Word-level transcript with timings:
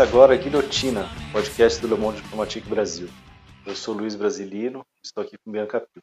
Começa 0.00 0.16
agora 0.16 0.32
a 0.32 0.36
Guilhotina, 0.38 1.04
podcast 1.30 1.78
do 1.78 1.86
Le 1.86 2.00
Monde 2.00 2.22
Diplomatique 2.22 2.66
Brasil. 2.66 3.06
Eu 3.66 3.76
sou 3.76 3.94
Luiz 3.94 4.14
Brasilino, 4.14 4.82
estou 5.04 5.22
aqui 5.22 5.36
com 5.36 5.52
Bianca 5.52 5.78
Pio. 5.78 6.02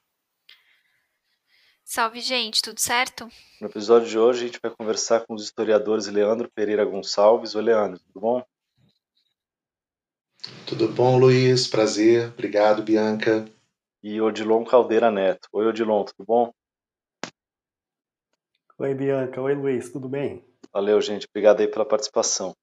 Salve, 1.83 2.21
gente, 2.21 2.61
tudo 2.61 2.79
certo? 2.79 3.27
No 3.59 3.67
episódio 3.67 4.07
de 4.07 4.19
hoje 4.19 4.43
a 4.43 4.45
gente 4.45 4.59
vai 4.61 4.69
conversar 4.69 5.25
com 5.25 5.33
os 5.33 5.41
historiadores 5.41 6.05
Leandro 6.05 6.47
Pereira 6.53 6.85
Gonçalves. 6.85 7.55
Oi, 7.55 7.63
Leandro, 7.63 7.99
tudo 7.99 8.19
bom? 8.19 8.45
Tudo 10.67 10.87
bom, 10.89 11.17
Luiz? 11.17 11.67
Prazer. 11.67 12.27
Obrigado, 12.27 12.83
Bianca. 12.83 13.49
E 14.03 14.21
Odilon 14.21 14.63
Caldeira 14.63 15.09
Neto. 15.09 15.49
Oi, 15.51 15.65
Odilon, 15.65 16.03
tudo 16.03 16.23
bom? 16.23 16.53
Oi, 18.77 18.93
Bianca. 18.93 19.41
Oi, 19.41 19.55
Luiz, 19.55 19.91
tudo 19.91 20.07
bem? 20.07 20.45
Valeu, 20.71 21.01
gente. 21.01 21.25
Obrigado 21.27 21.61
aí 21.61 21.67
pela 21.67 21.83
participação. 21.83 22.55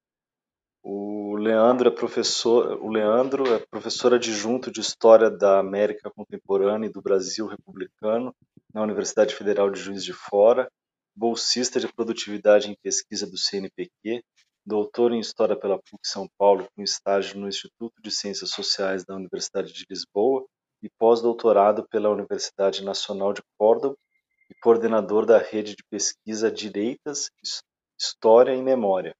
O 0.87 1.23
Leandro 1.44 1.90
é 1.90 1.92
professor, 1.92 2.82
o 2.82 2.88
Leandro 2.88 3.46
é 3.52 3.58
professor 3.58 4.14
adjunto 4.14 4.70
de 4.70 4.80
História 4.80 5.30
da 5.30 5.58
América 5.58 6.10
Contemporânea 6.10 6.86
e 6.86 6.90
do 6.90 7.02
Brasil 7.02 7.46
Republicano 7.46 8.34
na 8.72 8.80
Universidade 8.80 9.34
Federal 9.34 9.68
de 9.68 9.78
Juiz 9.78 10.02
de 10.02 10.14
Fora, 10.14 10.73
bolsista 11.14 11.78
de 11.78 11.86
produtividade 11.92 12.70
em 12.70 12.76
pesquisa 12.82 13.26
do 13.26 13.36
CNPq, 13.36 14.24
doutor 14.64 15.12
em 15.12 15.20
História 15.20 15.54
pela 15.54 15.76
PUC 15.76 16.09
São 16.09 16.26
Paulo 16.38 16.66
com 16.74 16.82
estágio 16.82 17.38
no 17.38 17.46
Instituto 17.46 18.01
de 18.01 18.10
Ciências 18.10 18.48
Sociais 18.48 19.04
da 19.04 19.14
Universidade 19.14 19.70
de 19.70 19.84
Lisboa 19.90 20.46
e 20.82 20.88
pós-doutorado 20.98 21.86
pela 21.90 22.08
Universidade 22.08 22.82
Nacional 22.82 23.34
de 23.34 23.42
Córdoba 23.58 23.95
e 24.51 24.54
coordenador 24.62 25.26
da 25.26 25.36
rede 25.36 25.76
de 25.76 25.84
pesquisa 25.90 26.51
Direitas, 26.51 27.29
História 28.01 28.54
e 28.54 28.62
Memória. 28.62 29.14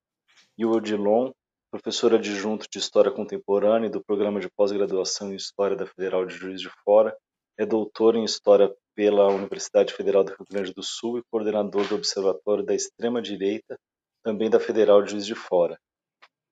E 0.57 0.65
o 0.65 0.71
Odilon 0.71 1.31
professor 1.75 2.15
adjunto 2.15 2.69
de 2.71 2.79
História 2.79 3.11
Contemporânea 3.11 3.89
e 3.89 3.91
do 3.91 4.01
Programa 4.01 4.39
de 4.39 4.49
Pós-Graduação 4.49 5.33
em 5.33 5.35
História 5.35 5.77
da 5.77 5.85
Federal 5.85 6.25
de 6.25 6.33
Juiz 6.33 6.61
de 6.61 6.71
Fora, 6.85 7.17
é 7.59 7.67
doutor 7.67 8.15
em 8.15 8.23
História 8.23 8.73
pela 8.95 9.27
Universidade 9.27 9.93
Federal 9.93 10.23
do 10.23 10.29
Rio 10.29 10.47
Grande 10.49 10.73
do 10.73 10.85
Sul 10.85 11.19
e 11.19 11.25
coordenador 11.29 11.89
do 11.89 11.97
Observatório 11.97 12.65
da 12.65 12.77
Extrema-Direita, 12.77 13.77
também 14.23 14.49
da 14.49 14.61
Federal 14.61 15.03
de 15.03 15.11
Juiz 15.11 15.27
de 15.27 15.35
Fora. 15.35 15.77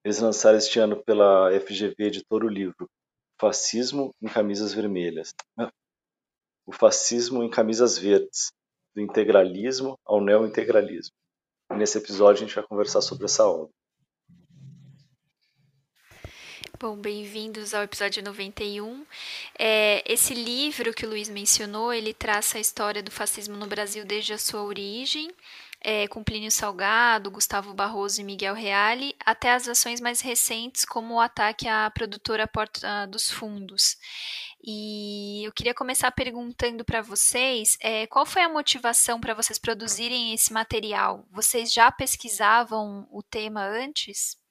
Eles 0.03 0.19
lançaram 0.19 0.57
este 0.57 0.77
ano 0.77 1.01
pela 1.01 1.57
FGV 1.57 1.95
Editor 1.99 2.43
o 2.43 2.49
livro 2.49 2.89
Fascismo 3.39 4.11
em 4.21 4.27
Camisas 4.27 4.73
Vermelhas. 4.73 5.33
O 6.65 6.73
fascismo 6.73 7.41
em 7.41 7.49
camisas 7.49 7.97
verdes, 7.97 8.51
do 8.93 8.99
integralismo 8.99 9.97
ao 10.05 10.19
neo-integralismo. 10.19 11.13
nesse 11.77 11.97
episódio 11.97 12.43
a 12.43 12.45
gente 12.45 12.55
vai 12.55 12.67
conversar 12.67 12.99
sobre 12.99 13.23
essa 13.23 13.47
obra. 13.47 13.71
Bom, 16.83 16.97
bem-vindos 16.97 17.73
ao 17.73 17.83
episódio 17.83 18.21
91. 18.21 19.05
É, 19.57 20.03
esse 20.05 20.33
livro 20.33 20.93
que 20.93 21.05
o 21.05 21.09
Luiz 21.09 21.29
mencionou, 21.29 21.93
ele 21.93 22.13
traça 22.13 22.57
a 22.57 22.59
história 22.59 23.01
do 23.01 23.09
fascismo 23.09 23.55
no 23.55 23.67
Brasil 23.67 24.03
desde 24.03 24.33
a 24.33 24.37
sua 24.37 24.63
origem, 24.63 25.31
é, 25.79 26.09
com 26.09 26.21
Plínio 26.21 26.51
Salgado, 26.51 27.31
Gustavo 27.31 27.73
Barroso 27.73 28.19
e 28.19 28.23
Miguel 28.25 28.53
Reale, 28.53 29.15
até 29.25 29.53
as 29.53 29.65
ações 29.65 30.01
mais 30.01 30.19
recentes, 30.19 30.83
como 30.83 31.13
o 31.13 31.19
ataque 31.21 31.69
à 31.69 31.89
produtora 31.89 32.45
Porta 32.49 33.07
dos 33.07 33.31
Fundos. 33.31 33.95
E 34.61 35.41
eu 35.45 35.53
queria 35.53 35.73
começar 35.73 36.11
perguntando 36.11 36.83
para 36.83 37.01
vocês 37.01 37.77
é, 37.79 38.07
qual 38.07 38.25
foi 38.25 38.41
a 38.41 38.49
motivação 38.49 39.21
para 39.21 39.33
vocês 39.33 39.57
produzirem 39.57 40.33
esse 40.33 40.51
material? 40.51 41.25
Vocês 41.31 41.71
já 41.71 41.89
pesquisavam 41.89 43.07
o 43.09 43.23
tema 43.23 43.63
antes? 43.65 44.42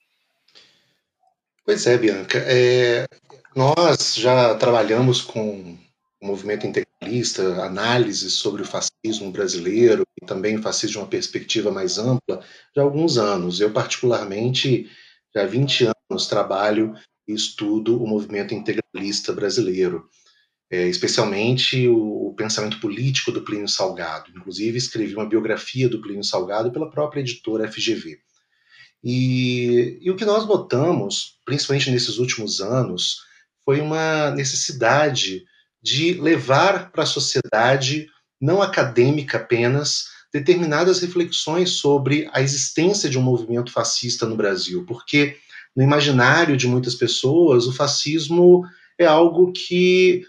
Pois 1.65 1.87
é, 1.87 1.97
Bianca. 1.97 2.39
É, 2.39 3.07
nós 3.55 4.17
já 4.17 4.55
trabalhamos 4.57 5.21
com 5.21 5.79
o 6.21 6.27
movimento 6.27 6.67
integralista, 6.67 7.43
análises 7.65 8.35
sobre 8.35 8.63
o 8.63 8.65
fascismo 8.65 9.31
brasileiro 9.31 10.03
e 10.21 10.27
também 10.27 10.57
o 10.57 10.63
fascismo 10.63 10.93
de 10.93 10.99
uma 10.99 11.07
perspectiva 11.07 11.71
mais 11.71 11.99
ampla 11.99 12.45
já 12.75 12.83
há 12.83 12.85
alguns 12.85 13.17
anos. 13.17 13.61
Eu, 13.61 13.73
particularmente, 13.73 14.91
já 15.35 15.43
há 15.43 15.47
20 15.47 15.93
anos 16.11 16.27
trabalho 16.27 16.95
e 17.29 17.33
estudo 17.33 18.03
o 18.03 18.09
movimento 18.09 18.55
integralista 18.55 19.33
brasileiro, 19.33 20.09
é, 20.69 20.89
especialmente 20.89 21.87
o, 21.87 22.29
o, 22.29 22.35
pensamento 22.35 22.81
político 22.81 23.31
do 23.31 23.43
Plínio 23.43 23.69
Salgado. 23.69 24.33
Inclusive, 24.35 24.79
escrevi 24.79 25.15
uma 25.15 25.29
biografia 25.29 25.89
do 25.89 26.01
Plínio 26.01 26.25
Salgado 26.25 26.73
pela 26.73 26.91
própria 26.91 27.21
editora 27.21 27.71
FGV. 27.71 28.19
E, 29.03 29.99
e 30.01 30.11
o 30.11 30.17
que 30.17 30.25
nós 30.25 30.47
notamos, 30.47 31.39
principalmente 31.45 31.91
nesses 31.91 32.19
últimos 32.19 32.61
anos, 32.61 33.19
foi 33.65 33.81
uma 33.81 34.31
necessidade 34.31 35.45
de 35.83 36.15
levar 36.15 36.93
para 36.93 37.03
a 37.03 37.07
sociedade, 37.07 38.07
não 38.41 38.63
acadêmica 38.63 39.39
apenas, 39.39 40.05
determinadas 40.33 41.01
reflexões 41.01 41.71
sobre 41.71 42.29
a 42.33 42.41
existência 42.41 43.11
de 43.11 43.19
um 43.19 43.23
movimento 43.23 43.73
fascista 43.73 44.27
no 44.27 44.37
Brasil, 44.37 44.85
porque 44.87 45.37
no 45.77 45.83
imaginário 45.83 46.57
de 46.57 46.67
muitas 46.67 46.95
pessoas 46.95 47.67
o 47.67 47.73
fascismo 47.73 48.65
é 48.99 49.05
algo 49.05 49.53
que 49.53 50.25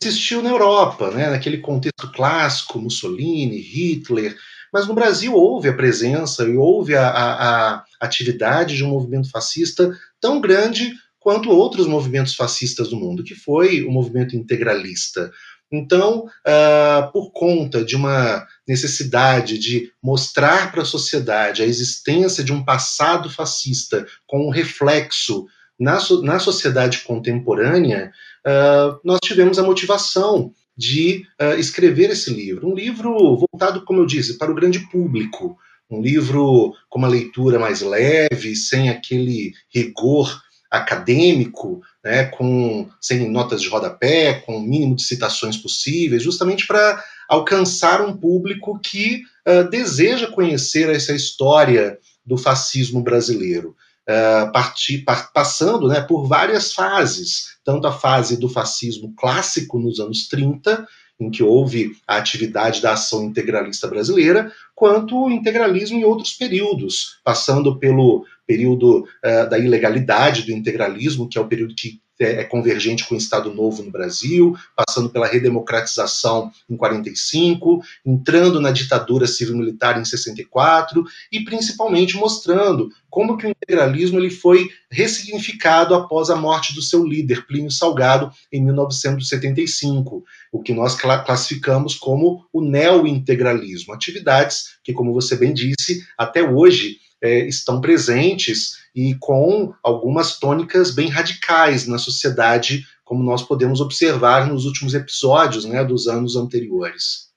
existiu 0.00 0.42
na 0.42 0.50
Europa, 0.50 1.10
né, 1.10 1.30
naquele 1.30 1.58
contexto 1.58 2.10
clássico, 2.12 2.80
Mussolini, 2.80 3.58
Hitler, 3.58 4.36
mas 4.72 4.86
no 4.86 4.94
Brasil 4.94 5.34
houve 5.34 5.68
a 5.68 5.74
presença 5.74 6.44
e 6.44 6.56
houve 6.56 6.94
a, 6.94 7.08
a, 7.08 7.74
a 7.74 7.84
atividade 8.00 8.76
de 8.76 8.84
um 8.84 8.88
movimento 8.88 9.30
fascista 9.30 9.96
tão 10.20 10.40
grande 10.40 10.94
quanto 11.18 11.50
outros 11.50 11.86
movimentos 11.86 12.34
fascistas 12.34 12.88
do 12.88 12.96
mundo, 12.96 13.24
que 13.24 13.34
foi 13.34 13.82
o 13.82 13.90
movimento 13.90 14.36
integralista. 14.36 15.30
Então, 15.70 16.24
uh, 16.24 17.12
por 17.12 17.30
conta 17.32 17.84
de 17.84 17.94
uma 17.94 18.46
necessidade 18.66 19.58
de 19.58 19.92
mostrar 20.02 20.72
para 20.72 20.82
a 20.82 20.86
sociedade 20.86 21.62
a 21.62 21.66
existência 21.66 22.42
de 22.42 22.52
um 22.52 22.64
passado 22.64 23.28
fascista 23.28 24.06
com 24.26 24.46
um 24.46 24.50
reflexo 24.50 25.46
na, 25.78 26.00
so 26.00 26.22
na 26.22 26.38
sociedade 26.38 27.00
contemporânea, 27.00 28.10
uh, 28.46 28.98
nós 29.04 29.18
tivemos 29.22 29.58
a 29.58 29.62
motivação 29.62 30.52
de 30.78 31.26
uh, 31.40 31.58
escrever 31.58 32.10
esse 32.10 32.30
livro. 32.30 32.70
Um 32.70 32.74
livro 32.74 33.10
voltado, 33.36 33.84
como 33.84 34.00
eu 34.00 34.06
disse, 34.06 34.38
para 34.38 34.52
o 34.52 34.54
grande 34.54 34.78
público. 34.90 35.58
Um 35.90 36.00
livro 36.00 36.72
com 36.88 36.98
uma 37.00 37.08
leitura 37.08 37.58
mais 37.58 37.80
leve, 37.80 38.54
sem 38.54 38.88
aquele 38.88 39.52
rigor 39.74 40.40
acadêmico, 40.70 41.80
né, 42.04 42.26
com, 42.26 42.88
sem 43.00 43.28
notas 43.28 43.60
de 43.60 43.68
rodapé, 43.68 44.34
com 44.34 44.58
o 44.58 44.62
mínimo 44.62 44.94
de 44.94 45.02
citações 45.02 45.56
possíveis, 45.56 46.22
justamente 46.22 46.66
para 46.66 47.02
alcançar 47.28 48.02
um 48.02 48.14
público 48.16 48.78
que 48.78 49.22
uh, 49.46 49.68
deseja 49.68 50.30
conhecer 50.30 50.90
essa 50.90 51.14
história 51.14 51.98
do 52.24 52.36
fascismo 52.36 53.02
brasileiro. 53.02 53.74
Uh, 54.08 54.50
parti, 54.52 54.98
pa, 54.98 55.16
passando 55.34 55.86
né, 55.86 56.00
por 56.00 56.26
várias 56.26 56.72
fases, 56.72 57.58
tanto 57.62 57.86
a 57.86 57.92
fase 57.92 58.40
do 58.40 58.48
fascismo 58.48 59.12
clássico 59.14 59.78
nos 59.78 60.00
anos 60.00 60.26
30, 60.28 60.86
em 61.20 61.30
que 61.30 61.42
houve 61.42 61.92
a 62.06 62.16
atividade 62.16 62.80
da 62.80 62.94
ação 62.94 63.24
integralista 63.24 63.86
brasileira, 63.86 64.50
quanto 64.74 65.24
o 65.24 65.30
integralismo 65.30 65.98
em 65.98 66.04
outros 66.04 66.32
períodos, 66.32 67.18
passando 67.22 67.78
pelo 67.78 68.24
período 68.46 69.00
uh, 69.02 69.50
da 69.50 69.58
ilegalidade 69.58 70.44
do 70.44 70.52
integralismo, 70.52 71.28
que 71.28 71.36
é 71.36 71.40
o 71.40 71.48
período 71.48 71.74
que 71.74 72.00
é, 72.18 72.40
é 72.40 72.44
convergente 72.44 73.06
com 73.06 73.14
o 73.14 73.18
Estado 73.18 73.52
Novo 73.52 73.82
no 73.82 73.90
Brasil, 73.90 74.56
passando 74.74 75.08
pela 75.08 75.26
redemocratização 75.26 76.50
em 76.68 76.76
45, 76.76 77.82
entrando 78.04 78.60
na 78.60 78.70
ditadura 78.70 79.26
civil-militar 79.26 80.00
em 80.00 80.04
64 80.04 81.04
e 81.32 81.40
principalmente 81.40 82.16
mostrando 82.16 82.90
como 83.10 83.36
que 83.36 83.46
o 83.46 83.50
integralismo 83.50 84.18
ele 84.18 84.30
foi 84.30 84.68
ressignificado 84.90 85.94
após 85.94 86.30
a 86.30 86.36
morte 86.36 86.74
do 86.74 86.82
seu 86.82 87.04
líder, 87.04 87.46
Plínio 87.46 87.70
Salgado, 87.70 88.30
em 88.52 88.62
1975, 88.62 90.24
o 90.52 90.62
que 90.62 90.72
nós 90.72 90.94
classificamos 90.94 91.94
como 91.94 92.46
o 92.52 92.60
neo-integralismo, 92.60 93.94
atividades 93.94 94.78
que, 94.84 94.92
como 94.92 95.12
você 95.12 95.36
bem 95.36 95.52
disse, 95.54 96.06
até 96.16 96.42
hoje 96.42 96.98
é, 97.22 97.46
estão 97.46 97.80
presentes 97.80 98.78
e 98.94 99.14
com 99.14 99.72
algumas 99.82 100.38
tônicas 100.38 100.94
bem 100.94 101.08
radicais 101.08 101.86
na 101.86 101.98
sociedade, 101.98 102.84
como 103.04 103.22
nós 103.22 103.42
podemos 103.42 103.80
observar 103.80 104.48
nos 104.48 104.64
últimos 104.64 104.94
episódios 104.94 105.64
né, 105.64 105.84
dos 105.84 106.06
anos 106.06 106.36
anteriores. 106.36 107.28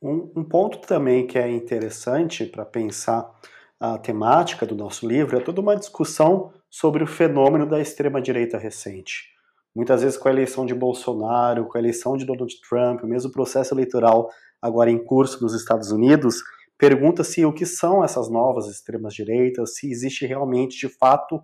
Um, 0.00 0.30
um 0.36 0.44
ponto 0.44 0.78
também 0.78 1.26
que 1.26 1.38
é 1.38 1.50
interessante 1.50 2.44
para 2.44 2.64
pensar 2.64 3.30
a 3.78 3.98
temática 3.98 4.64
do 4.64 4.74
nosso 4.74 5.06
livro 5.06 5.36
é 5.36 5.40
toda 5.40 5.60
uma 5.60 5.76
discussão 5.76 6.52
sobre 6.70 7.04
o 7.04 7.06
fenômeno 7.06 7.66
da 7.66 7.80
extrema-direita 7.80 8.56
recente. 8.56 9.32
Muitas 9.74 10.02
vezes 10.02 10.18
com 10.18 10.28
a 10.28 10.32
eleição 10.32 10.66
de 10.66 10.74
Bolsonaro, 10.74 11.66
com 11.66 11.76
a 11.76 11.80
eleição 11.80 12.16
de 12.16 12.24
Donald 12.24 12.54
Trump, 12.68 13.02
o 13.02 13.06
mesmo 13.06 13.32
processo 13.32 13.74
eleitoral 13.74 14.30
agora 14.60 14.90
em 14.90 14.98
curso 14.98 15.42
nos 15.42 15.54
Estados 15.54 15.90
Unidos, 15.90 16.42
pergunta-se 16.78 17.44
o 17.44 17.52
que 17.52 17.66
são 17.66 18.04
essas 18.04 18.28
novas 18.30 18.68
extremas-direitas, 18.68 19.76
se 19.76 19.90
existe 19.90 20.26
realmente, 20.26 20.78
de 20.78 20.88
fato, 20.88 21.40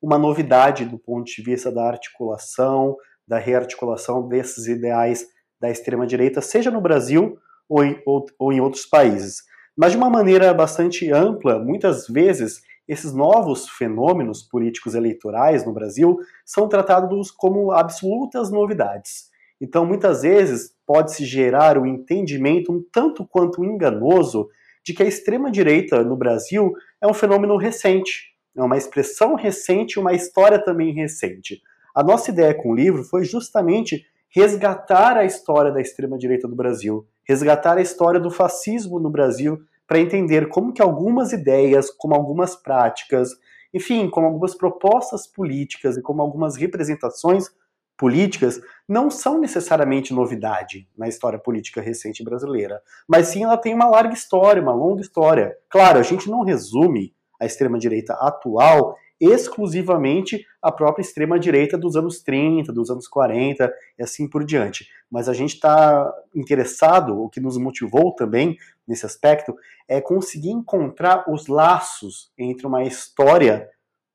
uma 0.00 0.18
novidade 0.18 0.84
do 0.84 0.98
ponto 0.98 1.24
de 1.24 1.42
vista 1.42 1.70
da 1.70 1.86
articulação, 1.86 2.96
da 3.26 3.38
rearticulação 3.38 4.26
desses 4.26 4.66
ideais 4.66 5.26
da 5.60 5.70
extrema-direita, 5.70 6.40
seja 6.40 6.70
no 6.70 6.80
Brasil 6.80 7.36
ou 7.68 7.84
em, 7.84 8.00
ou, 8.06 8.24
ou 8.38 8.52
em 8.52 8.60
outros 8.60 8.86
países. 8.86 9.42
Mas 9.76 9.92
de 9.92 9.98
uma 9.98 10.08
maneira 10.08 10.52
bastante 10.54 11.10
ampla, 11.12 11.58
muitas 11.58 12.06
vezes 12.08 12.62
esses 12.88 13.12
novos 13.12 13.68
fenômenos 13.68 14.42
políticos 14.42 14.94
eleitorais 14.94 15.64
no 15.64 15.74
Brasil 15.74 16.18
são 16.44 16.68
tratados 16.68 17.30
como 17.30 17.70
absolutas 17.70 18.50
novidades. 18.50 19.28
Então, 19.60 19.84
muitas 19.84 20.22
vezes, 20.22 20.72
pode-se 20.86 21.24
gerar 21.26 21.76
o 21.76 21.82
um 21.82 21.86
entendimento 21.86 22.72
um 22.72 22.82
tanto 22.90 23.26
quanto 23.26 23.64
enganoso 23.64 24.48
de 24.88 24.94
que 24.94 25.02
a 25.02 25.06
extrema-direita 25.06 26.02
no 26.02 26.16
Brasil 26.16 26.72
é 26.98 27.06
um 27.06 27.12
fenômeno 27.12 27.58
recente, 27.58 28.34
é 28.56 28.62
uma 28.62 28.78
expressão 28.78 29.34
recente, 29.34 29.98
uma 29.98 30.14
história 30.14 30.58
também 30.58 30.94
recente. 30.94 31.60
A 31.94 32.02
nossa 32.02 32.30
ideia 32.30 32.54
com 32.54 32.70
o 32.70 32.74
livro 32.74 33.04
foi 33.04 33.22
justamente 33.22 34.06
resgatar 34.30 35.18
a 35.18 35.26
história 35.26 35.70
da 35.70 35.78
extrema-direita 35.78 36.48
do 36.48 36.56
Brasil, 36.56 37.06
resgatar 37.22 37.76
a 37.76 37.82
história 37.82 38.18
do 38.18 38.30
fascismo 38.30 38.98
no 38.98 39.10
Brasil, 39.10 39.58
para 39.86 40.00
entender 40.00 40.48
como 40.48 40.72
que 40.72 40.80
algumas 40.80 41.34
ideias, 41.34 41.90
como 41.90 42.14
algumas 42.14 42.56
práticas, 42.56 43.28
enfim, 43.74 44.08
como 44.08 44.26
algumas 44.26 44.54
propostas 44.54 45.26
políticas 45.26 45.98
e 45.98 46.02
como 46.02 46.22
algumas 46.22 46.56
representações 46.56 47.50
políticas 47.98 48.60
não 48.88 49.10
são 49.10 49.38
necessariamente 49.38 50.14
novidade 50.14 50.88
na 50.96 51.08
história 51.08 51.38
política 51.38 51.80
recente 51.80 52.24
brasileira, 52.24 52.80
mas 53.06 53.28
sim 53.28 53.44
ela 53.44 53.58
tem 53.58 53.74
uma 53.74 53.88
larga 53.88 54.14
história, 54.14 54.62
uma 54.62 54.72
longa 54.72 55.02
história. 55.02 55.56
Claro, 55.68 55.98
a 55.98 56.02
gente 56.02 56.30
não 56.30 56.42
resume 56.42 57.12
a 57.40 57.44
extrema-direita 57.44 58.14
atual 58.14 58.96
exclusivamente 59.20 60.46
à 60.62 60.70
própria 60.70 61.02
extrema-direita 61.02 61.76
dos 61.76 61.96
anos 61.96 62.22
30, 62.22 62.72
dos 62.72 62.88
anos 62.88 63.08
40 63.08 63.72
e 63.98 64.02
assim 64.02 64.28
por 64.28 64.44
diante. 64.44 64.88
Mas 65.10 65.28
a 65.28 65.34
gente 65.34 65.54
está 65.54 66.12
interessado, 66.34 67.20
o 67.20 67.28
que 67.28 67.40
nos 67.40 67.58
motivou 67.58 68.14
também 68.14 68.56
nesse 68.86 69.04
aspecto, 69.04 69.54
é 69.88 70.00
conseguir 70.00 70.50
encontrar 70.50 71.24
os 71.28 71.48
laços 71.48 72.32
entre 72.38 72.66
uma 72.66 72.84
história 72.84 73.68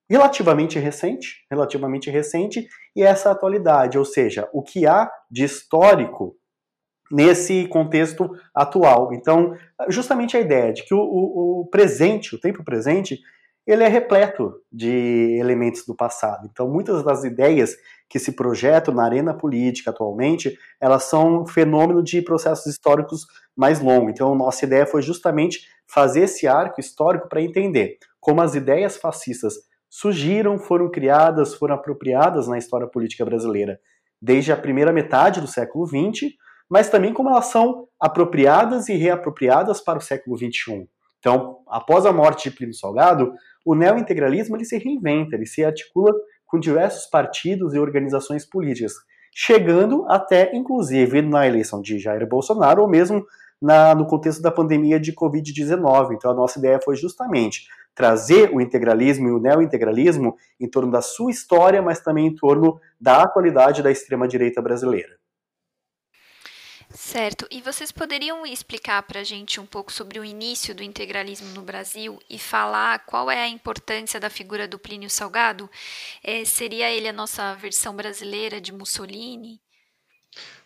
relativamente 0.10 0.78
recente, 0.80 1.46
relativamente 1.50 2.10
recente, 2.10 2.68
e 2.96 3.04
essa 3.04 3.32
atualidade, 3.32 3.98
ou 3.98 4.06
seja, 4.06 4.50
o 4.54 4.62
que 4.62 4.86
há 4.86 5.12
de 5.30 5.44
histórico 5.44 6.36
nesse 7.12 7.68
contexto 7.68 8.30
atual. 8.56 9.14
Então, 9.14 9.56
justamente 9.90 10.36
a 10.36 10.40
ideia 10.40 10.74
de 10.74 10.84
que 10.84 10.94
o, 10.94 11.00
o, 11.00 11.62
o 11.62 11.68
presente, 11.68 12.36
o 12.36 12.40
tempo 12.40 12.64
presente, 12.64 13.20
ele 13.66 13.84
é 13.84 13.88
repleto 13.88 14.54
de 14.72 15.38
elementos 15.40 15.86
do 15.86 15.96
passado. 15.96 16.48
Então, 16.52 16.70
muitas 16.70 17.04
das 17.04 17.24
ideias 17.24 17.76
que 18.10 18.20
se 18.20 18.34
projetam 18.34 18.94
na 18.94 19.06
arena 19.06 19.34
política 19.34 19.90
atualmente, 19.90 20.58
elas 20.80 21.04
são 21.04 21.46
fenômeno 21.46 22.04
de 22.04 22.22
processos 22.22 22.66
históricos 22.66 23.26
mais 23.56 23.80
longos. 23.80 24.12
Então, 24.12 24.36
nossa 24.36 24.66
ideia 24.66 24.86
foi 24.86 25.02
justamente 25.02 25.68
fazer 25.88 26.22
esse 26.22 26.48
arco 26.48 26.80
histórico 26.80 27.30
para 27.30 27.42
entender 27.42 27.98
como 28.20 28.42
as 28.42 28.56
ideias 28.56 28.98
fascistas 28.98 29.54
surgiram, 29.94 30.58
foram 30.58 30.90
criadas, 30.90 31.54
foram 31.54 31.76
apropriadas 31.76 32.48
na 32.48 32.58
história 32.58 32.88
política 32.88 33.24
brasileira 33.24 33.80
desde 34.20 34.52
a 34.52 34.58
primeira 34.58 34.92
metade 34.92 35.40
do 35.40 35.46
século 35.46 35.86
XX, 35.86 36.32
mas 36.68 36.90
também 36.90 37.14
como 37.14 37.30
elas 37.30 37.46
são 37.46 37.88
apropriadas 38.00 38.90
e 38.90 38.96
reapropriadas 38.96 39.82
para 39.82 40.00
o 40.00 40.02
século 40.02 40.36
XXI. 40.36 40.90
Então, 41.20 41.60
após 41.68 42.08
a 42.08 42.12
morte 42.12 42.50
de 42.50 42.56
Plínio 42.56 42.74
Salgado, 42.74 43.34
o 43.64 43.76
neointegralismo 43.76 44.58
ele 44.58 44.66
se 44.66 44.80
reinventa, 44.80 45.36
ele 45.36 45.46
se 45.46 45.64
articula 45.64 46.12
com 46.48 46.60
diversos 46.60 47.06
partidos 47.06 47.76
e 47.76 47.80
organizações 47.80 48.50
políticas, 48.50 48.94
chegando 49.32 50.08
até, 50.10 50.56
inclusive, 50.56 51.22
na 51.22 51.46
eleição 51.46 51.84
de 51.84 52.00
Jair 52.00 52.28
Bolsonaro, 52.28 52.82
ou 52.82 52.90
mesmo 52.90 53.24
na, 53.62 53.94
no 53.94 54.08
contexto 54.08 54.42
da 54.42 54.50
pandemia 54.50 55.00
de 55.00 55.14
Covid-19. 55.14 56.14
Então, 56.14 56.32
a 56.32 56.34
nossa 56.34 56.58
ideia 56.58 56.80
foi 56.84 56.96
justamente 56.96 57.68
trazer 57.96 58.50
o 58.52 58.60
integralismo 58.60 59.28
e 59.28 59.32
o 59.32 59.40
neointegralismo 59.40 60.38
em 60.60 60.68
torno 60.68 60.92
da 60.92 61.02
sua 61.02 61.32
história, 61.32 61.82
mas 61.82 62.00
também 62.00 62.28
em 62.28 62.36
torno 62.36 62.80
da 63.00 63.22
atualidade 63.22 63.84
da 63.84 63.92
extrema-direita 63.92 64.62
brasileira. 64.62 65.18
Certo. 66.94 67.48
E 67.50 67.60
vocês 67.60 67.92
poderiam 67.92 68.46
explicar 68.46 69.02
para 69.04 69.22
a 69.22 69.24
gente 69.24 69.60
um 69.60 69.66
pouco 69.66 69.92
sobre 69.92 70.20
o 70.20 70.26
início 70.26 70.76
do 70.76 70.84
integralismo 70.84 71.50
no 71.50 71.64
Brasil 71.64 72.20
e 72.30 72.38
falar 72.38 73.00
qual 73.00 73.32
é 73.32 73.42
a 73.42 73.48
importância 73.48 74.20
da 74.20 74.30
figura 74.30 74.68
do 74.68 74.78
Plínio 74.78 75.10
Salgado? 75.10 75.68
É, 76.24 76.46
seria 76.46 76.92
ele 76.92 77.08
a 77.08 77.14
nossa 77.14 77.56
versão 77.56 77.96
brasileira 77.96 78.62
de 78.62 78.72
Mussolini? 78.72 79.60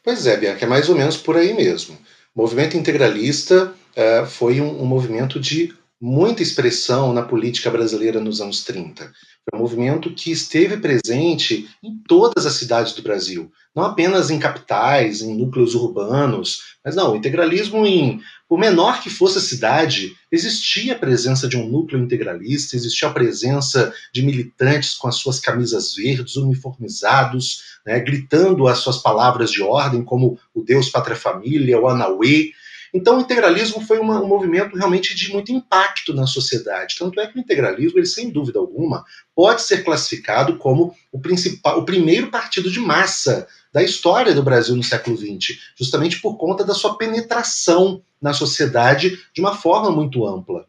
Pois 0.04 0.28
é, 0.28 0.36
Bianca, 0.36 0.66
é 0.66 0.68
mais 0.68 0.90
ou 0.90 0.96
menos 0.96 1.16
por 1.16 1.38
aí 1.38 1.54
mesmo. 1.54 1.98
O 2.36 2.42
movimento 2.42 2.76
integralista 2.76 3.74
é, 3.96 4.26
foi 4.26 4.60
um, 4.60 4.82
um 4.82 4.86
movimento 4.86 5.40
de 5.40 5.74
muita 6.00 6.44
expressão 6.44 7.12
na 7.12 7.24
política 7.24 7.72
brasileira 7.72 8.20
nos 8.20 8.40
anos 8.40 8.64
30. 8.64 9.12
Foi 9.50 9.60
um 9.60 9.62
movimento 9.62 10.14
que 10.14 10.32
esteve 10.32 10.78
presente 10.78 11.68
em 11.82 11.98
todas 12.08 12.46
as 12.46 12.54
cidades 12.54 12.94
do 12.94 13.02
Brasil, 13.02 13.52
não 13.76 13.84
apenas 13.84 14.30
em 14.30 14.38
capitais, 14.38 15.22
em 15.22 15.36
núcleos 15.36 15.74
urbanos, 15.74 16.78
mas 16.84 16.96
não, 16.96 17.14
o 17.14 17.16
integralismo 17.16 17.86
em, 17.86 18.22
por 18.48 18.60
menor 18.60 19.02
que 19.02 19.10
fosse 19.10 19.40
a 19.40 19.42
cidade, 19.42 20.16
existia 20.32 20.94
a 20.94 20.98
presença 20.98 21.48
de 21.48 21.58
um 21.58 21.68
núcleo 21.68 22.02
integralista, 22.02 22.76
existia 22.76 23.08
a 23.08 23.14
presença 23.14 23.94
de 24.14 24.22
militantes 24.22 24.94
com 24.94 25.08
as 25.08 25.16
suas 25.16 25.40
camisas 25.40 25.96
verdes, 25.96 26.36
uniformizados, 26.36 27.64
né, 27.86 28.00
gritando 28.00 28.68
as 28.68 28.80
suas 28.80 28.98
palavras 28.98 29.52
de 29.52 29.62
ordem, 29.62 30.04
como 30.04 30.40
o 30.54 30.62
Deus, 30.62 30.90
Pátria, 30.90 31.16
Família, 31.16 31.80
o 31.80 31.88
Anauê, 31.88 32.52
então, 32.94 33.18
o 33.18 33.22
integralismo 33.22 33.82
foi 33.82 34.00
uma, 34.00 34.22
um 34.22 34.28
movimento 34.28 34.76
realmente 34.76 35.16
de 35.16 35.32
muito 35.32 35.52
impacto 35.52 36.14
na 36.14 36.26
sociedade. 36.26 36.96
Tanto 36.98 37.20
é 37.20 37.28
que 37.28 37.38
o 37.38 37.42
integralismo, 37.42 38.00
ele, 38.00 38.06
sem 38.06 38.30
dúvida 38.30 38.60
alguma, 38.60 39.04
pode 39.36 39.62
ser 39.62 39.84
classificado 39.84 40.58
como 40.58 40.96
o, 41.12 41.20
principal, 41.20 41.80
o 41.80 41.86
primeiro 41.86 42.30
partido 42.30 42.72
de 42.72 42.80
massa 42.80 43.48
da 43.74 43.84
história 43.84 44.34
do 44.34 44.44
Brasil 44.44 44.76
no 44.76 44.84
século 44.84 45.18
XX, 45.18 45.60
justamente 45.78 46.20
por 46.22 46.38
conta 46.38 46.64
da 46.64 46.74
sua 46.74 46.98
penetração 46.98 48.02
na 48.22 48.34
sociedade 48.34 49.20
de 49.34 49.42
uma 49.42 49.56
forma 49.56 49.92
muito 49.92 50.26
ampla. 50.26 50.66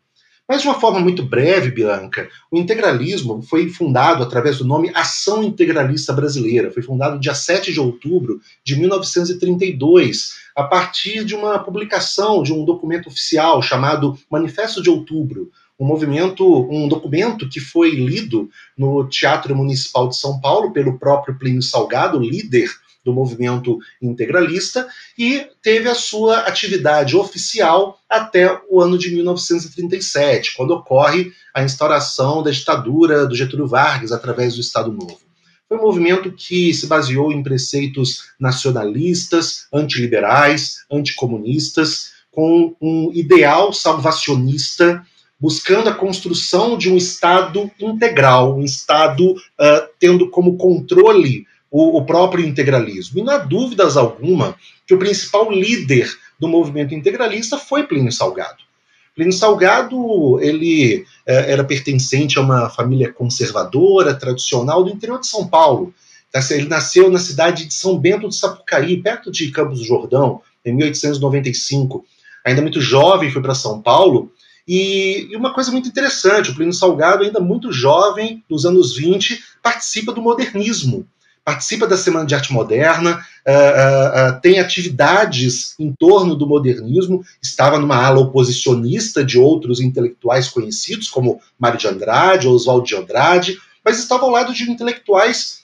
Mas 0.48 0.62
de 0.62 0.68
uma 0.68 0.80
forma 0.80 0.98
muito 0.98 1.22
breve, 1.22 1.70
Bianca, 1.70 2.26
o 2.50 2.56
integralismo 2.56 3.42
foi 3.42 3.68
fundado 3.68 4.22
através 4.22 4.56
do 4.56 4.64
nome 4.64 4.90
Ação 4.94 5.42
Integralista 5.42 6.10
Brasileira. 6.10 6.70
Foi 6.70 6.82
fundado 6.82 7.20
dia 7.20 7.34
7 7.34 7.70
de 7.70 7.78
outubro 7.78 8.40
de 8.64 8.74
1932, 8.76 10.36
a 10.56 10.64
partir 10.64 11.22
de 11.22 11.34
uma 11.34 11.58
publicação 11.58 12.42
de 12.42 12.50
um 12.50 12.64
documento 12.64 13.08
oficial 13.08 13.60
chamado 13.60 14.18
Manifesto 14.30 14.82
de 14.82 14.88
Outubro, 14.88 15.50
um 15.78 15.84
movimento, 15.86 16.44
um 16.70 16.88
documento 16.88 17.46
que 17.46 17.60
foi 17.60 17.90
lido 17.90 18.48
no 18.76 19.06
Teatro 19.06 19.54
Municipal 19.54 20.08
de 20.08 20.16
São 20.16 20.40
Paulo 20.40 20.72
pelo 20.72 20.98
próprio 20.98 21.38
Plínio 21.38 21.62
Salgado, 21.62 22.18
líder 22.18 22.70
do 23.04 23.12
movimento 23.12 23.78
integralista 24.02 24.86
e 25.18 25.46
teve 25.62 25.88
a 25.88 25.94
sua 25.94 26.40
atividade 26.40 27.16
oficial 27.16 27.98
até 28.08 28.60
o 28.68 28.80
ano 28.80 28.98
de 28.98 29.14
1937, 29.14 30.54
quando 30.56 30.72
ocorre 30.72 31.32
a 31.54 31.62
instauração 31.62 32.42
da 32.42 32.50
ditadura 32.50 33.26
do 33.26 33.34
Getúlio 33.34 33.66
Vargas 33.66 34.12
através 34.12 34.54
do 34.54 34.60
Estado 34.60 34.92
Novo. 34.92 35.20
Foi 35.68 35.76
um 35.76 35.82
movimento 35.82 36.32
que 36.32 36.72
se 36.72 36.86
baseou 36.86 37.30
em 37.30 37.42
preceitos 37.42 38.30
nacionalistas, 38.40 39.66
antiliberais, 39.72 40.78
anticomunistas, 40.90 42.12
com 42.30 42.74
um 42.80 43.10
ideal 43.12 43.72
salvacionista 43.72 45.04
buscando 45.40 45.88
a 45.88 45.94
construção 45.94 46.76
de 46.76 46.90
um 46.90 46.96
Estado 46.96 47.70
integral, 47.78 48.56
um 48.56 48.64
Estado 48.64 49.32
uh, 49.32 49.88
tendo 49.98 50.28
como 50.30 50.56
controle 50.56 51.46
o, 51.70 51.98
o 51.98 52.04
próprio 52.04 52.46
integralismo. 52.46 53.18
E 53.18 53.22
não 53.22 53.32
há 53.32 53.38
dúvidas 53.38 53.96
alguma 53.96 54.56
que 54.86 54.94
o 54.94 54.98
principal 54.98 55.50
líder 55.50 56.10
do 56.38 56.48
movimento 56.48 56.94
integralista 56.94 57.58
foi 57.58 57.86
Plínio 57.86 58.12
Salgado. 58.12 58.68
Plínio 59.14 59.32
Salgado 59.32 60.38
ele 60.40 61.04
é, 61.26 61.52
era 61.52 61.64
pertencente 61.64 62.38
a 62.38 62.42
uma 62.42 62.70
família 62.70 63.12
conservadora, 63.12 64.14
tradicional 64.14 64.84
do 64.84 64.90
interior 64.90 65.20
de 65.20 65.26
São 65.26 65.46
Paulo. 65.46 65.92
Tá 66.30 66.40
ele 66.50 66.68
nasceu 66.68 67.10
na 67.10 67.18
cidade 67.18 67.66
de 67.66 67.74
São 67.74 67.98
Bento 67.98 68.28
de 68.28 68.36
Sapucaí, 68.36 69.02
perto 69.02 69.30
de 69.30 69.50
Campos 69.50 69.80
do 69.80 69.84
Jordão, 69.84 70.40
em 70.64 70.72
1895. 70.74 72.04
Ainda 72.44 72.62
muito 72.62 72.80
jovem, 72.80 73.30
foi 73.30 73.42
para 73.42 73.54
São 73.54 73.82
Paulo. 73.82 74.30
E, 74.66 75.28
e, 75.30 75.36
uma 75.36 75.52
coisa 75.52 75.72
muito 75.72 75.88
interessante, 75.88 76.50
o 76.50 76.54
Plínio 76.54 76.74
Salgado, 76.74 77.24
ainda 77.24 77.40
muito 77.40 77.72
jovem, 77.72 78.44
nos 78.48 78.64
anos 78.64 78.94
20, 78.94 79.42
participa 79.62 80.12
do 80.12 80.22
modernismo 80.22 81.06
participa 81.48 81.86
da 81.86 81.96
Semana 81.96 82.26
de 82.26 82.34
Arte 82.34 82.52
Moderna, 82.52 83.24
uh, 83.46 84.36
uh, 84.36 84.40
tem 84.42 84.60
atividades 84.60 85.74
em 85.78 85.90
torno 85.98 86.34
do 86.34 86.46
modernismo, 86.46 87.24
estava 87.42 87.78
numa 87.78 87.96
ala 87.96 88.20
oposicionista 88.20 89.24
de 89.24 89.38
outros 89.38 89.80
intelectuais 89.80 90.50
conhecidos, 90.50 91.08
como 91.08 91.40
Mário 91.58 91.78
de 91.78 91.88
Andrade, 91.88 92.46
Oswaldo 92.46 92.84
de 92.84 92.94
Andrade, 92.94 93.58
mas 93.82 93.98
estava 93.98 94.24
ao 94.24 94.30
lado 94.30 94.52
de 94.52 94.70
intelectuais 94.70 95.56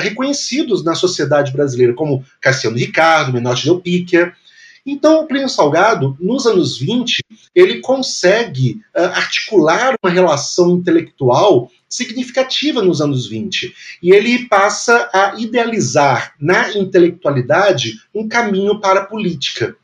reconhecidos 0.00 0.84
na 0.84 0.94
sociedade 0.94 1.52
brasileira, 1.52 1.92
como 1.92 2.24
Cassiano 2.40 2.76
Ricardo, 2.76 3.32
Menotti 3.32 3.64
Del 3.64 3.80
Picchia, 3.80 4.32
então, 4.86 5.20
o 5.20 5.26
Plínio 5.26 5.48
Salgado, 5.48 6.16
nos 6.18 6.46
anos 6.46 6.78
20, 6.78 7.22
ele 7.54 7.80
consegue 7.80 8.80
uh, 8.96 9.02
articular 9.14 9.94
uma 10.02 10.10
relação 10.10 10.70
intelectual 10.70 11.70
significativa 11.90 12.80
nos 12.80 13.00
anos 13.00 13.26
20. 13.26 13.74
E 14.00 14.12
ele 14.12 14.46
passa 14.46 15.10
a 15.12 15.34
idealizar 15.36 16.34
na 16.40 16.70
intelectualidade 16.76 18.00
um 18.14 18.28
caminho 18.28 18.80
para 18.80 19.00
a 19.00 19.04
política. 19.04 19.76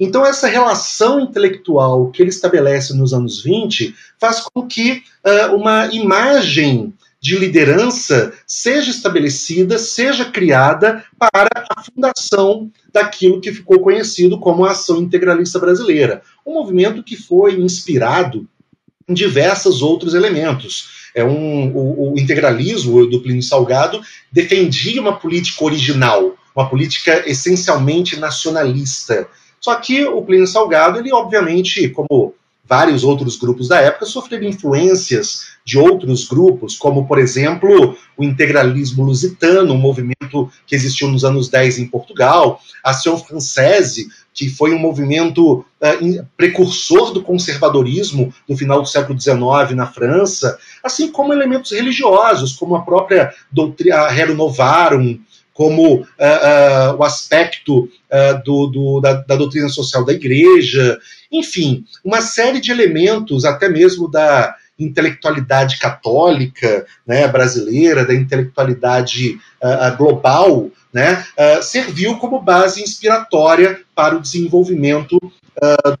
Então, 0.00 0.24
essa 0.24 0.48
relação 0.48 1.20
intelectual 1.20 2.10
que 2.10 2.22
ele 2.22 2.30
estabelece 2.30 2.94
nos 2.94 3.12
anos 3.12 3.42
20 3.42 3.94
faz 4.18 4.40
com 4.40 4.66
que 4.66 5.02
uh, 5.22 5.54
uma 5.54 5.88
imagem 5.92 6.94
de 7.20 7.36
liderança 7.36 8.32
seja 8.46 8.90
estabelecida, 8.90 9.78
seja 9.78 10.24
criada 10.24 11.04
para 11.18 11.50
a 11.68 11.82
fundação 11.82 12.72
daquilo 12.90 13.42
que 13.42 13.52
ficou 13.52 13.78
conhecido 13.80 14.40
como 14.40 14.64
a 14.64 14.70
Ação 14.70 15.02
Integralista 15.02 15.58
Brasileira. 15.58 16.22
Um 16.46 16.54
movimento 16.54 17.02
que 17.02 17.16
foi 17.16 17.60
inspirado 17.60 18.48
em 19.06 19.12
diversos 19.12 19.82
outros 19.82 20.14
elementos. 20.14 20.99
É 21.14 21.24
um, 21.24 21.72
o, 21.74 22.12
o 22.12 22.18
integralismo 22.18 23.06
do 23.06 23.20
Plínio 23.20 23.42
Salgado 23.42 24.00
defendia 24.30 25.00
uma 25.00 25.16
política 25.16 25.64
original, 25.64 26.36
uma 26.54 26.68
política 26.68 27.22
essencialmente 27.28 28.18
nacionalista. 28.18 29.28
Só 29.60 29.74
que 29.76 30.04
o 30.04 30.22
Plínio 30.22 30.46
Salgado, 30.46 30.98
ele 30.98 31.12
obviamente, 31.12 31.88
como 31.90 32.34
vários 32.70 33.02
outros 33.02 33.36
grupos 33.36 33.66
da 33.66 33.80
época 33.80 34.06
sofreram 34.06 34.46
influências 34.46 35.50
de 35.64 35.76
outros 35.76 36.28
grupos, 36.28 36.76
como, 36.76 37.04
por 37.04 37.18
exemplo, 37.18 37.96
o 38.16 38.22
integralismo 38.22 39.04
lusitano, 39.04 39.74
um 39.74 39.78
movimento 39.78 40.48
que 40.66 40.76
existiu 40.76 41.08
nos 41.08 41.24
anos 41.24 41.48
10 41.48 41.80
em 41.80 41.86
Portugal, 41.88 42.60
a 42.84 42.90
Ação 42.90 43.18
Francese, 43.18 44.08
que 44.32 44.48
foi 44.48 44.72
um 44.72 44.78
movimento 44.78 45.58
uh, 45.58 46.26
precursor 46.36 47.12
do 47.12 47.22
conservadorismo 47.22 48.32
no 48.48 48.56
final 48.56 48.80
do 48.80 48.88
século 48.88 49.20
XIX 49.20 49.74
na 49.74 49.86
França, 49.86 50.58
assim 50.82 51.10
como 51.10 51.32
elementos 51.32 51.72
religiosos, 51.72 52.54
como 52.54 52.76
a 52.76 52.82
própria 52.82 53.32
doutrina 53.50 54.08
Rerum 54.08 54.34
Novarum, 54.34 55.18
como 55.52 55.96
uh, 55.96 56.04
uh, 56.04 56.96
o 56.98 57.04
aspecto 57.04 57.88
do, 58.44 58.66
do, 58.66 59.00
da, 59.00 59.12
da, 59.12 59.36
doutrina 59.36 59.68
social 59.68 60.04
da 60.04 60.12
igreja, 60.12 60.98
enfim, 61.30 61.84
uma 62.04 62.20
série 62.20 62.60
de 62.60 62.72
elementos, 62.72 63.44
até 63.44 63.68
mesmo 63.68 64.10
da 64.10 64.56
intelectualidade 64.76 65.78
católica 65.78 66.86
né, 67.06 67.28
brasileira, 67.28 68.04
da 68.04 68.14
intelectualidade 68.14 69.38
global, 69.96 70.70
né, 70.92 71.24
serviu 71.62 72.16
como 72.18 72.40
base 72.40 72.82
inspiratória 72.82 73.80
para 73.94 74.16
o 74.16 74.20
desenvolvimento 74.20 75.18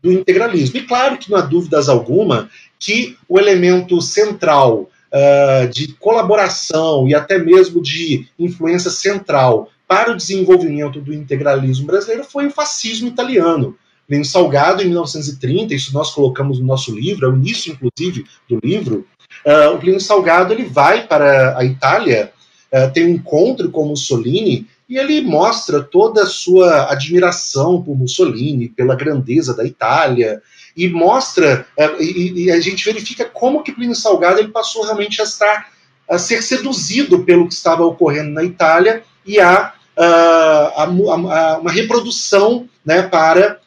do 0.02 0.10
integralismo. 0.12 0.78
E 0.78 0.82
claro 0.82 1.16
que 1.16 1.30
não 1.30 1.38
há 1.38 1.42
dúvidas 1.42 1.88
alguma 1.88 2.48
que 2.78 3.16
o 3.28 3.38
elemento 3.38 4.00
central 4.00 4.88
uh, 5.10 5.68
de 5.68 5.88
colaboração 5.94 7.06
e 7.06 7.14
até 7.14 7.38
mesmo 7.38 7.82
de 7.82 8.26
influência 8.38 8.90
central 8.90 9.68
para 9.86 10.12
o 10.12 10.16
desenvolvimento 10.16 11.00
do 11.00 11.12
integralismo 11.12 11.86
brasileiro 11.86 12.24
foi 12.24 12.46
o 12.46 12.50
fascismo 12.50 13.08
italiano. 13.08 13.76
Plínio 14.06 14.24
Salgado, 14.24 14.82
em 14.82 14.86
1930, 14.86 15.74
isso 15.74 15.92
nós 15.92 16.12
colocamos 16.12 16.58
no 16.58 16.66
nosso 16.66 16.92
livro, 16.94 17.26
é 17.26 17.28
o 17.28 17.36
início, 17.36 17.72
inclusive, 17.72 18.24
do 18.48 18.58
livro, 18.62 19.06
uh, 19.44 19.74
o 19.74 19.78
Plínio 19.78 20.00
Salgado 20.00 20.52
ele 20.52 20.64
vai 20.64 21.06
para 21.06 21.56
a 21.56 21.64
Itália, 21.64 22.32
uh, 22.72 22.92
tem 22.92 23.06
um 23.06 23.10
encontro 23.10 23.70
com 23.70 23.86
Mussolini, 23.86 24.66
e 24.90 24.98
ele 24.98 25.20
mostra 25.20 25.80
toda 25.80 26.24
a 26.24 26.26
sua 26.26 26.90
admiração 26.90 27.80
por 27.80 27.96
Mussolini, 27.96 28.68
pela 28.68 28.96
grandeza 28.96 29.54
da 29.54 29.64
Itália, 29.64 30.42
e 30.76 30.88
mostra, 30.88 31.64
é, 31.76 32.02
e, 32.02 32.46
e, 32.46 32.50
a 32.50 32.60
gente 32.60 32.84
verifica 32.84 33.24
como 33.24 33.62
que 33.62 33.70
Plínio 33.70 33.94
Salgado 33.94 34.40
ele 34.40 34.48
passou 34.48 34.82
realmente 34.82 35.20
a 35.20 35.24
estar 35.24 35.70
a 36.08 36.18
ser 36.18 36.42
seduzido 36.42 37.24
pelo 37.24 37.46
que 37.46 37.54
estava 37.54 37.84
ocorrendo 37.84 38.30
na 38.30 38.42
Itália 38.42 39.04
e 39.24 39.38
a, 39.38 39.72
a, 39.96 40.04
a, 40.04 40.84
a 40.84 41.58
uma 41.58 41.70
reprodução 41.70 42.68
né, 42.84 43.02
para 43.02 43.60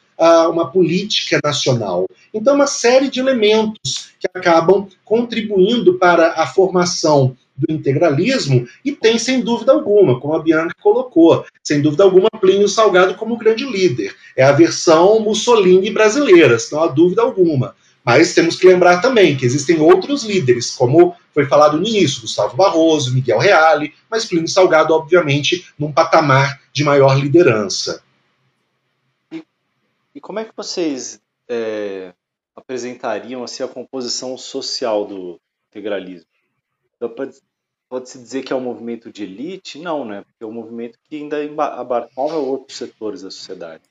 uma 0.49 0.69
política 0.69 1.39
nacional. 1.43 2.05
Então, 2.33 2.55
uma 2.55 2.67
série 2.67 3.09
de 3.09 3.19
elementos 3.19 4.13
que 4.19 4.27
acabam 4.33 4.87
contribuindo 5.03 5.95
para 5.95 6.33
a 6.33 6.47
formação 6.47 7.35
do 7.55 7.71
integralismo 7.71 8.67
e 8.83 8.91
tem, 8.91 9.17
sem 9.17 9.41
dúvida 9.41 9.71
alguma, 9.71 10.19
como 10.19 10.33
a 10.33 10.41
Bianca 10.41 10.75
colocou, 10.81 11.45
sem 11.63 11.81
dúvida 11.81 12.03
alguma, 12.03 12.29
Plínio 12.29 12.67
Salgado 12.67 13.15
como 13.15 13.37
grande 13.37 13.65
líder. 13.65 14.15
É 14.35 14.43
a 14.43 14.51
versão 14.51 15.19
Mussolini 15.19 15.91
brasileira, 15.91 16.57
não 16.71 16.83
há 16.83 16.87
dúvida 16.87 17.21
alguma. 17.21 17.75
Mas 18.03 18.33
temos 18.33 18.57
que 18.57 18.67
lembrar 18.67 19.01
também 19.01 19.37
que 19.37 19.45
existem 19.45 19.79
outros 19.79 20.23
líderes, 20.23 20.71
como 20.71 21.15
foi 21.33 21.45
falado 21.45 21.77
no 21.77 21.87
início, 21.87 22.21
Gustavo 22.21 22.57
Barroso, 22.57 23.13
Miguel 23.13 23.39
Reale, 23.39 23.93
mas 24.09 24.25
Plínio 24.25 24.47
Salgado, 24.47 24.93
obviamente, 24.93 25.65
num 25.79 25.91
patamar 25.91 26.61
de 26.73 26.83
maior 26.83 27.17
liderança. 27.17 28.03
E, 29.31 29.41
e 30.13 30.19
como 30.19 30.39
é 30.39 30.45
que 30.45 30.51
vocês 30.55 31.21
é, 31.47 32.13
apresentariam 32.53 33.41
assim, 33.41 33.63
a 33.63 33.67
composição 33.69 34.37
social 34.37 35.05
do 35.05 35.39
integralismo? 35.69 36.32
Pode-se 37.09 38.17
dizer 38.17 38.43
que 38.43 38.51
é 38.51 38.55
um 38.55 38.61
movimento 38.61 39.11
de 39.11 39.23
elite? 39.23 39.79
Não, 39.79 40.03
né? 40.03 40.23
Porque 40.23 40.43
é 40.43 40.47
um 40.47 40.51
movimento 40.51 40.97
que 41.03 41.15
ainda 41.15 41.37
abarcava 41.73 42.37
outros 42.37 42.77
setores 42.77 43.21
da 43.21 43.29
sociedade. 43.29 43.83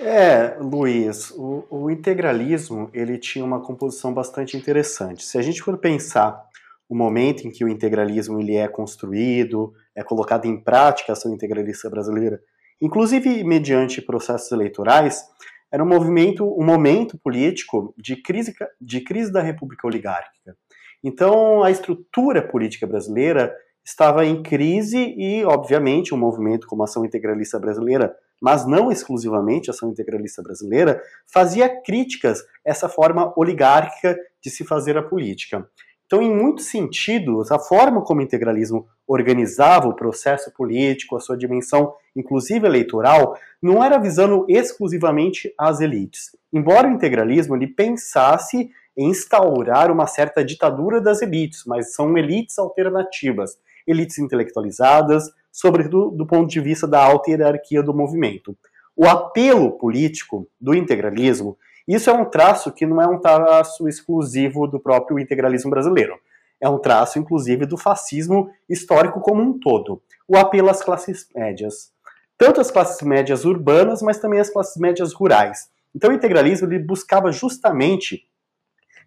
É, 0.00 0.56
Luiz, 0.60 1.32
o, 1.32 1.64
o, 1.68 1.90
integralismo 1.90 2.88
ele 2.94 3.18
tinha 3.18 3.44
uma 3.44 3.60
composição 3.60 4.14
bastante 4.14 4.56
interessante. 4.56 5.24
Se 5.24 5.36
a 5.36 5.42
gente 5.42 5.60
for 5.60 5.76
pensar 5.76 6.40
o 6.88 6.94
momento 6.94 7.46
em 7.46 7.50
que 7.50 7.64
o 7.64 7.68
integralismo 7.68 8.38
ele 8.38 8.54
é 8.54 8.68
construído, 8.68 9.74
é 9.96 10.04
colocado 10.04 10.44
em 10.44 10.56
prática 10.56 11.10
a 11.10 11.14
ação 11.14 11.34
integralista 11.34 11.90
brasileira, 11.90 12.40
inclusive 12.80 13.42
mediante 13.42 14.00
processos 14.00 14.52
eleitorais, 14.52 15.24
era 15.70 15.82
um 15.82 15.86
movimento, 15.86 16.44
um 16.44 16.64
momento 16.64 17.18
político 17.18 17.94
de 17.96 18.16
crise, 18.16 18.54
de 18.80 19.00
crise 19.00 19.32
da 19.32 19.42
República 19.42 19.86
Oligárquica. 19.86 20.56
Então, 21.02 21.62
a 21.62 21.70
estrutura 21.70 22.46
política 22.46 22.86
brasileira 22.86 23.54
estava 23.84 24.24
em 24.26 24.42
crise 24.42 25.14
e, 25.16 25.44
obviamente, 25.44 26.14
um 26.14 26.18
movimento 26.18 26.66
como 26.66 26.82
a 26.82 26.84
Ação 26.84 27.04
Integralista 27.04 27.58
Brasileira, 27.58 28.14
mas 28.40 28.66
não 28.66 28.90
exclusivamente 28.90 29.70
a 29.70 29.72
Ação 29.72 29.90
Integralista 29.90 30.42
Brasileira, 30.42 31.02
fazia 31.32 31.68
críticas 31.82 32.40
a 32.40 32.70
essa 32.70 32.88
forma 32.88 33.32
oligárquica 33.36 34.18
de 34.42 34.50
se 34.50 34.64
fazer 34.64 34.96
a 34.96 35.02
política. 35.02 35.66
Então, 36.08 36.22
em 36.22 36.34
muitos 36.34 36.64
sentidos, 36.64 37.52
a 37.52 37.58
forma 37.58 38.00
como 38.00 38.22
o 38.22 38.24
integralismo 38.24 38.88
organizava 39.06 39.88
o 39.88 39.94
processo 39.94 40.50
político, 40.54 41.14
a 41.14 41.20
sua 41.20 41.36
dimensão, 41.36 41.92
inclusive 42.16 42.66
eleitoral, 42.66 43.38
não 43.60 43.84
era 43.84 43.98
visando 43.98 44.46
exclusivamente 44.48 45.52
as 45.58 45.82
elites. 45.82 46.34
Embora 46.50 46.88
o 46.88 46.92
integralismo 46.92 47.54
ele 47.54 47.66
pensasse 47.66 48.70
em 48.96 49.10
instaurar 49.10 49.92
uma 49.92 50.06
certa 50.06 50.42
ditadura 50.42 50.98
das 50.98 51.20
elites, 51.20 51.64
mas 51.66 51.92
são 51.92 52.16
elites 52.16 52.58
alternativas, 52.58 53.58
elites 53.86 54.18
intelectualizadas, 54.18 55.24
sobretudo 55.52 56.10
do 56.10 56.26
ponto 56.26 56.48
de 56.48 56.58
vista 56.58 56.86
da 56.86 57.04
alta 57.04 57.30
hierarquia 57.30 57.82
do 57.82 57.92
movimento. 57.92 58.56
O 58.96 59.06
apelo 59.06 59.72
político 59.72 60.48
do 60.58 60.74
integralismo 60.74 61.58
isso 61.88 62.10
é 62.10 62.12
um 62.12 62.26
traço 62.26 62.70
que 62.70 62.84
não 62.84 63.00
é 63.00 63.06
um 63.06 63.18
traço 63.18 63.88
exclusivo 63.88 64.66
do 64.66 64.78
próprio 64.78 65.18
integralismo 65.18 65.70
brasileiro. 65.70 66.20
É 66.60 66.68
um 66.68 66.78
traço, 66.78 67.18
inclusive, 67.18 67.64
do 67.64 67.78
fascismo 67.78 68.50
histórico 68.68 69.22
como 69.22 69.40
um 69.40 69.58
todo. 69.58 70.02
O 70.26 70.36
apelo 70.36 70.68
às 70.68 70.82
classes 70.82 71.26
médias. 71.34 71.90
Tanto 72.36 72.60
as 72.60 72.70
classes 72.70 73.00
médias 73.00 73.46
urbanas, 73.46 74.02
mas 74.02 74.18
também 74.18 74.38
as 74.38 74.50
classes 74.50 74.76
médias 74.76 75.14
rurais. 75.14 75.70
Então, 75.94 76.10
o 76.10 76.12
integralismo 76.12 76.68
ele 76.68 76.78
buscava 76.78 77.32
justamente 77.32 78.28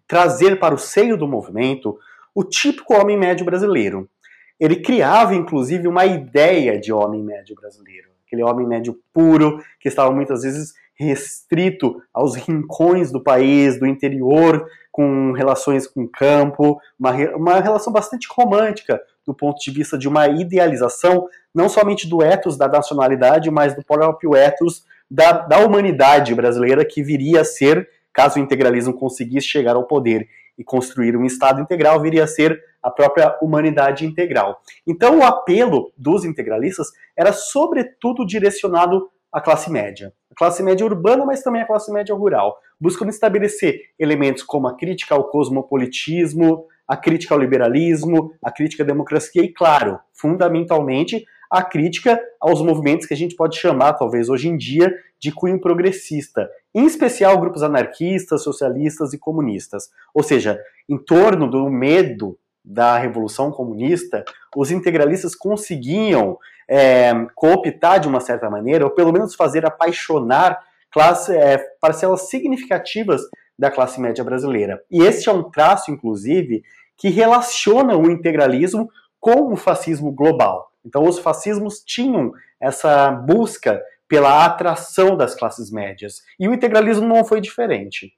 trazer 0.08 0.58
para 0.58 0.74
o 0.74 0.78
seio 0.78 1.16
do 1.16 1.28
movimento 1.28 1.96
o 2.34 2.42
típico 2.42 2.94
homem 2.94 3.16
médio 3.16 3.46
brasileiro. 3.46 4.10
Ele 4.58 4.76
criava, 4.76 5.34
inclusive, 5.34 5.86
uma 5.86 6.04
ideia 6.04 6.80
de 6.80 6.92
homem 6.92 7.22
médio 7.22 7.54
brasileiro 7.54 8.10
aquele 8.32 8.42
homem 8.42 8.66
médio 8.66 8.98
puro, 9.12 9.62
que 9.78 9.88
estava 9.88 10.10
muitas 10.10 10.42
vezes 10.42 10.72
restrito 10.94 12.02
aos 12.12 12.34
rincões 12.34 13.12
do 13.12 13.22
país, 13.22 13.78
do 13.78 13.86
interior, 13.86 14.66
com 14.90 15.32
relações 15.32 15.86
com 15.86 16.04
o 16.04 16.08
campo, 16.08 16.80
uma, 16.98 17.12
uma 17.36 17.60
relação 17.60 17.92
bastante 17.92 18.26
romântica 18.30 19.00
do 19.26 19.34
ponto 19.34 19.62
de 19.62 19.70
vista 19.70 19.98
de 19.98 20.08
uma 20.08 20.26
idealização, 20.28 21.28
não 21.54 21.68
somente 21.68 22.08
do 22.08 22.22
ethos 22.22 22.56
da 22.56 22.66
nacionalidade, 22.68 23.50
mas 23.50 23.74
do 23.74 23.84
próprio 23.84 24.34
ethos 24.34 24.84
da, 25.10 25.32
da 25.32 25.58
humanidade 25.58 26.34
brasileira 26.34 26.84
que 26.84 27.02
viria 27.02 27.42
a 27.42 27.44
ser, 27.44 27.88
caso 28.12 28.38
o 28.38 28.42
integralismo 28.42 28.94
conseguisse 28.94 29.46
chegar 29.46 29.76
ao 29.76 29.86
poder 29.86 30.28
e 30.58 30.64
construir 30.64 31.16
um 31.16 31.24
Estado 31.24 31.60
integral, 31.60 32.00
viria 32.00 32.24
a 32.24 32.26
ser 32.26 32.62
a 32.82 32.90
própria 32.90 33.38
humanidade 33.40 34.04
integral. 34.04 34.60
Então, 34.86 35.18
o 35.18 35.22
apelo 35.22 35.92
dos 35.96 36.24
integralistas 36.24 36.88
era, 37.16 37.32
sobretudo, 37.32 38.26
direcionado 38.26 39.08
à 39.32 39.40
classe 39.40 39.70
média. 39.70 40.12
A 40.30 40.34
classe 40.34 40.62
média 40.62 40.84
urbana, 40.84 41.24
mas 41.24 41.42
também 41.42 41.62
a 41.62 41.66
classe 41.66 41.92
média 41.92 42.14
rural, 42.14 42.58
buscando 42.80 43.10
estabelecer 43.10 43.80
elementos 43.98 44.42
como 44.42 44.66
a 44.66 44.76
crítica 44.76 45.14
ao 45.14 45.24
cosmopolitismo, 45.24 46.66
a 46.86 46.96
crítica 46.96 47.34
ao 47.34 47.40
liberalismo, 47.40 48.34
a 48.42 48.50
crítica 48.50 48.82
à 48.82 48.86
democracia 48.86 49.42
e, 49.42 49.48
claro, 49.48 49.98
fundamentalmente, 50.12 51.24
a 51.52 51.62
crítica 51.62 52.18
aos 52.40 52.62
movimentos 52.62 53.06
que 53.06 53.12
a 53.12 53.16
gente 53.16 53.36
pode 53.36 53.58
chamar, 53.58 53.92
talvez 53.92 54.30
hoje 54.30 54.48
em 54.48 54.56
dia, 54.56 54.90
de 55.20 55.30
cunho 55.30 55.60
progressista, 55.60 56.48
em 56.74 56.86
especial 56.86 57.38
grupos 57.38 57.62
anarquistas, 57.62 58.42
socialistas 58.42 59.12
e 59.12 59.18
comunistas. 59.18 59.90
Ou 60.14 60.22
seja, 60.22 60.58
em 60.88 60.96
torno 60.96 61.46
do 61.46 61.68
medo 61.68 62.38
da 62.64 62.96
Revolução 62.96 63.50
Comunista, 63.50 64.24
os 64.56 64.70
integralistas 64.70 65.34
conseguiam 65.34 66.38
é, 66.66 67.12
cooptar 67.34 68.00
de 68.00 68.08
uma 68.08 68.20
certa 68.20 68.48
maneira, 68.48 68.86
ou 68.86 68.90
pelo 68.90 69.12
menos 69.12 69.34
fazer 69.34 69.66
apaixonar 69.66 70.58
classe, 70.90 71.36
é, 71.36 71.58
parcelas 71.78 72.30
significativas 72.30 73.20
da 73.58 73.70
classe 73.70 74.00
média 74.00 74.24
brasileira. 74.24 74.82
E 74.90 75.02
este 75.02 75.28
é 75.28 75.32
um 75.32 75.42
traço, 75.42 75.90
inclusive, 75.90 76.62
que 76.96 77.10
relaciona 77.10 77.94
o 77.94 78.10
integralismo 78.10 78.88
com 79.20 79.52
o 79.52 79.56
fascismo 79.56 80.10
global. 80.10 80.71
Então, 80.84 81.06
os 81.06 81.18
fascismos 81.18 81.82
tinham 81.84 82.32
essa 82.60 83.10
busca 83.10 83.82
pela 84.08 84.44
atração 84.44 85.16
das 85.16 85.34
classes 85.34 85.70
médias. 85.70 86.22
E 86.38 86.46
o 86.46 86.52
integralismo 86.52 87.06
não 87.06 87.24
foi 87.24 87.40
diferente. 87.40 88.12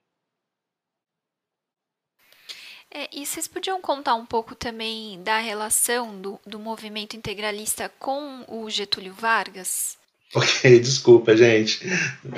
É, 2.97 3.09
e 3.13 3.27
vocês 3.27 3.49
podiam 3.49 3.81
contar 3.81 4.15
um 4.15 4.25
pouco 4.25 4.55
também 4.55 5.21
da 5.23 5.39
relação 5.39 6.21
do, 6.21 6.41
do 6.47 6.61
movimento 6.61 7.17
integralista 7.17 7.91
com 7.99 8.45
o 8.47 8.71
Getúlio 8.71 9.13
Vargas? 9.13 9.99
Ok, 10.33 10.79
desculpa, 10.79 11.37
gente. 11.37 11.85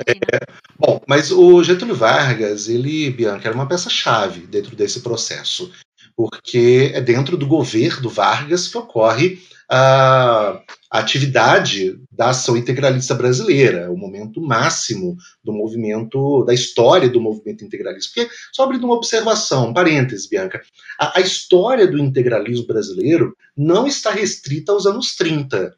É, 0.07 0.39
bom, 0.77 0.99
mas 1.07 1.31
o 1.31 1.63
Getúlio 1.63 1.95
Vargas, 1.95 2.67
ele, 2.67 3.11
Bianca, 3.11 3.47
era 3.47 3.55
uma 3.55 3.67
peça-chave 3.67 4.41
dentro 4.47 4.75
desse 4.75 5.01
processo, 5.01 5.71
porque 6.15 6.91
é 6.93 7.01
dentro 7.01 7.37
do 7.37 7.45
governo 7.45 8.09
Vargas 8.09 8.67
que 8.67 8.77
ocorre 8.77 9.39
a, 9.69 10.61
atividade 10.89 11.99
da 12.09 12.29
ação 12.29 12.55
integralista 12.55 13.13
brasileira, 13.13 13.91
o 13.91 13.97
momento 13.97 14.41
máximo 14.41 15.17
do 15.43 15.51
movimento, 15.51 16.43
da 16.45 16.53
história 16.53 17.09
do 17.09 17.19
movimento 17.19 17.65
integralista. 17.65 18.11
Porque, 18.13 18.33
só 18.53 18.63
abrindo 18.63 18.85
uma 18.85 18.95
observação, 18.95 19.69
um 19.69 19.73
parênteses, 19.73 20.27
Bianca, 20.27 20.61
a, 20.97 21.19
a 21.19 21.21
história 21.21 21.85
do 21.85 21.99
integralismo 21.99 22.65
brasileiro 22.65 23.35
não 23.55 23.85
está 23.85 24.11
restrita 24.11 24.71
aos 24.71 24.85
anos 24.85 25.15
30. 25.15 25.75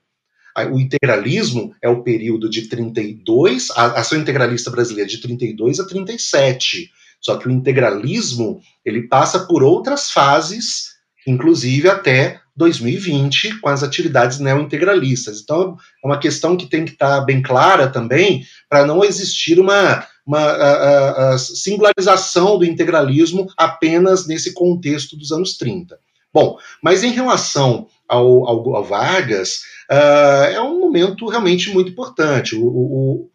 O 0.72 0.80
integralismo 0.80 1.74
é 1.82 1.88
o 1.88 2.04
período 2.04 2.50
de 2.50 2.68
32, 2.68 3.72
a 3.72 4.00
ação 4.00 4.20
integralista 4.20 4.70
brasileira 4.70 5.10
de 5.10 5.20
32 5.20 5.80
a 5.80 5.88
37. 5.88 6.92
Só 7.22 7.38
que 7.38 7.48
o 7.48 7.52
integralismo 7.52 8.62
ele 8.84 9.08
passa 9.08 9.40
por 9.40 9.64
outras 9.64 10.12
fases, 10.12 10.96
inclusive 11.26 11.90
até 11.90 12.42
2020 12.60 13.62
com 13.62 13.70
as 13.70 13.82
atividades 13.82 14.38
neointegralistas. 14.38 15.40
Então, 15.40 15.78
é 16.04 16.08
uma 16.08 16.20
questão 16.20 16.58
que 16.58 16.68
tem 16.68 16.84
que 16.84 16.92
estar 16.92 17.22
bem 17.22 17.42
clara 17.42 17.88
também, 17.88 18.44
para 18.68 18.86
não 18.86 19.04
existir 19.04 19.60
uma, 19.60 20.06
uma 20.28 20.42
a, 20.42 21.34
a 21.34 21.38
singularização 21.38 22.60
do 22.60 22.66
integralismo 22.66 23.48
apenas 23.58 24.28
nesse 24.28 24.54
contexto 24.54 25.16
dos 25.16 25.32
anos 25.32 25.58
30. 25.58 25.98
Bom, 26.34 26.58
mas 26.84 27.02
em 27.02 27.12
relação 27.12 27.88
ao, 28.08 28.48
ao, 28.48 28.76
ao 28.76 28.84
Vargas, 28.84 29.62
uh, 29.90 30.52
é 30.52 30.62
um 30.62 30.80
momento 30.80 31.28
realmente 31.28 31.72
muito 31.72 31.92
importante. 31.92 32.56
O, 32.56 32.68
o, 32.68 33.30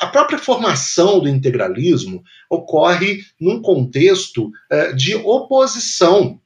a 0.00 0.06
própria 0.06 0.38
formação 0.38 1.18
do 1.18 1.28
integralismo 1.28 2.22
ocorre 2.50 3.20
num 3.40 3.60
contexto 3.62 4.46
uh, 4.46 4.94
de 4.94 5.16
oposição 5.16 6.38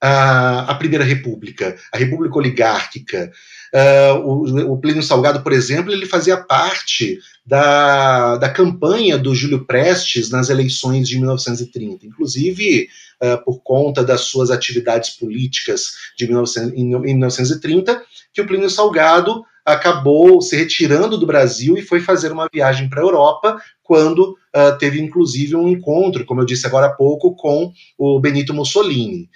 a, 0.00 0.70
a 0.70 0.74
Primeira 0.76 1.04
República, 1.04 1.76
a 1.92 1.98
República 1.98 2.38
Oligárquica. 2.38 3.30
Uh, 3.72 4.18
o, 4.26 4.72
o 4.72 4.78
Plínio 4.78 5.02
Salgado, 5.02 5.42
por 5.42 5.52
exemplo, 5.52 5.92
ele 5.92 6.06
fazia 6.06 6.36
parte 6.36 7.18
da, 7.44 8.36
da 8.36 8.48
campanha 8.48 9.18
do 9.18 9.34
Júlio 9.34 9.64
Prestes 9.64 10.30
nas 10.30 10.48
eleições 10.48 11.08
de 11.08 11.18
1930, 11.18 12.06
inclusive 12.06 12.88
uh, 13.22 13.44
por 13.44 13.60
conta 13.62 14.02
das 14.02 14.22
suas 14.22 14.50
atividades 14.50 15.10
políticas 15.10 15.92
de 16.16 16.26
19, 16.26 16.74
em, 16.74 16.94
em 16.94 17.14
1930, 17.14 18.02
que 18.32 18.40
o 18.40 18.46
Plínio 18.46 18.70
Salgado 18.70 19.44
acabou 19.64 20.40
se 20.40 20.56
retirando 20.56 21.18
do 21.18 21.26
Brasil 21.26 21.76
e 21.76 21.82
foi 21.82 22.00
fazer 22.00 22.32
uma 22.32 22.48
viagem 22.52 22.88
para 22.88 23.00
a 23.00 23.04
Europa, 23.04 23.60
quando 23.82 24.36
uh, 24.54 24.78
teve 24.78 25.00
inclusive 25.00 25.54
um 25.54 25.68
encontro, 25.68 26.24
como 26.24 26.40
eu 26.40 26.46
disse 26.46 26.66
agora 26.66 26.86
há 26.86 26.90
pouco, 26.90 27.34
com 27.34 27.72
o 27.98 28.18
Benito 28.20 28.54
Mussolini. 28.54 29.28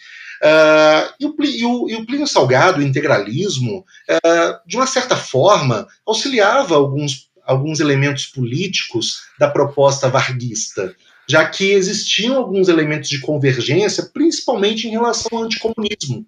Uh, 0.45 1.09
e, 1.19 1.25
o, 1.25 1.35
e, 1.43 1.65
o, 1.65 1.89
e, 1.89 1.95
o, 1.97 2.05
Plínio 2.05 2.27
Salgado, 2.27 2.81
o 2.81 2.83
integralismo, 2.83 3.79
uh, 3.79 4.69
de 4.69 4.77
uma 4.77 4.87
certa 4.87 5.17
forma, 5.17 5.87
auxiliava 6.07 6.75
alguns, 6.75 7.31
alguns 7.47 7.81
elementos 7.81 8.27
políticos 8.27 9.23
da 9.39 9.49
proposta 9.49 10.07
varguista, 10.11 10.95
já 11.27 11.47
que 11.47 11.71
existiam 11.73 12.37
alguns 12.37 12.69
elementos 12.69 13.09
de 13.09 13.21
convergência, 13.21 14.11
principalmente 14.13 14.87
em 14.87 14.91
relação 14.91 15.39
ao 15.39 15.45
anticomunismo. 15.45 16.27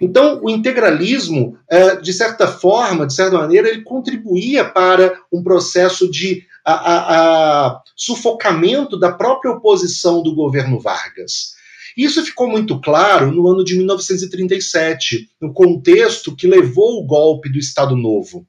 Então, 0.00 0.40
o 0.44 0.48
integralismo, 0.48 1.58
uh, 1.72 2.00
de 2.00 2.12
certa 2.12 2.46
forma, 2.46 3.04
de 3.04 3.14
certa 3.14 3.36
maneira, 3.36 3.68
ele 3.68 3.82
contribuía 3.82 4.64
para 4.64 5.18
um 5.32 5.42
processo 5.42 6.08
de 6.08 6.44
a, 6.64 6.72
a, 6.72 7.66
a 7.66 7.82
sufocamento 7.96 8.96
da 8.96 9.10
própria 9.10 9.50
oposição 9.50 10.22
do 10.22 10.36
governo 10.36 10.78
Vargas. 10.78 11.58
Isso 11.96 12.24
ficou 12.24 12.48
muito 12.48 12.80
claro 12.80 13.32
no 13.32 13.46
ano 13.48 13.64
de 13.64 13.76
1937, 13.76 15.30
no 15.40 15.52
contexto 15.52 16.34
que 16.34 16.46
levou 16.46 17.00
o 17.00 17.06
golpe 17.06 17.50
do 17.50 17.58
Estado 17.58 17.96
Novo. 17.96 18.46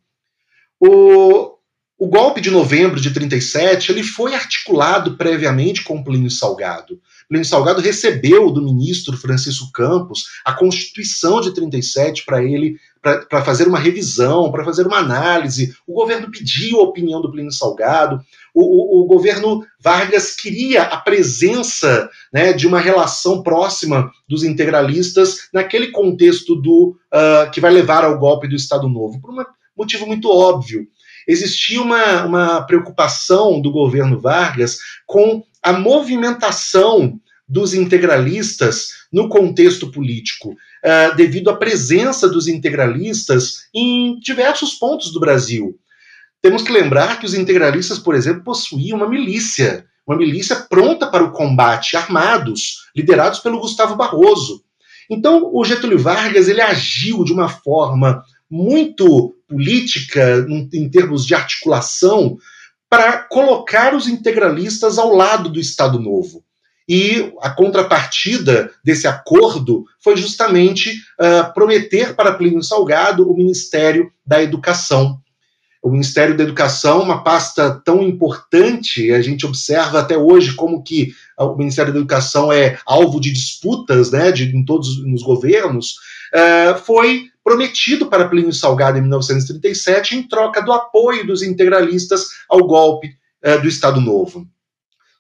O, 0.79 1.57
o 1.97 2.07
golpe 2.07 2.41
de 2.41 2.49
novembro 2.49 2.99
de 2.99 3.11
37 3.11 3.91
ele 3.91 4.03
foi 4.03 4.33
articulado 4.33 5.15
previamente 5.17 5.83
com 5.83 6.03
Plínio 6.03 6.31
Salgado. 6.31 6.99
Plínio 7.29 7.45
Salgado 7.45 7.79
recebeu 7.79 8.51
do 8.51 8.63
ministro 8.63 9.15
Francisco 9.15 9.71
Campos 9.71 10.23
a 10.43 10.51
Constituição 10.51 11.39
de 11.39 11.53
37 11.53 12.25
para 12.25 12.43
ele 12.43 12.77
para 13.01 13.43
fazer 13.43 13.67
uma 13.67 13.79
revisão, 13.79 14.51
para 14.51 14.63
fazer 14.63 14.85
uma 14.85 14.97
análise. 14.97 15.73
O 15.87 15.93
governo 15.93 16.29
pediu 16.29 16.79
a 16.79 16.83
opinião 16.83 17.21
do 17.21 17.31
Plínio 17.31 17.51
Salgado. 17.51 18.21
O, 18.53 18.99
o, 18.99 19.03
o 19.03 19.07
governo 19.07 19.65
Vargas 19.79 20.35
queria 20.35 20.83
a 20.83 20.97
presença 20.97 22.09
né, 22.31 22.53
de 22.53 22.67
uma 22.67 22.79
relação 22.79 23.41
próxima 23.41 24.11
dos 24.29 24.43
integralistas 24.43 25.49
naquele 25.51 25.87
contexto 25.87 26.55
do 26.55 26.95
uh, 27.11 27.49
que 27.51 27.59
vai 27.59 27.71
levar 27.71 28.03
ao 28.03 28.19
golpe 28.19 28.47
do 28.47 28.55
Estado 28.55 28.87
Novo, 28.87 29.19
por 29.19 29.31
um 29.31 29.43
motivo 29.75 30.05
muito 30.05 30.29
óbvio. 30.29 30.87
Existia 31.27 31.81
uma, 31.81 32.25
uma 32.25 32.61
preocupação 32.61 33.59
do 33.59 33.71
governo 33.71 34.19
Vargas 34.19 34.77
com 35.05 35.43
a 35.63 35.73
movimentação 35.73 37.19
dos 37.47 37.73
integralistas 37.73 39.01
no 39.11 39.27
contexto 39.27 39.91
político, 39.91 40.55
uh, 40.83 41.15
devido 41.15 41.49
à 41.49 41.55
presença 41.55 42.27
dos 42.27 42.47
integralistas 42.47 43.67
em 43.73 44.19
diversos 44.19 44.73
pontos 44.73 45.11
do 45.11 45.19
Brasil. 45.19 45.77
Temos 46.41 46.63
que 46.63 46.71
lembrar 46.71 47.19
que 47.19 47.25
os 47.25 47.33
integralistas, 47.33 47.99
por 47.99 48.15
exemplo, 48.15 48.43
possuíam 48.43 48.97
uma 48.97 49.07
milícia, 49.07 49.85
uma 50.07 50.17
milícia 50.17 50.55
pronta 50.55 51.05
para 51.05 51.23
o 51.23 51.31
combate, 51.31 51.95
armados, 51.95 52.87
liderados 52.95 53.39
pelo 53.39 53.59
Gustavo 53.59 53.95
Barroso. 53.95 54.63
Então, 55.09 55.51
o 55.53 55.63
Getúlio 55.63 55.99
Vargas 55.99 56.47
ele 56.47 56.61
agiu 56.61 57.23
de 57.23 57.31
uma 57.31 57.47
forma 57.47 58.23
muito 58.49 59.35
política, 59.47 60.45
em 60.73 60.89
termos 60.89 61.25
de 61.25 61.35
articulação, 61.35 62.37
para 62.89 63.19
colocar 63.19 63.95
os 63.95 64.07
integralistas 64.07 64.97
ao 64.97 65.13
lado 65.13 65.47
do 65.47 65.59
Estado 65.59 65.99
Novo. 65.99 66.43
E 66.87 67.31
a 67.41 67.49
contrapartida 67.49 68.71
desse 68.83 69.07
acordo 69.07 69.85
foi 70.03 70.17
justamente 70.17 70.91
uh, 71.19 71.53
prometer 71.53 72.15
para 72.15 72.33
Plínio 72.33 72.63
Salgado 72.63 73.29
o 73.29 73.35
Ministério 73.35 74.11
da 74.25 74.41
Educação. 74.41 75.19
o 75.83 75.89
Ministério 75.89 76.37
da 76.37 76.43
Educação, 76.43 77.01
uma 77.01 77.23
pasta 77.23 77.81
tão 77.83 78.03
importante, 78.03 79.11
a 79.11 79.21
gente 79.21 79.45
observa 79.45 79.99
até 79.99 80.15
hoje 80.15 80.53
como 80.53 80.83
que 80.83 81.11
o 81.39 81.55
Ministério 81.55 81.91
da 81.91 81.99
Educação 81.99 82.51
é 82.51 82.77
alvo 82.85 83.19
de 83.19 83.31
disputas, 83.31 84.11
né, 84.11 84.31
de, 84.31 84.55
em 84.55 84.63
todos 84.63 84.89
os 84.97 85.23
governos, 85.23 85.95
uh, 86.35 86.77
foi 86.85 87.31
prometido 87.43 88.05
para 88.07 88.27
Plínio 88.27 88.53
Salgado 88.53 88.97
em 88.97 89.01
1937 89.01 90.15
em 90.15 90.27
troca 90.27 90.61
do 90.61 90.71
apoio 90.71 91.25
dos 91.25 91.41
integralistas 91.41 92.27
ao 92.47 92.65
golpe 92.67 93.15
uh, 93.43 93.59
do 93.61 93.67
Estado 93.67 93.99
Novo. 93.99 94.47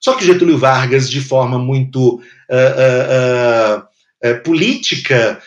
Só 0.01 0.15
que 0.15 0.25
Getúlio 0.25 0.57
Vargas, 0.57 1.09
de 1.09 1.21
forma 1.21 1.59
muito 1.59 2.15
uh, 2.49 3.83
política, 4.43 5.39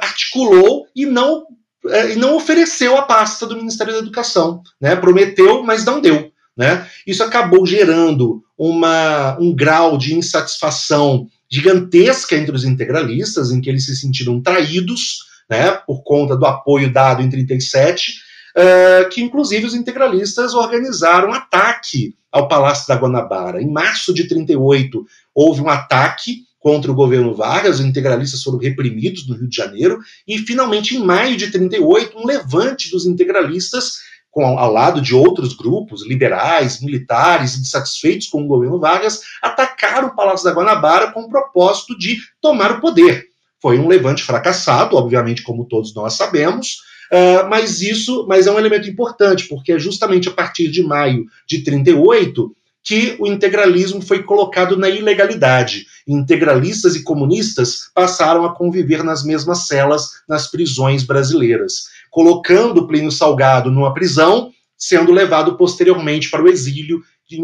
articulou 0.00 0.86
e 0.96 1.06
não 1.06 1.46
é, 1.88 2.12
e 2.12 2.16
não 2.16 2.36
ofereceu 2.36 2.96
a 2.96 3.02
pasta 3.02 3.46
do 3.46 3.56
Ministério 3.56 3.92
da 3.92 3.98
Educação. 3.98 4.62
Né? 4.80 4.94
Prometeu, 4.94 5.62
mas 5.62 5.84
não 5.84 6.00
deu. 6.00 6.30
Né? 6.56 6.86
Isso 7.06 7.22
acabou 7.24 7.66
gerando 7.66 8.42
uma, 8.56 9.36
um 9.40 9.54
grau 9.54 9.96
de 9.96 10.14
insatisfação 10.14 11.26
gigantesca 11.50 12.36
entre 12.36 12.54
os 12.54 12.64
integralistas, 12.64 13.50
em 13.50 13.60
que 13.60 13.68
eles 13.68 13.84
se 13.84 13.96
sentiram 13.96 14.40
traídos 14.40 15.26
né, 15.50 15.72
por 15.86 16.02
conta 16.02 16.36
do 16.36 16.46
apoio 16.46 16.92
dado 16.92 17.22
em 17.22 17.28
37, 17.28 18.12
uh, 18.56 19.08
que 19.10 19.22
inclusive 19.22 19.66
os 19.66 19.74
integralistas 19.74 20.54
organizaram 20.54 21.30
um 21.30 21.34
ataque 21.34 22.14
ao 22.30 22.48
Palácio 22.48 22.88
da 22.88 22.96
Guanabara. 22.96 23.60
Em 23.60 23.70
março 23.70 24.14
de 24.14 24.26
38, 24.26 25.04
houve 25.34 25.60
um 25.60 25.68
ataque 25.68 26.44
contra 26.58 26.90
o 26.90 26.94
governo 26.94 27.34
Vargas, 27.34 27.80
os 27.80 27.84
integralistas 27.84 28.42
foram 28.42 28.58
reprimidos 28.58 29.26
no 29.26 29.34
Rio 29.34 29.48
de 29.48 29.56
Janeiro, 29.56 29.98
e 30.26 30.38
finalmente, 30.38 30.96
em 30.96 31.04
maio 31.04 31.36
de 31.36 31.50
38, 31.50 32.16
um 32.16 32.24
levante 32.24 32.88
dos 32.90 33.04
integralistas, 33.04 33.98
com, 34.30 34.46
ao 34.58 34.72
lado 34.72 35.00
de 35.02 35.14
outros 35.14 35.54
grupos, 35.54 36.06
liberais, 36.06 36.80
militares, 36.80 37.58
insatisfeitos 37.58 38.28
com 38.28 38.42
o 38.42 38.46
governo 38.46 38.78
Vargas, 38.78 39.20
atacaram 39.42 40.08
o 40.08 40.16
Palácio 40.16 40.44
da 40.44 40.54
Guanabara 40.54 41.10
com 41.10 41.22
o 41.22 41.28
propósito 41.28 41.98
de 41.98 42.18
tomar 42.40 42.72
o 42.72 42.80
poder. 42.80 43.26
Foi 43.60 43.78
um 43.78 43.88
levante 43.88 44.22
fracassado, 44.22 44.96
obviamente, 44.96 45.42
como 45.42 45.66
todos 45.66 45.94
nós 45.94 46.14
sabemos, 46.14 46.78
uh, 47.12 47.48
mas 47.48 47.80
isso 47.80 48.26
mas 48.26 48.46
é 48.46 48.50
um 48.50 48.58
elemento 48.58 48.88
importante, 48.88 49.46
porque 49.48 49.72
é 49.72 49.78
justamente 49.78 50.28
a 50.28 50.32
partir 50.32 50.70
de 50.70 50.82
maio 50.82 51.26
de 51.46 51.62
38 51.62 52.54
que 52.84 53.14
o 53.20 53.26
integralismo 53.26 54.02
foi 54.02 54.22
colocado 54.22 54.76
na 54.76 54.88
ilegalidade. 54.88 55.86
Integralistas 56.06 56.96
e 56.96 57.04
comunistas 57.04 57.90
passaram 57.94 58.44
a 58.44 58.54
conviver 58.54 59.04
nas 59.04 59.22
mesmas 59.24 59.66
celas 59.68 60.10
nas 60.28 60.50
prisões 60.50 61.04
brasileiras, 61.04 61.84
colocando 62.10 62.86
Plínio 62.86 63.12
Salgado 63.12 63.70
numa 63.70 63.94
prisão, 63.94 64.50
sendo 64.76 65.12
levado 65.12 65.56
posteriormente 65.56 66.28
para 66.28 66.42
o 66.42 66.48
exílio 66.48 67.00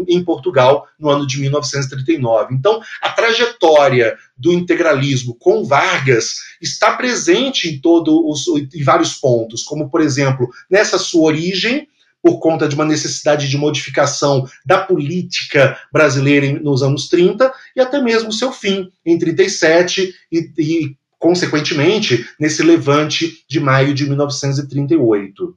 em 0.07 0.23
Portugal 0.23 0.87
no 0.99 1.09
ano 1.09 1.25
de 1.25 1.39
1939. 1.39 2.53
Então, 2.55 2.81
a 3.01 3.09
trajetória 3.09 4.17
do 4.37 4.53
integralismo 4.53 5.35
com 5.35 5.63
Vargas 5.63 6.35
está 6.61 6.95
presente 6.95 7.69
em 7.69 7.79
todos 7.79 8.45
em 8.73 8.83
vários 8.83 9.15
pontos, 9.15 9.63
como 9.63 9.89
por 9.89 10.01
exemplo, 10.01 10.49
nessa 10.69 10.97
sua 10.97 11.27
origem, 11.27 11.87
por 12.21 12.39
conta 12.39 12.67
de 12.67 12.75
uma 12.75 12.85
necessidade 12.85 13.47
de 13.47 13.57
modificação 13.57 14.45
da 14.65 14.79
política 14.79 15.77
brasileira 15.91 16.59
nos 16.59 16.83
anos 16.83 17.07
30 17.07 17.51
e 17.75 17.79
até 17.79 18.01
mesmo 18.01 18.33
seu 18.33 18.51
fim 18.51 18.91
em 19.05 19.17
37 19.17 20.13
e, 20.31 20.51
e 20.57 20.95
consequentemente 21.17 22.27
nesse 22.39 22.63
levante 22.63 23.43
de 23.47 23.59
maio 23.59 23.93
de 23.93 24.05
1938. 24.05 25.55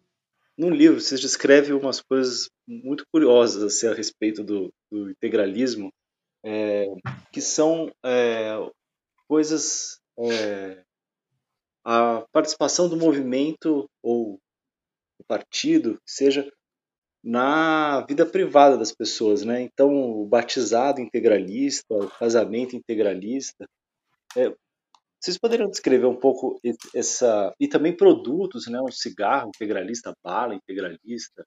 No 0.57 0.69
livro 0.71 1.01
vocês 1.01 1.21
descrevem 1.21 1.73
umas 1.73 2.01
coisas 2.01 2.49
muito 2.67 3.05
curiosas 3.13 3.63
assim, 3.63 3.87
a 3.87 3.95
respeito 3.95 4.45
do, 4.45 4.73
do 4.91 5.11
integralismo, 5.11 5.91
é, 6.45 6.87
que 7.33 7.41
são 7.41 7.91
é, 8.05 8.55
coisas 9.29 9.99
é, 10.19 10.85
a 11.85 12.25
participação 12.33 12.89
do 12.89 12.97
movimento 12.97 13.89
ou 14.03 14.39
partido, 15.27 15.99
seja 16.07 16.51
na 17.25 18.05
vida 18.07 18.27
privada 18.27 18.77
das 18.77 18.93
pessoas, 18.93 19.45
né? 19.45 19.63
Então, 19.63 19.89
o 20.21 20.27
batizado 20.27 21.01
integralista, 21.01 21.95
o 21.95 22.11
casamento 22.11 22.75
integralista. 22.75 23.65
É, 24.37 24.53
vocês 25.23 25.39
poderiam 25.39 25.71
descrever 25.71 26.07
um 26.07 26.17
pouco 26.17 26.61
essa 26.93 27.55
e 27.61 27.69
também 27.69 27.97
produtos, 27.97 28.67
né? 28.67 28.81
Um 28.81 28.91
cigarro 28.91 29.51
integralista, 29.51 30.13
bala 30.23 30.55
integralista, 30.55 31.47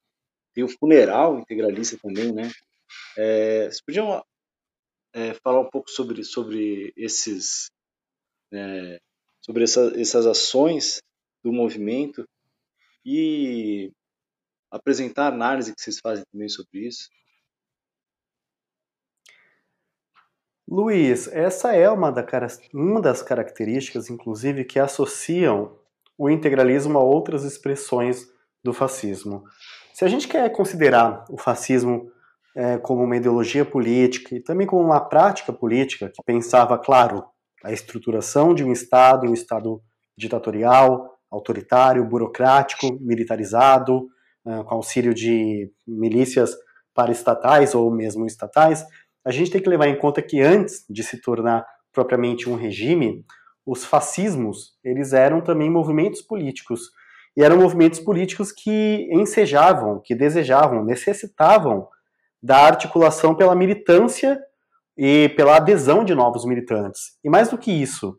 tem 0.54 0.64
o 0.64 0.68
funeral 0.68 1.38
integralista 1.38 1.98
também, 2.02 2.32
né? 2.32 2.50
É, 3.18 3.64
vocês 3.64 3.82
podiam 3.82 4.24
é, 5.12 5.34
falar 5.34 5.60
um 5.60 5.68
pouco 5.68 5.90
sobre 5.90 6.24
sobre 6.24 6.90
esses 6.96 7.70
é, 8.50 8.98
sobre 9.44 9.64
essa, 9.64 9.92
essas 10.00 10.24
ações 10.24 11.02
do 11.44 11.52
movimento 11.52 12.26
e 13.04 13.92
apresentar 14.70 15.26
a 15.26 15.34
análise 15.34 15.74
que 15.74 15.80
vocês 15.82 15.98
fazem 16.00 16.24
também 16.32 16.48
sobre 16.48 16.86
isso. 16.86 17.08
Luiz, 20.68 21.28
essa 21.28 21.74
é 21.74 21.88
uma, 21.88 22.10
da, 22.10 22.26
uma 22.74 23.00
das 23.00 23.22
características, 23.22 24.10
inclusive, 24.10 24.64
que 24.64 24.78
associam 24.78 25.78
o 26.18 26.28
integralismo 26.28 26.98
a 26.98 27.02
outras 27.02 27.44
expressões 27.44 28.26
do 28.64 28.72
fascismo. 28.72 29.44
Se 29.94 30.04
a 30.04 30.08
gente 30.08 30.26
quer 30.26 30.50
considerar 30.50 31.24
o 31.30 31.38
fascismo 31.38 32.10
é, 32.56 32.78
como 32.78 33.04
uma 33.04 33.16
ideologia 33.16 33.64
política 33.64 34.34
e 34.34 34.40
também 34.42 34.66
como 34.66 34.82
uma 34.82 35.00
prática 35.00 35.52
política 35.52 36.08
que 36.08 36.22
pensava, 36.24 36.76
claro, 36.78 37.24
a 37.62 37.72
estruturação 37.72 38.54
de 38.54 38.64
um 38.64 38.72
Estado, 38.72 39.26
um 39.26 39.34
Estado 39.34 39.80
ditatorial, 40.18 41.16
autoritário, 41.30 42.04
burocrático, 42.04 42.98
militarizado, 43.00 44.06
uh, 44.44 44.64
com 44.64 44.74
auxílio 44.76 45.12
de 45.12 45.70
milícias 45.86 46.56
paraestatais 46.94 47.74
ou 47.74 47.90
mesmo 47.90 48.24
estatais, 48.26 48.84
a 49.26 49.32
gente 49.32 49.50
tem 49.50 49.60
que 49.60 49.68
levar 49.68 49.88
em 49.88 49.98
conta 49.98 50.22
que 50.22 50.40
antes 50.40 50.84
de 50.88 51.02
se 51.02 51.20
tornar 51.20 51.66
propriamente 51.92 52.48
um 52.48 52.54
regime, 52.54 53.24
os 53.66 53.84
fascismos, 53.84 54.78
eles 54.84 55.12
eram 55.12 55.40
também 55.40 55.68
movimentos 55.68 56.22
políticos. 56.22 56.92
E 57.36 57.42
eram 57.42 57.56
movimentos 57.56 57.98
políticos 57.98 58.52
que 58.52 59.08
ensejavam, 59.10 60.00
que 60.00 60.14
desejavam, 60.14 60.84
necessitavam 60.84 61.88
da 62.40 62.58
articulação 62.58 63.34
pela 63.34 63.56
militância 63.56 64.40
e 64.96 65.28
pela 65.30 65.56
adesão 65.56 66.04
de 66.04 66.14
novos 66.14 66.44
militantes. 66.44 67.18
E 67.24 67.28
mais 67.28 67.48
do 67.48 67.58
que 67.58 67.72
isso, 67.72 68.16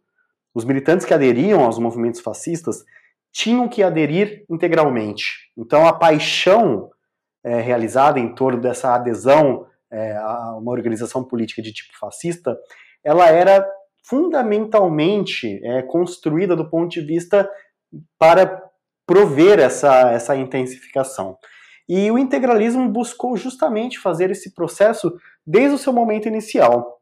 os 0.54 0.65
militantes 0.65 1.06
que 1.06 1.13
aderiam 1.13 1.63
aos 1.63 1.80
movimentos 1.80 2.20
fascistas 2.20 2.84
tinham 3.32 3.70
que 3.70 3.82
aderir 3.82 4.43
integralmente. 4.50 5.52
Então, 5.56 5.88
a 5.88 5.93
paixão 5.93 6.89
é, 7.46 7.62
realizada 7.62 8.20
em 8.20 8.36
torno 8.36 8.60
dessa 8.60 8.93
adesão 8.93 9.65
é, 9.91 10.19
uma 10.58 10.71
organização 10.71 11.23
política 11.23 11.62
de 11.62 11.73
tipo 11.73 11.97
fascista, 11.97 12.58
ela 13.04 13.28
era 13.30 13.65
fundamentalmente 14.04 15.60
é, 15.63 15.82
construída 15.82 16.56
do 16.56 16.69
ponto 16.69 16.89
de 16.89 17.02
vista 17.02 17.50
para 18.17 18.63
prover 19.06 19.60
essa, 19.60 20.12
essa 20.12 20.36
intensificação. 20.36 21.38
E 21.88 22.12
o 22.12 22.17
integralismo 22.17 22.89
buscou 22.89 23.38
justamente 23.38 23.97
fazer 23.97 24.30
esse 24.30 24.54
processo 24.54 25.13
desde 25.45 25.76
o 25.76 25.78
seu 25.78 25.93
momento 25.93 26.28
inicial. 26.28 27.00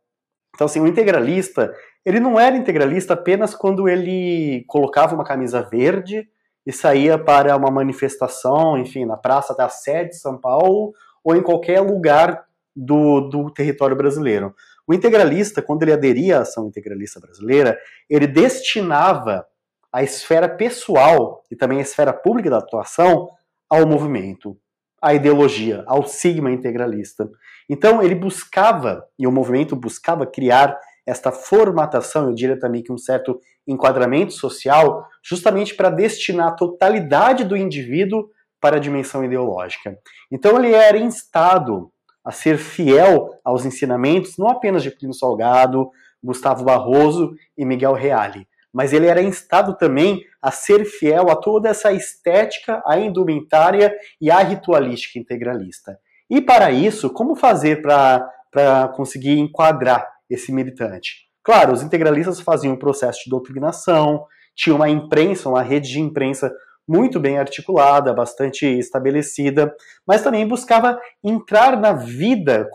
Então, 0.53 0.65
assim, 0.65 0.79
o 0.79 0.87
integralista, 0.87 1.73
ele 2.05 2.19
não 2.19 2.39
era 2.39 2.55
integralista 2.55 3.15
apenas 3.15 3.55
quando 3.55 3.89
ele 3.89 4.63
colocava 4.67 5.15
uma 5.15 5.23
camisa 5.23 5.61
verde 5.61 6.27
e 6.65 6.71
saía 6.71 7.17
para 7.17 7.55
uma 7.57 7.71
manifestação, 7.71 8.77
enfim, 8.77 9.05
na 9.05 9.17
Praça 9.17 9.55
da 9.55 9.69
Sé 9.69 10.05
de 10.05 10.15
São 10.15 10.39
Paulo 10.39 10.93
ou 11.23 11.35
em 11.35 11.41
qualquer 11.41 11.81
lugar 11.81 12.45
do, 12.75 13.21
do 13.21 13.49
território 13.51 13.95
brasileiro. 13.95 14.53
O 14.87 14.93
integralista, 14.93 15.61
quando 15.61 15.83
ele 15.83 15.93
aderia 15.93 16.39
à 16.39 16.41
ação 16.41 16.67
integralista 16.67 17.19
brasileira, 17.19 17.77
ele 18.09 18.27
destinava 18.27 19.45
a 19.91 20.03
esfera 20.03 20.49
pessoal 20.49 21.43
e 21.49 21.55
também 21.55 21.79
a 21.79 21.81
esfera 21.81 22.13
pública 22.13 22.49
da 22.49 22.57
atuação 22.57 23.29
ao 23.69 23.87
movimento, 23.87 24.57
à 25.01 25.13
ideologia, 25.13 25.83
ao 25.87 26.05
sigma 26.05 26.51
integralista. 26.51 27.29
Então 27.69 28.03
ele 28.03 28.13
buscava, 28.13 29.05
e 29.17 29.25
o 29.25 29.31
movimento 29.31 29.75
buscava 29.75 30.25
criar 30.25 30.77
esta 31.05 31.31
formatação, 31.31 32.27
eu 32.27 32.33
diria 32.33 32.59
também 32.59 32.83
que 32.83 32.91
um 32.91 32.97
certo 32.97 33.39
enquadramento 33.67 34.33
social, 34.33 35.07
justamente 35.23 35.75
para 35.75 35.89
destinar 35.89 36.49
a 36.49 36.55
totalidade 36.55 37.43
do 37.43 37.55
indivíduo 37.55 38.29
para 38.59 38.77
a 38.77 38.79
dimensão 38.79 39.23
ideológica. 39.23 39.97
Então 40.31 40.57
ele 40.57 40.73
era 40.73 40.97
instado 40.97 41.91
a 42.25 42.31
ser 42.31 42.57
fiel 42.57 43.39
aos 43.43 43.65
ensinamentos, 43.65 44.37
não 44.37 44.49
apenas 44.49 44.81
de 44.81 44.89
Plínio 44.89 45.13
Salgado, 45.13 45.91
Gustavo 46.23 46.63
Barroso 46.63 47.35
e 47.55 47.63
Miguel 47.63 47.93
Reale, 47.93 48.47
mas 48.73 48.91
ele 48.91 49.05
era 49.05 49.21
instado 49.21 49.77
também 49.77 50.25
a 50.41 50.51
ser 50.51 50.83
fiel 50.83 51.29
a 51.29 51.35
toda 51.35 51.69
essa 51.69 51.93
estética, 51.93 52.81
a 52.85 52.97
indumentária 52.97 53.95
e 54.19 54.31
a 54.31 54.39
ritualística 54.39 55.19
integralista. 55.19 55.97
E 56.29 56.41
para 56.41 56.71
isso, 56.71 57.09
como 57.09 57.35
fazer 57.35 57.81
para 57.81 58.87
conseguir 58.95 59.39
enquadrar 59.39 60.05
esse 60.29 60.51
militante? 60.51 61.25
Claro, 61.43 61.73
os 61.73 61.83
integralistas 61.83 62.39
faziam 62.39 62.73
um 62.73 62.79
processo 62.79 63.23
de 63.23 63.29
doutrinação, 63.29 64.25
tinha 64.55 64.75
uma 64.75 64.89
imprensa, 64.89 65.47
uma 65.47 65.61
rede 65.61 65.89
de 65.89 65.99
imprensa 65.99 66.51
muito 66.87 67.19
bem 67.19 67.37
articulada, 67.37 68.13
bastante 68.13 68.65
estabelecida, 68.65 69.75
mas 70.05 70.21
também 70.21 70.47
buscava 70.47 70.99
entrar 71.23 71.79
na 71.79 71.93
vida 71.93 72.69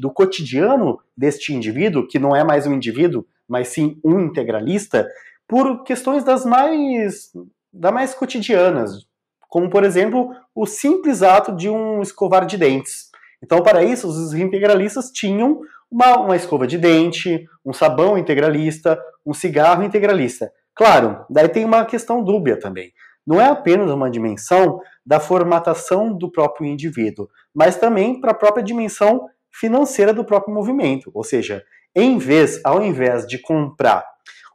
do 0.00 0.10
cotidiano 0.10 1.00
deste 1.16 1.52
indivíduo, 1.52 2.06
que 2.06 2.18
não 2.18 2.34
é 2.34 2.44
mais 2.44 2.66
um 2.66 2.72
indivíduo, 2.72 3.26
mas 3.48 3.68
sim 3.68 3.98
um 4.04 4.20
integralista, 4.20 5.08
por 5.48 5.84
questões 5.84 6.24
das 6.24 6.44
mais, 6.44 7.32
das 7.72 7.92
mais 7.92 8.14
cotidianas, 8.14 9.06
como 9.48 9.70
por 9.70 9.84
exemplo 9.84 10.34
o 10.54 10.66
simples 10.66 11.22
ato 11.22 11.54
de 11.54 11.68
um 11.68 12.02
escovar 12.02 12.46
de 12.46 12.56
dentes. 12.56 13.10
Então, 13.42 13.62
para 13.62 13.84
isso, 13.84 14.08
os 14.08 14.34
integralistas 14.34 15.10
tinham 15.10 15.60
uma, 15.90 16.16
uma 16.18 16.36
escova 16.36 16.66
de 16.66 16.78
dente, 16.78 17.46
um 17.64 17.72
sabão 17.72 18.18
integralista, 18.18 18.98
um 19.24 19.34
cigarro 19.34 19.82
integralista. 19.82 20.50
Claro, 20.74 21.24
daí 21.30 21.48
tem 21.48 21.64
uma 21.64 21.84
questão 21.84 22.22
dúbia 22.22 22.58
também. 22.58 22.92
Não 23.26 23.40
é 23.40 23.46
apenas 23.46 23.90
uma 23.90 24.10
dimensão 24.10 24.80
da 25.04 25.18
formatação 25.18 26.12
do 26.12 26.30
próprio 26.30 26.66
indivíduo, 26.66 27.28
mas 27.54 27.76
também 27.76 28.20
para 28.20 28.30
a 28.30 28.34
própria 28.34 28.62
dimensão 28.62 29.28
financeira 29.50 30.12
do 30.14 30.24
próprio 30.24 30.54
movimento. 30.54 31.10
Ou 31.12 31.24
seja, 31.24 31.64
em 31.94 32.18
vez, 32.18 32.60
ao 32.64 32.82
invés 32.82 33.26
de 33.26 33.38
comprar 33.38 34.04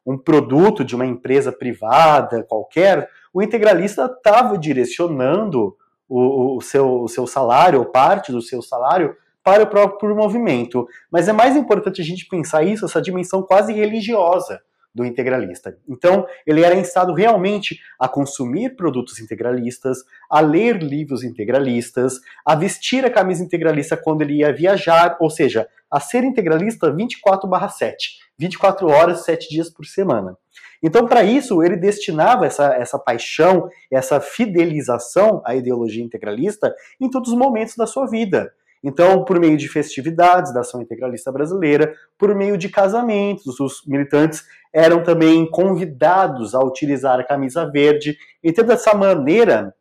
um 0.06 0.18
produto 0.18 0.86
de 0.86 0.96
uma 0.96 1.06
empresa 1.06 1.52
privada 1.52 2.44
qualquer, 2.44 3.10
o 3.34 3.42
integralista 3.42 4.06
estava 4.06 4.58
direcionando 4.58 5.76
o, 6.08 6.58
o, 6.58 6.62
seu, 6.62 7.02
o 7.02 7.08
seu 7.08 7.28
salário, 7.28 7.80
ou 7.80 7.86
parte 7.86 8.32
do 8.32 8.42
seu 8.42 8.62
salário, 8.62 9.16
para 9.44 9.64
o 9.64 9.68
próprio 9.68 10.16
movimento. 10.16 10.88
Mas 11.12 11.28
é 11.28 11.34
mais 11.34 11.56
importante 11.56 12.02
a 12.02 12.06
gente 12.06 12.28
pensar 12.28 12.64
isso, 12.64 12.86
essa 12.86 13.02
dimensão 13.02 13.42
quase 13.44 13.74
religiosa 13.74 14.62
do 14.94 15.06
integralista. 15.06 15.78
Então, 15.88 16.26
ele 16.46 16.64
era 16.64 16.76
instado 16.76 17.14
realmente 17.14 17.80
a 18.00 18.08
consumir 18.08 18.76
produtos 18.76 19.20
integralistas, 19.20 20.00
a 20.30 20.42
ler 20.42 20.82
livros 20.84 21.24
integralistas, 21.24 22.20
a 22.46 22.56
vestir 22.56 23.06
a 23.06 23.10
camisa 23.10 23.44
integralista 23.44 23.96
quando 23.96 24.22
ele 24.22 24.40
ia 24.40 24.54
viajar, 24.54 25.18
ou 25.20 25.30
seja, 25.30 25.68
a 25.90 26.00
ser 26.00 26.24
integralista 26.24 26.92
24/7, 26.92 28.20
24 28.38 28.88
horas, 28.88 29.24
7 29.24 29.50
dias 29.50 29.70
por 29.70 29.86
semana. 29.86 30.38
Então, 30.84 31.08
para 31.08 31.24
isso, 31.24 31.62
ele 31.62 31.78
destinava 31.78 32.46
essa, 32.46 32.74
essa 32.74 32.98
paixão, 32.98 33.70
essa 33.92 34.20
fidelização 34.20 35.42
à 35.46 35.56
ideologia 35.56 36.04
integralista 36.04 36.74
em 37.00 37.10
todos 37.10 37.32
os 37.32 37.38
momentos 37.38 37.76
da 37.76 37.86
sua 37.86 38.08
vida. 38.08 38.52
Então, 38.84 39.24
por 39.24 39.40
meio 39.40 39.58
de 39.58 39.68
festividades 39.68 40.54
da 40.54 40.62
ação 40.62 40.82
integralista 40.82 41.32
brasileira, 41.32 41.94
por 42.18 42.34
meio 42.34 42.58
de 42.58 42.68
casamentos, 42.70 43.60
os 43.60 43.84
militantes 43.86 44.44
eram 44.74 45.04
também 45.04 45.50
convidados 45.50 46.56
a 46.56 46.60
utilizar 46.60 47.20
a 47.20 47.24
camisa 47.24 47.70
verde. 47.70 48.18
Então, 48.44 48.66
dessa 48.66 48.94
maneira, 48.94 49.74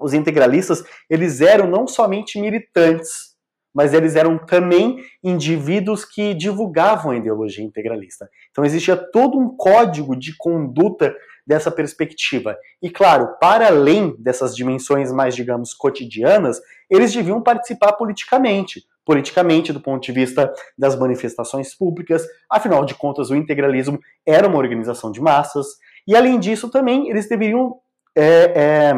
os 0.00 0.12
integralistas, 0.14 0.82
eles 1.08 1.40
eram 1.40 1.68
não 1.68 1.86
somente 1.86 2.40
militantes, 2.40 3.30
mas 3.74 3.94
eles 3.94 4.16
eram 4.16 4.38
também 4.38 5.04
indivíduos 5.22 6.04
que 6.04 6.34
divulgavam 6.34 7.12
a 7.12 7.16
ideologia 7.16 7.64
integralista. 7.64 8.28
Então 8.50 8.64
existia 8.64 8.96
todo 8.96 9.38
um 9.38 9.56
código 9.56 10.16
de 10.16 10.36
conduta 10.36 11.14
dessa 11.50 11.68
perspectiva. 11.68 12.56
E 12.80 12.88
claro, 12.88 13.36
para 13.40 13.66
além 13.66 14.14
dessas 14.20 14.54
dimensões 14.54 15.10
mais, 15.10 15.34
digamos, 15.34 15.74
cotidianas, 15.74 16.60
eles 16.88 17.12
deviam 17.12 17.42
participar 17.42 17.94
politicamente. 17.94 18.84
Politicamente, 19.04 19.72
do 19.72 19.80
ponto 19.80 20.00
de 20.00 20.12
vista 20.12 20.52
das 20.78 20.96
manifestações 20.96 21.76
públicas, 21.76 22.24
afinal 22.48 22.84
de 22.84 22.94
contas, 22.94 23.30
o 23.30 23.34
integralismo 23.34 23.98
era 24.24 24.46
uma 24.46 24.58
organização 24.58 25.10
de 25.10 25.20
massas, 25.20 25.66
e 26.06 26.14
além 26.14 26.38
disso, 26.38 26.70
também 26.70 27.10
eles 27.10 27.28
deveriam 27.28 27.78
é, 28.16 28.52
é, 28.54 28.94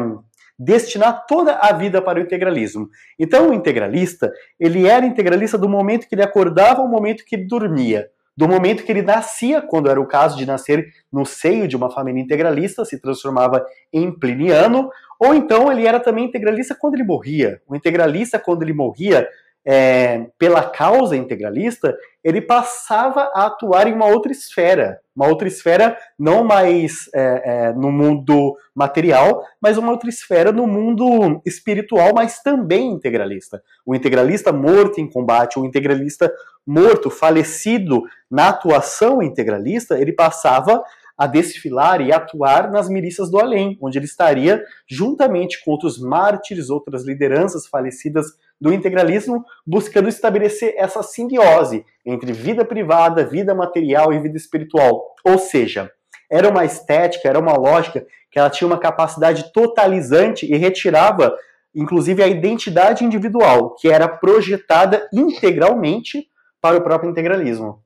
destinar 0.59 1.25
toda 1.25 1.55
a 1.55 1.73
vida 1.73 2.03
para 2.03 2.19
o 2.19 2.21
integralismo. 2.21 2.87
Então, 3.17 3.49
o 3.49 3.53
integralista, 3.53 4.31
ele 4.59 4.85
era 4.87 5.07
integralista 5.07 5.57
do 5.57 5.67
momento 5.67 6.07
que 6.07 6.13
ele 6.13 6.21
acordava 6.21 6.83
ao 6.83 6.87
momento 6.87 7.25
que 7.25 7.35
ele 7.35 7.47
dormia 7.47 8.07
do 8.35 8.47
momento 8.47 8.83
que 8.83 8.91
ele 8.91 9.01
nascia, 9.01 9.61
quando 9.61 9.89
era 9.89 10.01
o 10.01 10.07
caso 10.07 10.37
de 10.37 10.45
nascer 10.45 10.87
no 11.11 11.25
seio 11.25 11.67
de 11.67 11.75
uma 11.75 11.91
família 11.91 12.21
integralista, 12.21 12.83
se 12.83 12.99
transformava 12.99 13.63
em 13.91 14.11
pliniano, 14.11 14.89
ou 15.19 15.33
então 15.33 15.71
ele 15.71 15.87
era 15.87 15.99
também 15.99 16.25
integralista 16.25 16.75
quando 16.79 16.95
ele 16.95 17.03
morria. 17.03 17.61
O 17.67 17.75
integralista, 17.75 18.39
quando 18.39 18.63
ele 18.63 18.73
morria, 18.73 19.27
é, 19.65 20.27
pela 20.37 20.63
causa 20.63 21.15
integralista, 21.15 21.95
ele 22.23 22.41
passava 22.41 23.29
a 23.33 23.47
atuar 23.47 23.87
em 23.87 23.93
uma 23.93 24.05
outra 24.05 24.31
esfera, 24.31 24.99
uma 25.15 25.27
outra 25.27 25.47
esfera 25.47 25.97
não 26.17 26.43
mais 26.43 27.09
é, 27.13 27.21
é, 27.45 27.73
no 27.73 27.91
mundo 27.91 28.55
material, 28.73 29.43
mas 29.61 29.77
uma 29.77 29.91
outra 29.91 30.09
esfera 30.09 30.51
no 30.51 30.65
mundo 30.65 31.41
espiritual, 31.45 32.13
mas 32.15 32.41
também 32.41 32.91
integralista. 32.91 33.61
O 33.85 33.93
integralista 33.93 34.51
morto 34.51 34.99
em 34.99 35.09
combate, 35.09 35.59
o 35.59 35.65
integralista 35.65 36.31
morto, 36.65 37.09
falecido 37.09 38.01
na 38.31 38.49
atuação 38.49 39.21
integralista, 39.21 39.99
ele 39.99 40.13
passava 40.13 40.81
a 41.17 41.27
desfilar 41.27 42.01
e 42.01 42.11
atuar 42.11 42.71
nas 42.71 42.89
milícias 42.89 43.29
do 43.29 43.39
além, 43.39 43.77
onde 43.81 43.97
ele 43.97 44.05
estaria 44.05 44.63
juntamente 44.87 45.63
com 45.63 45.71
outros 45.71 45.99
mártires, 45.99 46.69
outras 46.69 47.05
lideranças 47.05 47.67
falecidas 47.67 48.25
do 48.59 48.73
integralismo, 48.73 49.43
buscando 49.65 50.07
estabelecer 50.07 50.73
essa 50.77 51.03
simbiose 51.03 51.85
entre 52.05 52.31
vida 52.31 52.63
privada, 52.63 53.25
vida 53.25 53.53
material 53.53 54.13
e 54.13 54.19
vida 54.19 54.37
espiritual. 54.37 55.15
Ou 55.23 55.37
seja, 55.37 55.91
era 56.31 56.49
uma 56.49 56.65
estética, 56.65 57.27
era 57.27 57.39
uma 57.39 57.57
lógica 57.57 58.05
que 58.31 58.39
ela 58.39 58.49
tinha 58.49 58.67
uma 58.67 58.79
capacidade 58.79 59.51
totalizante 59.53 60.45
e 60.51 60.57
retirava, 60.57 61.35
inclusive, 61.75 62.23
a 62.23 62.27
identidade 62.27 63.03
individual, 63.03 63.75
que 63.75 63.87
era 63.87 64.07
projetada 64.07 65.07
integralmente 65.13 66.27
para 66.59 66.77
o 66.77 66.81
próprio 66.81 67.11
integralismo. 67.11 67.83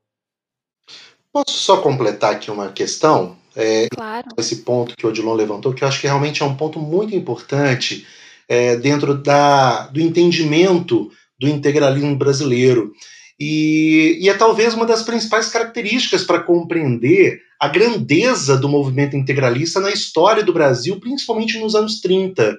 Posso 1.34 1.58
só 1.58 1.82
completar 1.82 2.34
aqui 2.34 2.50
uma 2.50 2.72
questão? 2.72 3.36
É, 3.56 3.88
claro. 3.90 4.28
Esse 4.38 4.58
ponto 4.58 4.96
que 4.96 5.06
o 5.06 5.10
Odilon 5.10 5.34
levantou, 5.34 5.74
que 5.74 5.84
eu 5.84 5.88
acho 5.88 6.00
que 6.00 6.08
realmente 6.08 6.44
é 6.44 6.46
um 6.46 6.56
ponto 6.56 6.80
muito 6.80 7.16
importante 7.16 8.08
é, 8.48 8.76
dentro 8.78 9.16
da, 9.16 9.88
do 9.88 10.00
entendimento 10.00 11.12
do 11.40 11.48
integralismo 11.48 12.16
brasileiro. 12.16 12.92
E, 13.40 14.18
e, 14.20 14.30
é 14.30 14.34
talvez 14.34 14.74
uma 14.74 14.86
das 14.86 15.04
principais 15.04 15.50
características 15.50 16.24
para 16.24 16.40
compreender 16.40 17.40
a 17.60 17.68
grandeza 17.68 18.58
do 18.58 18.70
movimento 18.70 19.16
integralista 19.16 19.80
na 19.80 19.92
história 19.92 20.44
do 20.44 20.54
Brasil, 20.54 21.00
principalmente 21.00 21.60
nos 21.60 21.76
anos 21.76 22.02
30. 22.02 22.52
Uh, 22.52 22.58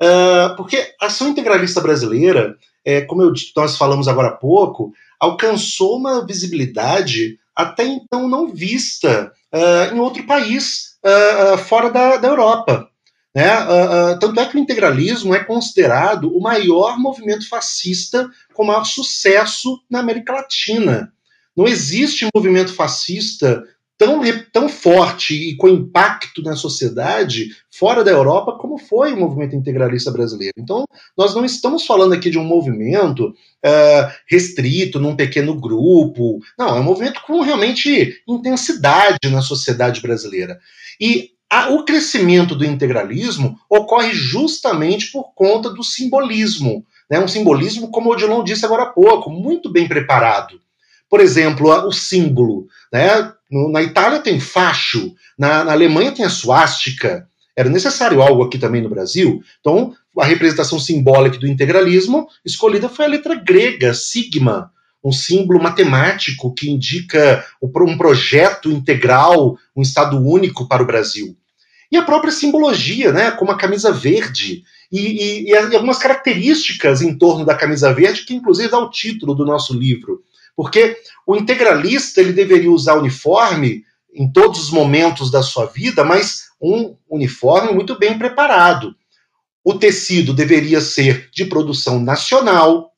ah, 0.00 0.54
porque 0.56 0.76
a 1.00 1.06
ação 1.06 1.28
integralista 1.28 1.80
brasileira, 1.80 2.56
é, 2.84 3.02
como 3.02 3.22
eu, 3.22 3.32
nós 3.56 3.76
falamos 3.76 4.08
agora 4.08 4.28
há 4.28 4.32
pouco, 4.32 4.92
alcançou 5.18 5.96
uma 5.96 6.26
visibilidade 6.26 7.38
até 7.54 7.84
então 7.84 8.28
não 8.28 8.48
vista 8.48 9.32
uh, 9.52 9.94
em 9.94 10.00
outro 10.00 10.24
país 10.24 10.96
uh, 11.04 11.58
fora 11.58 11.90
da, 11.90 12.16
da 12.16 12.28
Europa. 12.28 12.88
Né? 13.34 13.48
Uh, 13.64 14.12
uh, 14.12 14.18
tanto 14.18 14.38
é 14.40 14.46
que 14.46 14.56
o 14.56 14.60
integralismo 14.60 15.34
é 15.34 15.42
considerado 15.42 16.36
o 16.36 16.40
maior 16.40 16.98
movimento 16.98 17.48
fascista 17.48 18.28
com 18.52 18.64
maior 18.64 18.84
sucesso 18.84 19.80
na 19.90 20.00
América 20.00 20.32
Latina. 20.32 21.12
Não 21.56 21.66
existe 21.66 22.28
movimento 22.34 22.74
fascista 22.74 23.62
tão, 23.96 24.20
tão 24.52 24.68
forte 24.68 25.34
e 25.34 25.56
com 25.56 25.68
impacto 25.68 26.42
na 26.42 26.56
sociedade 26.56 27.50
fora 27.70 28.02
da 28.02 28.10
Europa 28.10 28.58
como 28.58 28.76
foi 28.76 29.12
o 29.12 29.16
movimento 29.16 29.54
integralista 29.54 30.10
brasileiro. 30.10 30.54
Então, 30.58 30.84
nós 31.16 31.34
não 31.34 31.44
estamos 31.44 31.86
falando 31.86 32.12
aqui 32.12 32.28
de 32.28 32.38
um 32.38 32.44
movimento 32.44 33.28
uh, 33.28 34.12
restrito 34.26 34.98
num 34.98 35.14
pequeno 35.14 35.58
grupo. 35.58 36.40
Não, 36.58 36.76
é 36.76 36.80
um 36.80 36.84
movimento 36.84 37.22
com 37.26 37.42
realmente 37.42 38.20
intensidade 38.26 39.18
na 39.30 39.40
sociedade 39.40 40.00
brasileira. 40.00 40.58
E 41.00 41.31
o 41.70 41.84
crescimento 41.84 42.54
do 42.54 42.64
integralismo 42.64 43.58
ocorre 43.68 44.12
justamente 44.14 45.12
por 45.12 45.34
conta 45.34 45.68
do 45.70 45.82
simbolismo. 45.82 46.84
Né? 47.10 47.20
Um 47.20 47.28
simbolismo, 47.28 47.90
como 47.90 48.08
o 48.08 48.12
Odilon 48.12 48.42
disse 48.42 48.64
agora 48.64 48.84
há 48.84 48.86
pouco, 48.86 49.30
muito 49.30 49.70
bem 49.70 49.86
preparado. 49.86 50.60
Por 51.10 51.20
exemplo, 51.20 51.68
o 51.86 51.92
símbolo. 51.92 52.66
Né? 52.90 53.32
na 53.70 53.82
Itália 53.82 54.18
tem 54.18 54.40
facho, 54.40 55.14
na, 55.38 55.62
na 55.62 55.72
Alemanha 55.72 56.12
tem 56.12 56.24
a 56.24 56.30
suástica. 56.30 57.28
Era 57.54 57.68
necessário 57.68 58.22
algo 58.22 58.42
aqui 58.42 58.56
também 58.56 58.80
no 58.80 58.88
Brasil. 58.88 59.42
Então, 59.60 59.94
a 60.18 60.24
representação 60.24 60.80
simbólica 60.80 61.38
do 61.38 61.46
integralismo 61.46 62.26
escolhida 62.44 62.88
foi 62.88 63.04
a 63.04 63.08
letra 63.08 63.34
grega, 63.34 63.92
sigma, 63.92 64.70
um 65.04 65.12
símbolo 65.12 65.62
matemático 65.62 66.54
que 66.54 66.70
indica 66.70 67.44
um 67.62 67.98
projeto 67.98 68.70
integral, 68.70 69.58
um 69.76 69.82
Estado 69.82 70.16
único 70.16 70.66
para 70.66 70.82
o 70.82 70.86
Brasil. 70.86 71.36
E 71.92 71.96
a 71.98 72.02
própria 72.02 72.32
simbologia, 72.32 73.12
né, 73.12 73.30
como 73.32 73.52
a 73.52 73.58
camisa 73.58 73.92
verde, 73.92 74.64
e, 74.90 75.00
e, 75.00 75.50
e, 75.50 75.56
algumas 75.56 75.98
características 75.98 77.02
em 77.02 77.16
torno 77.16 77.44
da 77.44 77.54
camisa 77.54 77.92
verde, 77.92 78.24
que 78.24 78.34
inclusive 78.34 78.70
dá 78.70 78.78
o 78.78 78.90
título 78.90 79.34
do 79.34 79.44
nosso 79.44 79.78
livro. 79.78 80.22
Porque 80.56 80.96
o 81.26 81.36
integralista 81.36 82.20
ele 82.20 82.32
deveria 82.32 82.70
usar 82.70 82.94
uniforme 82.94 83.84
em 84.14 84.30
todos 84.30 84.58
os 84.60 84.70
momentos 84.70 85.30
da 85.30 85.42
sua 85.42 85.66
vida, 85.66 86.02
mas 86.02 86.44
um 86.60 86.96
uniforme 87.08 87.72
muito 87.72 87.98
bem 87.98 88.18
preparado. 88.18 88.94
O 89.62 89.74
tecido 89.74 90.32
deveria 90.32 90.80
ser 90.80 91.28
de 91.30 91.44
produção 91.44 92.00
nacional, 92.00 92.92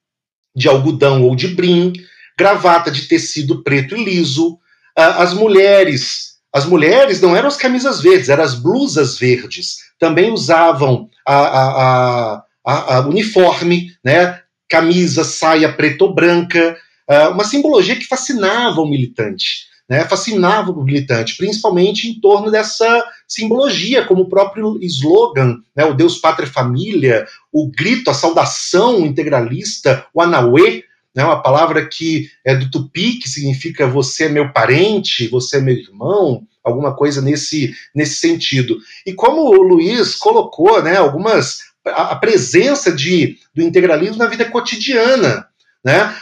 de 0.55 0.69
algodão 0.69 1.23
ou 1.25 1.35
de 1.35 1.49
brim, 1.49 1.93
gravata 2.39 2.93
de 2.93 3.03
tecido 3.03 3.63
preto 3.63 3.97
e 3.97 4.05
liso. 4.05 4.59
Ah, 4.97 5.23
as 5.23 5.35
mulheres, 5.35 6.34
as 6.55 6.65
mulheres 6.65 7.21
não 7.21 7.35
eram 7.35 7.49
as 7.49 7.57
camisas 7.57 8.01
verdes, 8.01 8.29
eram 8.29 8.45
as 8.45 8.55
blusas 8.55 9.19
verdes. 9.19 9.79
Também 9.99 10.31
usavam 10.33 11.09
a, 11.27 11.37
a, 11.37 12.45
a, 12.65 12.97
a 12.97 13.01
uniforme, 13.01 13.91
né? 14.05 14.41
camisa, 14.69 15.25
saia 15.25 15.73
preta 15.73 16.05
ou 16.05 16.15
branca, 16.15 16.77
ah, 17.09 17.29
uma 17.29 17.45
simbologia 17.45 17.97
que 17.97 18.07
fascinava 18.07 18.81
o 18.81 18.89
militante 18.89 19.75
né, 19.89 20.05
fascinava 20.05 20.71
o 20.71 20.83
militante, 20.83 21.37
principalmente 21.37 22.09
em 22.09 22.19
torno 22.19 22.51
dessa 22.51 23.05
simbologia, 23.29 24.05
como 24.05 24.23
o 24.23 24.29
próprio 24.29 24.79
slogan, 24.83 25.59
né, 25.77 25.85
o 25.85 25.95
Deus, 25.95 26.19
Pátria 26.19 26.49
Família, 26.49 27.27
o 27.53 27.71
grito, 27.71 28.11
a 28.11 28.15
saudação 28.15 29.05
integralista, 29.05 30.07
o 30.15 30.21
Anauê, 30.21 30.85
né, 31.15 31.25
uma 31.25 31.43
palavra 31.43 31.87
que 31.87 32.29
é 32.45 32.55
do 32.55 32.71
tupi, 32.71 33.19
que 33.19 33.29
significa 33.29 33.87
você 33.87 34.25
é 34.25 34.29
meu 34.29 34.53
parente, 34.53 35.29
você 35.29 35.59
é 35.59 35.61
meu 35.61 35.75
irmão, 35.75 36.47
alguma 36.63 36.95
coisa 36.95 37.21
nesse, 37.21 37.75
nesse 37.95 38.17
sentido. 38.17 38.79
E 39.07 39.13
como 39.13 39.43
o 39.43 39.63
Luiz 39.63 40.15
colocou, 40.17 40.83
né, 40.83 40.97
algumas 40.97 41.61
a, 41.87 42.13
a 42.13 42.17
presença 42.17 42.91
de, 42.91 43.39
do 43.55 43.63
integralismo 43.63 44.17
na 44.17 44.27
vida 44.27 44.45
cotidiana, 44.47 45.47
né? 45.85 46.17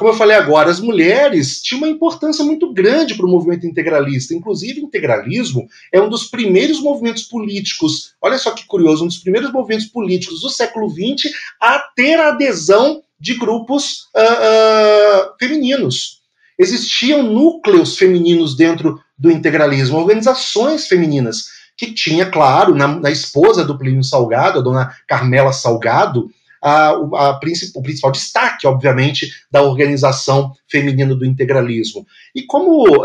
como 0.00 0.10
eu 0.10 0.14
falei 0.14 0.36
agora, 0.36 0.68
as 0.68 0.80
mulheres 0.80 1.62
tinham 1.62 1.78
uma 1.78 1.88
importância 1.88 2.44
muito 2.44 2.72
grande 2.72 3.14
para 3.14 3.24
o 3.24 3.30
movimento 3.30 3.64
integralista. 3.64 4.34
Inclusive, 4.34 4.80
o 4.80 4.86
integralismo 4.86 5.68
é 5.92 6.00
um 6.00 6.08
dos 6.08 6.24
primeiros 6.24 6.80
movimentos 6.80 7.22
políticos, 7.22 8.14
olha 8.20 8.36
só 8.36 8.50
que 8.50 8.66
curioso, 8.66 9.04
um 9.04 9.06
dos 9.06 9.18
primeiros 9.18 9.52
movimentos 9.52 9.86
políticos 9.86 10.40
do 10.40 10.50
século 10.50 10.90
XX 10.90 11.32
a 11.60 11.78
ter 11.94 12.18
a 12.18 12.30
adesão 12.30 13.00
de 13.18 13.34
grupos 13.34 14.08
uh, 14.14 14.20
uh, 14.20 15.34
femininos. 15.38 16.20
Existiam 16.58 17.22
núcleos 17.22 17.96
femininos 17.96 18.56
dentro 18.56 19.00
do 19.18 19.30
integralismo, 19.30 19.98
organizações 19.98 20.86
femininas, 20.86 21.44
que 21.76 21.92
tinha, 21.92 22.26
claro, 22.26 22.74
na, 22.74 22.88
na 22.88 23.10
esposa 23.10 23.64
do 23.64 23.78
Plínio 23.78 24.02
Salgado, 24.02 24.58
a 24.58 24.62
dona 24.62 24.94
Carmela 25.06 25.52
Salgado, 25.52 26.30
a, 26.62 26.88
a, 26.88 27.40
o 27.74 27.82
principal 27.82 28.10
destaque, 28.10 28.66
obviamente, 28.66 29.30
da 29.50 29.62
organização 29.62 30.52
feminina 30.68 31.14
do 31.14 31.24
integralismo. 31.24 32.06
E 32.34 32.42
como 32.42 33.04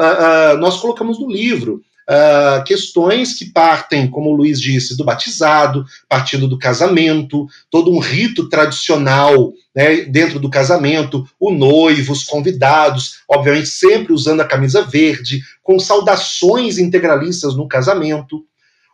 nós 0.59 0.77
colocamos 0.77 1.19
no 1.19 1.29
livro, 1.29 1.81
Uh, 2.11 2.61
questões 2.65 3.33
que 3.33 3.45
partem, 3.45 4.05
como 4.05 4.31
o 4.31 4.35
Luiz 4.35 4.59
disse, 4.59 4.97
do 4.97 5.05
batizado, 5.05 5.85
partindo 6.09 6.45
do 6.45 6.59
casamento, 6.59 7.47
todo 7.69 7.89
um 7.89 7.99
rito 7.99 8.49
tradicional 8.49 9.53
né, 9.73 10.01
dentro 10.01 10.37
do 10.37 10.49
casamento, 10.49 11.25
o 11.39 11.51
noivo, 11.51 12.11
os 12.11 12.25
convidados, 12.25 13.21
obviamente 13.29 13.69
sempre 13.69 14.11
usando 14.11 14.41
a 14.41 14.45
camisa 14.45 14.81
verde, 14.81 15.41
com 15.63 15.79
saudações 15.79 16.77
integralistas 16.77 17.55
no 17.55 17.65
casamento. 17.65 18.43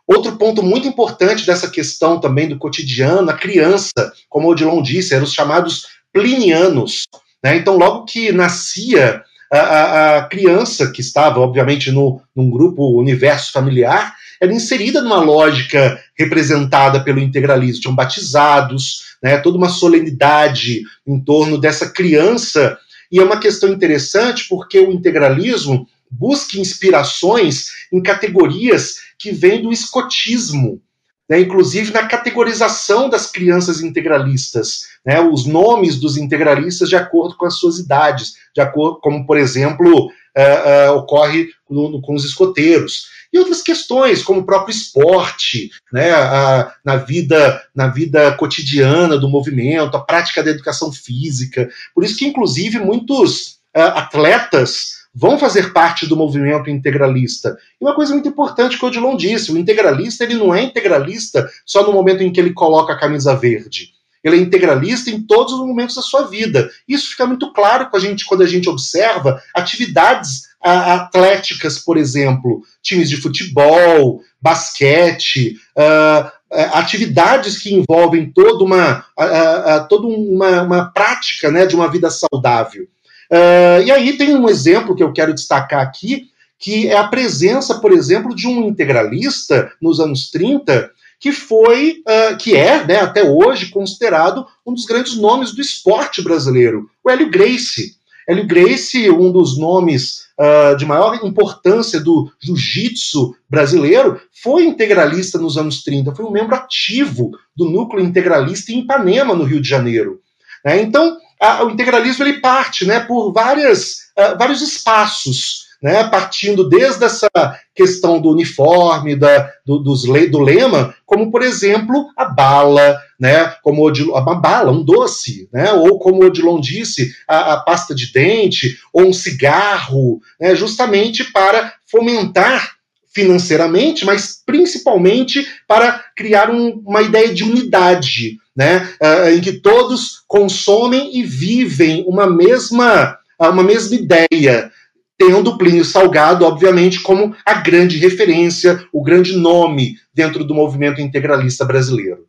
Outro 0.06 0.36
ponto 0.36 0.62
muito 0.62 0.86
importante 0.86 1.44
dessa 1.44 1.68
questão 1.68 2.20
também 2.20 2.48
do 2.48 2.56
cotidiano, 2.56 3.30
a 3.30 3.34
criança, 3.34 4.12
como 4.28 4.46
o 4.46 4.52
Odilon 4.52 4.80
disse, 4.80 5.12
eram 5.12 5.24
os 5.24 5.32
chamados 5.32 5.88
plinianos. 6.12 7.02
Né? 7.42 7.56
Então, 7.56 7.76
logo 7.76 8.04
que 8.04 8.30
nascia 8.30 9.24
a, 9.52 10.18
a, 10.18 10.22
criança, 10.24 10.90
que 10.90 11.00
estava, 11.00 11.40
obviamente, 11.40 11.90
no, 11.90 12.20
num 12.34 12.50
grupo 12.50 12.98
universo 12.98 13.52
familiar, 13.52 14.14
era 14.40 14.52
inserida 14.52 15.00
numa 15.00 15.20
lógica 15.20 16.00
representada 16.16 17.02
pelo 17.02 17.18
integralismo. 17.18 17.80
Tinham 17.80 17.94
batizados, 17.94 19.16
né, 19.22 19.38
toda 19.38 19.58
uma 19.58 19.68
solenidade 19.68 20.82
em 21.06 21.18
torno 21.20 21.58
dessa 21.58 21.90
criança. 21.90 22.78
E 23.10 23.18
é 23.18 23.24
uma 23.24 23.40
questão 23.40 23.70
interessante 23.70 24.46
porque 24.48 24.78
o 24.78 24.92
integralismo 24.92 25.88
busca 26.10 26.58
inspirações 26.58 27.68
em 27.92 28.02
categorias 28.02 28.96
que 29.18 29.30
vêm 29.30 29.62
do 29.62 29.72
escotismo, 29.72 30.80
né, 31.28 31.40
inclusive 31.40 31.92
na 31.92 32.06
categorização 32.06 33.08
das 33.10 33.30
crianças 33.30 33.80
integralistas, 33.80 34.82
né, 35.08 35.18
os 35.22 35.46
nomes 35.46 35.98
dos 35.98 36.18
integralistas 36.18 36.86
de 36.86 36.94
acordo 36.94 37.34
com 37.34 37.46
as 37.46 37.54
suas 37.54 37.78
idades, 37.78 38.34
de 38.54 38.60
acordo, 38.60 39.00
como, 39.00 39.26
por 39.26 39.38
exemplo, 39.38 39.88
uh, 40.06 40.92
uh, 40.92 40.96
ocorre 40.98 41.48
no, 41.68 42.02
com 42.02 42.14
os 42.14 42.26
escoteiros. 42.26 43.06
E 43.32 43.38
outras 43.38 43.62
questões, 43.62 44.22
como 44.22 44.40
o 44.40 44.44
próprio 44.44 44.74
esporte, 44.74 45.70
né, 45.90 46.10
a, 46.10 46.74
na, 46.84 46.96
vida, 46.96 47.58
na 47.74 47.86
vida 47.86 48.32
cotidiana 48.32 49.16
do 49.16 49.30
movimento, 49.30 49.96
a 49.96 50.04
prática 50.04 50.42
da 50.42 50.50
educação 50.50 50.92
física. 50.92 51.70
Por 51.94 52.04
isso 52.04 52.18
que, 52.18 52.26
inclusive, 52.26 52.78
muitos 52.78 53.60
uh, 53.74 53.94
atletas 53.94 54.98
vão 55.14 55.38
fazer 55.38 55.72
parte 55.72 56.06
do 56.06 56.18
movimento 56.18 56.68
integralista. 56.68 57.56
E 57.80 57.84
uma 57.84 57.94
coisa 57.94 58.12
muito 58.12 58.28
importante 58.28 58.78
que 58.78 58.84
o 58.84 58.88
Odilon 58.88 59.16
disse, 59.16 59.50
o 59.50 59.56
integralista 59.56 60.24
ele 60.24 60.34
não 60.34 60.54
é 60.54 60.62
integralista 60.62 61.48
só 61.64 61.82
no 61.82 61.94
momento 61.94 62.22
em 62.22 62.30
que 62.30 62.38
ele 62.38 62.52
coloca 62.52 62.92
a 62.92 62.98
camisa 62.98 63.34
verde. 63.34 63.96
Ele 64.22 64.36
é 64.36 64.40
integralista 64.40 65.10
em 65.10 65.22
todos 65.22 65.54
os 65.54 65.60
momentos 65.60 65.96
da 65.96 66.02
sua 66.02 66.22
vida. 66.22 66.70
Isso 66.86 67.10
fica 67.10 67.26
muito 67.26 67.52
claro 67.52 67.88
a 67.92 67.98
gente, 67.98 68.24
quando 68.24 68.42
a 68.42 68.46
gente 68.46 68.68
observa 68.68 69.42
atividades 69.54 70.48
atléticas, 70.60 71.78
por 71.78 71.96
exemplo, 71.96 72.62
times 72.82 73.08
de 73.08 73.16
futebol, 73.16 74.20
basquete, 74.40 75.56
uh, 75.76 76.30
atividades 76.72 77.58
que 77.58 77.74
envolvem 77.74 78.30
toda 78.32 78.64
uma, 78.64 79.04
uh, 79.18 79.82
uh, 79.82 79.88
toda 79.88 80.06
uma, 80.06 80.62
uma 80.62 80.84
prática 80.92 81.50
né, 81.50 81.66
de 81.66 81.76
uma 81.76 81.90
vida 81.90 82.10
saudável. 82.10 82.84
Uh, 83.30 83.82
e 83.84 83.90
aí 83.90 84.16
tem 84.16 84.34
um 84.34 84.48
exemplo 84.48 84.96
que 84.96 85.02
eu 85.02 85.12
quero 85.12 85.34
destacar 85.34 85.80
aqui, 85.80 86.30
que 86.58 86.88
é 86.88 86.96
a 86.96 87.06
presença, 87.06 87.78
por 87.78 87.92
exemplo, 87.92 88.34
de 88.34 88.48
um 88.48 88.66
integralista 88.66 89.70
nos 89.80 90.00
anos 90.00 90.30
30, 90.30 90.90
que 91.20 91.32
foi, 91.32 92.02
uh, 92.06 92.36
que 92.38 92.56
é, 92.56 92.84
né, 92.84 93.00
até 93.00 93.22
hoje, 93.22 93.70
considerado 93.70 94.46
um 94.66 94.72
dos 94.72 94.84
grandes 94.84 95.16
nomes 95.16 95.52
do 95.52 95.60
esporte 95.60 96.22
brasileiro, 96.22 96.88
o 97.04 97.10
Hélio 97.10 97.30
Gracie. 97.30 97.98
Hélio 98.28 98.46
Gracie, 98.46 99.10
um 99.10 99.32
dos 99.32 99.58
nomes 99.58 100.28
uh, 100.38 100.76
de 100.76 100.84
maior 100.84 101.18
importância 101.24 101.98
do 101.98 102.30
jiu-jitsu 102.40 103.34
brasileiro, 103.48 104.20
foi 104.42 104.64
integralista 104.64 105.38
nos 105.38 105.56
anos 105.56 105.82
30, 105.82 106.14
foi 106.14 106.24
um 106.24 106.30
membro 106.30 106.54
ativo 106.54 107.30
do 107.56 107.68
núcleo 107.68 108.04
integralista 108.04 108.70
em 108.70 108.80
Ipanema, 108.80 109.34
no 109.34 109.44
Rio 109.44 109.60
de 109.60 109.68
Janeiro. 109.68 110.20
Né? 110.64 110.82
Então, 110.82 111.16
a, 111.40 111.64
o 111.64 111.70
integralismo 111.70 112.24
ele 112.24 112.40
parte 112.40 112.84
né, 112.84 113.00
por 113.00 113.32
várias, 113.32 113.92
uh, 114.16 114.36
vários 114.38 114.60
espaços, 114.60 115.67
né, 115.82 116.04
partindo 116.04 116.68
desde 116.68 117.04
essa 117.04 117.28
questão 117.74 118.20
do 118.20 118.30
uniforme, 118.30 119.14
da, 119.14 119.50
do, 119.64 119.78
dos, 119.78 120.02
do 120.02 120.38
lema, 120.40 120.94
como, 121.06 121.30
por 121.30 121.42
exemplo, 121.42 122.06
a 122.16 122.24
bala, 122.24 122.98
né, 123.18 123.54
como 123.62 123.84
Odilon, 123.84 124.18
uma 124.18 124.34
bala, 124.34 124.72
um 124.72 124.82
doce, 124.82 125.48
né, 125.52 125.72
ou 125.72 125.98
como 125.98 126.24
Odilon 126.24 126.60
disse, 126.60 127.14
a, 127.26 127.54
a 127.54 127.56
pasta 127.60 127.94
de 127.94 128.12
dente, 128.12 128.78
ou 128.92 129.06
um 129.06 129.12
cigarro, 129.12 130.20
né, 130.40 130.54
justamente 130.54 131.24
para 131.24 131.72
fomentar 131.86 132.78
financeiramente, 133.18 134.04
mas 134.04 134.40
principalmente 134.44 135.46
para 135.66 136.04
criar 136.16 136.50
um, 136.50 136.82
uma 136.86 137.02
ideia 137.02 137.32
de 137.32 137.42
unidade, 137.42 138.36
né, 138.54 138.88
uh, 139.02 139.28
em 139.30 139.40
que 139.40 139.52
todos 139.52 140.22
consomem 140.26 141.16
e 141.16 141.22
vivem 141.22 142.04
uma 142.06 142.26
mesma, 142.28 143.16
uma 143.40 143.62
mesma 143.62 143.96
ideia, 143.96 144.70
tendo 145.18 145.58
Plínio 145.58 145.84
Salgado, 145.84 146.44
obviamente, 146.46 147.02
como 147.02 147.36
a 147.44 147.54
grande 147.54 147.98
referência, 147.98 148.88
o 148.92 149.02
grande 149.02 149.36
nome 149.36 149.98
dentro 150.14 150.44
do 150.44 150.54
movimento 150.54 151.00
integralista 151.00 151.64
brasileiro. 151.64 152.28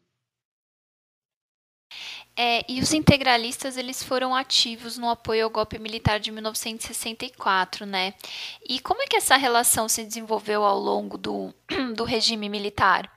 É, 2.35 2.63
e 2.71 2.79
os 2.79 2.93
integralistas 2.93 3.75
eles 3.75 4.01
foram 4.01 4.33
ativos 4.33 4.97
no 4.97 5.09
apoio 5.09 5.43
ao 5.43 5.49
golpe 5.49 5.77
militar 5.77 6.19
de 6.19 6.31
1964, 6.31 7.85
né? 7.85 8.13
E 8.67 8.79
como 8.79 9.01
é 9.01 9.07
que 9.07 9.17
essa 9.17 9.35
relação 9.35 9.89
se 9.89 10.05
desenvolveu 10.05 10.63
ao 10.63 10.79
longo 10.79 11.17
do, 11.17 11.53
do 11.95 12.05
regime 12.05 12.47
militar? 12.47 13.11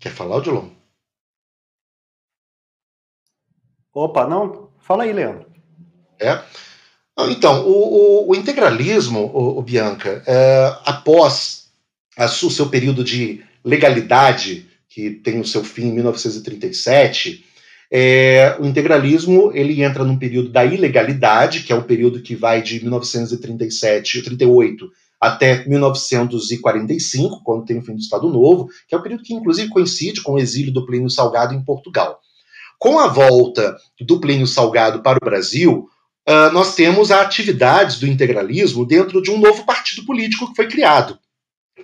Quer 0.00 0.12
falar, 0.12 0.36
Odilon? 0.36 0.70
Opa, 3.92 4.26
não? 4.26 4.67
Fala 4.88 5.02
aí, 5.02 5.12
Leandro. 5.12 5.44
É. 6.18 6.40
Então, 7.28 7.68
o, 7.68 8.24
o, 8.24 8.30
o 8.30 8.34
integralismo, 8.34 9.30
o, 9.34 9.58
o 9.58 9.62
Bianca, 9.62 10.22
é, 10.26 10.74
após 10.86 11.68
o 12.16 12.50
seu 12.50 12.70
período 12.70 13.04
de 13.04 13.42
legalidade, 13.62 14.66
que 14.88 15.10
tem 15.10 15.40
o 15.40 15.44
seu 15.44 15.62
fim 15.62 15.88
em 15.88 15.92
1937, 15.92 17.44
é, 17.90 18.56
o 18.58 18.64
integralismo 18.64 19.52
ele 19.54 19.82
entra 19.82 20.04
num 20.04 20.18
período 20.18 20.48
da 20.48 20.64
ilegalidade, 20.64 21.64
que 21.64 21.72
é 21.72 21.76
o 21.76 21.84
período 21.84 22.22
que 22.22 22.34
vai 22.34 22.62
de 22.62 22.80
1937, 22.80 24.22
38 24.22 24.90
até 25.20 25.68
1945, 25.68 27.42
quando 27.44 27.66
tem 27.66 27.78
o 27.78 27.82
fim 27.82 27.92
do 27.92 28.00
Estado 28.00 28.30
Novo, 28.30 28.68
que 28.86 28.94
é 28.94 28.98
o 28.98 29.02
período 29.02 29.22
que 29.22 29.34
inclusive 29.34 29.68
coincide 29.68 30.22
com 30.22 30.32
o 30.32 30.38
exílio 30.38 30.72
do 30.72 30.86
Plínio 30.86 31.10
Salgado 31.10 31.52
em 31.52 31.62
Portugal. 31.62 32.20
Com 32.78 32.98
a 32.98 33.08
volta 33.08 33.76
do 34.00 34.18
Plínio 34.20 34.46
Salgado 34.46 35.02
para 35.02 35.18
o 35.20 35.24
Brasil, 35.24 35.88
uh, 36.28 36.52
nós 36.52 36.76
temos 36.76 37.10
atividades 37.10 37.98
do 37.98 38.06
integralismo 38.06 38.86
dentro 38.86 39.20
de 39.20 39.32
um 39.32 39.38
novo 39.38 39.66
partido 39.66 40.06
político 40.06 40.48
que 40.48 40.54
foi 40.54 40.68
criado, 40.68 41.18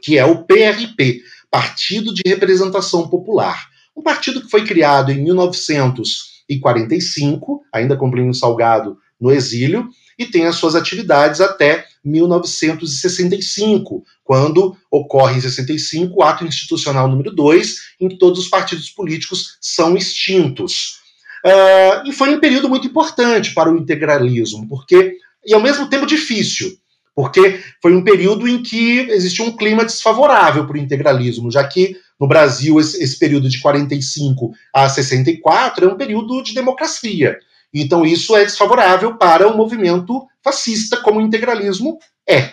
que 0.00 0.16
é 0.16 0.24
o 0.24 0.44
PRP, 0.44 1.20
Partido 1.50 2.14
de 2.14 2.22
Representação 2.26 3.08
Popular. 3.08 3.68
Um 3.96 4.02
partido 4.02 4.40
que 4.40 4.50
foi 4.50 4.64
criado 4.64 5.10
em 5.10 5.20
1945, 5.22 7.62
ainda 7.72 7.96
com 7.96 8.10
Plínio 8.10 8.34
Salgado 8.34 8.96
no 9.20 9.32
exílio, 9.32 9.88
e 10.18 10.26
tem 10.26 10.46
as 10.46 10.56
suas 10.56 10.74
atividades 10.74 11.40
até 11.40 11.86
1965, 12.04 14.04
quando 14.22 14.76
ocorre 14.90 15.38
em 15.38 15.40
65 15.40 16.18
o 16.18 16.22
ato 16.22 16.44
institucional 16.44 17.08
número 17.08 17.30
2, 17.30 17.76
em 18.00 18.08
que 18.08 18.18
todos 18.18 18.40
os 18.40 18.48
partidos 18.48 18.90
políticos 18.90 19.56
são 19.60 19.96
extintos. 19.96 21.02
Uh, 21.44 22.08
e 22.08 22.12
foi 22.12 22.34
um 22.34 22.40
período 22.40 22.68
muito 22.68 22.86
importante 22.86 23.52
para 23.52 23.70
o 23.70 23.76
integralismo, 23.76 24.66
porque 24.68 25.18
e 25.46 25.52
ao 25.52 25.60
mesmo 25.60 25.88
tempo 25.88 26.06
difícil, 26.06 26.72
porque 27.14 27.60
foi 27.80 27.94
um 27.94 28.02
período 28.02 28.48
em 28.48 28.62
que 28.62 29.00
existia 29.10 29.44
um 29.44 29.56
clima 29.56 29.84
desfavorável 29.84 30.66
para 30.66 30.76
o 30.76 30.80
integralismo, 30.80 31.50
já 31.50 31.66
que 31.66 31.96
no 32.18 32.26
Brasil 32.26 32.80
esse, 32.80 33.02
esse, 33.02 33.18
período 33.18 33.48
de 33.48 33.60
45 33.60 34.52
a 34.72 34.88
64 34.88 35.84
é 35.84 35.92
um 35.92 35.96
período 35.96 36.42
de 36.42 36.54
democracia. 36.54 37.38
Então 37.74 38.06
isso 38.06 38.36
é 38.36 38.44
desfavorável 38.44 39.16
para 39.16 39.48
o 39.48 39.56
movimento 39.56 40.24
fascista, 40.42 40.96
como 40.98 41.18
o 41.18 41.22
integralismo 41.22 41.98
é. 42.28 42.52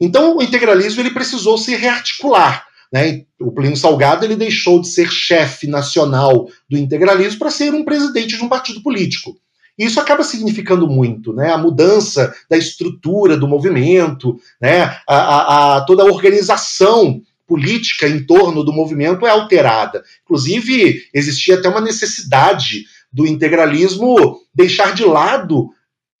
Então 0.00 0.36
o 0.36 0.42
integralismo 0.42 1.02
ele 1.02 1.10
precisou 1.10 1.58
se 1.58 1.74
rearticular. 1.74 2.64
Né? 2.92 3.24
O 3.40 3.50
Plínio 3.50 3.76
Salgado 3.76 4.24
ele 4.24 4.36
deixou 4.36 4.80
de 4.80 4.88
ser 4.88 5.10
chefe 5.10 5.66
nacional 5.66 6.48
do 6.70 6.78
integralismo 6.78 7.40
para 7.40 7.50
ser 7.50 7.74
um 7.74 7.84
presidente 7.84 8.36
de 8.36 8.44
um 8.44 8.48
partido 8.48 8.80
político. 8.82 9.36
Isso 9.76 10.00
acaba 10.00 10.24
significando 10.24 10.88
muito, 10.88 11.34
né? 11.34 11.50
A 11.50 11.58
mudança 11.58 12.34
da 12.48 12.56
estrutura 12.56 13.36
do 13.36 13.46
movimento, 13.46 14.40
né? 14.58 14.84
A, 15.06 15.16
a, 15.16 15.76
a, 15.76 15.80
toda 15.82 16.02
a 16.02 16.06
organização 16.06 17.20
política 17.46 18.08
em 18.08 18.24
torno 18.24 18.64
do 18.64 18.72
movimento 18.72 19.26
é 19.26 19.30
alterada. 19.30 20.02
Inclusive, 20.24 21.02
existia 21.12 21.56
até 21.56 21.68
uma 21.68 21.80
necessidade 21.80 22.86
do 23.12 23.26
integralismo 23.26 24.38
deixar 24.54 24.94
de 24.94 25.04
lado 25.04 25.70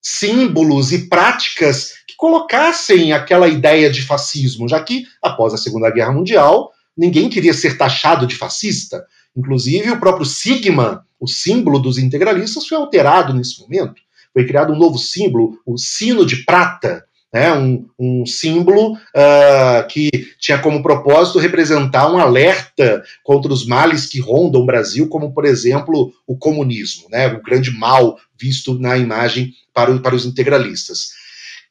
símbolos 0.00 0.92
e 0.92 1.08
práticas 1.08 1.94
que 2.06 2.14
colocassem 2.16 3.12
aquela 3.12 3.48
ideia 3.48 3.90
de 3.90 4.02
fascismo, 4.02 4.68
já 4.68 4.80
que, 4.82 5.04
após 5.20 5.52
a 5.52 5.56
Segunda 5.56 5.90
Guerra 5.90 6.12
Mundial, 6.12 6.70
ninguém 6.96 7.28
queria 7.28 7.52
ser 7.52 7.76
taxado 7.76 8.26
de 8.26 8.36
fascista. 8.36 9.04
Inclusive, 9.36 9.90
o 9.90 10.00
próprio 10.00 10.24
sigma, 10.24 11.04
o 11.18 11.26
símbolo 11.26 11.78
dos 11.78 11.98
integralistas, 11.98 12.66
foi 12.66 12.78
alterado 12.78 13.34
nesse 13.34 13.60
momento. 13.60 14.00
Foi 14.32 14.46
criado 14.46 14.72
um 14.72 14.78
novo 14.78 14.98
símbolo, 14.98 15.58
o 15.66 15.76
sino 15.76 16.24
de 16.24 16.44
prata, 16.44 17.05
né, 17.36 17.52
um, 17.52 17.86
um 17.98 18.24
símbolo 18.24 18.94
uh, 18.94 19.86
que 19.90 20.08
tinha 20.40 20.56
como 20.56 20.82
propósito 20.82 21.38
representar 21.38 22.10
um 22.10 22.16
alerta 22.16 23.02
contra 23.22 23.52
os 23.52 23.66
males 23.66 24.06
que 24.06 24.18
rondam 24.18 24.62
o 24.62 24.66
Brasil, 24.66 25.06
como, 25.06 25.34
por 25.34 25.44
exemplo, 25.44 26.14
o 26.26 26.34
comunismo, 26.34 27.08
né, 27.10 27.26
o 27.26 27.42
grande 27.42 27.70
mal 27.70 28.18
visto 28.40 28.78
na 28.78 28.96
imagem 28.96 29.52
para, 29.74 29.90
o, 29.90 30.00
para 30.00 30.14
os 30.14 30.24
integralistas. 30.24 31.10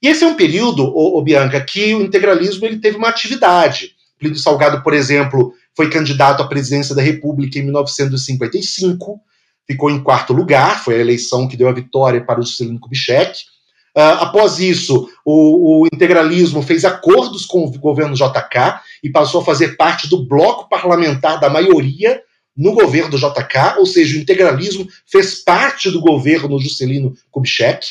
E 0.03 0.07
esse 0.07 0.23
é 0.23 0.27
um 0.27 0.35
período, 0.35 0.83
ô, 0.85 1.17
ô 1.17 1.23
Bianca, 1.23 1.59
que 1.59 1.95
o 1.95 2.03
integralismo 2.03 2.63
ele 2.63 2.77
teve 2.77 2.97
uma 2.97 3.09
atividade. 3.09 3.95
Plínio 4.19 4.37
Salgado, 4.37 4.83
por 4.83 4.93
exemplo, 4.93 5.51
foi 5.75 5.89
candidato 5.89 6.43
à 6.43 6.47
presidência 6.47 6.93
da 6.93 7.01
República 7.01 7.57
em 7.57 7.63
1955, 7.63 9.19
ficou 9.65 9.89
em 9.89 10.03
quarto 10.03 10.31
lugar, 10.31 10.83
foi 10.83 10.97
a 10.97 10.99
eleição 10.99 11.47
que 11.47 11.57
deu 11.57 11.67
a 11.67 11.73
vitória 11.73 12.23
para 12.23 12.39
o 12.39 12.43
Juscelino 12.43 12.79
Kubitschek. 12.79 13.54
Uh, 13.95 14.19
após 14.19 14.59
isso, 14.59 15.09
o, 15.23 15.83
o, 15.83 15.87
integralismo 15.87 16.61
fez 16.61 16.83
acordos 16.83 17.45
com 17.45 17.63
o 17.63 17.71
governo 17.79 18.13
JK 18.13 18.81
e 19.01 19.09
passou 19.09 19.39
a 19.39 19.45
fazer 19.45 19.77
parte 19.77 20.09
do 20.09 20.25
bloco 20.25 20.67
parlamentar 20.67 21.39
da 21.39 21.49
maioria 21.49 22.21
no 22.57 22.73
governo 22.73 23.17
JK, 23.17 23.77
ou 23.77 23.85
seja, 23.85 24.17
o 24.17 24.21
integralismo 24.21 24.85
fez 25.05 25.35
parte 25.35 25.89
do 25.89 26.01
governo 26.01 26.59
Juscelino 26.59 27.13
Kubitschek. 27.31 27.87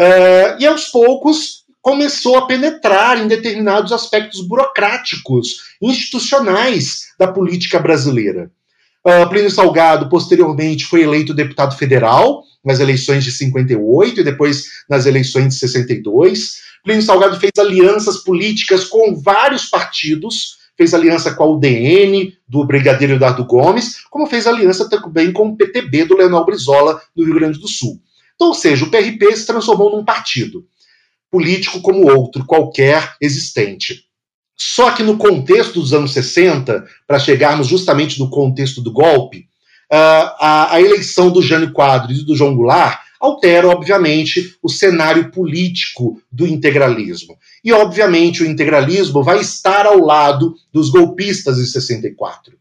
Uh, 0.00 0.60
e 0.60 0.66
aos 0.66 0.86
poucos 0.86 1.64
começou 1.82 2.38
a 2.38 2.46
penetrar 2.46 3.18
em 3.18 3.28
determinados 3.28 3.92
aspectos 3.92 4.40
burocráticos, 4.40 5.74
institucionais 5.82 7.12
da 7.18 7.28
política 7.28 7.78
brasileira. 7.78 8.50
Uh, 9.06 9.28
Plínio 9.28 9.50
Salgado, 9.50 10.08
posteriormente, 10.08 10.86
foi 10.86 11.02
eleito 11.02 11.34
deputado 11.34 11.76
federal 11.76 12.42
nas 12.64 12.80
eleições 12.80 13.24
de 13.24 13.30
58 13.30 14.20
e 14.20 14.24
depois 14.24 14.64
nas 14.88 15.06
eleições 15.06 15.48
de 15.48 15.54
62. 15.54 16.62
Plínio 16.82 17.02
Salgado 17.02 17.38
fez 17.38 17.52
alianças 17.58 18.18
políticas 18.18 18.84
com 18.84 19.14
vários 19.20 19.66
partidos, 19.66 20.58
fez 20.76 20.92
aliança 20.92 21.34
com 21.34 21.44
a 21.44 21.50
UDN, 21.50 22.32
do 22.48 22.64
Brigadeiro 22.66 23.14
Eduardo 23.14 23.44
Gomes, 23.44 24.02
como 24.10 24.26
fez 24.26 24.46
aliança 24.46 24.88
também 24.88 25.32
com 25.32 25.48
o 25.48 25.56
PTB 25.56 26.04
do 26.04 26.16
Leonel 26.16 26.44
Brizola, 26.44 27.00
do 27.14 27.24
Rio 27.24 27.34
Grande 27.34 27.58
do 27.58 27.68
Sul. 27.68 28.00
Então, 28.34 28.48
ou 28.48 28.54
seja, 28.54 28.84
o 28.84 28.90
PRP 28.90 29.36
se 29.36 29.46
transformou 29.46 29.94
num 29.94 30.04
partido 30.04 30.66
político 31.30 31.80
como 31.80 32.08
outro 32.08 32.44
qualquer 32.44 33.16
existente. 33.20 34.04
Só 34.56 34.92
que 34.92 35.02
no 35.02 35.16
contexto 35.16 35.80
dos 35.80 35.92
anos 35.92 36.12
60, 36.12 36.86
para 37.08 37.18
chegarmos 37.18 37.66
justamente 37.66 38.20
no 38.20 38.30
contexto 38.30 38.80
do 38.80 38.92
golpe, 38.92 39.48
a, 39.96 40.74
a 40.74 40.80
eleição 40.80 41.30
do 41.30 41.42
Jânio 41.42 41.72
Quadros 41.72 42.20
e 42.20 42.24
do 42.24 42.36
João 42.36 42.54
Goulart 42.54 43.00
altera, 43.20 43.68
obviamente, 43.68 44.56
o 44.62 44.68
cenário 44.68 45.30
político 45.30 46.20
do 46.30 46.46
integralismo. 46.46 47.36
E, 47.64 47.72
obviamente, 47.72 48.42
o 48.42 48.46
integralismo 48.46 49.22
vai 49.22 49.40
estar 49.40 49.86
ao 49.86 49.98
lado 49.98 50.54
dos 50.72 50.90
golpistas 50.90 51.56
de 51.56 51.66
64. 51.66 52.56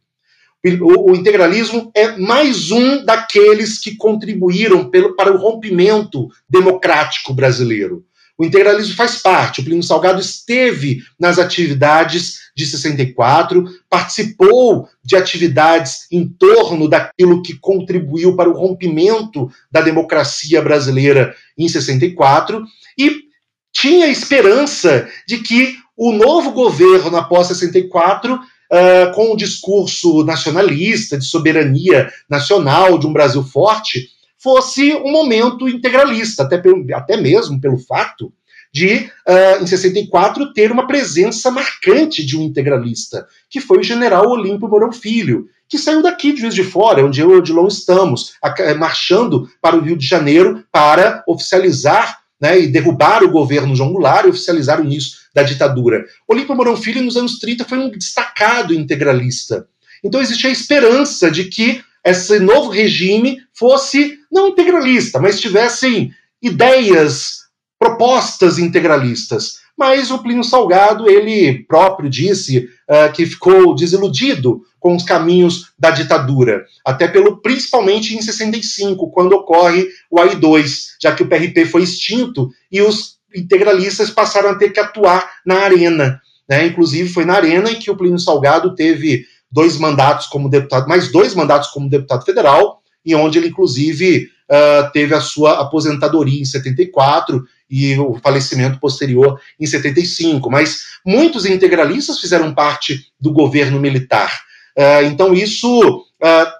O, 0.81 1.11
o 1.11 1.15
integralismo 1.15 1.91
é 1.93 2.17
mais 2.17 2.71
um 2.71 3.03
daqueles 3.03 3.77
que 3.77 3.97
contribuíram 3.97 4.89
pelo, 4.89 5.13
para 5.13 5.33
o 5.33 5.37
rompimento 5.37 6.29
democrático 6.49 7.33
brasileiro. 7.33 8.05
O 8.37 8.45
integralismo 8.45 8.95
faz 8.95 9.21
parte. 9.21 9.61
O 9.61 9.63
Plínio 9.63 9.83
Salgado 9.83 10.19
esteve 10.19 11.03
nas 11.19 11.37
atividades 11.37 12.43
de 12.55 12.65
64, 12.65 13.65
participou 13.89 14.87
de 15.03 15.15
atividades 15.15 16.07
em 16.11 16.27
torno 16.27 16.87
daquilo 16.87 17.41
que 17.41 17.57
contribuiu 17.57 18.35
para 18.35 18.49
o 18.49 18.53
rompimento 18.53 19.51
da 19.71 19.81
democracia 19.81 20.61
brasileira 20.61 21.35
em 21.57 21.67
64 21.67 22.63
e 22.97 23.23
tinha 23.71 24.07
esperança 24.07 25.07
de 25.27 25.39
que 25.39 25.75
o 25.97 26.11
novo 26.11 26.51
governo 26.51 27.17
após 27.17 27.47
64 27.47 28.39
Uh, 28.71 29.13
com 29.13 29.33
um 29.33 29.35
discurso 29.35 30.23
nacionalista, 30.23 31.15
de 31.15 31.25
soberania 31.25 32.11
nacional, 32.27 32.97
de 32.97 33.05
um 33.05 33.13
Brasil 33.13 33.43
forte, 33.43 34.09
fosse 34.43 34.93
um 34.93 35.09
momento 35.09 35.69
integralista, 35.69 36.43
até, 36.43 36.57
pelo, 36.57 36.85
até 36.93 37.15
mesmo 37.15 37.61
pelo 37.61 37.77
fato 37.77 38.33
de, 38.73 39.09
uh, 39.27 39.63
em 39.63 39.67
64, 39.67 40.51
ter 40.51 40.71
uma 40.71 40.85
presença 40.85 41.49
marcante 41.49 42.25
de 42.25 42.37
um 42.37 42.41
integralista, 42.41 43.25
que 43.49 43.61
foi 43.61 43.79
o 43.79 43.83
general 43.83 44.27
Olímpio 44.27 44.67
Mourão 44.67 44.91
Filho, 44.91 45.47
que 45.69 45.77
saiu 45.77 46.01
daqui 46.01 46.33
de 46.33 46.41
Juiz 46.41 46.55
de 46.55 46.63
Fora, 46.63 47.05
onde 47.05 47.21
eu 47.21 47.31
e 47.31 47.35
o 47.35 47.37
Odilon 47.37 47.67
estamos, 47.67 48.33
eh, 48.43 48.73
marchando 48.73 49.49
para 49.61 49.75
o 49.75 49.81
Rio 49.81 49.95
de 49.95 50.05
Janeiro 50.05 50.63
para 50.71 51.23
oficializar 51.27 52.19
né, 52.41 52.59
e 52.59 52.67
derrubar 52.67 53.23
o 53.23 53.31
governo 53.31 53.75
João 53.75 53.93
Goulart 53.93 54.25
e 54.25 54.29
oficializar 54.29 54.81
o 54.81 54.83
início 54.83 55.19
da 55.33 55.43
ditadura. 55.43 56.03
Olímpio 56.27 56.55
Mourão 56.55 56.75
Filho, 56.75 57.01
nos 57.01 57.15
anos 57.15 57.39
30, 57.39 57.63
foi 57.65 57.77
um 57.77 57.89
destacado 57.89 58.73
integralista. 58.73 59.67
Então 60.03 60.19
existia 60.19 60.49
a 60.49 60.53
esperança 60.53 61.31
de 61.31 61.45
que 61.45 61.81
esse 62.05 62.37
novo 62.39 62.69
regime 62.69 63.39
fosse 63.53 64.19
não 64.33 64.47
integralista, 64.47 65.19
mas 65.19 65.39
tivessem 65.39 66.11
ideias, 66.41 67.43
propostas 67.79 68.57
integralistas. 68.57 69.61
mas 69.77 70.11
o 70.11 70.19
Plínio 70.19 70.43
Salgado, 70.43 71.09
ele 71.09 71.63
próprio 71.65 72.09
disse 72.09 72.69
uh, 72.89 73.11
que 73.11 73.25
ficou 73.25 73.73
desiludido 73.73 74.61
com 74.79 74.95
os 74.95 75.03
caminhos 75.03 75.71
da 75.79 75.89
ditadura, 75.89 76.65
até 76.85 77.07
pelo 77.07 77.41
principalmente 77.41 78.15
em 78.15 78.21
65, 78.21 79.09
quando 79.09 79.33
ocorre 79.33 79.87
o 80.11 80.19
AI-2, 80.19 80.89
já 81.01 81.15
que 81.15 81.23
o 81.23 81.27
PRP 81.27 81.65
foi 81.65 81.83
extinto 81.83 82.49
e 82.71 82.81
os 82.81 83.17
integralistas 83.35 84.11
passaram 84.11 84.49
a 84.49 84.55
ter 84.55 84.69
que 84.69 84.79
atuar 84.79 85.27
na 85.45 85.55
arena. 85.55 86.21
Né? 86.47 86.67
Inclusive, 86.67 87.09
foi 87.09 87.25
na 87.25 87.33
arena 87.33 87.71
em 87.71 87.79
que 87.79 87.89
o 87.89 87.97
Plínio 87.97 88.19
Salgado 88.19 88.75
teve 88.75 89.25
dois 89.51 89.77
mandatos 89.77 90.27
como 90.27 90.49
deputado, 90.49 90.87
mais 90.87 91.11
dois 91.11 91.33
mandatos 91.33 91.69
como 91.69 91.89
deputado 91.89 92.25
federal, 92.25 92.82
e 93.05 93.13
onde 93.15 93.37
ele, 93.37 93.49
inclusive, 93.49 94.29
uh, 94.49 94.91
teve 94.91 95.13
a 95.13 95.21
sua 95.21 95.59
aposentadoria 95.59 96.41
em 96.41 96.45
74 96.45 97.43
e 97.69 97.97
o 97.97 98.15
falecimento 98.15 98.79
posterior 98.79 99.39
em 99.59 99.65
75. 99.65 100.49
Mas 100.49 100.83
muitos 101.05 101.45
integralistas 101.45 102.19
fizeram 102.19 102.53
parte 102.53 103.07
do 103.19 103.31
governo 103.31 103.79
militar. 103.79 104.41
Uh, 104.77 105.05
então, 105.05 105.33
isso, 105.33 106.05
uh, 106.21 106.51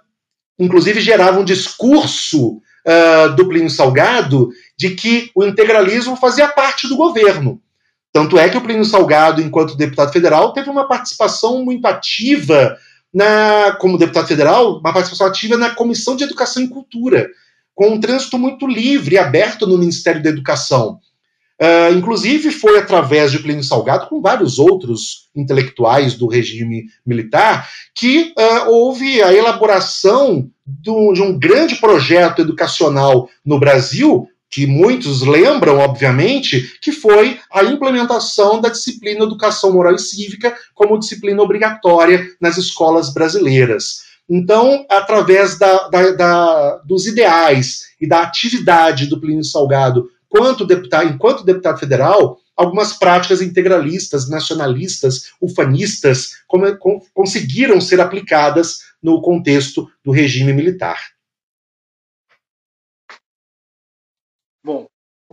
inclusive, 0.60 1.00
gerava 1.02 1.39
um 1.39 1.46
discurso 1.46 2.62
do 3.38 3.48
Plínio 3.48 3.70
Salgado 3.70 4.50
de 4.78 4.89
que 4.89 5.32
o 5.34 5.46
integralismo 5.46 6.18
fazia 6.18 6.50
parte 6.50 6.86
do 6.86 6.98
governo. 6.98 7.62
Tanto 8.12 8.38
é 8.38 8.50
que 8.50 8.58
o 8.58 8.62
Plínio 8.62 8.84
Salgado, 8.84 9.41
enquanto 9.41 9.78
deputado 9.78 10.12
federal, 10.12 10.52
teve 10.52 10.70
uma 10.70 10.86
participação 10.86 11.64
muito 11.64 11.86
ativa 11.86 12.78
na, 13.14 13.76
como 13.80 13.97
deputado 13.97 14.28
federal, 14.28 14.80
uma 14.80 14.93
participação 14.93 15.28
ativa 15.28 15.55
na 15.55 15.70
Comissão 15.70 16.16
de 16.16 16.24
Educação 16.24 16.64
e 16.64 16.70
Cultura, 16.70 17.30
com 17.76 17.89
um 17.89 17.99
trânsito 17.99 18.38
muito 18.38 18.68
livre 18.68 19.16
e 19.16 19.20
aberto 19.20 19.68
no 19.68 19.78
Ministério 19.78 20.22
da 20.22 20.30
Educação. 20.30 20.99
Uh, 21.61 21.93
inclusive, 21.95 22.51
foi 22.51 22.80
através 22.80 23.32
de 23.32 23.39
Plínio 23.39 23.64
Salgado, 23.64 24.07
com 24.07 24.20
vários 24.20 24.57
outros 24.57 25.30
intelectuais 25.36 26.16
do 26.16 26.28
regime 26.28 26.86
militar, 27.05 27.70
que 27.93 28.34
uh, 28.38 28.70
houve 28.70 29.22
a 29.22 29.34
elaboração 29.34 30.49
do, 30.66 31.14
de 31.14 31.22
um 31.22 31.38
grande 31.38 31.76
projeto 31.76 32.41
educacional 32.41 33.30
no 33.45 33.59
Brasil, 33.59 34.28
que 34.54 34.68
muitos 34.68 35.24
lembram, 35.24 35.80
obviamente, 35.80 36.78
que 36.80 36.91
foi 36.91 37.39
a 37.51 37.64
implementação 37.64 38.62
da 38.62 38.70
disciplina 38.70 39.24
Educação 39.24 39.74
Moral 39.74 39.95
e 39.95 39.99
Cívica 39.99 40.56
como 40.76 40.99
disciplina 40.99 41.41
obrigatória 41.41 42.24
nas 42.39 42.56
escolas 42.56 43.12
brasileiras. 43.12 44.04
Então, 44.30 44.86
através 44.88 45.58
da, 45.58 45.88
da, 45.88 46.12
da, 46.12 46.78
dos 46.86 47.08
ideais 47.08 47.86
e 47.99 48.08
da 48.08 48.22
atividade 48.22 49.08
do 49.08 49.20
Plínio 49.20 49.43
Salgado 49.43 50.08
quanto 50.30 50.68
deputado, 50.68 51.10
enquanto 51.10 51.43
deputado 51.43 51.80
federal, 51.80 52.38
algumas 52.56 52.93
práticas 52.93 53.41
integralistas, 53.41 54.30
nacionalistas, 54.30 55.32
ufanistas 55.41 56.43
como, 56.47 56.78
com, 56.78 57.01
conseguiram 57.12 57.82
ser 57.82 57.99
aplicadas 57.99 58.82
no 59.01 59.20
contexto 59.20 59.89
do 60.06 60.12
regime 60.12 60.54
militar. 60.54 61.12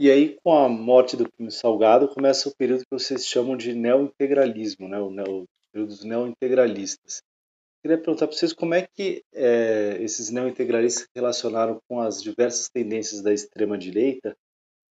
E 0.00 0.10
aí 0.10 0.38
com 0.42 0.56
a 0.56 0.66
morte 0.66 1.14
do 1.14 1.30
Plínio 1.30 1.52
Salgado 1.52 2.08
começa 2.08 2.48
o 2.48 2.56
período 2.56 2.80
que 2.80 2.90
vocês 2.90 3.26
chamam 3.26 3.54
de 3.54 3.74
neo-integralismo, 3.74 4.88
né? 4.88 4.98
o, 4.98 5.10
neo, 5.10 5.42
o 5.42 5.46
período 5.70 5.90
dos 5.90 6.04
neo-integralistas. 6.04 7.22
Queria 7.82 7.98
perguntar 7.98 8.26
para 8.26 8.34
vocês 8.34 8.54
como 8.54 8.72
é 8.72 8.88
que 8.94 9.22
é, 9.34 9.98
esses 10.00 10.30
neo-integralistas 10.30 11.02
se 11.02 11.10
relacionaram 11.14 11.78
com 11.86 12.00
as 12.00 12.22
diversas 12.22 12.70
tendências 12.70 13.20
da 13.20 13.30
extrema-direita, 13.30 14.34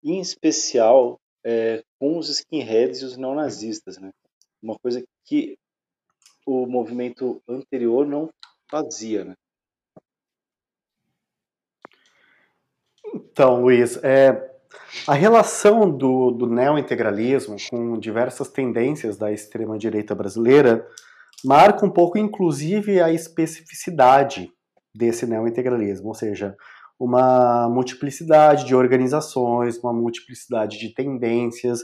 em 0.03 0.20
especial 0.20 1.20
é, 1.43 1.84
com 1.99 2.16
os 2.16 2.30
skinheads 2.30 3.01
e 3.01 3.05
os 3.05 3.18
neonazistas, 3.18 3.97
né? 3.97 4.12
Uma 4.62 4.78
coisa 4.78 5.03
que 5.26 5.57
o 6.45 6.68
movimento 6.68 7.41
anterior 7.47 8.05
não 8.05 8.30
fazia, 8.70 9.26
né? 9.26 9.36
Então, 13.16 13.62
Luiz, 13.62 13.97
é, 14.03 14.59
a 15.07 15.13
relação 15.13 15.89
do, 15.89 16.32
do 16.32 16.47
neo-integralismo 16.47 17.55
com 17.70 17.97
diversas 17.97 18.47
tendências 18.49 19.17
da 19.17 19.32
extrema-direita 19.32 20.13
brasileira 20.13 20.86
marca 21.43 21.86
um 21.86 21.89
pouco, 21.89 22.17
inclusive, 22.17 23.01
a 23.01 23.11
especificidade 23.11 24.51
desse 24.93 25.26
neo-integralismo, 25.26 26.09
ou 26.09 26.13
seja, 26.13 26.55
uma 26.99 27.70
multiplicidade 27.70 28.65
de 28.65 28.76
organizações, 28.76 29.78
uma 29.78 29.93
multiplicidade 29.93 30.78
de 30.78 30.93
tendências 30.93 31.80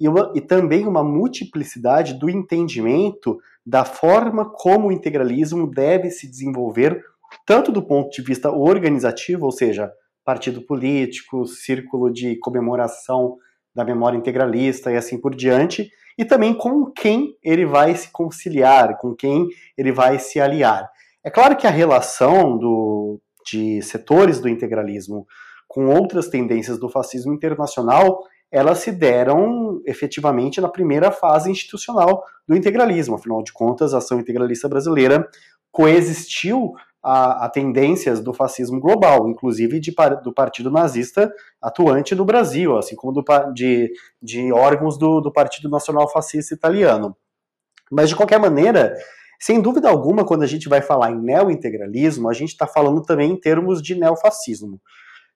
e, 0.00 0.08
uma, 0.08 0.32
e 0.34 0.40
também 0.40 0.86
uma 0.86 1.04
multiplicidade 1.04 2.14
do 2.14 2.28
entendimento 2.28 3.38
da 3.64 3.84
forma 3.84 4.44
como 4.44 4.88
o 4.88 4.92
integralismo 4.92 5.70
deve 5.70 6.10
se 6.10 6.28
desenvolver, 6.28 7.02
tanto 7.44 7.70
do 7.70 7.82
ponto 7.82 8.10
de 8.10 8.22
vista 8.22 8.50
organizativo, 8.50 9.44
ou 9.44 9.52
seja, 9.52 9.92
partido 10.26 10.60
político, 10.60 11.46
círculo 11.46 12.12
de 12.12 12.36
comemoração 12.40 13.36
da 13.72 13.84
memória 13.84 14.18
integralista 14.18 14.90
e 14.90 14.96
assim 14.96 15.20
por 15.20 15.34
diante, 15.34 15.88
e 16.18 16.24
também 16.24 16.52
com 16.52 16.86
quem 16.86 17.36
ele 17.44 17.64
vai 17.64 17.94
se 17.94 18.10
conciliar, 18.10 18.98
com 18.98 19.14
quem 19.14 19.46
ele 19.78 19.92
vai 19.92 20.18
se 20.18 20.40
aliar. 20.40 20.90
É 21.24 21.30
claro 21.30 21.56
que 21.56 21.66
a 21.66 21.70
relação 21.70 22.58
do, 22.58 23.20
de 23.46 23.80
setores 23.82 24.40
do 24.40 24.48
integralismo 24.48 25.26
com 25.68 25.86
outras 25.86 26.28
tendências 26.28 26.78
do 26.78 26.88
fascismo 26.88 27.34
internacional, 27.34 28.22
elas 28.50 28.78
se 28.78 28.90
deram 28.90 29.80
efetivamente 29.84 30.60
na 30.60 30.68
primeira 30.68 31.10
fase 31.10 31.50
institucional 31.50 32.22
do 32.48 32.56
integralismo. 32.56 33.16
Afinal 33.16 33.42
de 33.42 33.52
contas, 33.52 33.92
a 33.92 33.98
ação 33.98 34.18
integralista 34.18 34.68
brasileira 34.68 35.28
coexistiu 35.70 36.72
a, 37.02 37.44
a, 37.44 37.48
tendências 37.48 38.20
do 38.20 38.34
fascismo 38.34 38.80
global, 38.80 39.28
inclusive 39.28 39.78
de, 39.78 39.94
do 40.22 40.32
partido 40.32 40.70
nazista 40.70 41.32
atuante 41.62 42.14
no 42.14 42.24
Brasil, 42.24 42.76
assim 42.76 42.96
como 42.96 43.12
do, 43.12 43.24
de, 43.52 43.92
de 44.20 44.52
órgãos 44.52 44.98
do, 44.98 45.20
do 45.20 45.32
Partido 45.32 45.68
Nacional 45.68 46.10
Fascista 46.10 46.54
Italiano. 46.54 47.16
Mas, 47.90 48.08
de 48.08 48.16
qualquer 48.16 48.40
maneira, 48.40 48.94
sem 49.40 49.60
dúvida 49.60 49.88
alguma, 49.88 50.24
quando 50.24 50.42
a 50.42 50.46
gente 50.46 50.68
vai 50.68 50.82
falar 50.82 51.12
em 51.12 51.20
neo-integralismo, 51.20 52.28
a 52.28 52.32
gente 52.32 52.50
está 52.50 52.66
falando 52.66 53.02
também 53.02 53.30
em 53.30 53.40
termos 53.40 53.80
de 53.80 53.94
neofascismo. 53.94 54.80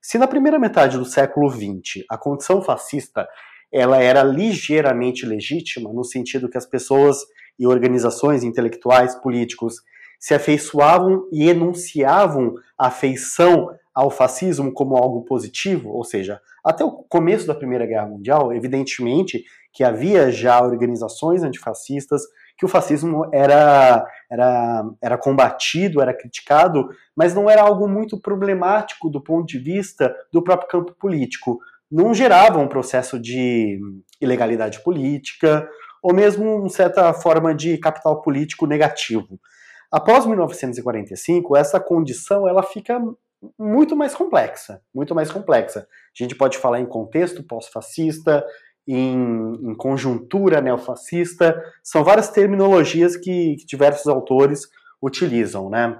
Se 0.02 0.18
na 0.18 0.26
primeira 0.26 0.58
metade 0.58 0.96
do 0.96 1.04
século 1.04 1.50
XX 1.50 2.04
a 2.08 2.16
condição 2.16 2.62
fascista 2.62 3.28
ela 3.72 4.02
era 4.02 4.22
ligeiramente 4.22 5.24
legítima, 5.24 5.92
no 5.92 6.02
sentido 6.02 6.48
que 6.48 6.58
as 6.58 6.66
pessoas 6.66 7.18
e 7.58 7.66
organizações 7.66 8.42
intelectuais, 8.42 9.14
políticos, 9.14 9.76
se 10.20 10.34
afeiçoavam 10.34 11.26
e 11.32 11.48
enunciavam 11.48 12.54
a 12.78 12.88
afeição 12.88 13.70
ao 13.94 14.10
fascismo 14.10 14.72
como 14.72 14.96
algo 14.96 15.24
positivo, 15.24 15.88
ou 15.90 16.04
seja, 16.04 16.40
até 16.64 16.84
o 16.84 16.92
começo 17.08 17.46
da 17.46 17.54
Primeira 17.54 17.86
Guerra 17.86 18.06
Mundial, 18.06 18.52
evidentemente 18.52 19.42
que 19.72 19.82
havia 19.82 20.30
já 20.30 20.60
organizações 20.60 21.42
antifascistas, 21.42 22.22
que 22.58 22.64
o 22.64 22.68
fascismo 22.68 23.28
era, 23.32 24.04
era, 24.30 24.84
era 25.00 25.16
combatido, 25.16 26.02
era 26.02 26.12
criticado, 26.12 26.88
mas 27.16 27.34
não 27.34 27.48
era 27.48 27.62
algo 27.62 27.88
muito 27.88 28.20
problemático 28.20 29.08
do 29.08 29.22
ponto 29.22 29.46
de 29.46 29.58
vista 29.58 30.14
do 30.32 30.42
próprio 30.42 30.68
campo 30.68 30.92
político. 30.98 31.58
Não 31.90 32.12
gerava 32.12 32.58
um 32.58 32.68
processo 32.68 33.18
de 33.18 33.80
ilegalidade 34.20 34.82
política, 34.82 35.66
ou 36.02 36.12
mesmo 36.12 36.56
uma 36.56 36.68
certa 36.68 37.12
forma 37.14 37.54
de 37.54 37.78
capital 37.78 38.20
político 38.20 38.66
negativo. 38.66 39.40
Após 39.90 40.24
1945, 40.24 41.56
essa 41.56 41.80
condição 41.80 42.48
ela 42.48 42.62
fica 42.62 43.00
muito 43.58 43.96
mais 43.96 44.14
complexa, 44.14 44.80
muito 44.94 45.14
mais 45.14 45.30
complexa. 45.30 45.80
A 45.80 46.22
gente 46.22 46.34
pode 46.34 46.58
falar 46.58 46.80
em 46.80 46.86
contexto 46.86 47.42
pós-fascista, 47.42 48.44
em, 48.86 49.54
em, 49.70 49.74
conjuntura 49.74 50.60
neofascista, 50.60 51.60
são 51.82 52.04
várias 52.04 52.28
terminologias 52.28 53.16
que, 53.16 53.56
que 53.56 53.66
diversos 53.66 54.06
autores 54.06 54.62
utilizam, 55.02 55.70
né? 55.70 55.98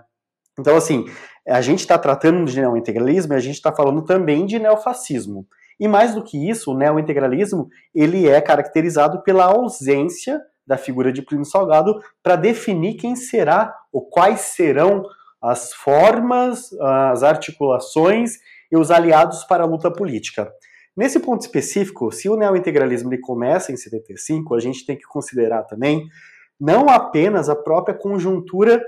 Então, 0.59 0.77
assim, 0.77 1.07
a 1.49 1.61
gente 1.61 1.81
está 1.81 1.99
tratando 1.99 2.45
de 2.45 2.61
neointegralismo 2.61 3.33
e 3.33 3.37
a 3.37 3.41
gente 3.41 3.55
está 3.55 3.73
falando 3.73 4.05
também 4.05 4.45
de 4.45 4.59
neofascismo. 4.59 5.47
E 5.79 5.89
mais 5.89 6.15
do 6.15 6.23
que 6.23 6.49
isso, 6.51 6.73
o 6.73 6.77
neointegralismo 6.77 7.69
ele 7.95 8.29
é 8.29 8.41
caracterizado 8.41 9.23
pela 9.23 9.45
ausência 9.45 10.41
da 10.67 10.77
figura 10.77 11.13
de 11.13 11.23
Plínio 11.23 11.45
Salgado 11.45 12.01
para 12.23 12.37
definir 12.37 12.95
quem 12.95 13.17
será 13.17 13.75
ou 13.93 14.09
quais 14.09 14.41
serão 14.41 15.05
as 15.43 15.73
formas, 15.73 16.73
as 16.81 17.23
articulações 17.23 18.35
e 18.71 18.77
os 18.77 18.91
aliados 18.91 19.45
para 19.45 19.65
a 19.65 19.67
luta 19.67 19.91
política. 19.91 20.53
Nesse 20.97 21.19
ponto 21.19 21.41
específico, 21.41 22.13
se 22.13 22.29
o 22.29 22.37
neointegralismo 22.37 23.11
começa 23.21 23.73
em 23.73 23.77
75, 23.77 24.55
a 24.55 24.61
gente 24.61 24.85
tem 24.85 24.97
que 24.97 25.05
considerar 25.05 25.63
também 25.65 26.07
não 26.61 26.89
apenas 26.89 27.49
a 27.49 27.57
própria 27.57 27.95
conjuntura 27.95 28.83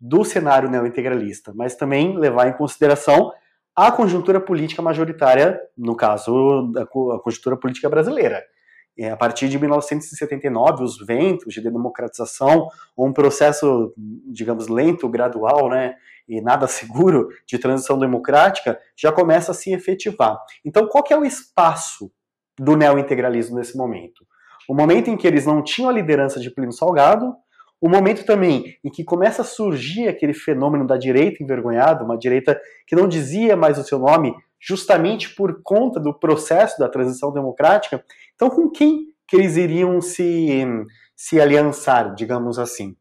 do 0.00 0.24
cenário 0.24 0.68
neointegralista, 0.68 1.52
mas 1.54 1.76
também 1.76 2.18
levar 2.18 2.48
em 2.48 2.52
consideração 2.54 3.32
a 3.76 3.92
conjuntura 3.92 4.40
política 4.40 4.82
majoritária, 4.82 5.60
no 5.78 5.94
caso, 5.94 6.72
a 6.76 7.20
conjuntura 7.20 7.56
política 7.56 7.88
brasileira. 7.88 8.42
É, 8.98 9.10
a 9.10 9.16
partir 9.16 9.48
de 9.48 9.58
1979, 9.58 10.84
os 10.84 10.98
ventos 10.98 11.52
de 11.54 11.60
democratização, 11.60 12.68
um 12.96 13.12
processo, 13.12 13.92
digamos, 14.30 14.68
lento, 14.68 15.08
gradual, 15.08 15.68
né, 15.68 15.94
e 16.28 16.40
nada 16.40 16.66
seguro 16.66 17.28
de 17.46 17.58
transição 17.58 17.98
democrática, 17.98 18.78
já 18.96 19.10
começa 19.10 19.52
a 19.52 19.54
se 19.54 19.72
efetivar. 19.72 20.38
Então, 20.64 20.86
qual 20.86 21.02
que 21.02 21.12
é 21.12 21.18
o 21.18 21.24
espaço 21.24 22.12
do 22.58 22.76
neointegralismo 22.76 23.56
nesse 23.56 23.76
momento? 23.76 24.26
O 24.68 24.74
momento 24.74 25.10
em 25.10 25.16
que 25.16 25.26
eles 25.26 25.46
não 25.46 25.62
tinham 25.62 25.90
a 25.90 25.92
liderança 25.92 26.38
de 26.38 26.50
Plínio 26.50 26.72
Salgado, 26.72 27.34
o 27.80 27.88
momento 27.88 28.24
também 28.24 28.76
em 28.84 28.88
que 28.88 29.02
começa 29.02 29.42
a 29.42 29.44
surgir 29.44 30.06
aquele 30.06 30.32
fenômeno 30.32 30.86
da 30.86 30.96
direita 30.96 31.42
envergonhada, 31.42 32.04
uma 32.04 32.16
direita 32.16 32.60
que 32.86 32.94
não 32.94 33.08
dizia 33.08 33.56
mais 33.56 33.76
o 33.76 33.82
seu 33.82 33.98
nome, 33.98 34.32
justamente 34.60 35.34
por 35.34 35.60
conta 35.64 35.98
do 35.98 36.16
processo 36.16 36.78
da 36.78 36.88
transição 36.88 37.32
democrática. 37.32 38.04
Então, 38.42 38.50
com 38.50 38.68
quem 38.68 39.06
que 39.28 39.36
eles 39.36 39.56
iriam 39.56 40.00
se, 40.00 40.66
se 41.14 41.40
aliançar, 41.40 42.12
digamos 42.12 42.58
assim? 42.58 42.96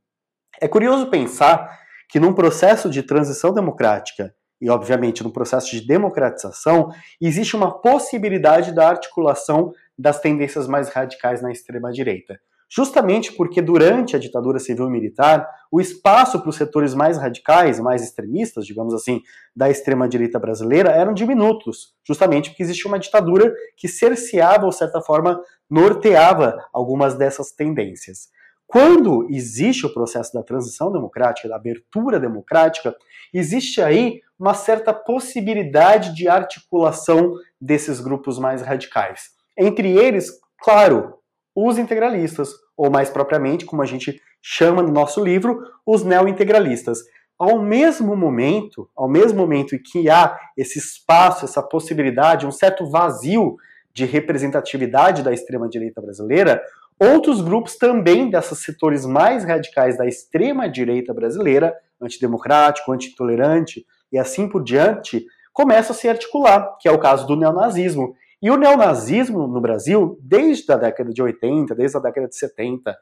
É 0.61 0.67
curioso 0.67 1.09
pensar 1.09 1.79
que 2.07 2.19
num 2.19 2.31
processo 2.31 2.87
de 2.87 3.01
transição 3.01 3.51
democrática 3.51 4.35
e, 4.61 4.69
obviamente, 4.69 5.23
no 5.23 5.33
processo 5.33 5.71
de 5.71 5.83
democratização, 5.83 6.91
existe 7.19 7.55
uma 7.55 7.81
possibilidade 7.81 8.71
da 8.71 8.87
articulação 8.87 9.73
das 9.97 10.19
tendências 10.19 10.67
mais 10.67 10.89
radicais 10.89 11.41
na 11.41 11.51
extrema-direita 11.51 12.39
justamente 12.73 13.33
porque 13.33 13.61
durante 13.61 14.15
a 14.15 14.19
ditadura 14.19 14.57
civil-militar, 14.57 15.45
o 15.69 15.81
espaço 15.81 16.39
para 16.39 16.49
os 16.49 16.55
setores 16.55 16.93
mais 16.93 17.17
radicais, 17.17 17.81
mais 17.81 18.01
extremistas, 18.01 18.65
digamos 18.65 18.93
assim, 18.93 19.21
da 19.53 19.69
extrema-direita 19.69 20.39
brasileira 20.39 20.89
eram 20.89 21.13
diminutos, 21.13 21.93
justamente 22.07 22.49
porque 22.49 22.63
existia 22.63 22.89
uma 22.89 22.97
ditadura 22.97 23.53
que 23.75 23.89
cerceava, 23.89 24.65
ou 24.65 24.71
certa 24.71 25.01
forma, 25.01 25.41
norteava 25.69 26.57
algumas 26.71 27.15
dessas 27.15 27.51
tendências. 27.51 28.29
Quando 28.65 29.27
existe 29.29 29.85
o 29.85 29.93
processo 29.93 30.33
da 30.33 30.41
transição 30.41 30.93
democrática, 30.93 31.49
da 31.49 31.57
abertura 31.57 32.21
democrática, 32.21 32.95
existe 33.33 33.81
aí 33.81 34.21
uma 34.39 34.53
certa 34.53 34.93
possibilidade 34.93 36.15
de 36.15 36.29
articulação 36.29 37.33
desses 37.59 37.99
grupos 37.99 38.39
mais 38.39 38.61
radicais. 38.61 39.31
Entre 39.57 39.91
eles, 39.91 40.31
claro, 40.63 41.20
os 41.55 41.77
integralistas, 41.77 42.49
ou 42.77 42.89
mais 42.89 43.09
propriamente, 43.09 43.65
como 43.65 43.81
a 43.81 43.85
gente 43.85 44.21
chama 44.41 44.81
no 44.81 44.91
nosso 44.91 45.23
livro, 45.23 45.59
os 45.85 46.03
neo-integralistas. 46.03 46.99
Ao 47.37 47.61
mesmo 47.61 48.15
momento, 48.15 48.89
ao 48.95 49.09
mesmo 49.09 49.39
momento 49.39 49.75
em 49.75 49.81
que 49.81 50.09
há 50.09 50.37
esse 50.57 50.79
espaço, 50.79 51.45
essa 51.45 51.61
possibilidade, 51.61 52.45
um 52.45 52.51
certo 52.51 52.89
vazio 52.89 53.55
de 53.93 54.05
representatividade 54.05 55.23
da 55.23 55.33
extrema-direita 55.33 56.01
brasileira, 56.01 56.61
outros 56.99 57.41
grupos 57.41 57.77
também 57.77 58.29
desses 58.29 58.59
setores 58.59 59.05
mais 59.05 59.43
radicais 59.43 59.97
da 59.97 60.05
extrema-direita 60.05 61.13
brasileira, 61.13 61.75
antidemocrático, 61.99 62.91
anti-intolerante 62.91 63.85
e 64.11 64.17
assim 64.17 64.47
por 64.47 64.63
diante, 64.63 65.25
começam 65.51 65.95
a 65.95 65.97
se 65.97 66.07
articular, 66.07 66.77
que 66.79 66.87
é 66.87 66.91
o 66.91 66.99
caso 66.99 67.25
do 67.25 67.35
neonazismo, 67.35 68.15
e 68.41 68.49
o 68.49 68.57
neonazismo 68.57 69.47
no 69.47 69.61
Brasil, 69.61 70.17
desde 70.21 70.71
a 70.71 70.77
década 70.77 71.13
de 71.13 71.21
80, 71.21 71.75
desde 71.75 71.97
a 71.97 71.99
década 71.99 72.27
de 72.27 72.35
70, 72.35 72.97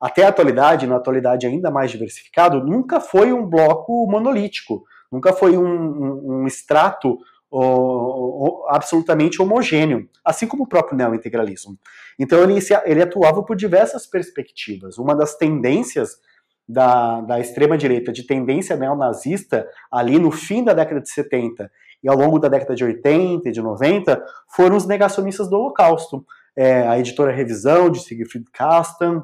até 0.00 0.24
a 0.24 0.28
atualidade, 0.28 0.86
na 0.86 0.96
atualidade 0.96 1.46
ainda 1.46 1.70
mais 1.70 1.90
diversificado, 1.90 2.62
nunca 2.64 3.00
foi 3.00 3.32
um 3.32 3.44
bloco 3.44 4.06
monolítico, 4.06 4.84
nunca 5.10 5.32
foi 5.32 5.56
um, 5.56 5.64
um, 5.64 6.42
um 6.42 6.46
extrato 6.46 7.18
absolutamente 8.68 9.40
homogêneo, 9.40 10.08
assim 10.24 10.46
como 10.46 10.64
o 10.64 10.68
próprio 10.68 10.96
neointegralismo. 10.96 11.78
Então 12.18 12.42
ele, 12.42 12.58
ele 12.84 13.02
atuava 13.02 13.42
por 13.42 13.56
diversas 13.56 14.06
perspectivas. 14.06 14.98
Uma 14.98 15.14
das 15.14 15.36
tendências 15.36 16.18
da, 16.68 17.20
da 17.22 17.40
extrema-direita, 17.40 18.12
de 18.12 18.26
tendência 18.26 18.76
neonazista, 18.76 19.66
ali 19.90 20.18
no 20.18 20.30
fim 20.30 20.64
da 20.64 20.74
década 20.74 21.00
de 21.00 21.10
70 21.10 21.70
e 22.02 22.08
ao 22.08 22.16
longo 22.16 22.38
da 22.38 22.48
década 22.48 22.74
de 22.74 22.84
80 22.84 23.48
e 23.48 23.52
de 23.52 23.60
90 23.60 24.22
foram 24.54 24.76
os 24.76 24.86
negacionistas 24.86 25.48
do 25.48 25.56
Holocausto. 25.56 26.24
É, 26.56 26.86
a 26.86 26.98
editora 26.98 27.32
Revisão, 27.32 27.90
de 27.90 28.00
Siegfried 28.00 28.46
Kasten, 28.52 29.22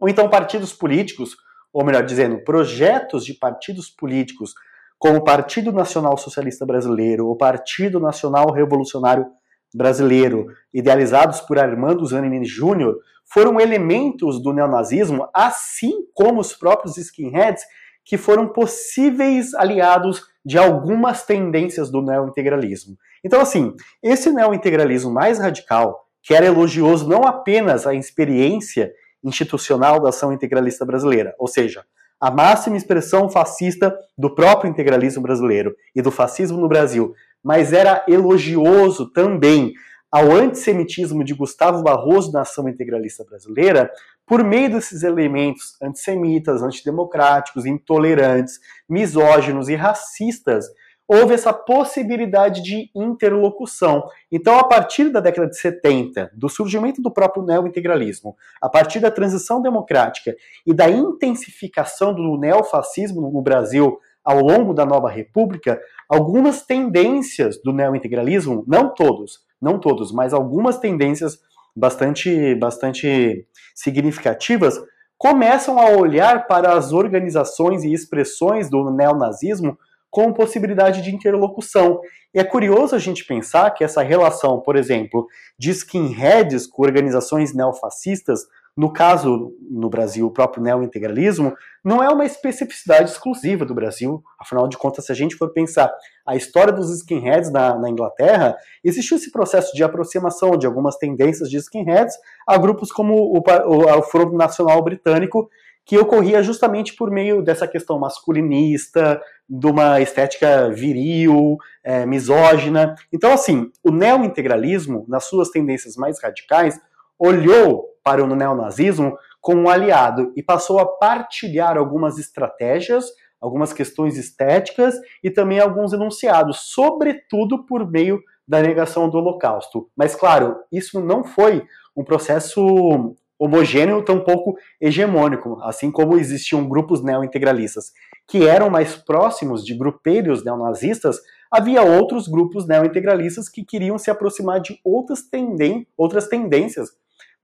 ou 0.00 0.08
então 0.08 0.28
partidos 0.28 0.72
políticos, 0.72 1.36
ou 1.72 1.84
melhor 1.84 2.04
dizendo, 2.04 2.42
projetos 2.44 3.24
de 3.24 3.34
partidos 3.34 3.90
políticos, 3.90 4.54
como 4.98 5.18
o 5.18 5.24
Partido 5.24 5.72
Nacional 5.72 6.16
Socialista 6.16 6.64
Brasileiro, 6.64 7.28
o 7.28 7.36
Partido 7.36 8.00
Nacional 8.00 8.50
Revolucionário 8.50 9.26
Brasileiro, 9.74 10.46
idealizados 10.72 11.40
por 11.40 11.58
Armando 11.58 12.06
Zanini 12.06 12.44
Júnior, 12.44 12.96
foram 13.26 13.60
elementos 13.60 14.40
do 14.40 14.52
neonazismo, 14.52 15.28
assim 15.34 15.92
como 16.14 16.40
os 16.40 16.54
próprios 16.54 16.96
skinheads, 16.96 17.64
que 18.04 18.16
foram 18.16 18.48
possíveis 18.48 19.54
aliados 19.54 20.22
de 20.44 20.58
algumas 20.58 21.24
tendências 21.24 21.90
do 21.90 22.02
neointegralismo. 22.02 22.96
Então, 23.24 23.40
assim, 23.40 23.74
esse 24.02 24.30
neointegralismo 24.30 25.10
mais 25.10 25.38
radical, 25.38 26.06
que 26.22 26.34
era 26.34 26.46
elogioso 26.46 27.08
não 27.08 27.24
apenas 27.24 27.86
à 27.86 27.94
experiência 27.94 28.92
institucional 29.22 30.00
da 30.00 30.10
ação 30.10 30.32
integralista 30.32 30.84
brasileira, 30.84 31.34
ou 31.38 31.48
seja, 31.48 31.84
a 32.20 32.30
máxima 32.30 32.76
expressão 32.76 33.28
fascista 33.28 33.94
do 34.16 34.34
próprio 34.34 34.70
integralismo 34.70 35.22
brasileiro 35.22 35.74
e 35.94 36.02
do 36.02 36.10
fascismo 36.10 36.58
no 36.58 36.68
Brasil, 36.68 37.14
mas 37.42 37.72
era 37.72 38.04
elogioso 38.08 39.10
também 39.12 39.72
ao 40.14 40.30
antissemitismo 40.30 41.24
de 41.24 41.34
Gustavo 41.34 41.82
Barroso 41.82 42.30
na 42.30 42.42
ação 42.42 42.68
integralista 42.68 43.24
brasileira, 43.24 43.90
por 44.24 44.44
meio 44.44 44.70
desses 44.70 45.02
elementos 45.02 45.76
antissemitas, 45.82 46.62
antidemocráticos, 46.62 47.66
intolerantes, 47.66 48.60
misóginos 48.88 49.68
e 49.68 49.74
racistas, 49.74 50.66
houve 51.08 51.34
essa 51.34 51.52
possibilidade 51.52 52.62
de 52.62 52.90
interlocução. 52.94 54.04
Então, 54.30 54.56
a 54.56 54.62
partir 54.62 55.10
da 55.10 55.18
década 55.18 55.48
de 55.48 55.58
70, 55.58 56.30
do 56.32 56.48
surgimento 56.48 57.02
do 57.02 57.10
próprio 57.10 57.44
neointegralismo, 57.44 58.36
a 58.62 58.68
partir 58.68 59.00
da 59.00 59.10
transição 59.10 59.60
democrática 59.60 60.32
e 60.64 60.72
da 60.72 60.88
intensificação 60.88 62.14
do 62.14 62.38
neofascismo 62.38 63.20
no 63.20 63.42
Brasil 63.42 63.98
ao 64.24 64.40
longo 64.40 64.72
da 64.72 64.86
nova 64.86 65.10
república, 65.10 65.80
algumas 66.08 66.62
tendências 66.62 67.60
do 67.60 67.72
neointegralismo, 67.72 68.64
não 68.66 68.94
todos, 68.94 69.42
não 69.64 69.80
todos, 69.80 70.12
mas 70.12 70.32
algumas 70.32 70.78
tendências 70.78 71.38
bastante, 71.74 72.54
bastante 72.54 73.46
significativas, 73.74 74.80
começam 75.18 75.78
a 75.78 75.88
olhar 75.88 76.46
para 76.46 76.74
as 76.74 76.92
organizações 76.92 77.82
e 77.82 77.92
expressões 77.92 78.68
do 78.68 78.90
neonazismo 78.90 79.76
com 80.10 80.32
possibilidade 80.32 81.02
de 81.02 81.12
interlocução. 81.12 82.00
E 82.32 82.38
é 82.38 82.44
curioso 82.44 82.94
a 82.94 82.98
gente 82.98 83.24
pensar 83.24 83.70
que 83.72 83.82
essa 83.82 84.02
relação, 84.02 84.60
por 84.60 84.76
exemplo, 84.76 85.26
de 85.58 85.70
skinheads 85.70 86.66
com 86.66 86.82
organizações 86.82 87.52
neofascistas 87.52 88.46
no 88.76 88.92
caso, 88.92 89.52
no 89.70 89.88
Brasil, 89.88 90.26
o 90.26 90.32
próprio 90.32 90.62
neointegralismo 90.62 91.54
não 91.84 92.02
é 92.02 92.08
uma 92.08 92.24
especificidade 92.24 93.08
exclusiva 93.08 93.64
do 93.64 93.74
Brasil. 93.74 94.22
Afinal 94.38 94.66
de 94.66 94.76
contas, 94.76 95.06
se 95.06 95.12
a 95.12 95.14
gente 95.14 95.36
for 95.36 95.52
pensar 95.52 95.92
a 96.26 96.34
história 96.34 96.72
dos 96.72 96.90
skinheads 96.90 97.52
na, 97.52 97.78
na 97.78 97.88
Inglaterra, 97.88 98.56
existiu 98.82 99.16
esse 99.16 99.30
processo 99.30 99.72
de 99.76 99.84
aproximação 99.84 100.56
de 100.56 100.66
algumas 100.66 100.96
tendências 100.96 101.48
de 101.48 101.56
skinheads 101.56 102.16
a 102.46 102.58
grupos 102.58 102.90
como 102.90 103.14
o, 103.14 103.38
o, 103.38 104.18
o 104.18 104.36
Nacional 104.36 104.82
Britânico, 104.82 105.48
que 105.86 105.96
ocorria 105.96 106.42
justamente 106.42 106.96
por 106.96 107.10
meio 107.12 107.42
dessa 107.42 107.68
questão 107.68 107.98
masculinista, 107.98 109.20
de 109.48 109.66
uma 109.66 110.00
estética 110.00 110.70
viril, 110.70 111.58
é, 111.84 112.04
misógina. 112.06 112.96
Então, 113.12 113.32
assim, 113.32 113.70
o 113.84 113.92
neointegralismo, 113.92 115.04
nas 115.06 115.26
suas 115.26 115.50
tendências 115.50 115.94
mais 115.96 116.20
radicais, 116.20 116.80
olhou 117.18 117.93
para 118.04 118.22
o 118.22 118.36
neonazismo 118.36 119.16
como 119.40 119.62
um 119.62 119.68
aliado 119.68 120.32
e 120.36 120.42
passou 120.42 120.78
a 120.78 120.86
partilhar 120.86 121.76
algumas 121.76 122.18
estratégias, 122.18 123.06
algumas 123.40 123.72
questões 123.72 124.16
estéticas 124.16 124.94
e 125.22 125.30
também 125.30 125.58
alguns 125.58 125.92
enunciados, 125.92 126.70
sobretudo 126.72 127.64
por 127.64 127.90
meio 127.90 128.22
da 128.46 128.60
negação 128.60 129.08
do 129.08 129.18
Holocausto. 129.18 129.88
Mas, 129.96 130.14
claro, 130.14 130.56
isso 130.70 131.00
não 131.00 131.24
foi 131.24 131.64
um 131.96 132.04
processo 132.04 133.16
homogêneo, 133.38 134.04
tampouco 134.04 134.54
hegemônico, 134.80 135.58
assim 135.62 135.90
como 135.90 136.16
existiam 136.16 136.68
grupos 136.68 137.02
neointegralistas 137.02 137.92
que 138.26 138.46
eram 138.46 138.70
mais 138.70 138.96
próximos 138.96 139.64
de 139.64 139.74
grupelhos 139.74 140.44
neonazistas, 140.44 141.18
havia 141.50 141.82
outros 141.82 142.26
grupos 142.26 142.66
neointegralistas 142.66 143.48
que 143.48 143.64
queriam 143.64 143.98
se 143.98 144.10
aproximar 144.10 144.60
de 144.60 144.78
outras, 144.82 145.22
tenden 145.22 145.86
outras 145.96 146.26
tendências 146.28 146.90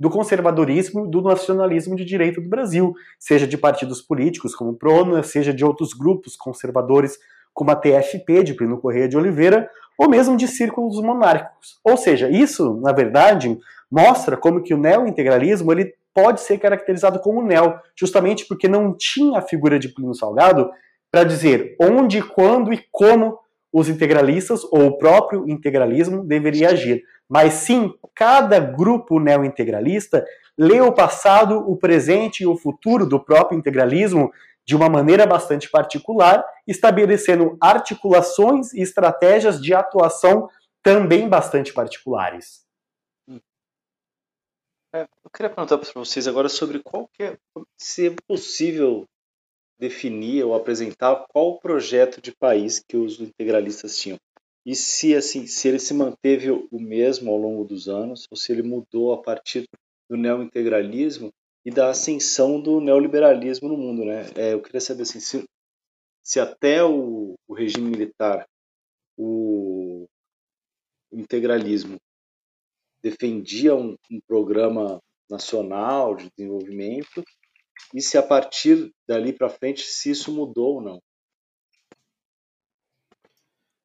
do 0.01 0.09
conservadorismo 0.09 1.07
do 1.07 1.21
nacionalismo 1.21 1.95
de 1.95 2.07
direita 2.07 2.41
do 2.41 2.49
Brasil, 2.49 2.95
seja 3.19 3.47
de 3.47 3.59
partidos 3.59 4.01
políticos 4.01 4.55
como 4.55 4.71
o 4.71 4.75
PRONA, 4.75 5.23
seja 5.23 5.53
de 5.53 5.63
outros 5.63 5.93
grupos 5.93 6.37
conservadores 6.37 7.19
como 7.53 7.71
a 7.71 7.77
TFP 7.77 8.43
de 8.43 8.55
Plínio 8.55 8.79
Correia 8.79 9.07
de 9.07 9.19
Oliveira, 9.19 9.69
ou 9.99 10.09
mesmo 10.09 10.39
de 10.39 10.49
círculos 10.49 10.99
monárquicos. 11.03 11.79
Ou 11.85 11.99
seja, 11.99 12.31
isso, 12.31 12.81
na 12.81 12.93
verdade, 12.93 13.59
mostra 13.91 14.39
como 14.39 14.63
que 14.63 14.73
o 14.73 14.79
neo-integralismo 14.79 15.71
ele 15.71 15.93
pode 16.15 16.41
ser 16.41 16.57
caracterizado 16.57 17.21
como 17.21 17.43
neo, 17.43 17.79
justamente 17.95 18.47
porque 18.49 18.67
não 18.67 18.97
tinha 18.97 19.41
a 19.41 19.43
figura 19.43 19.79
de 19.79 19.91
Plínio 19.91 20.15
Salgado 20.15 20.71
para 21.13 21.25
dizer 21.25 21.77
onde, 21.79 22.23
quando 22.23 22.73
e 22.73 22.83
como 22.91 23.39
os 23.73 23.89
integralistas 23.89 24.65
ou 24.65 24.87
o 24.87 24.99
próprio 24.99 25.49
integralismo 25.49 26.25
deveria 26.25 26.71
agir. 26.71 27.03
Mas 27.29 27.55
sim, 27.55 27.93
cada 28.15 28.59
grupo 28.59 29.21
neo-integralista 29.21 30.25
lê 30.59 30.81
o 30.81 30.93
passado, 30.93 31.59
o 31.59 31.77
presente 31.77 32.43
e 32.43 32.47
o 32.47 32.57
futuro 32.57 33.07
do 33.07 33.23
próprio 33.25 33.59
integralismo 33.59 34.33
de 34.67 34.77
uma 34.77 34.89
maneira 34.89 35.27
bastante 35.27 35.71
particular, 35.71 36.45
estabelecendo 36.67 37.57
articulações 37.61 38.73
e 38.73 38.81
estratégias 38.81 39.61
de 39.61 39.75
atuação 39.75 40.49
também 40.83 41.29
bastante 41.29 41.73
particulares. 41.73 42.65
É, 44.93 45.03
eu 45.25 45.31
queria 45.33 45.51
perguntar 45.51 45.79
para 45.79 45.93
vocês 45.95 46.27
agora 46.27 46.49
sobre 46.49 46.81
qual 46.83 47.09
que 47.15 47.23
é, 47.23 47.39
se 47.79 48.09
é 48.09 48.17
possível 48.27 49.07
definir 49.81 50.45
ou 50.45 50.55
apresentar 50.55 51.25
qual 51.29 51.53
o 51.53 51.59
projeto 51.59 52.21
de 52.21 52.33
país 52.33 52.79
que 52.87 52.97
os 52.97 53.19
integralistas 53.19 53.97
tinham. 53.99 54.19
E 54.65 54.75
se 54.75 55.17
assim, 55.17 55.47
se 55.47 55.69
ele 55.69 55.79
se 55.79 55.95
manteve 55.95 56.51
o 56.51 56.79
mesmo 56.79 57.31
ao 57.31 57.39
longo 57.39 57.65
dos 57.65 57.89
anos, 57.89 58.27
ou 58.31 58.37
se 58.37 58.53
ele 58.53 58.63
mudou 58.63 59.15
a 59.15 59.23
partir 59.23 59.67
do 60.09 60.17
neointegralismo 60.17 61.33
e 61.65 61.71
da 61.71 61.91
ascensão 61.91 62.61
do 62.61 62.81
neoliberalismo 62.81 63.69
no 63.69 63.77
mundo, 63.77 64.05
né? 64.05 64.31
É, 64.37 64.53
eu 64.53 64.61
queria 64.61 64.81
saber 64.81 65.03
assim, 65.03 65.19
se, 65.19 65.45
se 66.23 66.39
até 66.39 66.85
o, 66.85 67.35
o 67.49 67.55
regime 67.55 67.91
militar, 67.91 68.47
o, 69.17 70.07
integralismo 71.13 71.99
defendia 73.03 73.75
um, 73.75 73.97
um 74.11 74.21
programa 74.27 75.01
nacional 75.29 76.15
de 76.15 76.29
desenvolvimento 76.37 77.25
e 77.95 78.01
se 78.01 78.17
a 78.17 78.23
partir 78.23 78.93
dali 79.09 79.33
para 79.33 79.49
frente 79.49 79.83
se 79.83 80.11
isso 80.11 80.33
mudou 80.33 80.77
ou 80.77 80.81
não. 80.81 81.03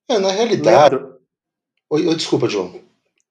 É, 0.08 0.20
na 0.20 0.32
realidade. 0.32 0.96
Oi, 1.89 2.06
oi, 2.06 2.16
desculpa, 2.16 2.48
João. 2.48 2.80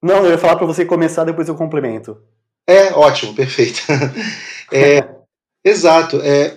Não, 0.02 0.24
eu 0.24 0.32
ia 0.32 0.38
falar 0.38 0.56
para 0.56 0.66
você 0.66 0.84
começar, 0.84 1.24
depois 1.24 1.48
eu 1.48 1.54
complemento. 1.54 2.20
É, 2.66 2.92
ótimo, 2.92 3.34
perfeito. 3.34 3.80
é, 4.72 5.08
exato. 5.64 6.20
É, 6.20 6.56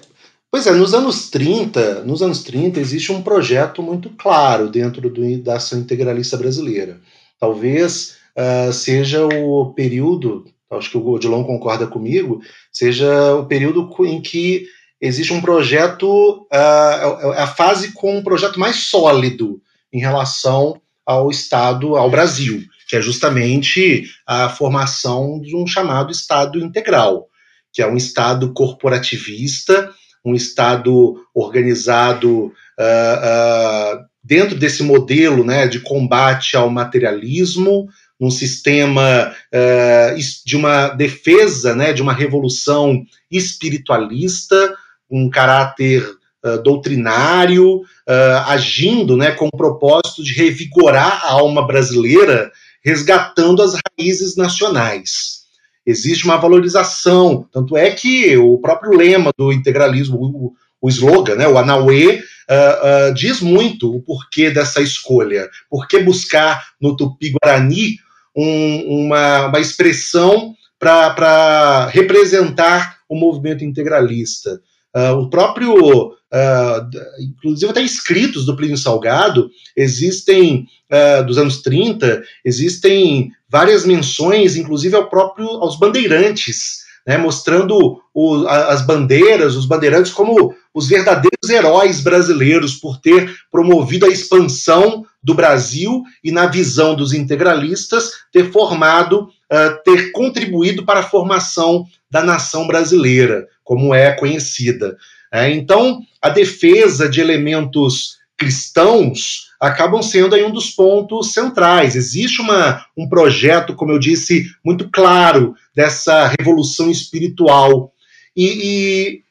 pois 0.49 0.66
é, 0.66 0.72
nos 0.72 0.93
anos 0.93 1.30
30, 1.30 2.03
nos 2.03 2.22
anos 2.22 2.43
30 2.43 2.80
existe 2.80 3.12
um 3.12 3.22
projeto 3.22 3.82
muito 3.82 4.10
claro 4.12 4.70
dentro 4.70 5.10
do, 5.10 5.38
da 5.41 5.58
ação 5.58 5.80
integralista 5.80 6.38
brasileira. 6.38 6.99
Talvez 7.39 8.18
uh, 8.36 8.74
seja 8.74 9.26
o 9.26 9.74
período 9.74 10.45
acho 10.72 10.91
que 10.91 10.97
o 10.97 11.07
Odilon 11.07 11.43
concorda 11.43 11.88
comigo, 11.88 12.41
seja 12.72 13.36
o 13.36 13.45
período 13.45 13.89
em 14.05 14.22
que 14.22 14.65
existe 14.99 15.32
um 15.32 15.41
projeto, 15.41 16.47
uh, 16.51 17.32
a 17.38 17.47
fase 17.47 17.93
com 17.93 18.18
um 18.18 18.24
projeto 18.24 18.59
mais 18.59 18.88
sólido 18.88 19.61
em 19.93 19.99
relação 19.99 20.82
ao 21.05 21.30
Estado, 21.30 21.95
ao 21.95 22.09
Brasil, 22.09 22.63
que 22.88 22.95
é 22.95 23.01
justamente 23.01 24.09
a 24.26 24.49
formação 24.49 25.39
de 25.39 25.55
um 25.55 25.65
chamado 25.65 26.11
Estado 26.11 26.59
integral, 26.59 27.28
que 27.72 27.82
é 27.82 27.88
um 27.88 27.95
Estado 27.95 28.51
corporativista, 28.53 29.91
um 30.26 30.36
Estado 30.36 31.15
organizado 31.34 32.45
uh, 32.45 33.97
uh, 33.97 34.05
dentro 34.24 34.55
desse 34.55 34.84
modelo 34.84 35.43
né, 35.43 35.68
de 35.68 35.80
combate 35.80 36.57
ao 36.57 36.70
materialismo, 36.70 37.88
um 38.20 38.32
sistema 38.32 39.34
uh, 39.53 40.18
de 40.45 40.55
uma 40.55 40.89
defesa, 40.89 41.76
né, 41.76 41.93
de 41.93 42.01
uma 42.01 42.13
revolução 42.13 43.03
espiritualista, 43.30 44.76
um 45.09 45.30
caráter 45.30 46.03
uh, 46.43 46.61
doutrinário, 46.63 47.78
uh, 47.78 48.38
agindo 48.47 49.15
né, 49.15 49.32
com 49.32 49.47
o 49.47 49.57
propósito 49.57 50.24
de 50.24 50.34
revigorar 50.34 51.26
a 51.26 51.34
alma 51.34 51.65
brasileira, 51.65 52.51
resgatando 52.84 53.61
as 53.61 53.74
raízes 53.74 54.36
nacionais. 54.36 55.38
Existe 55.86 56.26
uma 56.26 56.38
valorização, 56.38 57.47
tanto 57.51 57.78
é 57.78 57.91
que 57.91 58.36
o 58.36 58.57
próprio 58.57 58.97
lema 58.97 59.32
do 59.38 59.53
integralismo, 59.53 60.18
o, 60.18 60.53
o 60.82 60.89
slogan, 60.89 61.36
né, 61.36 61.47
o 61.47 61.57
Anauê, 61.57 62.22
Uh, 62.49 63.09
uh, 63.09 63.13
diz 63.13 63.41
muito 63.41 63.93
o 63.93 64.01
porquê 64.01 64.49
dessa 64.49 64.80
escolha. 64.82 65.49
Por 65.70 65.86
que 65.86 65.99
buscar 65.99 66.65
no 66.80 66.95
Tupi-Guarani 66.95 67.97
um, 68.38 69.06
uma, 69.06 69.48
uma 69.48 69.60
expressão 69.60 70.54
para 70.80 71.88
representar 71.88 72.98
o 73.10 73.16
movimento 73.16 73.66
integralista. 73.66 74.62
Uh, 74.96 75.14
o 75.20 75.30
próprio, 75.30 76.10
uh, 76.10 76.90
inclusive 77.20 77.72
até 77.72 77.82
escritos 77.82 78.46
do 78.46 78.56
Plínio 78.56 78.78
Salgado, 78.78 79.50
existem, 79.76 80.68
uh, 80.92 81.26
dos 81.26 81.38
anos 81.38 81.62
30, 81.62 82.22
existem 82.46 83.32
várias 83.50 83.86
menções, 83.86 84.56
inclusive 84.56 84.96
ao 84.96 85.10
próprio, 85.10 85.48
aos 85.48 85.80
bandeirantes, 85.80 86.87
né, 87.08 87.18
mostrando 87.18 88.01
o, 88.14 88.45
as 88.47 88.86
bandeiras, 88.86 89.55
os 89.55 89.66
bandeirantes 89.66 90.12
como 90.12 90.53
os 90.74 90.89
verdadeiros 90.89 91.49
heróis 91.49 92.01
brasileiros 92.01 92.76
por 92.76 92.99
ter 92.99 93.34
promovido 93.49 94.05
a 94.05 94.10
expansão 94.10 95.05
do 95.24 95.34
Brasil 95.34 96.03
e, 96.22 96.32
na 96.32 96.47
visão 96.47 96.95
dos 96.95 97.14
integralistas, 97.14 98.12
ter 98.32 98.51
formado, 98.51 99.24
uh, 99.24 99.84
ter 99.86 100.12
contribuído 100.12 100.86
para 100.86 100.99
a 100.99 101.03
formação 101.03 101.86
da 102.12 102.22
nação 102.22 102.68
brasileira, 102.68 103.47
como 103.64 103.95
é 103.95 104.12
conhecida. 104.12 104.97
É, 105.32 105.49
então, 105.49 106.01
a 106.22 106.30
defesa 106.30 107.08
de 107.08 107.22
elementos 107.22 108.18
cristãos 108.38 109.47
acabam 109.60 110.01
sendo 110.01 110.36
aí 110.36 110.43
um 110.43 110.51
dos 110.51 110.70
pontos 110.70 111.34
centrais. 111.34 111.95
Existe 111.95 112.41
uma, 112.41 112.86
um 112.95 113.08
projeto, 113.08 113.74
como 113.74 113.91
eu 113.91 113.99
disse, 113.99 114.45
muito 114.64 114.89
claro 114.89 115.55
dessa 115.76 116.34
revolução 116.38 116.89
espiritual. 116.89 117.91
E, 118.36 119.22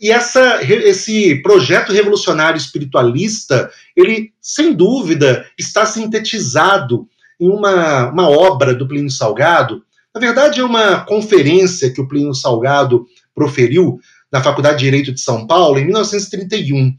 e, 0.00 0.06
e 0.06 0.10
essa, 0.10 0.62
esse 0.62 1.36
projeto 1.42 1.92
revolucionário 1.92 2.58
espiritualista, 2.58 3.70
ele, 3.94 4.32
sem 4.40 4.72
dúvida, 4.72 5.46
está 5.58 5.84
sintetizado 5.84 7.06
em 7.38 7.48
uma, 7.48 8.10
uma 8.10 8.28
obra 8.28 8.74
do 8.74 8.88
Plínio 8.88 9.10
Salgado. 9.10 9.82
Na 10.14 10.20
verdade, 10.20 10.60
é 10.60 10.64
uma 10.64 11.00
conferência 11.00 11.92
que 11.92 12.00
o 12.00 12.08
Plínio 12.08 12.34
Salgado 12.34 13.06
proferiu 13.34 14.00
na 14.32 14.42
Faculdade 14.42 14.78
de 14.78 14.84
Direito 14.84 15.12
de 15.12 15.20
São 15.20 15.46
Paulo 15.46 15.78
em 15.78 15.84
1931 15.84 16.96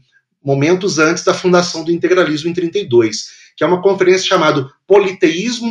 momentos 0.48 0.98
antes 0.98 1.22
da 1.22 1.34
fundação 1.34 1.84
do 1.84 1.92
integralismo 1.92 2.48
em 2.48 2.54
32, 2.54 3.28
que 3.54 3.62
é 3.62 3.66
uma 3.66 3.82
conferência 3.82 4.26
chamada 4.26 4.66
Politeísmo, 4.86 5.68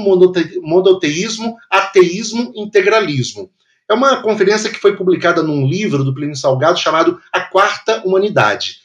Monoteísmo, 0.62 1.56
Ateísmo, 1.68 2.54
Integralismo. 2.56 3.50
É 3.90 3.96
uma 3.96 4.22
conferência 4.22 4.70
que 4.70 4.78
foi 4.78 4.96
publicada 4.96 5.42
num 5.42 5.66
livro 5.66 6.04
do 6.04 6.14
Plínio 6.14 6.36
Salgado 6.36 6.78
chamado 6.78 7.20
A 7.34 7.40
Quarta 7.40 8.04
Humanidade. 8.06 8.82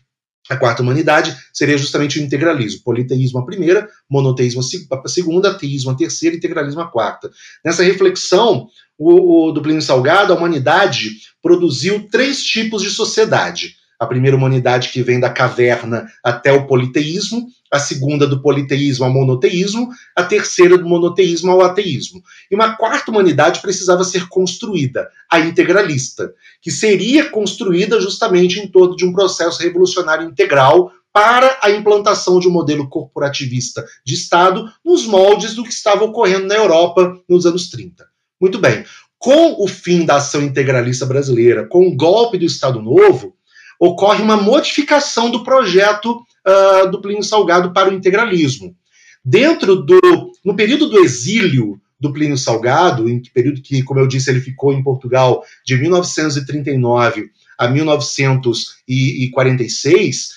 A 0.49 0.57
quarta 0.57 0.83
humanidade 0.83 1.37
seria 1.53 1.77
justamente 1.79 2.19
o 2.19 2.23
integralismo. 2.23 2.83
Politeísmo 2.83 3.41
a 3.41 3.45
primeira, 3.45 3.89
monoteísmo 4.11 4.61
a 4.61 5.09
segunda, 5.09 5.51
ateísmo 5.51 5.91
a 5.91 5.95
terceira, 5.95 6.35
integralismo 6.35 6.81
a 6.81 6.89
quarta. 6.89 7.31
Nessa 7.65 7.83
reflexão 7.83 8.67
o, 8.99 9.49
o, 9.49 9.53
do 9.53 9.63
Plínio 9.63 9.83
Salgado, 9.83 10.33
a 10.33 10.37
humanidade 10.37 11.11
produziu 11.41 12.09
três 12.11 12.43
tipos 12.43 12.83
de 12.83 12.91
sociedade 12.91 13.77
a 14.03 14.07
primeira 14.07 14.37
humanidade 14.37 14.89
que 14.89 15.01
vem 15.01 15.21
da 15.21 15.31
caverna 15.31 16.09
até 16.25 16.53
o 16.53 16.67
politeísmo, 16.67 17.47
a 17.71 17.79
segunda 17.79 18.27
do 18.27 18.43
politeísmo 18.43 19.05
ao 19.05 19.13
monoteísmo, 19.13 19.91
a 20.17 20.25
terceira 20.25 20.77
do 20.77 20.85
monoteísmo 20.85 21.53
ao 21.53 21.63
ateísmo. 21.63 22.21
E 22.51 22.55
uma 22.57 22.77
quarta 22.77 23.13
humanidade 23.13 23.61
precisava 23.61 24.03
ser 24.03 24.29
construída, 24.29 25.09
a 25.31 25.39
integralista, 25.39 26.35
que 26.61 26.73
seria 26.73 27.31
construída 27.31 28.01
justamente 28.01 28.59
em 28.59 28.67
torno 28.67 28.97
de 28.97 29.07
um 29.07 29.13
processo 29.13 29.63
revolucionário 29.63 30.29
integral 30.29 30.91
para 31.13 31.59
a 31.63 31.71
implantação 31.71 32.41
de 32.41 32.49
um 32.49 32.51
modelo 32.51 32.89
corporativista 32.89 33.85
de 34.05 34.15
Estado 34.15 34.69
nos 34.85 35.07
moldes 35.07 35.55
do 35.55 35.63
que 35.63 35.73
estava 35.73 36.03
ocorrendo 36.03 36.49
na 36.49 36.57
Europa 36.57 37.17
nos 37.29 37.47
anos 37.47 37.71
30. 37.71 38.05
Muito 38.41 38.59
bem. 38.59 38.83
Com 39.17 39.63
o 39.63 39.69
fim 39.69 40.05
da 40.05 40.17
ação 40.17 40.43
integralista 40.43 41.07
brasileira, 41.07 41.69
com 41.69 41.87
o 41.87 41.95
golpe 41.95 42.37
do 42.37 42.45
Estado 42.45 42.83
Novo, 42.83 43.37
ocorre 43.85 44.23
uma 44.23 44.37
modificação 44.37 45.29
do 45.29 45.43
projeto 45.43 46.25
uh, 46.47 46.89
do 46.89 47.01
Plínio 47.01 47.25
Salgado 47.25 47.73
para 47.73 47.91
o 47.91 47.93
integralismo. 47.93 48.77
Dentro 49.25 49.75
do, 49.75 50.31
no 50.45 50.55
período 50.55 50.89
do 50.89 51.01
exílio 51.01 51.81
do 51.99 52.13
Plínio 52.13 52.39
Salgado, 52.39 53.09
em 53.09 53.21
que 53.21 53.33
período 53.33 53.61
que, 53.61 53.83
como 53.83 53.99
eu 53.99 54.07
disse, 54.07 54.31
ele 54.31 54.41
ficou 54.41 54.73
em 54.73 54.85
Portugal 54.85 55.43
de 55.67 55.77
1939 55.77 57.29
a 57.59 57.67
1946, 57.67 60.29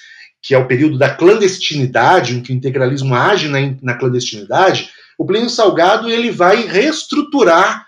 que 0.41 0.55
é 0.55 0.57
o 0.57 0.67
período 0.67 0.97
da 0.97 1.13
clandestinidade, 1.13 2.35
em 2.35 2.41
que 2.41 2.51
o 2.51 2.55
integralismo 2.55 3.13
age 3.13 3.47
na, 3.47 3.59
na 3.79 3.93
clandestinidade, 3.93 4.89
o 5.19 5.25
Plínio 5.25 5.51
Salgado 5.51 6.09
ele 6.09 6.31
vai 6.31 6.65
reestruturar 6.65 7.85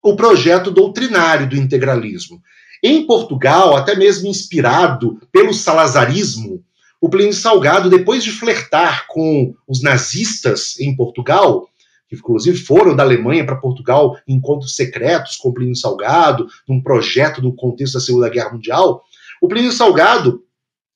o 0.00 0.14
projeto 0.14 0.70
doutrinário 0.70 1.48
do 1.48 1.56
integralismo. 1.56 2.40
Em 2.82 3.06
Portugal, 3.06 3.76
até 3.76 3.94
mesmo 3.94 4.28
inspirado 4.28 5.20
pelo 5.30 5.52
salazarismo, 5.52 6.64
o 7.00 7.08
Plínio 7.08 7.32
Salgado, 7.32 7.88
depois 7.88 8.22
de 8.22 8.30
flertar 8.30 9.06
com 9.08 9.54
os 9.66 9.82
nazistas 9.82 10.78
em 10.78 10.94
Portugal, 10.94 11.68
que 12.08 12.16
inclusive 12.16 12.58
foram 12.58 12.94
da 12.94 13.02
Alemanha 13.02 13.44
para 13.44 13.56
Portugal 13.56 14.18
em 14.26 14.34
encontros 14.34 14.74
secretos 14.74 15.36
com 15.36 15.48
o 15.48 15.54
Plínio 15.54 15.76
Salgado, 15.76 16.46
num 16.68 16.82
projeto 16.82 17.40
no 17.40 17.54
contexto 17.54 17.94
da 17.94 18.00
Segunda 18.00 18.28
Guerra 18.28 18.52
Mundial, 18.52 19.02
o 19.40 19.48
Plínio 19.48 19.72
Salgado 19.72 20.42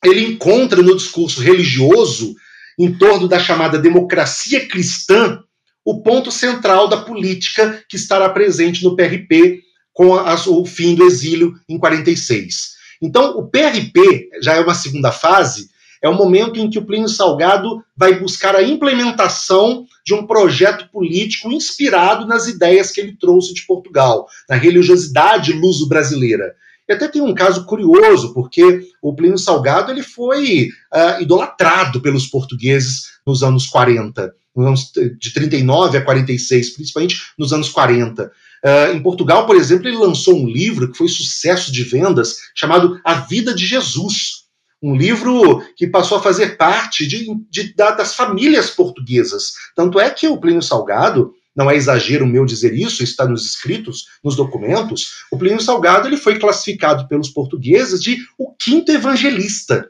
ele 0.04 0.26
encontra 0.26 0.82
no 0.82 0.96
discurso 0.96 1.40
religioso, 1.40 2.34
em 2.78 2.92
torno 2.92 3.26
da 3.28 3.38
chamada 3.38 3.78
democracia 3.78 4.68
cristã, 4.68 5.40
o 5.84 6.02
ponto 6.02 6.30
central 6.30 6.88
da 6.88 6.98
política 6.98 7.82
que 7.88 7.96
estará 7.96 8.28
presente 8.28 8.82
no 8.82 8.96
PRP 8.96 9.62
com 9.94 10.14
a, 10.14 10.34
o 10.34 10.66
fim 10.66 10.94
do 10.94 11.04
exílio 11.04 11.54
em 11.66 11.78
46. 11.78 12.74
Então, 13.00 13.38
o 13.38 13.48
PRP 13.48 14.28
já 14.42 14.54
é 14.54 14.60
uma 14.60 14.74
segunda 14.74 15.10
fase, 15.10 15.70
é 16.02 16.08
o 16.08 16.14
momento 16.14 16.60
em 16.60 16.68
que 16.68 16.78
o 16.78 16.84
Plínio 16.84 17.08
Salgado 17.08 17.82
vai 17.96 18.18
buscar 18.18 18.54
a 18.54 18.62
implementação 18.62 19.86
de 20.04 20.12
um 20.12 20.26
projeto 20.26 20.90
político 20.90 21.50
inspirado 21.50 22.26
nas 22.26 22.46
ideias 22.46 22.90
que 22.90 23.00
ele 23.00 23.16
trouxe 23.18 23.54
de 23.54 23.62
Portugal, 23.62 24.26
na 24.46 24.56
religiosidade 24.56 25.52
luso-brasileira. 25.54 26.54
E 26.86 26.92
até 26.92 27.08
tem 27.08 27.22
um 27.22 27.34
caso 27.34 27.64
curioso, 27.64 28.34
porque 28.34 28.86
o 29.00 29.14
Plínio 29.14 29.38
Salgado 29.38 29.90
ele 29.90 30.02
foi 30.02 30.68
uh, 30.92 31.22
idolatrado 31.22 32.02
pelos 32.02 32.26
portugueses 32.26 33.14
nos 33.26 33.42
anos 33.42 33.66
40, 33.66 34.34
nos 34.54 34.66
anos 34.66 34.92
de 35.18 35.32
39 35.32 35.96
a 35.96 36.04
46, 36.04 36.74
principalmente 36.74 37.16
nos 37.38 37.52
anos 37.54 37.70
40. 37.70 38.30
Uh, 38.64 38.94
em 38.94 39.02
Portugal, 39.02 39.46
por 39.46 39.56
exemplo, 39.56 39.86
ele 39.86 39.98
lançou 39.98 40.34
um 40.34 40.48
livro 40.48 40.90
que 40.90 40.96
foi 40.96 41.08
sucesso 41.08 41.70
de 41.70 41.84
vendas, 41.84 42.36
chamado 42.54 42.98
A 43.04 43.14
Vida 43.14 43.54
de 43.54 43.66
Jesus. 43.66 44.44
Um 44.82 44.96
livro 44.96 45.62
que 45.76 45.86
passou 45.86 46.18
a 46.18 46.22
fazer 46.22 46.56
parte 46.56 47.06
de, 47.06 47.26
de, 47.50 47.74
das 47.74 48.14
famílias 48.14 48.70
portuguesas. 48.70 49.52
Tanto 49.74 50.00
é 50.00 50.10
que 50.10 50.28
o 50.28 50.38
Plínio 50.38 50.62
Salgado 50.62 51.32
não 51.54 51.70
é 51.70 51.76
exagero 51.76 52.26
meu 52.26 52.44
dizer 52.44 52.74
isso, 52.74 53.02
está 53.02 53.26
nos 53.26 53.46
escritos, 53.46 54.06
nos 54.24 54.34
documentos, 54.34 55.24
o 55.30 55.38
Plínio 55.38 55.60
Salgado 55.60 56.08
ele 56.08 56.16
foi 56.16 56.38
classificado 56.38 57.06
pelos 57.06 57.28
portugueses 57.28 58.02
de 58.02 58.18
o 58.36 58.52
quinto 58.54 58.90
evangelista. 58.90 59.88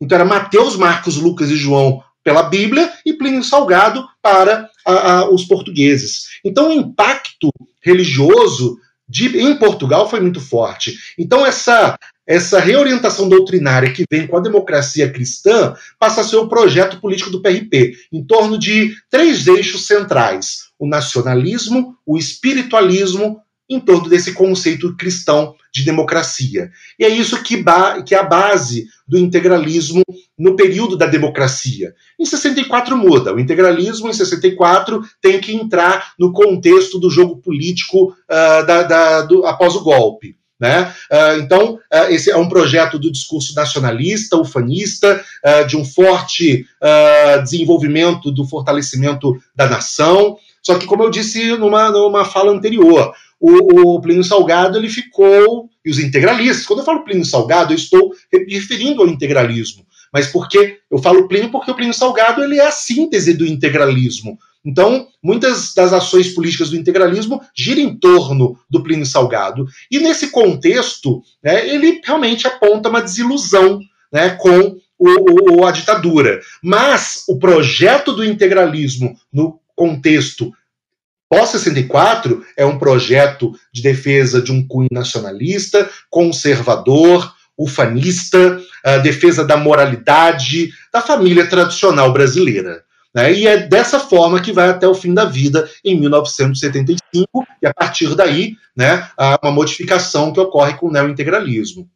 Então 0.00 0.16
era 0.16 0.24
Mateus, 0.24 0.76
Marcos, 0.76 1.16
Lucas 1.16 1.50
e 1.50 1.56
João 1.56 2.02
pela 2.26 2.42
Bíblia 2.42 2.92
e 3.06 3.12
Plínio 3.12 3.44
Salgado 3.44 4.04
para 4.20 4.68
a, 4.84 5.12
a, 5.12 5.30
os 5.30 5.44
portugueses. 5.44 6.24
Então 6.44 6.70
o 6.70 6.72
impacto 6.72 7.50
religioso 7.80 8.80
de, 9.08 9.38
em 9.38 9.56
Portugal 9.56 10.10
foi 10.10 10.18
muito 10.18 10.40
forte. 10.40 10.98
Então 11.16 11.46
essa 11.46 11.96
essa 12.26 12.58
reorientação 12.58 13.28
doutrinária 13.28 13.92
que 13.92 14.02
vem 14.10 14.26
com 14.26 14.36
a 14.36 14.40
democracia 14.40 15.08
cristã 15.08 15.76
passa 15.96 16.22
a 16.22 16.24
ser 16.24 16.34
o 16.34 16.48
projeto 16.48 17.00
político 17.00 17.30
do 17.30 17.40
PRP, 17.40 17.94
em 18.12 18.24
torno 18.24 18.58
de 18.58 18.92
três 19.08 19.46
eixos 19.46 19.86
centrais: 19.86 20.70
o 20.76 20.88
nacionalismo, 20.88 21.94
o 22.04 22.18
espiritualismo, 22.18 23.40
em 23.70 23.78
torno 23.78 24.08
desse 24.08 24.32
conceito 24.32 24.96
cristão 24.96 25.54
de 25.72 25.84
democracia. 25.84 26.72
E 26.98 27.04
é 27.04 27.08
isso 27.08 27.40
que, 27.44 27.62
que 28.04 28.16
é 28.16 28.18
a 28.18 28.24
base 28.24 28.88
do 29.06 29.16
integralismo 29.16 30.02
no 30.38 30.56
período 30.56 30.96
da 30.96 31.06
democracia. 31.06 31.94
Em 32.18 32.26
64 32.26 32.96
muda. 32.96 33.34
O 33.34 33.40
integralismo, 33.40 34.08
em 34.08 34.12
64, 34.12 35.02
tem 35.20 35.40
que 35.40 35.54
entrar 35.54 36.12
no 36.18 36.32
contexto 36.32 36.98
do 36.98 37.10
jogo 37.10 37.36
político 37.38 38.08
uh, 38.10 38.66
da, 38.66 38.82
da, 38.82 39.22
do, 39.22 39.46
após 39.46 39.74
o 39.74 39.82
golpe. 39.82 40.36
Né? 40.58 40.90
Uh, 41.12 41.40
então, 41.40 41.74
uh, 41.74 42.08
esse 42.08 42.30
é 42.30 42.36
um 42.36 42.48
projeto 42.48 42.98
do 42.98 43.12
discurso 43.12 43.54
nacionalista, 43.54 44.38
ufanista, 44.38 45.22
uh, 45.44 45.66
de 45.66 45.76
um 45.76 45.84
forte 45.84 46.66
desenvolvimento 47.42 48.30
do 48.30 48.46
fortalecimento 48.46 49.36
da 49.54 49.68
nação. 49.68 50.36
Só 50.62 50.78
que, 50.78 50.86
como 50.86 51.02
eu 51.02 51.10
disse 51.10 51.56
numa, 51.56 51.90
numa 51.90 52.24
fala 52.24 52.52
anterior, 52.52 53.12
o, 53.40 53.96
o 53.96 54.00
Plínio 54.00 54.24
Salgado 54.24 54.78
ele 54.78 54.88
ficou, 54.88 55.68
e 55.84 55.90
os 55.90 55.98
integralistas, 55.98 56.66
quando 56.66 56.80
eu 56.80 56.84
falo 56.84 57.04
Plínio 57.04 57.24
Salgado, 57.24 57.72
eu 57.72 57.76
estou 57.76 58.12
me 58.32 58.54
referindo 58.54 59.02
ao 59.02 59.08
integralismo, 59.08 59.84
mas 60.12 60.26
porque 60.28 60.78
eu 60.90 60.98
falo 60.98 61.28
Plínio 61.28 61.50
porque 61.50 61.70
o 61.70 61.74
Plínio 61.74 61.94
Salgado 61.94 62.42
ele 62.42 62.58
é 62.58 62.66
a 62.66 62.72
síntese 62.72 63.34
do 63.34 63.46
integralismo. 63.46 64.38
Então, 64.64 65.06
muitas 65.22 65.72
das 65.74 65.92
ações 65.92 66.34
políticas 66.34 66.70
do 66.70 66.76
integralismo 66.76 67.40
giram 67.56 67.82
em 67.82 67.96
torno 67.96 68.58
do 68.68 68.82
Plínio 68.82 69.06
Salgado. 69.06 69.64
E 69.88 70.00
nesse 70.00 70.30
contexto, 70.30 71.22
né, 71.42 71.68
ele 71.68 72.00
realmente 72.04 72.48
aponta 72.48 72.88
uma 72.88 73.00
desilusão 73.00 73.78
né, 74.12 74.30
com 74.30 74.76
o, 74.98 75.60
o, 75.60 75.64
a 75.64 75.70
ditadura. 75.70 76.40
Mas 76.60 77.22
o 77.28 77.38
projeto 77.38 78.12
do 78.12 78.24
integralismo 78.24 79.16
no 79.32 79.60
contexto 79.76 80.52
pós-64 81.28 82.42
é 82.56 82.64
um 82.64 82.78
projeto 82.78 83.52
de 83.72 83.82
defesa 83.82 84.40
de 84.40 84.50
um 84.50 84.66
cunho 84.66 84.88
nacionalista, 84.90 85.88
conservador, 86.10 87.35
ufanista, 87.58 88.60
defesa 89.02 89.44
da 89.44 89.56
moralidade, 89.56 90.70
da 90.92 91.00
família 91.00 91.48
tradicional 91.48 92.12
brasileira. 92.12 92.84
Né? 93.16 93.32
E 93.32 93.46
é 93.46 93.56
dessa 93.56 93.98
forma 93.98 94.42
que 94.42 94.52
vai 94.52 94.68
até 94.68 94.86
o 94.86 94.94
fim 94.94 95.14
da 95.14 95.24
vida, 95.24 95.66
em 95.82 95.98
1975, 95.98 97.46
e 97.62 97.66
a 97.66 97.72
partir 97.72 98.14
daí, 98.14 98.56
né, 98.76 99.08
há 99.16 99.38
uma 99.42 99.50
modificação 99.50 100.34
que 100.34 100.38
ocorre 100.38 100.74
com 100.74 100.88
o 100.88 100.92
neointegralismo. 100.92 101.88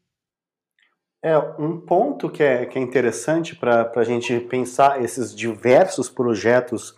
É, 1.23 1.37
um 1.37 1.79
ponto 1.79 2.31
que 2.31 2.43
é, 2.43 2.65
que 2.65 2.79
é 2.79 2.83
interessante 2.83 3.55
para 3.55 3.93
a 3.95 4.05
gente 4.05 4.41
pensar 4.41 5.05
esses 5.05 5.37
diversos 5.37 6.09
projetos 6.09 6.95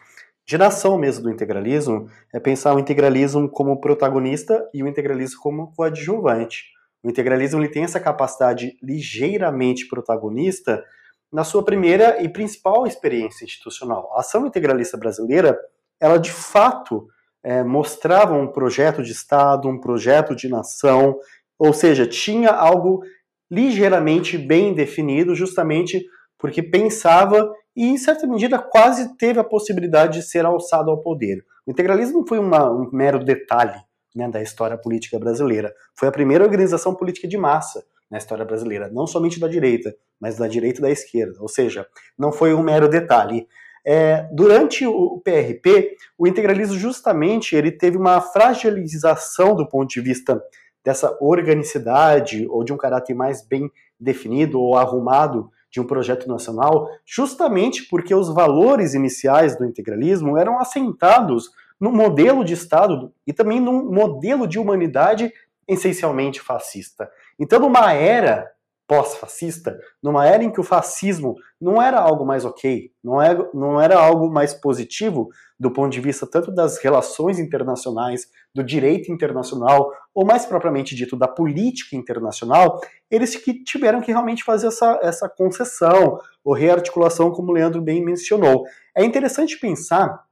de 0.47 0.57
nação 0.57 0.97
mesmo 0.97 1.25
do 1.25 1.31
integralismo 1.31 2.09
é 2.33 2.39
pensar 2.39 2.75
o 2.77 2.79
integralismo 2.79 3.49
como 3.49 3.81
protagonista 3.81 4.65
e 4.73 4.85
o 4.85 4.87
integralismo 4.87 5.41
como 5.41 5.73
coadjuvante. 5.75 6.67
O 7.03 7.11
integralismo 7.11 7.61
ele 7.61 7.69
tem 7.69 7.85
essa 7.85 7.99
capacidade 7.99 8.77
ligeiramente 8.83 9.89
protagonista 9.89 10.85
na 11.33 11.45
sua 11.45 11.65
primeira 11.65 12.23
e 12.23 12.29
principal 12.29 12.87
experiência 12.87 13.45
institucional. 13.45 14.13
A 14.15 14.21
ação 14.21 14.47
integralista 14.47 14.97
brasileira, 14.97 15.59
ela 15.99 16.19
de 16.19 16.31
fato 16.31 17.09
é, 17.43 17.65
mostrava 17.65 18.35
um 18.35 18.47
projeto 18.47 19.03
de 19.03 19.13
Estado, 19.13 19.69
um 19.69 19.81
projeto 19.81 20.37
de 20.37 20.49
nação, 20.49 21.19
ou 21.59 21.73
seja, 21.73 22.07
tinha 22.07 22.51
algo 22.51 23.03
ligeiramente 23.51 24.39
bem 24.39 24.73
definido, 24.73 25.35
justamente 25.35 26.05
porque 26.39 26.63
pensava 26.63 27.53
e, 27.75 27.87
em 27.87 27.97
certa 27.97 28.27
medida, 28.27 28.59
quase 28.59 29.17
teve 29.17 29.41
a 29.41 29.45
possibilidade 29.45 30.21
de 30.21 30.25
ser 30.25 30.45
alçado 30.45 30.91
ao 30.91 31.01
poder. 31.01 31.45
O 31.67 31.71
integralismo 31.71 32.19
não 32.19 32.27
foi 32.27 32.39
uma, 32.39 32.71
um 32.71 32.91
mero 32.93 33.25
detalhe 33.25 33.81
né, 34.15 34.29
da 34.29 34.43
história 34.43 34.77
política 34.77 35.19
brasileira, 35.19 35.75
foi 35.95 36.09
a 36.09 36.13
primeira 36.13 36.45
organização 36.45 36.95
política 36.95 37.27
de 37.27 37.37
massa 37.37 37.85
na 38.11 38.19
história 38.19 38.45
brasileira, 38.45 38.91
não 38.93 39.07
somente 39.07 39.41
da 39.41 39.49
direita, 39.49 39.95
mas 40.21 40.37
da 40.37 40.47
direita 40.47 40.81
e 40.81 40.83
da 40.83 40.91
esquerda. 40.91 41.41
Ou 41.41 41.49
seja, 41.49 41.87
não 42.19 42.31
foi 42.31 42.53
um 42.53 42.63
mero 42.63 42.89
detalhe. 42.89 43.47
É, 43.85 44.29
durante 44.33 44.87
o 44.87 45.21
PRP, 45.25 45.97
o 46.17 46.27
integralismo 46.27 46.77
justamente 46.77 47.57
ele 47.57 47.73
teve 47.73 47.97
uma 47.97 48.21
fragilização 48.21 49.57
do 49.57 49.67
ponto 49.67 49.89
de 49.91 50.01
vista 50.01 50.41
dessa 50.85 51.17
organicidade 51.21 52.47
ou 52.49 52.63
de 52.63 52.73
um 52.73 52.77
caráter 52.77 53.15
mais 53.15 53.45
bem 53.47 53.71
definido 53.99 54.61
ou 54.61 54.77
arrumado 54.77 55.51
de 55.71 55.81
um 55.81 55.87
projeto 55.87 56.29
nacional, 56.29 56.87
justamente 57.07 57.89
porque 57.89 58.15
os 58.15 58.29
valores 58.29 58.93
iniciais 58.93 59.57
do 59.57 59.65
integralismo 59.65 60.37
eram 60.37 60.61
assentados 60.61 61.49
no 61.83 61.91
modelo 61.91 62.45
de 62.45 62.55
Estado 62.55 63.12
e 63.26 63.33
também 63.33 63.59
num 63.59 63.91
modelo 63.93 64.47
de 64.47 64.57
humanidade 64.57 65.33
essencialmente 65.66 66.41
fascista. 66.41 67.11
Então, 67.37 67.59
numa 67.59 67.93
era 67.93 68.49
pós-fascista, 68.87 69.76
numa 70.01 70.24
era 70.24 70.45
em 70.45 70.53
que 70.53 70.61
o 70.61 70.64
fascismo 70.64 71.35
não 71.61 71.83
era 71.83 71.99
algo 71.99 72.24
mais 72.24 72.45
ok, 72.45 72.93
não 73.03 73.20
era, 73.20 73.51
não 73.53 73.80
era 73.80 73.99
algo 73.99 74.30
mais 74.30 74.55
positivo 74.55 75.28
do 75.59 75.72
ponto 75.72 75.91
de 75.91 76.01
vista 76.01 76.24
tanto 76.24 76.53
das 76.53 76.78
relações 76.78 77.41
internacionais, 77.41 78.28
do 78.55 78.62
direito 78.62 79.11
internacional, 79.11 79.91
ou 80.14 80.24
mais 80.24 80.47
propriamente 80.47 80.95
dito, 80.95 81.16
da 81.16 81.26
política 81.26 81.97
internacional, 81.97 82.80
eles 83.11 83.35
que 83.35 83.64
tiveram 83.64 84.01
que 84.01 84.12
realmente 84.12 84.45
fazer 84.45 84.68
essa, 84.68 85.01
essa 85.03 85.28
concessão 85.28 86.20
ou 86.45 86.55
rearticulação, 86.55 87.33
como 87.33 87.51
o 87.51 87.55
Leandro 87.55 87.83
bem 87.83 88.05
mencionou. 88.05 88.64
É 88.97 89.05
interessante 89.05 89.59
pensar 89.59 90.22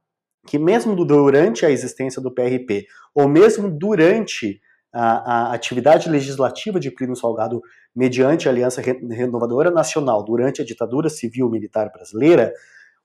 que 0.47 0.57
mesmo 0.57 0.95
durante 1.05 1.65
a 1.65 1.71
existência 1.71 2.21
do 2.21 2.33
PRP, 2.33 2.87
ou 3.13 3.27
mesmo 3.27 3.69
durante 3.69 4.61
a, 4.93 5.49
a 5.49 5.53
atividade 5.53 6.09
legislativa 6.09 6.79
de 6.79 6.91
Plínio 6.91 7.15
Salgado 7.15 7.61
mediante 7.95 8.47
a 8.47 8.51
Aliança 8.51 8.81
Renovadora 8.81 9.71
Nacional 9.71 10.23
durante 10.23 10.61
a 10.61 10.65
ditadura 10.65 11.09
civil-militar 11.09 11.91
brasileira, 11.91 12.53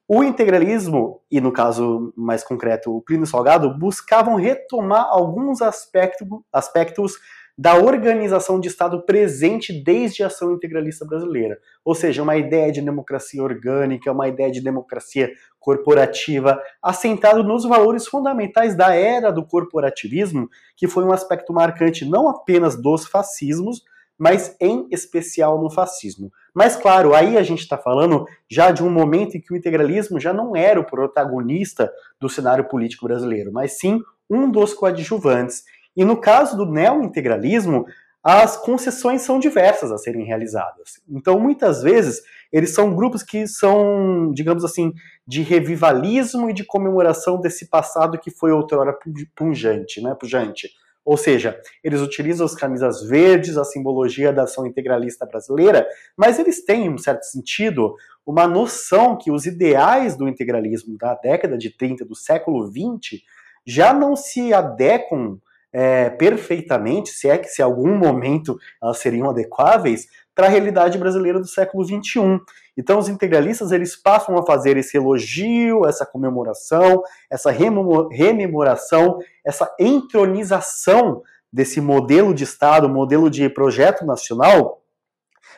o 0.08 0.22
integralismo, 0.22 1.20
e 1.28 1.40
no 1.40 1.52
caso 1.52 2.12
mais 2.16 2.44
concreto 2.44 2.96
o 2.96 3.02
Plínio 3.02 3.26
Salgado, 3.26 3.76
buscavam 3.76 4.36
retomar 4.36 5.06
alguns 5.08 5.60
aspectos, 5.60 6.26
aspectos 6.52 7.14
da 7.58 7.74
organização 7.76 8.60
de 8.60 8.68
Estado 8.68 9.00
presente 9.02 9.72
desde 9.72 10.22
a 10.22 10.26
ação 10.26 10.52
integralista 10.52 11.06
brasileira. 11.06 11.58
Ou 11.84 11.94
seja, 11.94 12.22
uma 12.22 12.36
ideia 12.36 12.70
de 12.70 12.82
democracia 12.82 13.42
orgânica, 13.42 14.12
uma 14.12 14.28
ideia 14.28 14.50
de 14.50 14.60
democracia 14.60 15.32
corporativa, 15.58 16.60
assentado 16.82 17.42
nos 17.42 17.64
valores 17.64 18.06
fundamentais 18.06 18.76
da 18.76 18.94
era 18.94 19.32
do 19.32 19.44
corporativismo, 19.44 20.48
que 20.76 20.86
foi 20.86 21.04
um 21.04 21.12
aspecto 21.12 21.52
marcante 21.52 22.04
não 22.04 22.28
apenas 22.28 22.80
dos 22.80 23.06
fascismos, 23.06 23.82
mas 24.18 24.54
em 24.60 24.86
especial 24.90 25.60
no 25.60 25.70
fascismo. 25.70 26.30
Mas 26.54 26.76
claro, 26.76 27.14
aí 27.14 27.36
a 27.36 27.42
gente 27.42 27.60
está 27.60 27.76
falando 27.76 28.26
já 28.50 28.70
de 28.70 28.82
um 28.82 28.90
momento 28.90 29.36
em 29.36 29.40
que 29.40 29.52
o 29.52 29.56
integralismo 29.56 30.18
já 30.18 30.32
não 30.32 30.56
era 30.56 30.80
o 30.80 30.86
protagonista 30.86 31.90
do 32.20 32.28
cenário 32.28 32.64
político 32.64 33.06
brasileiro, 33.06 33.52
mas 33.52 33.78
sim 33.78 34.00
um 34.28 34.50
dos 34.50 34.74
coadjuvantes. 34.74 35.64
E 35.96 36.04
no 36.04 36.16
caso 36.16 36.56
do 36.56 36.66
neointegralismo, 36.66 37.86
as 38.22 38.56
concessões 38.56 39.22
são 39.22 39.38
diversas 39.38 39.92
a 39.92 39.98
serem 39.98 40.24
realizadas. 40.24 41.00
Então, 41.08 41.38
muitas 41.38 41.80
vezes, 41.80 42.22
eles 42.52 42.74
são 42.74 42.92
grupos 42.92 43.22
que 43.22 43.46
são, 43.46 44.32
digamos 44.32 44.64
assim, 44.64 44.92
de 45.24 45.42
revivalismo 45.42 46.50
e 46.50 46.52
de 46.52 46.64
comemoração 46.64 47.40
desse 47.40 47.70
passado 47.70 48.18
que 48.18 48.32
foi 48.32 48.50
outrora 48.50 48.98
pungente, 49.36 50.00
né, 50.00 50.12
pujante. 50.18 50.68
Ou 51.04 51.16
seja, 51.16 51.56
eles 51.84 52.00
utilizam 52.00 52.44
as 52.44 52.56
camisas 52.56 53.00
verdes, 53.08 53.56
a 53.56 53.62
simbologia 53.62 54.32
da 54.32 54.42
ação 54.42 54.66
integralista 54.66 55.24
brasileira, 55.24 55.86
mas 56.16 56.40
eles 56.40 56.64
têm, 56.64 56.86
em 56.86 56.90
um 56.90 56.98
certo 56.98 57.22
sentido, 57.22 57.94
uma 58.26 58.48
noção 58.48 59.16
que 59.16 59.30
os 59.30 59.46
ideais 59.46 60.16
do 60.16 60.28
integralismo 60.28 60.98
da 60.98 61.14
década 61.14 61.56
de 61.56 61.70
30 61.70 62.04
do 62.04 62.16
século 62.16 62.68
20 62.68 63.22
já 63.64 63.94
não 63.94 64.16
se 64.16 64.52
adequam 64.52 65.38
é, 65.78 66.08
perfeitamente, 66.08 67.10
se 67.10 67.28
é 67.28 67.36
que 67.36 67.48
se 67.48 67.60
algum 67.60 67.98
momento 67.98 68.58
elas 68.82 68.96
seriam 68.96 69.28
adequáveis, 69.28 70.06
para 70.34 70.46
a 70.46 70.48
realidade 70.48 70.96
brasileira 70.96 71.38
do 71.38 71.46
século 71.46 71.84
XXI. 71.84 72.40
Então, 72.78 72.98
os 72.98 73.10
integralistas 73.10 73.72
eles 73.72 73.94
passam 73.94 74.38
a 74.38 74.46
fazer 74.46 74.78
esse 74.78 74.96
elogio, 74.96 75.84
essa 75.84 76.06
comemoração, 76.06 77.02
essa 77.30 77.50
rememoração, 77.50 79.18
essa 79.44 79.70
entronização 79.78 81.22
desse 81.52 81.78
modelo 81.78 82.32
de 82.32 82.44
Estado, 82.44 82.88
modelo 82.88 83.28
de 83.28 83.46
projeto 83.50 84.06
nacional, 84.06 84.80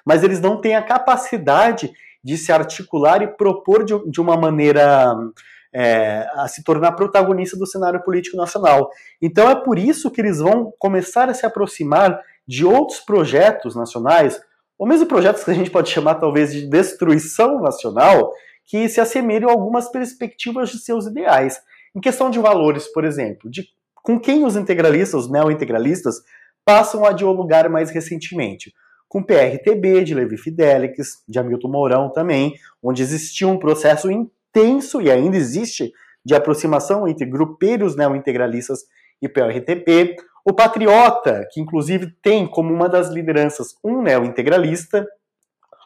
mas 0.05 0.25
eles 0.25 0.41
não 0.41 0.61
têm 0.61 0.75
a 0.75 0.83
capacidade 0.83 1.93
de 2.25 2.37
se 2.37 2.51
articular 2.51 3.23
e 3.23 3.29
propor 3.29 3.85
de, 3.85 3.95
de 4.11 4.21
uma 4.21 4.37
maneira 4.37 5.15
é, 5.73 6.27
a 6.35 6.49
se 6.49 6.63
tornar 6.63 6.93
protagonista 6.93 7.57
do 7.57 7.67
cenário 7.67 8.03
político 8.03 8.37
nacional. 8.37 8.91
Então 9.21 9.49
é 9.49 9.55
por 9.55 9.79
isso 9.79 10.11
que 10.11 10.21
eles 10.21 10.39
vão 10.39 10.73
começar 10.79 11.29
a 11.29 11.35
se 11.35 11.45
aproximar 11.45 12.21
de 12.47 12.65
outros 12.65 13.01
projetos 13.01 13.75
nacionais, 13.77 14.41
ou 14.79 14.87
mesmo 14.87 15.07
projetos 15.07 15.45
que 15.45 15.51
a 15.51 15.55
gente 15.55 15.71
pode 15.71 15.91
chamar 15.91 16.15
talvez 16.17 16.53
de 16.53 16.67
destruição 16.69 17.61
nacional, 17.61 18.33
que 18.65 18.89
se 18.89 19.01
assemelham 19.01 19.49
a 19.49 19.53
algumas 19.53 19.91
perspectivas 19.91 20.71
de 20.71 20.79
seus 20.79 21.07
ideais. 21.07 21.61
Em 21.95 22.01
questão 22.01 22.31
de 22.31 22.39
valores, 22.39 22.87
por 22.89 23.05
exemplo, 23.05 23.51
de 23.51 23.65
com 24.03 24.19
quem 24.19 24.45
os 24.45 24.57
integralistas, 24.57 25.25
os 25.25 25.31
neo-integralistas, 25.31 26.23
passam 26.65 27.05
a 27.05 27.13
dialogar 27.13 27.69
mais 27.69 27.91
recentemente 27.91 28.73
com 29.09 29.21
o 29.21 29.25
PRTB, 29.25 30.05
de 30.05 30.15
Levi 30.15 30.37
Fidelix, 30.37 31.23
de 31.27 31.39
Hamilton 31.39 31.69
Mourão 31.69 32.11
também, 32.11 32.55
onde 32.83 33.03
existia 33.03 33.49
um 33.49 33.59
processo 33.59 34.11
intenso 34.59 35.01
e 35.01 35.11
ainda 35.11 35.37
existe 35.37 35.93
de 36.25 36.35
aproximação 36.35 37.07
entre 37.07 37.25
grupeiros 37.25 37.97
neo-integralistas 37.97 38.81
e 39.23 39.29
PRTP. 39.29 40.17
O 40.45 40.53
Patriota, 40.53 41.47
que 41.53 41.61
inclusive 41.61 42.13
tem 42.23 42.47
como 42.47 42.73
uma 42.73 42.89
das 42.89 43.09
lideranças 43.09 43.69
um 43.85 44.03
neo-integralista, 44.03 45.07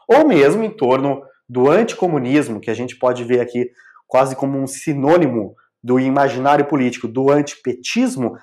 ou 0.09 0.27
mesmo 0.27 0.64
em 0.64 0.70
torno 0.70 1.23
do 1.49 1.70
anticomunismo, 1.70 2.61
que 2.61 2.70
a 2.70 2.75
gente 2.75 2.97
pode 2.97 3.25
ver 3.25 3.41
aqui 3.41 3.70
quase 4.07 4.35
como 4.35 4.59
um 4.59 4.66
sinônimo 4.66 5.55
do 5.83 5.99
imaginário 5.99 6.64
político 6.66 7.09
do 7.09 7.31
antipetismo, 7.31 8.37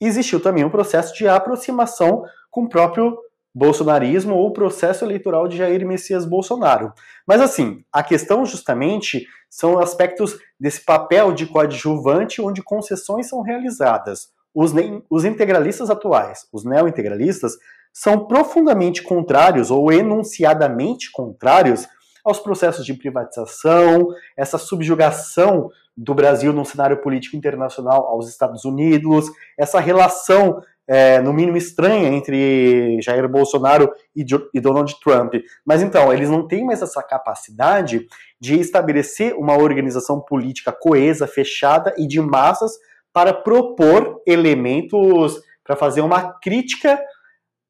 existiu 0.00 0.40
também 0.40 0.64
um 0.64 0.70
processo 0.70 1.14
de 1.14 1.28
aproximação 1.28 2.24
com 2.50 2.64
o 2.64 2.68
próprio 2.68 3.16
bolsonarismo 3.56 4.34
ou 4.34 4.52
processo 4.52 5.02
eleitoral 5.02 5.48
de 5.48 5.56
Jair 5.56 5.86
Messias 5.86 6.26
Bolsonaro. 6.26 6.92
Mas 7.26 7.40
assim, 7.40 7.82
a 7.90 8.02
questão 8.02 8.44
justamente 8.44 9.26
são 9.48 9.78
aspectos 9.78 10.36
desse 10.60 10.84
papel 10.84 11.32
de 11.32 11.46
coadjuvante 11.46 12.42
onde 12.42 12.62
concessões 12.62 13.30
são 13.30 13.40
realizadas. 13.40 14.28
Os, 14.54 14.72
os 15.08 15.24
integralistas 15.24 15.88
atuais, 15.88 16.46
os 16.52 16.66
neo-integralistas, 16.66 17.54
são 17.94 18.26
profundamente 18.26 19.02
contrários 19.02 19.70
ou 19.70 19.90
enunciadamente 19.90 21.10
contrários 21.10 21.88
aos 22.22 22.38
processos 22.38 22.84
de 22.84 22.92
privatização, 22.92 24.08
essa 24.36 24.58
subjugação 24.58 25.70
do 25.96 26.14
Brasil 26.14 26.52
no 26.52 26.64
cenário 26.66 27.00
político 27.00 27.36
internacional 27.36 28.06
aos 28.06 28.28
Estados 28.28 28.66
Unidos, 28.66 29.30
essa 29.56 29.80
relação 29.80 30.60
é, 30.88 31.20
no 31.20 31.32
mínimo 31.32 31.56
estranha 31.56 32.08
entre 32.08 33.00
Jair 33.02 33.28
Bolsonaro 33.28 33.92
e, 34.14 34.24
e 34.54 34.60
Donald 34.60 34.94
Trump. 35.00 35.34
Mas 35.64 35.82
então, 35.82 36.12
eles 36.12 36.30
não 36.30 36.46
têm 36.46 36.64
mais 36.64 36.82
essa 36.82 37.02
capacidade 37.02 38.06
de 38.40 38.60
estabelecer 38.60 39.34
uma 39.34 39.56
organização 39.56 40.20
política 40.20 40.72
coesa, 40.72 41.26
fechada 41.26 41.94
e 41.98 42.06
de 42.06 42.20
massas 42.20 42.72
para 43.12 43.32
propor 43.32 44.22
elementos 44.26 45.40
para 45.64 45.74
fazer 45.74 46.00
uma 46.00 46.34
crítica 46.38 47.00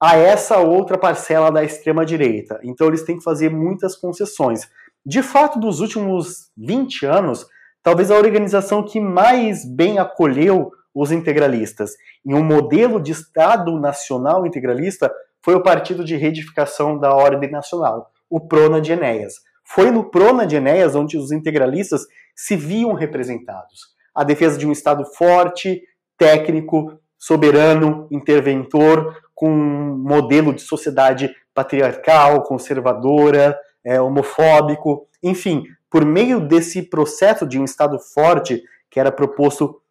a 0.00 0.16
essa 0.16 0.58
outra 0.58 0.98
parcela 0.98 1.50
da 1.50 1.64
extrema 1.64 2.04
direita. 2.04 2.60
Então 2.62 2.86
eles 2.88 3.02
têm 3.02 3.16
que 3.16 3.24
fazer 3.24 3.50
muitas 3.50 3.96
concessões. 3.96 4.68
De 5.04 5.22
fato, 5.22 5.58
dos 5.58 5.80
últimos 5.80 6.50
20 6.56 7.06
anos, 7.06 7.46
talvez 7.82 8.10
a 8.10 8.16
organização 8.16 8.82
que 8.82 9.00
mais 9.00 9.64
bem 9.64 9.98
acolheu 9.98 10.70
os 10.96 11.12
integralistas. 11.12 11.92
Em 12.24 12.32
um 12.32 12.42
modelo 12.42 12.98
de 12.98 13.12
Estado 13.12 13.78
nacional 13.78 14.46
integralista, 14.46 15.12
foi 15.44 15.54
o 15.54 15.62
Partido 15.62 16.02
de 16.02 16.16
Reedificação 16.16 16.98
da 16.98 17.14
Ordem 17.14 17.50
Nacional, 17.50 18.10
o 18.30 18.40
Prona 18.40 18.80
de 18.80 18.92
Enéas. 18.92 19.34
Foi 19.62 19.90
no 19.90 20.10
Prona 20.10 20.46
de 20.46 20.56
Enéas 20.56 20.94
onde 20.94 21.18
os 21.18 21.30
integralistas 21.30 22.06
se 22.34 22.56
viam 22.56 22.94
representados. 22.94 23.94
A 24.14 24.24
defesa 24.24 24.56
de 24.56 24.66
um 24.66 24.72
Estado 24.72 25.04
forte, 25.04 25.82
técnico, 26.16 26.98
soberano, 27.18 28.08
interventor, 28.10 29.14
com 29.34 29.50
um 29.50 29.98
modelo 29.98 30.54
de 30.54 30.62
sociedade 30.62 31.30
patriarcal, 31.52 32.42
conservadora, 32.42 33.58
é, 33.84 34.00
homofóbico, 34.00 35.06
enfim, 35.22 35.64
por 35.90 36.06
meio 36.06 36.40
desse 36.40 36.82
processo 36.88 37.46
de 37.46 37.58
um 37.58 37.64
Estado 37.64 37.98
forte 38.14 38.62
que 38.90 38.98
era 38.98 39.12
proposto 39.12 39.82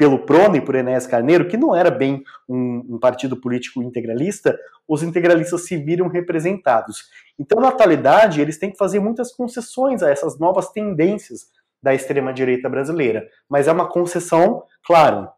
pelo 0.00 0.20
Prona 0.20 0.56
e 0.56 0.62
por 0.62 0.74
Enéas 0.74 1.06
Carneiro, 1.06 1.46
que 1.46 1.58
não 1.58 1.76
era 1.76 1.90
bem 1.90 2.24
um, 2.48 2.94
um, 2.94 2.98
partido 2.98 3.36
político 3.36 3.82
integralista, 3.82 4.58
os 4.88 5.02
integralistas 5.02 5.66
se 5.66 5.76
viram 5.76 6.08
representados. 6.08 7.04
Então, 7.38 7.60
na 7.60 7.68
atualidade, 7.68 8.40
eles 8.40 8.56
têm 8.56 8.70
que 8.70 8.78
fazer 8.78 8.98
muitas 8.98 9.30
concessões 9.30 10.02
a 10.02 10.08
essas 10.08 10.38
novas 10.38 10.70
tendências 10.70 11.48
da 11.82 11.94
extrema-direita 11.94 12.66
brasileira. 12.66 13.28
Mas 13.46 13.68
é 13.68 13.72
uma 13.72 13.90
concessão, 13.90 14.62
claro, 14.86 15.28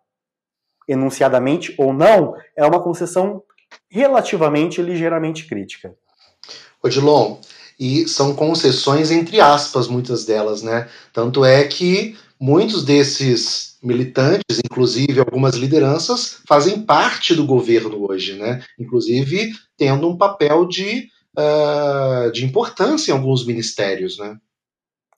enunciadamente 0.86 1.74
ou 1.76 1.92
não, 1.92 2.36
é 2.56 2.64
uma 2.64 2.80
concessão 2.80 3.42
relativamente 3.90 4.80
ligeiramente 4.80 5.48
crítica. 5.48 5.92
Odilon, 6.80 7.38
e 7.80 8.06
são 8.06 8.32
concessões 8.32 9.10
entre 9.10 9.40
aspas, 9.40 9.88
muitas 9.88 10.24
delas, 10.24 10.62
né? 10.62 10.88
Tanto 11.12 11.44
é 11.44 11.64
que 11.64 12.16
muitos 12.38 12.84
desses 12.84 13.71
militantes, 13.82 14.60
inclusive 14.64 15.18
algumas 15.18 15.56
lideranças, 15.56 16.40
fazem 16.46 16.82
parte 16.82 17.34
do 17.34 17.44
governo 17.44 18.08
hoje, 18.08 18.38
né? 18.38 18.62
Inclusive 18.78 19.52
tendo 19.76 20.08
um 20.08 20.16
papel 20.16 20.66
de, 20.66 21.08
uh, 21.36 22.30
de 22.32 22.44
importância 22.44 23.10
em 23.10 23.14
alguns 23.14 23.46
ministérios, 23.46 24.18
né? 24.18 24.36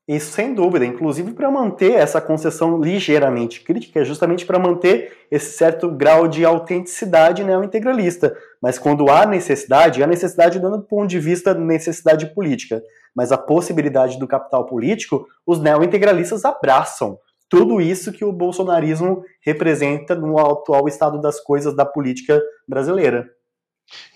Isso 0.07 0.33
sem 0.33 0.53
dúvida, 0.53 0.85
inclusive 0.85 1.33
para 1.33 1.51
manter 1.51 1.93
essa 1.93 2.21
concessão 2.21 2.79
ligeiramente 2.79 3.63
crítica, 3.63 4.01
é 4.01 4.05
justamente 4.05 4.45
para 4.45 4.59
manter 4.59 5.17
esse 5.31 5.57
certo 5.57 5.91
grau 5.91 6.29
de 6.29 6.45
autenticidade 6.45 7.43
neo-integralista. 7.43 8.37
Mas 8.61 8.79
quando 8.79 9.09
há 9.09 9.25
necessidade, 9.25 10.03
há 10.03 10.07
necessidade 10.07 10.61
dando 10.61 10.77
do 10.77 10.83
ponto 10.83 11.09
de 11.09 11.19
vista 11.19 11.55
necessidade 11.55 12.35
política, 12.35 12.83
mas 13.17 13.33
a 13.33 13.39
possibilidade 13.39 14.19
do 14.19 14.29
capital 14.29 14.67
político, 14.67 15.27
os 15.47 15.59
neo-integralistas 15.59 16.45
abraçam 16.45 17.19
tudo 17.55 17.81
isso 17.81 18.13
que 18.13 18.25
o 18.25 18.33
bolsonarismo 18.33 19.25
representa 19.41 20.15
no 20.15 20.39
atual 20.39 20.89
estado 20.89 21.21
das 21.21 21.41
coisas 21.41 21.75
da 21.77 21.85
política 21.85 22.41
brasileira. 22.69 23.31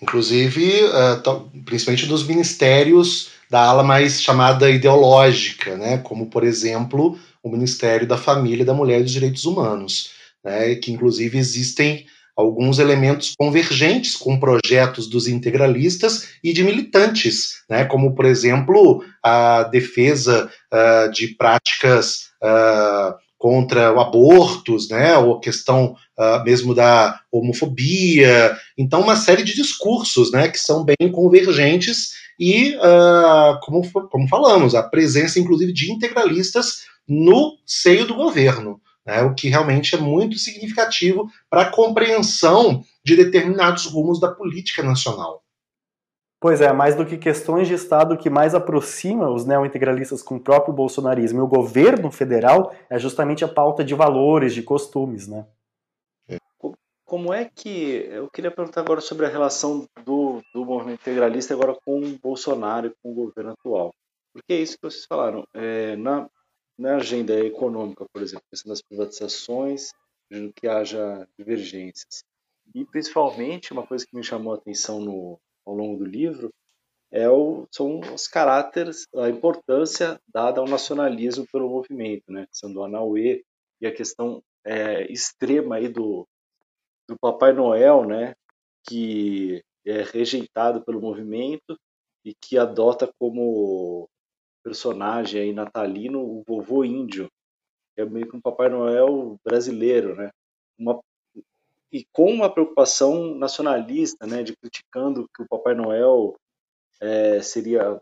Inclusive, 0.01 0.83
uh, 0.85 1.49
principalmente 1.63 2.07
dos 2.07 2.25
ministérios 2.25 3.31
da 3.49 3.61
ala 3.61 3.83
mais 3.83 4.21
chamada 4.21 4.69
ideológica, 4.69 5.75
né? 5.75 5.99
como, 5.99 6.29
por 6.29 6.43
exemplo, 6.43 7.17
o 7.41 7.49
Ministério 7.49 8.07
da 8.07 8.17
Família, 8.17 8.65
da 8.65 8.73
Mulher 8.73 8.99
e 8.99 9.03
dos 9.03 9.11
Direitos 9.11 9.45
Humanos, 9.45 10.11
né? 10.43 10.75
que, 10.75 10.91
inclusive, 10.91 11.37
existem 11.37 12.05
alguns 12.39 12.79
elementos 12.79 13.33
convergentes 13.37 14.15
com 14.15 14.39
projetos 14.39 15.07
dos 15.07 15.27
integralistas 15.27 16.29
e 16.41 16.53
de 16.53 16.63
militantes, 16.63 17.63
né, 17.69 17.83
como, 17.83 18.15
por 18.15 18.23
exemplo, 18.23 19.03
a 19.21 19.63
defesa 19.63 20.49
uh, 20.71 21.11
de 21.11 21.35
práticas 21.35 22.29
uh, 22.41 23.13
contra 23.39 23.91
o 23.91 23.99
abortos, 23.99 24.89
né, 24.89 25.17
ou 25.17 25.37
a 25.37 25.39
questão 25.39 25.95
uh, 26.19 26.43
mesmo 26.43 26.75
da 26.75 27.19
homofobia. 27.31 28.55
Então, 28.77 29.01
uma 29.01 29.15
série 29.15 29.41
de 29.41 29.55
discursos 29.55 30.31
né, 30.31 30.49
que 30.49 30.59
são 30.59 30.85
bem 30.85 31.11
convergentes 31.11 32.09
e, 32.39 32.77
como, 33.63 33.81
como 34.09 34.27
falamos, 34.29 34.73
a 34.73 34.83
presença, 34.83 35.39
inclusive, 35.39 35.73
de 35.73 35.91
integralistas 35.91 36.83
no 37.07 37.57
seio 37.65 38.05
do 38.05 38.13
governo 38.13 38.79
né, 39.09 39.23
o 39.23 39.33
que 39.33 39.49
realmente 39.49 39.95
é 39.95 39.97
muito 39.97 40.37
significativo 40.37 41.27
para 41.49 41.63
a 41.63 41.71
compreensão 41.71 42.83
de 43.03 43.15
determinados 43.15 43.85
rumos 43.85 44.19
da 44.19 44.29
política 44.29 44.83
nacional. 44.83 45.41
Pois 46.41 46.61
é, 46.61 46.71
mais 46.71 46.95
do 46.95 47.05
que 47.05 47.17
questões 47.17 47.67
de 47.67 47.73
Estado, 47.73 48.15
o 48.15 48.17
que 48.17 48.29
mais 48.29 48.55
aproxima 48.55 49.29
os 49.29 49.45
neointegralistas 49.45 50.23
com 50.23 50.37
o 50.37 50.39
próprio 50.39 50.73
bolsonarismo 50.73 51.39
e 51.39 51.41
o 51.41 51.47
governo 51.47 52.09
federal 52.09 52.73
é 52.89 52.97
justamente 52.97 53.43
a 53.43 53.47
pauta 53.47 53.83
de 53.83 53.93
valores, 53.93 54.53
de 54.53 54.63
costumes, 54.63 55.27
né? 55.27 55.45
Como 57.09 57.33
é 57.33 57.43
que. 57.43 58.05
Eu 58.11 58.29
queria 58.29 58.51
perguntar 58.51 58.81
agora 58.81 59.01
sobre 59.01 59.25
a 59.25 59.29
relação 59.29 59.87
do, 60.05 60.41
do 60.53 60.63
movimento 60.63 61.01
integralista 61.01 61.55
agora 61.55 61.75
com 61.83 61.99
o 61.99 62.19
Bolsonaro 62.19 62.87
e 62.87 62.93
com 63.01 63.11
o 63.11 63.15
governo 63.15 63.51
atual. 63.51 63.93
Porque 64.31 64.53
é 64.53 64.61
isso 64.61 64.77
que 64.77 64.83
vocês 64.83 65.05
falaram. 65.05 65.43
É, 65.55 65.95
na, 65.95 66.29
na 66.77 66.97
agenda 66.97 67.33
econômica, 67.43 68.05
por 68.13 68.21
exemplo, 68.21 68.45
questão 68.47 68.69
das 68.69 68.83
privatizações, 68.83 69.91
que 70.55 70.67
haja 70.67 71.27
divergências. 71.37 72.23
E, 72.75 72.85
principalmente, 72.85 73.73
uma 73.73 73.87
coisa 73.87 74.05
que 74.05 74.15
me 74.15 74.23
chamou 74.23 74.53
a 74.53 74.57
atenção 74.57 75.01
no, 75.01 75.39
ao 75.69 75.75
longo 75.75 75.97
do 75.97 76.05
livro 76.05 76.51
é 77.11 77.29
o, 77.29 77.67
são 77.71 77.99
os 78.13 78.27
caráteres, 78.27 79.07
a 79.15 79.29
importância 79.29 80.19
dada 80.27 80.61
ao 80.61 80.67
nacionalismo 80.67 81.45
pelo 81.51 81.69
movimento, 81.69 82.31
né? 82.31 82.47
Sendo 82.51 82.75
do 82.75 82.83
Anauê 82.83 83.43
e 83.81 83.87
a 83.87 83.93
questão 83.93 84.43
é, 84.65 85.11
extrema 85.11 85.77
aí 85.77 85.87
do, 85.89 86.27
do 87.07 87.17
Papai 87.19 87.53
Noel, 87.53 88.05
né? 88.05 88.35
Que 88.87 89.63
é 89.85 90.03
rejeitado 90.03 90.83
pelo 90.83 91.01
movimento 91.01 91.77
e 92.25 92.33
que 92.35 92.57
adota 92.57 93.11
como 93.19 94.09
personagem 94.63 95.41
aí 95.41 95.53
natalino, 95.53 96.21
o 96.21 96.43
vovô 96.47 96.83
índio, 96.83 97.29
que 97.95 98.01
é 98.01 98.05
meio 98.05 98.29
que 98.29 98.37
um 98.37 98.41
Papai 98.41 98.69
Noel 98.69 99.37
brasileiro, 99.43 100.15
né? 100.15 100.31
Uma, 100.77 101.01
e 101.91 102.05
com 102.11 102.31
uma 102.31 102.51
preocupação 102.51 103.33
nacionalista, 103.35 104.27
né, 104.27 104.43
de 104.43 104.55
criticando 104.55 105.29
que 105.35 105.43
o 105.43 105.47
Papai 105.47 105.73
Noel 105.73 106.35
é, 107.01 107.41
seria 107.41 107.99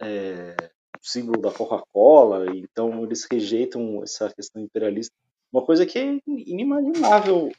é, 0.00 0.56
símbolo 1.00 1.40
da 1.40 1.52
Coca-Cola, 1.52 2.46
então 2.54 3.02
eles 3.02 3.26
rejeitam 3.30 4.02
essa 4.02 4.32
questão 4.32 4.62
imperialista, 4.62 5.14
uma 5.52 5.64
coisa 5.64 5.84
que 5.84 5.98
é 5.98 6.20
inimaginável 6.26 7.50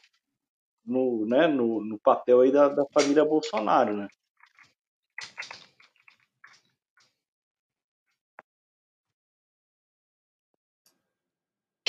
no, 0.86 1.26
né, 1.26 1.48
no, 1.48 1.84
no 1.84 2.00
papel 2.00 2.42
aí 2.42 2.52
da, 2.52 2.70
da 2.70 2.86
família 2.94 3.24
Bolsonaro, 3.24 3.96
né? 3.96 4.08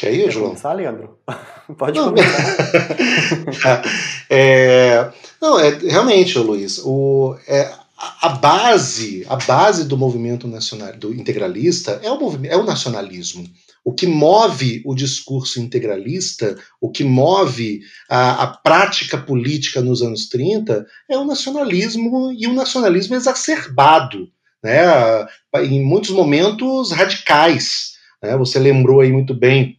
Quer 0.05 0.13
ir, 0.13 0.25
Quer 0.25 0.33
João? 0.33 0.49
começar, 0.49 0.73
Leandro? 0.75 1.19
Pode 1.79 1.99
não, 1.99 2.11
começar. 2.11 3.83
é, 4.29 5.11
não, 5.41 5.59
é, 5.59 5.71
realmente, 5.79 6.39
Luiz, 6.39 6.79
o, 6.85 7.35
é, 7.49 7.73
a 8.21 8.29
base, 8.29 9.25
a 9.27 9.37
base 9.37 9.85
do 9.87 9.97
movimento 9.97 10.47
nacional, 10.47 10.95
do 10.95 11.15
integralista 11.15 12.01
é 12.03 12.11
o, 12.11 12.39
é 12.45 12.55
o 12.55 12.65
nacionalismo. 12.65 13.49
O 13.83 13.95
que 13.95 14.07
move 14.07 14.83
o 14.85 14.95
discurso 14.95 15.59
integralista, 15.59 16.55
o 16.79 16.91
que 16.91 17.03
move 17.03 17.81
a, 18.09 18.43
a, 18.43 18.47
prática 18.47 19.17
política 19.17 19.81
nos 19.81 20.03
anos 20.03 20.29
30 20.29 20.87
é 21.09 21.17
o 21.17 21.25
nacionalismo 21.25 22.31
e 22.31 22.47
o 22.47 22.53
nacionalismo 22.53 23.15
exacerbado, 23.15 24.29
né? 24.63 25.27
em 25.63 25.83
muitos 25.83 26.11
momentos 26.11 26.93
radicais. 26.93 27.95
Né? 28.23 28.37
Você 28.37 28.59
lembrou 28.59 29.01
aí 29.01 29.11
muito 29.11 29.35
bem 29.35 29.79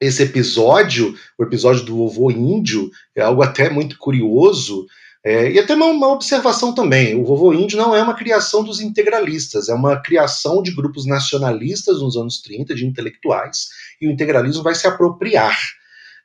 esse 0.00 0.22
episódio, 0.22 1.14
o 1.36 1.42
episódio 1.42 1.84
do 1.84 1.96
vovô 1.96 2.30
índio, 2.30 2.90
é 3.14 3.22
algo 3.22 3.42
até 3.42 3.68
muito 3.68 3.98
curioso. 3.98 4.86
É, 5.24 5.50
e 5.50 5.58
até 5.58 5.74
uma, 5.74 5.86
uma, 5.86 6.08
observação 6.08 6.72
também: 6.72 7.14
o 7.14 7.24
vovô 7.24 7.52
índio 7.52 7.76
não 7.76 7.94
é 7.94 8.02
uma 8.02 8.14
criação 8.14 8.62
dos 8.62 8.80
integralistas, 8.80 9.68
é 9.68 9.74
uma 9.74 10.00
criação 10.00 10.62
de 10.62 10.74
grupos 10.74 11.06
nacionalistas 11.06 12.00
nos 12.00 12.16
anos 12.16 12.40
30, 12.40 12.74
de 12.74 12.86
intelectuais, 12.86 13.68
e 14.00 14.06
o 14.06 14.10
integralismo 14.12 14.62
vai 14.62 14.74
se 14.74 14.86
apropriar. 14.86 15.58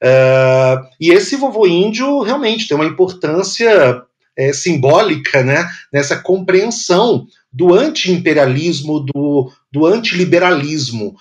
Uh, 0.04 0.86
e 1.00 1.12
esse 1.12 1.36
vovô 1.36 1.66
índio 1.66 2.22
realmente 2.22 2.68
tem 2.68 2.76
uma 2.76 2.86
importância 2.86 4.04
é, 4.38 4.52
simbólica 4.52 5.44
né, 5.44 5.68
nessa 5.92 6.18
compreensão 6.18 7.26
do 7.52 7.74
anti-imperialismo, 7.74 9.00
do, 9.00 9.52
do 9.72 9.86
antiliberalismo, 9.86 11.16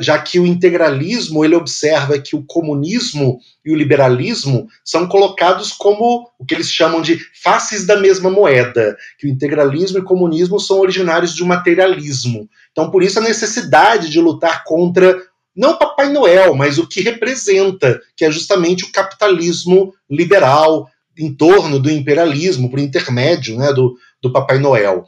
já 0.00 0.18
que 0.18 0.38
o 0.38 0.46
integralismo 0.46 1.44
ele 1.44 1.54
observa 1.54 2.18
que 2.18 2.36
o 2.36 2.44
comunismo 2.44 3.38
e 3.64 3.72
o 3.72 3.76
liberalismo 3.76 4.66
são 4.84 5.08
colocados 5.08 5.72
como 5.72 6.28
o 6.38 6.44
que 6.44 6.54
eles 6.54 6.70
chamam 6.70 7.00
de 7.00 7.18
faces 7.42 7.86
da 7.86 7.98
mesma 7.98 8.30
moeda, 8.30 8.96
que 9.18 9.26
o 9.26 9.30
integralismo 9.30 9.98
e 9.98 10.00
o 10.00 10.04
comunismo 10.04 10.60
são 10.60 10.78
originários 10.78 11.34
de 11.34 11.42
um 11.42 11.46
materialismo. 11.46 12.48
Então, 12.70 12.90
por 12.90 13.02
isso 13.02 13.18
a 13.18 13.22
necessidade 13.22 14.10
de 14.10 14.20
lutar 14.20 14.64
contra 14.64 15.20
não 15.54 15.76
Papai 15.76 16.10
Noel, 16.10 16.54
mas 16.54 16.78
o 16.78 16.86
que 16.86 17.02
representa, 17.02 18.00
que 18.16 18.24
é 18.24 18.30
justamente 18.30 18.84
o 18.84 18.92
capitalismo 18.92 19.92
liberal 20.10 20.88
em 21.18 21.34
torno 21.34 21.78
do 21.78 21.90
imperialismo, 21.90 22.70
por 22.70 22.78
intermédio 22.78 23.58
né, 23.58 23.72
do, 23.72 23.94
do 24.22 24.32
Papai 24.32 24.58
Noel. 24.58 25.04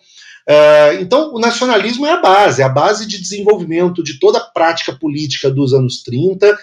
Uh, 0.46 1.00
então, 1.00 1.32
o 1.32 1.40
nacionalismo 1.40 2.04
é 2.06 2.12
a 2.12 2.20
base, 2.20 2.60
é 2.60 2.64
a 2.64 2.68
base 2.68 3.06
de 3.06 3.18
desenvolvimento 3.18 4.02
de 4.02 4.18
toda 4.20 4.38
a 4.38 4.44
prática 4.44 4.92
política 4.92 5.50
dos 5.50 5.72
anos 5.72 6.02
30, 6.02 6.52
uh, 6.52 6.56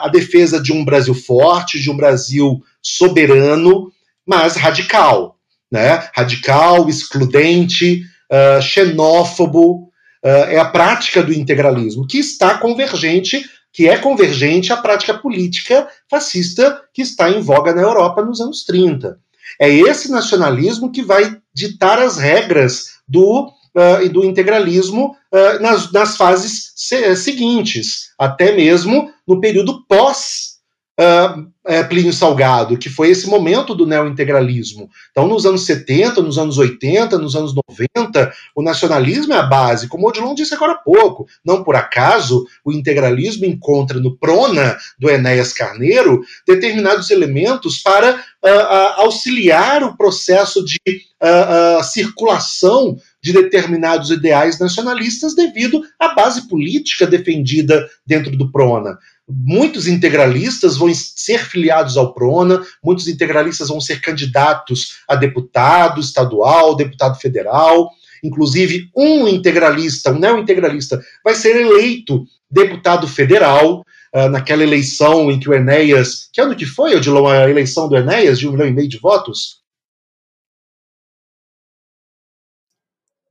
a 0.00 0.08
defesa 0.08 0.60
de 0.60 0.72
um 0.72 0.84
Brasil 0.84 1.14
forte, 1.14 1.80
de 1.80 1.90
um 1.90 1.96
Brasil 1.96 2.62
soberano, 2.82 3.92
mas 4.26 4.56
radical. 4.56 5.36
Né? 5.70 6.08
Radical, 6.14 6.88
excludente, 6.88 8.04
uh, 8.32 8.62
xenófobo, 8.62 9.90
é 10.26 10.58
a 10.58 10.64
prática 10.64 11.22
do 11.22 11.34
integralismo, 11.34 12.06
que 12.06 12.16
está 12.16 12.56
convergente, 12.56 13.44
que 13.70 13.86
é 13.86 13.98
convergente 13.98 14.72
à 14.72 14.76
prática 14.78 15.12
política 15.12 15.86
fascista 16.08 16.80
que 16.94 17.02
está 17.02 17.28
em 17.28 17.42
voga 17.42 17.74
na 17.74 17.82
Europa 17.82 18.24
nos 18.24 18.40
anos 18.40 18.64
30. 18.64 19.18
É 19.60 19.70
esse 19.70 20.10
nacionalismo 20.10 20.90
que 20.90 21.02
vai 21.02 21.36
ditar 21.54 21.98
as 21.98 22.16
regras 22.16 22.94
do, 23.06 23.50
uh, 23.74 24.08
do 24.10 24.24
integralismo 24.24 25.16
uh, 25.32 25.62
nas, 25.62 25.92
nas 25.92 26.16
fases 26.16 26.72
se, 26.74 27.14
seguintes, 27.16 28.10
até 28.18 28.54
mesmo 28.54 29.10
no 29.26 29.40
período 29.40 29.84
pós 29.86 30.53
uh, 31.00 31.88
Plínio 31.88 32.12
Salgado, 32.12 32.76
que 32.76 32.90
foi 32.90 33.08
esse 33.08 33.26
momento 33.26 33.74
do 33.74 33.86
neointegralismo. 33.86 34.90
Então, 35.10 35.26
nos 35.26 35.46
anos 35.46 35.64
70, 35.64 36.20
nos 36.20 36.36
anos 36.36 36.58
80, 36.58 37.18
nos 37.18 37.34
anos 37.34 37.54
90, 37.68 38.32
o 38.54 38.62
nacionalismo 38.62 39.32
é 39.32 39.38
a 39.38 39.42
base, 39.42 39.88
como 39.88 40.04
o 40.04 40.08
Odilon 40.10 40.34
disse 40.34 40.54
agora 40.54 40.72
há 40.72 40.76
pouco. 40.76 41.26
Não 41.44 41.64
por 41.64 41.74
acaso, 41.74 42.46
o 42.64 42.70
integralismo 42.70 43.46
encontra 43.46 43.98
no 43.98 44.16
Prona, 44.16 44.76
do 44.98 45.08
Enéas 45.08 45.52
Carneiro, 45.54 46.22
determinados 46.46 47.10
elementos 47.10 47.78
para 47.78 48.16
uh, 48.16 49.00
auxiliar 49.00 49.82
o 49.82 49.96
processo 49.96 50.62
de 50.64 50.78
uh, 51.22 51.82
circulação 51.82 52.96
de 53.22 53.32
determinados 53.32 54.10
ideais 54.10 54.58
nacionalistas 54.58 55.34
devido 55.34 55.82
à 55.98 56.14
base 56.14 56.46
política 56.46 57.06
defendida 57.06 57.88
dentro 58.06 58.36
do 58.36 58.52
Prona. 58.52 58.98
Muitos 59.28 59.86
integralistas 59.86 60.76
vão 60.76 60.92
ser 60.94 61.38
filiados 61.38 61.96
ao 61.96 62.12
PRONA, 62.12 62.62
muitos 62.82 63.08
integralistas 63.08 63.68
vão 63.68 63.80
ser 63.80 64.00
candidatos 64.00 64.98
a 65.08 65.14
deputado 65.16 66.00
estadual, 66.00 66.76
deputado 66.76 67.18
federal. 67.18 67.90
Inclusive, 68.22 68.90
um 68.96 69.26
integralista, 69.26 70.10
um 70.12 70.18
neo-integralista, 70.18 71.00
vai 71.24 71.34
ser 71.34 71.56
eleito 71.56 72.24
deputado 72.50 73.08
federal. 73.08 73.84
uh, 74.14 74.28
naquela 74.28 74.62
eleição 74.62 75.30
em 75.30 75.40
que 75.40 75.48
o 75.48 75.54
Enéas. 75.54 76.28
Que 76.32 76.40
ano 76.40 76.54
que 76.54 76.64
foi, 76.64 76.94
Odilon, 76.94 77.26
a 77.26 77.50
eleição 77.50 77.88
do 77.88 77.96
Enéas, 77.96 78.38
de 78.38 78.46
um 78.46 78.52
milhão 78.52 78.68
e 78.68 78.72
meio 78.72 78.88
de 78.88 78.98
votos? 78.98 79.64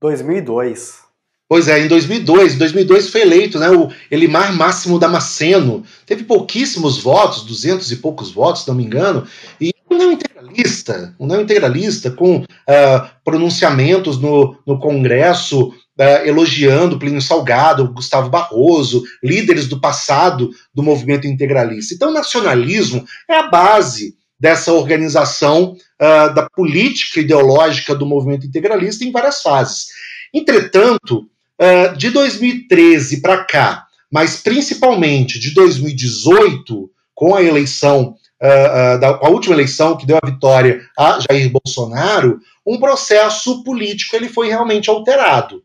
2002. 0.00 1.03
Pois 1.54 1.68
é, 1.68 1.78
em 1.78 1.86
2002, 1.86 2.54
em 2.54 2.58
2002 2.58 3.10
foi 3.10 3.20
eleito 3.20 3.60
né, 3.60 3.70
o 3.70 3.88
Elimar 4.10 4.52
Máximo 4.52 4.98
Damasceno. 4.98 5.84
Teve 6.04 6.24
pouquíssimos 6.24 6.98
votos, 6.98 7.44
duzentos 7.44 7.92
e 7.92 7.96
poucos 7.98 8.32
votos, 8.32 8.62
se 8.62 8.68
não 8.68 8.74
me 8.74 8.84
engano, 8.84 9.24
e 9.60 9.72
um 9.88 9.96
não 9.96 10.10
integralista, 10.10 11.14
um 11.16 11.28
não 11.28 11.40
integralista, 11.40 12.10
com 12.10 12.38
uh, 12.38 13.08
pronunciamentos 13.24 14.18
no, 14.18 14.58
no 14.66 14.80
Congresso 14.80 15.68
uh, 15.68 16.26
elogiando 16.26 16.98
Plínio 16.98 17.22
Salgado, 17.22 17.92
Gustavo 17.92 18.28
Barroso, 18.28 19.04
líderes 19.22 19.68
do 19.68 19.80
passado 19.80 20.50
do 20.74 20.82
movimento 20.82 21.28
integralista. 21.28 21.94
Então, 21.94 22.10
o 22.10 22.14
nacionalismo 22.14 23.04
é 23.30 23.36
a 23.36 23.46
base 23.46 24.16
dessa 24.40 24.72
organização 24.72 25.76
uh, 26.02 26.34
da 26.34 26.50
política 26.50 27.20
ideológica 27.20 27.94
do 27.94 28.04
movimento 28.04 28.44
integralista 28.44 29.04
em 29.04 29.12
várias 29.12 29.40
fases. 29.40 29.86
Entretanto, 30.34 31.28
uh, 31.60 31.96
de 31.96 32.10
2013 32.10 33.20
para 33.20 33.44
cá, 33.44 33.86
mas 34.10 34.36
principalmente 34.36 35.38
de 35.38 35.52
2018, 35.52 36.90
com 37.14 37.34
a 37.34 37.42
eleição, 37.42 38.16
uh, 38.42 38.98
da, 39.00 39.14
com 39.14 39.26
a 39.26 39.30
última 39.30 39.54
eleição 39.54 39.96
que 39.96 40.06
deu 40.06 40.18
a 40.22 40.26
vitória 40.26 40.80
a 40.98 41.18
Jair 41.20 41.50
Bolsonaro, 41.50 42.40
um 42.66 42.78
processo 42.78 43.62
político 43.62 44.16
ele 44.16 44.28
foi 44.28 44.48
realmente 44.48 44.88
alterado 44.88 45.62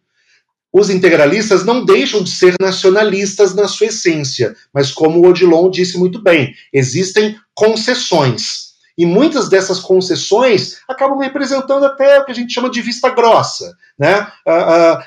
os 0.71 0.89
integralistas 0.89 1.65
não 1.65 1.83
deixam 1.83 2.23
de 2.23 2.29
ser 2.29 2.55
nacionalistas 2.61 3.55
na 3.55 3.67
sua 3.67 3.87
essência, 3.87 4.55
mas 4.73 4.91
como 4.91 5.19
o 5.19 5.27
Odilon 5.27 5.69
disse 5.69 5.97
muito 5.97 6.21
bem, 6.21 6.53
existem 6.71 7.35
concessões. 7.55 8.69
E 8.97 9.05
muitas 9.05 9.49
dessas 9.49 9.79
concessões 9.79 10.77
acabam 10.87 11.17
representando 11.17 11.85
até 11.85 12.19
o 12.19 12.25
que 12.25 12.31
a 12.31 12.35
gente 12.35 12.53
chama 12.53 12.69
de 12.69 12.81
vista 12.81 13.09
grossa. 13.09 13.73
Né? 13.97 14.27
Uh, 14.45 14.97
uh, 14.97 15.03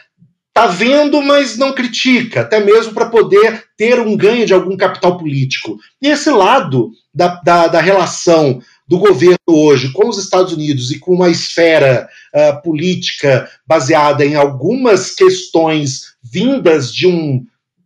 tá 0.52 0.66
vendo, 0.66 1.22
mas 1.22 1.56
não 1.56 1.72
critica, 1.72 2.42
até 2.42 2.60
mesmo 2.60 2.92
para 2.92 3.06
poder 3.06 3.64
ter 3.76 3.98
um 4.00 4.16
ganho 4.16 4.46
de 4.46 4.52
algum 4.52 4.76
capital 4.76 5.16
político. 5.16 5.78
E 6.00 6.08
esse 6.08 6.30
lado 6.30 6.90
da, 7.14 7.40
da, 7.42 7.68
da 7.68 7.80
relação 7.80 8.60
do 8.86 8.98
governo 8.98 9.38
hoje 9.48 9.90
com 9.92 10.08
os 10.08 10.18
Estados 10.18 10.52
Unidos 10.52 10.90
e 10.90 10.98
com 10.98 11.14
uma 11.14 11.30
esfera 11.30 12.08
uh, 12.34 12.62
política 12.62 13.48
baseada 13.66 14.24
em 14.24 14.34
algumas 14.34 15.14
questões 15.14 16.12
vindas 16.22 16.92
de 16.92 17.06
um 17.06 17.44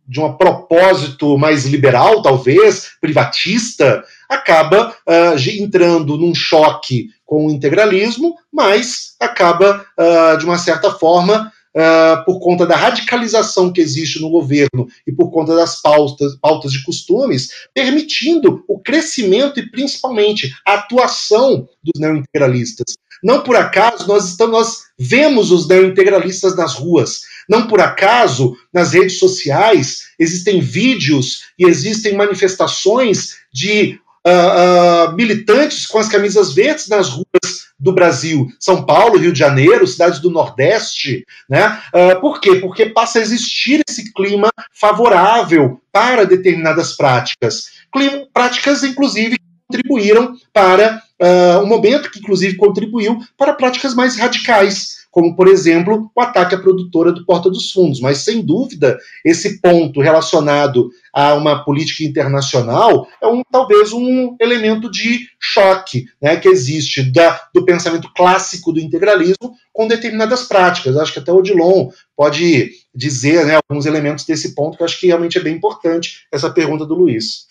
de 0.09 0.21
um 0.21 0.31
propósito 0.33 1.37
mais 1.37 1.65
liberal, 1.65 2.21
talvez, 2.21 2.91
privatista, 3.01 4.01
acaba 4.29 4.95
uh, 5.05 5.49
entrando 5.49 6.17
num 6.17 6.33
choque 6.33 7.09
com 7.25 7.45
o 7.45 7.51
integralismo, 7.51 8.35
mas 8.51 9.15
acaba, 9.19 9.85
uh, 9.99 10.37
de 10.37 10.45
uma 10.45 10.57
certa 10.57 10.91
forma, 10.91 11.51
uh, 11.77 12.25
por 12.25 12.39
conta 12.39 12.65
da 12.65 12.75
radicalização 12.75 13.71
que 13.71 13.79
existe 13.79 14.19
no 14.19 14.29
governo 14.29 14.87
e 15.05 15.11
por 15.11 15.29
conta 15.29 15.55
das 15.55 15.79
pautas, 15.79 16.35
pautas 16.41 16.71
de 16.71 16.83
costumes, 16.83 17.49
permitindo 17.73 18.63
o 18.67 18.79
crescimento 18.79 19.59
e 19.59 19.69
principalmente 19.69 20.51
a 20.65 20.73
atuação 20.73 21.69
dos 21.83 21.99
neointegralistas. 21.99 22.95
Não 23.23 23.41
por 23.41 23.55
acaso 23.55 24.07
nós 24.07 24.27
estamos, 24.27 24.53
nós 24.53 24.77
vemos 24.97 25.51
os 25.51 25.67
neointegralistas 25.67 26.55
nas 26.55 26.75
ruas. 26.75 27.21
Não 27.49 27.67
por 27.67 27.79
acaso 27.79 28.55
nas 28.73 28.93
redes 28.93 29.19
sociais 29.19 30.07
existem 30.19 30.59
vídeos 30.59 31.43
e 31.57 31.65
existem 31.65 32.15
manifestações 32.15 33.37
de 33.53 33.99
uh, 34.27 35.15
militantes 35.15 35.85
com 35.85 35.99
as 35.99 36.07
camisas 36.07 36.53
verdes 36.53 36.87
nas 36.87 37.09
ruas 37.09 37.67
do 37.79 37.93
Brasil, 37.93 38.47
São 38.59 38.83
Paulo, 38.83 39.17
Rio 39.17 39.31
de 39.31 39.39
Janeiro, 39.39 39.85
cidades 39.85 40.19
do 40.19 40.31
Nordeste, 40.31 41.23
né? 41.47 41.79
Uh, 41.93 42.19
por 42.19 42.41
quê? 42.41 42.55
Porque 42.55 42.87
passa 42.87 43.19
a 43.19 43.21
existir 43.21 43.83
esse 43.87 44.11
clima 44.13 44.49
favorável 44.73 45.79
para 45.91 46.25
determinadas 46.25 46.95
práticas, 46.95 47.69
clima, 47.91 48.25
práticas 48.33 48.83
inclusive 48.83 49.37
que 49.37 49.45
contribuíram 49.67 50.35
para 50.51 51.01
uh, 51.21 51.61
um 51.61 51.67
momento 51.67 52.09
que 52.09 52.19
inclusive 52.19 52.55
contribuiu 52.55 53.19
para 53.37 53.53
práticas 53.53 53.93
mais 53.93 54.17
radicais, 54.17 54.97
como 55.11 55.35
por 55.35 55.47
exemplo 55.47 56.11
o 56.15 56.21
ataque 56.21 56.55
à 56.55 56.59
produtora 56.59 57.11
do 57.11 57.25
Porta 57.25 57.49
dos 57.49 57.71
Fundos. 57.71 57.99
Mas 57.99 58.19
sem 58.19 58.43
dúvida 58.43 58.97
esse 59.23 59.61
ponto 59.61 60.01
relacionado 60.01 60.89
a 61.17 61.33
uma 61.33 61.65
política 61.65 62.03
internacional 62.03 63.07
é 63.19 63.25
um 63.25 63.41
talvez 63.51 63.91
um 63.91 64.37
elemento 64.39 64.87
de 64.91 65.27
choque 65.39 66.05
né, 66.21 66.37
que 66.37 66.47
existe 66.47 67.11
da, 67.11 67.41
do 67.51 67.65
pensamento 67.65 68.13
clássico 68.13 68.71
do 68.71 68.79
integralismo 68.79 69.55
com 69.73 69.87
determinadas 69.87 70.43
práticas. 70.43 70.95
Acho 70.95 71.13
que 71.13 71.17
até 71.17 71.31
o 71.31 71.37
Odilon 71.37 71.89
pode 72.15 72.69
dizer 72.93 73.47
né, 73.47 73.57
alguns 73.67 73.87
elementos 73.87 74.25
desse 74.25 74.53
ponto 74.53 74.77
que 74.77 74.83
acho 74.83 74.99
que 74.99 75.07
realmente 75.07 75.39
é 75.39 75.41
bem 75.41 75.55
importante 75.55 76.27
essa 76.31 76.51
pergunta 76.51 76.85
do 76.85 76.93
Luiz. 76.93 77.47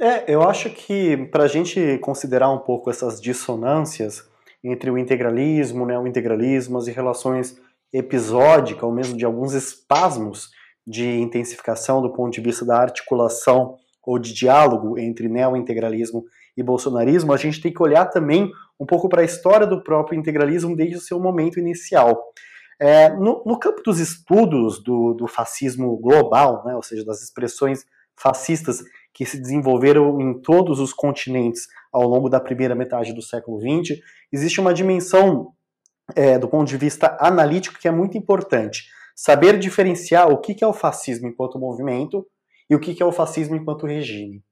É, 0.00 0.24
eu 0.26 0.42
acho 0.42 0.70
que 0.70 1.18
para 1.30 1.44
a 1.44 1.48
gente 1.48 1.98
considerar 1.98 2.50
um 2.50 2.60
pouco 2.60 2.88
essas 2.88 3.20
dissonâncias 3.20 4.26
entre 4.64 4.90
o 4.90 4.96
integralismo, 4.96 5.84
né, 5.84 5.98
o 5.98 6.06
integralismo, 6.06 6.78
as 6.78 6.86
relações 6.86 7.60
episódicas, 7.92 8.84
ou 8.84 8.92
mesmo 8.92 9.18
de 9.18 9.26
alguns 9.26 9.52
espasmos 9.52 10.56
de 10.88 11.20
intensificação 11.20 12.00
do 12.00 12.10
ponto 12.10 12.32
de 12.32 12.40
vista 12.40 12.64
da 12.64 12.78
articulação 12.80 13.76
ou 14.02 14.18
de 14.18 14.32
diálogo 14.32 14.98
entre 14.98 15.28
neo-integralismo 15.28 16.24
e 16.56 16.62
bolsonarismo, 16.62 17.30
a 17.30 17.36
gente 17.36 17.60
tem 17.60 17.70
que 17.70 17.82
olhar 17.82 18.06
também 18.06 18.50
um 18.80 18.86
pouco 18.86 19.06
para 19.06 19.20
a 19.20 19.24
história 19.24 19.66
do 19.66 19.84
próprio 19.84 20.18
integralismo 20.18 20.74
desde 20.74 20.96
o 20.96 21.00
seu 21.00 21.20
momento 21.20 21.60
inicial. 21.60 22.32
É, 22.80 23.10
no, 23.10 23.42
no, 23.44 23.58
campo 23.58 23.82
dos 23.82 23.98
estudos 23.98 24.82
do, 24.82 25.12
do 25.12 25.28
fascismo 25.28 25.94
global, 25.98 26.64
né, 26.64 26.74
ou 26.74 26.82
seja, 26.82 27.04
das 27.04 27.22
expressões 27.22 27.84
fascistas 28.16 28.82
que 29.12 29.26
se 29.26 29.38
desenvolveram 29.38 30.18
em 30.20 30.40
todos 30.40 30.80
os 30.80 30.94
continentes 30.94 31.66
ao 31.92 32.08
longo 32.08 32.30
da 32.30 32.40
primeira 32.40 32.74
metade 32.74 33.12
do 33.12 33.20
século 33.20 33.60
XX, 33.60 33.98
existe 34.32 34.58
uma 34.58 34.72
dimensão 34.72 35.52
é, 36.16 36.38
do 36.38 36.48
ponto 36.48 36.66
de 36.66 36.78
vista 36.78 37.14
analítico 37.20 37.78
que 37.78 37.88
é 37.88 37.90
muito 37.90 38.16
importante 38.16 38.84
saber 39.18 39.58
diferenciar 39.58 40.30
o 40.30 40.38
que 40.38 40.62
é 40.62 40.66
o 40.66 40.72
fascismo 40.72 41.26
enquanto 41.26 41.58
movimento 41.58 42.24
e 42.70 42.76
o 42.76 42.78
que 42.78 43.02
é 43.02 43.04
o 43.04 43.10
fascismo 43.10 43.56
enquanto 43.56 43.84
regime. 43.84 44.44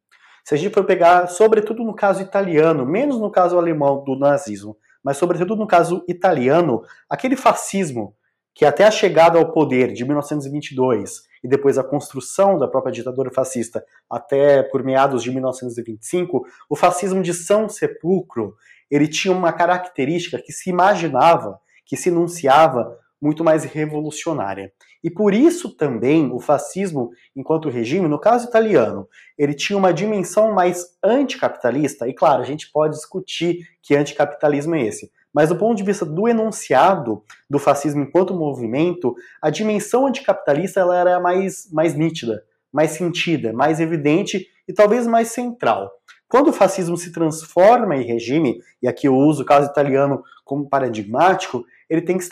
Se 0.44 0.56
a 0.56 0.58
gente 0.58 0.74
for 0.74 0.84
pegar, 0.84 1.28
sobretudo 1.28 1.84
no 1.84 1.94
caso 1.94 2.20
italiano, 2.20 2.84
menos 2.84 3.20
no 3.20 3.30
caso 3.30 3.56
alemão 3.56 4.02
do 4.02 4.18
nazismo, 4.18 4.76
mas 5.04 5.18
sobretudo 5.18 5.54
no 5.54 5.68
caso 5.68 6.04
italiano, 6.08 6.82
aquele 7.08 7.36
fascismo 7.36 8.16
que 8.52 8.64
até 8.64 8.82
a 8.82 8.90
chegada 8.90 9.38
ao 9.38 9.52
poder 9.52 9.92
de 9.92 10.04
1922 10.04 11.22
e 11.44 11.48
depois 11.48 11.78
a 11.78 11.84
construção 11.84 12.58
da 12.58 12.66
própria 12.66 12.92
ditadura 12.92 13.30
fascista 13.30 13.84
até 14.10 14.64
por 14.64 14.82
meados 14.82 15.22
de 15.22 15.30
1925, 15.30 16.44
o 16.68 16.74
fascismo 16.74 17.22
de 17.22 17.32
São 17.32 17.68
Sepulcro, 17.68 18.56
ele 18.90 19.06
tinha 19.06 19.32
uma 19.32 19.52
característica 19.52 20.42
que 20.42 20.50
se 20.50 20.70
imaginava, 20.70 21.60
que 21.84 21.96
se 21.96 22.08
enunciava 22.08 22.98
muito 23.20 23.42
mais 23.42 23.64
revolucionária. 23.64 24.72
E 25.02 25.10
por 25.10 25.32
isso 25.32 25.74
também 25.74 26.30
o 26.32 26.40
fascismo, 26.40 27.10
enquanto 27.34 27.70
regime, 27.70 28.08
no 28.08 28.18
caso 28.18 28.48
italiano, 28.48 29.08
ele 29.38 29.54
tinha 29.54 29.78
uma 29.78 29.92
dimensão 29.92 30.52
mais 30.52 30.96
anticapitalista, 31.02 32.08
e 32.08 32.14
claro, 32.14 32.42
a 32.42 32.46
gente 32.46 32.70
pode 32.72 32.94
discutir 32.94 33.66
que 33.82 33.96
anticapitalismo 33.96 34.74
é 34.74 34.82
esse, 34.82 35.10
mas 35.32 35.48
do 35.50 35.56
ponto 35.56 35.76
de 35.76 35.84
vista 35.84 36.04
do 36.04 36.26
enunciado 36.26 37.22
do 37.48 37.58
fascismo 37.58 38.02
enquanto 38.02 38.34
movimento, 38.34 39.14
a 39.40 39.50
dimensão 39.50 40.06
anticapitalista 40.06 40.80
ela 40.80 40.98
era 40.98 41.20
mais, 41.20 41.70
mais 41.72 41.94
nítida, 41.94 42.42
mais 42.72 42.92
sentida, 42.92 43.52
mais 43.52 43.78
evidente 43.78 44.46
e 44.66 44.72
talvez 44.72 45.06
mais 45.06 45.28
central. 45.28 45.90
Quando 46.28 46.48
o 46.48 46.52
fascismo 46.52 46.96
se 46.96 47.12
transforma 47.12 47.96
em 47.96 48.04
regime, 48.04 48.60
e 48.82 48.88
aqui 48.88 49.06
eu 49.06 49.14
uso 49.14 49.42
o 49.42 49.46
caso 49.46 49.70
italiano 49.70 50.22
como 50.44 50.68
paradigmático, 50.68 51.64
ele 51.88 52.02
tem 52.02 52.18
que 52.18 52.24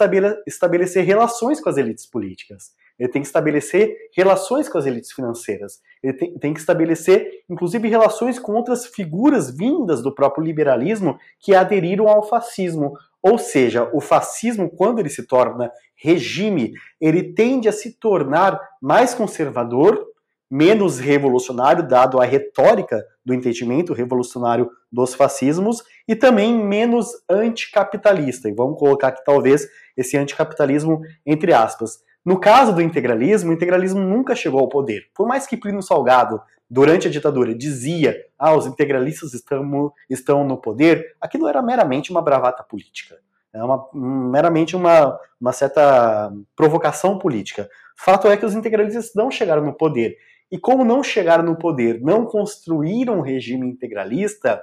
estabelecer 0.46 1.04
relações 1.04 1.60
com 1.60 1.68
as 1.68 1.76
elites 1.76 2.04
políticas, 2.04 2.72
ele 2.98 3.08
tem 3.08 3.22
que 3.22 3.28
estabelecer 3.28 3.96
relações 4.16 4.68
com 4.68 4.78
as 4.78 4.86
elites 4.86 5.12
financeiras, 5.12 5.80
ele 6.02 6.12
tem, 6.12 6.54
que 6.54 6.60
estabelecer, 6.60 7.44
inclusive, 7.48 7.88
relações 7.88 8.38
com 8.38 8.52
outras 8.52 8.86
figuras 8.86 9.50
vindas 9.50 10.02
do 10.02 10.14
próprio 10.14 10.44
liberalismo 10.44 11.18
que 11.40 11.54
aderiram 11.54 12.08
ao 12.08 12.22
fascismo. 12.22 12.94
Ou 13.22 13.38
seja, 13.38 13.88
o 13.92 14.00
fascismo, 14.00 14.70
quando 14.70 14.98
ele 14.98 15.08
se 15.08 15.26
torna 15.26 15.72
regime, 15.96 16.74
ele 17.00 17.32
tende 17.32 17.68
a 17.68 17.72
se 17.72 17.92
tornar 17.92 18.60
mais 18.80 19.14
conservador, 19.14 20.04
menos 20.50 20.98
revolucionário, 20.98 21.86
dado 21.86 22.20
a 22.20 22.24
retórica 22.24 23.04
do 23.24 23.34
entendimento 23.34 23.92
revolucionário 23.92 24.70
dos 24.92 25.14
fascismos, 25.14 25.82
e 26.06 26.14
também 26.14 26.54
menos 26.54 27.08
anticapitalista. 27.28 28.48
E 28.48 28.52
vamos 28.52 28.78
colocar 28.78 29.08
aqui, 29.08 29.24
talvez, 29.24 29.66
esse 29.96 30.16
anticapitalismo 30.16 31.00
entre 31.24 31.52
aspas. 31.52 32.02
No 32.24 32.38
caso 32.38 32.72
do 32.74 32.80
integralismo, 32.80 33.50
o 33.50 33.54
integralismo 33.54 34.00
nunca 34.00 34.34
chegou 34.34 34.60
ao 34.60 34.68
poder. 34.68 35.10
Por 35.14 35.26
mais 35.26 35.46
que 35.46 35.56
Plínio 35.56 35.82
Salgado, 35.82 36.40
durante 36.70 37.06
a 37.06 37.10
ditadura, 37.10 37.54
dizia 37.54 38.16
ah, 38.38 38.54
os 38.54 38.66
integralistas 38.66 39.34
estão, 39.34 39.92
estão 40.08 40.44
no 40.44 40.56
poder, 40.56 41.14
aquilo 41.20 41.46
era 41.46 41.60
meramente 41.60 42.10
uma 42.10 42.22
bravata 42.22 42.62
política. 42.62 43.16
É 43.52 43.62
uma, 43.62 43.86
meramente 43.92 44.74
uma, 44.74 45.18
uma 45.40 45.52
certa 45.52 46.32
provocação 46.56 47.18
política. 47.18 47.68
Fato 47.96 48.26
é 48.26 48.36
que 48.36 48.44
os 48.44 48.54
integralistas 48.54 49.12
não 49.14 49.30
chegaram 49.30 49.64
no 49.64 49.72
poder. 49.72 50.16
E 50.54 50.58
como 50.58 50.84
não 50.84 51.02
chegaram 51.02 51.42
no 51.42 51.56
poder, 51.56 52.00
não 52.00 52.24
construíram 52.24 53.18
um 53.18 53.22
regime 53.22 53.68
integralista, 53.68 54.62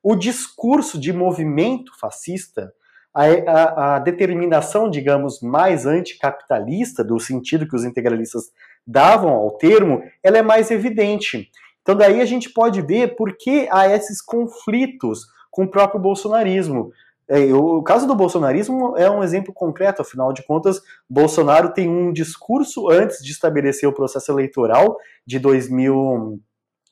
o 0.00 0.14
discurso 0.14 1.00
de 1.00 1.12
movimento 1.12 1.90
fascista, 1.98 2.72
a, 3.12 3.24
a, 3.24 3.96
a 3.96 3.98
determinação, 3.98 4.88
digamos, 4.88 5.40
mais 5.42 5.84
anticapitalista, 5.84 7.02
do 7.02 7.18
sentido 7.18 7.66
que 7.66 7.74
os 7.74 7.82
integralistas 7.84 8.52
davam 8.86 9.30
ao 9.30 9.50
termo, 9.58 10.04
ela 10.22 10.38
é 10.38 10.42
mais 10.42 10.70
evidente. 10.70 11.50
Então 11.82 11.96
daí 11.96 12.20
a 12.20 12.24
gente 12.24 12.48
pode 12.48 12.80
ver 12.80 13.16
por 13.16 13.36
que 13.36 13.66
há 13.72 13.88
esses 13.88 14.22
conflitos 14.22 15.26
com 15.50 15.64
o 15.64 15.68
próprio 15.68 16.00
bolsonarismo. 16.00 16.92
É, 17.28 17.52
o 17.54 17.82
caso 17.82 18.06
do 18.06 18.14
bolsonarismo 18.14 18.96
é 18.96 19.10
um 19.10 19.22
exemplo 19.22 19.52
concreto, 19.54 20.02
afinal 20.02 20.32
de 20.32 20.44
contas, 20.44 20.82
Bolsonaro 21.08 21.72
tem 21.72 21.88
um 21.88 22.12
discurso 22.12 22.90
antes 22.90 23.22
de 23.22 23.30
estabelecer 23.32 23.88
o 23.88 23.94
processo 23.94 24.30
eleitoral 24.32 24.96
de, 25.26 25.38
2000, 25.38 26.40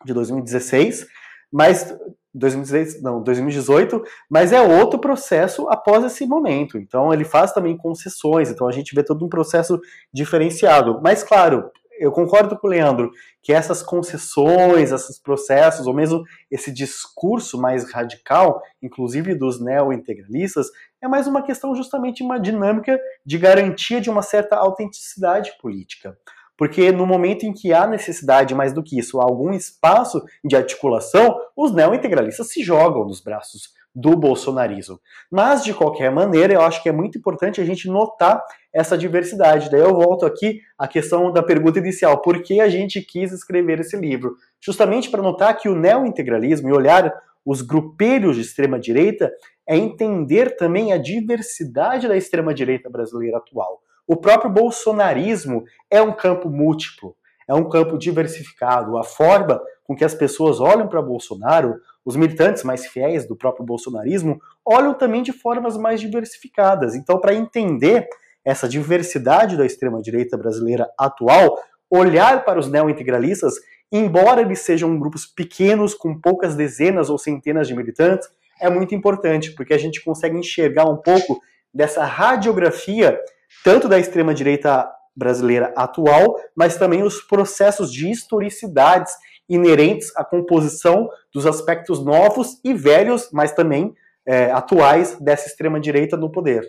de 0.04 0.14
2016, 0.14 1.06
mas 1.52 1.94
2016, 2.32 3.02
não, 3.02 3.22
2018, 3.22 4.02
mas 4.28 4.52
é 4.52 4.60
outro 4.60 4.98
processo 5.00 5.68
após 5.68 6.04
esse 6.04 6.24
momento. 6.26 6.78
Então 6.78 7.12
ele 7.12 7.24
faz 7.24 7.52
também 7.52 7.76
concessões, 7.76 8.50
então 8.50 8.68
a 8.68 8.72
gente 8.72 8.94
vê 8.94 9.02
todo 9.02 9.24
um 9.24 9.28
processo 9.28 9.80
diferenciado. 10.12 11.00
Mas 11.02 11.24
claro, 11.24 11.70
eu 12.00 12.10
concordo 12.10 12.58
com 12.58 12.66
o 12.66 12.70
Leandro 12.70 13.10
que 13.42 13.52
essas 13.52 13.82
concessões, 13.82 14.90
esses 14.90 15.20
processos, 15.20 15.86
ou 15.86 15.92
mesmo 15.92 16.22
esse 16.50 16.72
discurso 16.72 17.60
mais 17.60 17.92
radical, 17.92 18.62
inclusive 18.82 19.34
dos 19.34 19.62
neo-integralistas, 19.62 20.68
é 21.02 21.06
mais 21.06 21.26
uma 21.26 21.42
questão 21.42 21.74
justamente 21.74 22.22
uma 22.22 22.40
dinâmica 22.40 22.98
de 23.24 23.36
garantia 23.36 24.00
de 24.00 24.08
uma 24.08 24.22
certa 24.22 24.56
autenticidade 24.56 25.52
política. 25.60 26.16
Porque 26.56 26.90
no 26.90 27.06
momento 27.06 27.44
em 27.44 27.52
que 27.52 27.72
há 27.72 27.86
necessidade, 27.86 28.54
mais 28.54 28.72
do 28.72 28.82
que 28.82 28.98
isso, 28.98 29.20
algum 29.20 29.50
espaço 29.52 30.22
de 30.44 30.56
articulação, 30.56 31.38
os 31.56 31.72
neo-integralistas 31.72 32.48
se 32.48 32.62
jogam 32.62 33.04
nos 33.04 33.20
braços 33.20 33.78
do 33.94 34.16
bolsonarismo. 34.16 35.00
Mas, 35.30 35.64
de 35.64 35.74
qualquer 35.74 36.10
maneira, 36.10 36.54
eu 36.54 36.60
acho 36.60 36.82
que 36.82 36.88
é 36.88 36.92
muito 36.92 37.18
importante 37.18 37.60
a 37.60 37.64
gente 37.64 37.88
notar 37.88 38.42
essa 38.72 38.96
diversidade. 38.96 39.70
Daí 39.70 39.80
eu 39.80 39.94
volto 39.94 40.24
aqui 40.24 40.60
à 40.78 40.86
questão 40.86 41.32
da 41.32 41.42
pergunta 41.42 41.78
inicial: 41.78 42.20
por 42.22 42.42
que 42.42 42.60
a 42.60 42.68
gente 42.68 43.00
quis 43.00 43.32
escrever 43.32 43.80
esse 43.80 43.96
livro? 43.96 44.36
Justamente 44.60 45.10
para 45.10 45.22
notar 45.22 45.56
que 45.56 45.68
o 45.68 45.74
neo-integralismo 45.74 46.68
e 46.68 46.72
olhar 46.72 47.12
os 47.44 47.62
grupelhos 47.62 48.36
de 48.36 48.42
extrema-direita 48.42 49.32
é 49.66 49.76
entender 49.76 50.56
também 50.56 50.92
a 50.92 50.98
diversidade 50.98 52.06
da 52.06 52.16
extrema-direita 52.16 52.90
brasileira 52.90 53.38
atual. 53.38 53.80
O 54.06 54.16
próprio 54.16 54.50
bolsonarismo 54.50 55.64
é 55.90 56.02
um 56.02 56.12
campo 56.12 56.50
múltiplo, 56.50 57.14
é 57.48 57.54
um 57.54 57.68
campo 57.68 57.96
diversificado. 57.96 58.98
A 58.98 59.04
forma 59.04 59.60
com 59.84 59.94
que 59.94 60.04
as 60.04 60.14
pessoas 60.14 60.60
olham 60.60 60.88
para 60.88 61.02
Bolsonaro, 61.02 61.76
os 62.04 62.16
militantes 62.16 62.62
mais 62.62 62.86
fiéis 62.86 63.26
do 63.26 63.36
próprio 63.36 63.64
bolsonarismo, 63.64 64.40
olham 64.64 64.94
também 64.94 65.22
de 65.22 65.32
formas 65.32 65.76
mais 65.76 66.00
diversificadas. 66.00 66.94
Então, 66.94 67.18
para 67.18 67.34
entender 67.34 68.08
essa 68.44 68.68
diversidade 68.68 69.56
da 69.56 69.66
extrema-direita 69.66 70.36
brasileira 70.36 70.88
atual, 70.98 71.58
olhar 71.90 72.44
para 72.44 72.58
os 72.58 72.70
neo-integralistas, 72.70 73.54
embora 73.92 74.40
eles 74.40 74.60
sejam 74.60 74.98
grupos 74.98 75.26
pequenos, 75.26 75.94
com 75.94 76.18
poucas 76.18 76.54
dezenas 76.54 77.10
ou 77.10 77.18
centenas 77.18 77.66
de 77.66 77.74
militantes, 77.74 78.28
é 78.60 78.70
muito 78.70 78.94
importante, 78.94 79.52
porque 79.52 79.74
a 79.74 79.78
gente 79.78 80.02
consegue 80.04 80.36
enxergar 80.36 80.84
um 80.84 80.96
pouco 80.96 81.40
dessa 81.72 82.04
radiografia, 82.04 83.18
tanto 83.64 83.88
da 83.88 83.98
extrema-direita 83.98 84.88
brasileira 85.16 85.72
atual, 85.76 86.36
mas 86.54 86.76
também 86.76 87.02
os 87.02 87.20
processos 87.22 87.92
de 87.92 88.10
historicidades 88.10 89.12
inerentes 89.48 90.14
à 90.16 90.24
composição 90.24 91.08
dos 91.34 91.46
aspectos 91.46 92.04
novos 92.04 92.60
e 92.62 92.72
velhos, 92.72 93.28
mas 93.32 93.52
também 93.52 93.92
é, 94.26 94.50
atuais 94.52 95.18
dessa 95.20 95.48
extrema-direita 95.48 96.16
no 96.16 96.30
poder. 96.30 96.62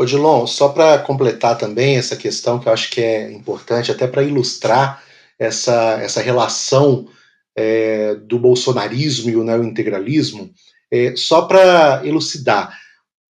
Odilon, 0.00 0.46
só 0.46 0.70
para 0.70 0.98
completar 0.98 1.58
também 1.58 1.96
essa 1.96 2.16
questão 2.16 2.58
que 2.58 2.66
eu 2.66 2.72
acho 2.72 2.90
que 2.90 3.02
é 3.02 3.30
importante, 3.30 3.92
até 3.92 4.06
para 4.06 4.22
ilustrar 4.22 5.02
essa, 5.38 6.00
essa 6.00 6.22
relação 6.22 7.06
é, 7.54 8.14
do 8.14 8.38
bolsonarismo 8.38 9.28
e 9.28 9.36
o 9.36 9.44
neointegralismo, 9.44 10.50
é, 10.90 11.14
só 11.16 11.42
para 11.42 12.00
elucidar. 12.02 12.74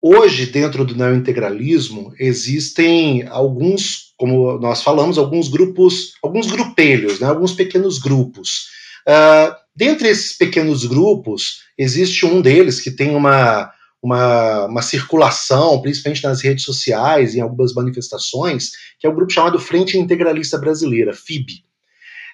Hoje, 0.03 0.47
dentro 0.47 0.85
do 0.85 0.95
neointegralismo, 0.95 2.13
existem 2.19 3.27
alguns, 3.29 4.13
como 4.19 4.59
nós 4.59 4.83
falamos, 4.83 5.17
alguns 5.17 5.49
grupos, 5.49 6.13
alguns 6.23 6.51
grupelhos, 6.51 7.21
né, 7.21 7.29
alguns 7.29 7.53
pequenos 7.53 7.99
grupos. 7.99 8.69
Uh, 9.09 9.55
dentre 9.75 10.09
esses 10.09 10.37
pequenos 10.37 10.85
grupos, 10.85 11.63
existe 11.77 12.27
um 12.27 12.43
deles 12.43 12.81
que 12.81 12.91
tem 12.91 13.17
uma, 13.17 13.71
uma, 14.03 14.67
uma, 14.67 14.83
circulação, 14.83 15.81
principalmente 15.83 16.25
nas 16.25 16.41
redes 16.41 16.65
sociais, 16.65 17.35
em 17.35 17.41
algumas 17.41 17.75
manifestações, 17.75 18.71
que 18.99 19.07
é 19.07 19.11
o 19.11 19.15
grupo 19.15 19.33
chamado 19.33 19.59
Frente 19.59 19.99
Integralista 19.99 20.59
Brasileira, 20.59 21.13
FIB. 21.13 21.65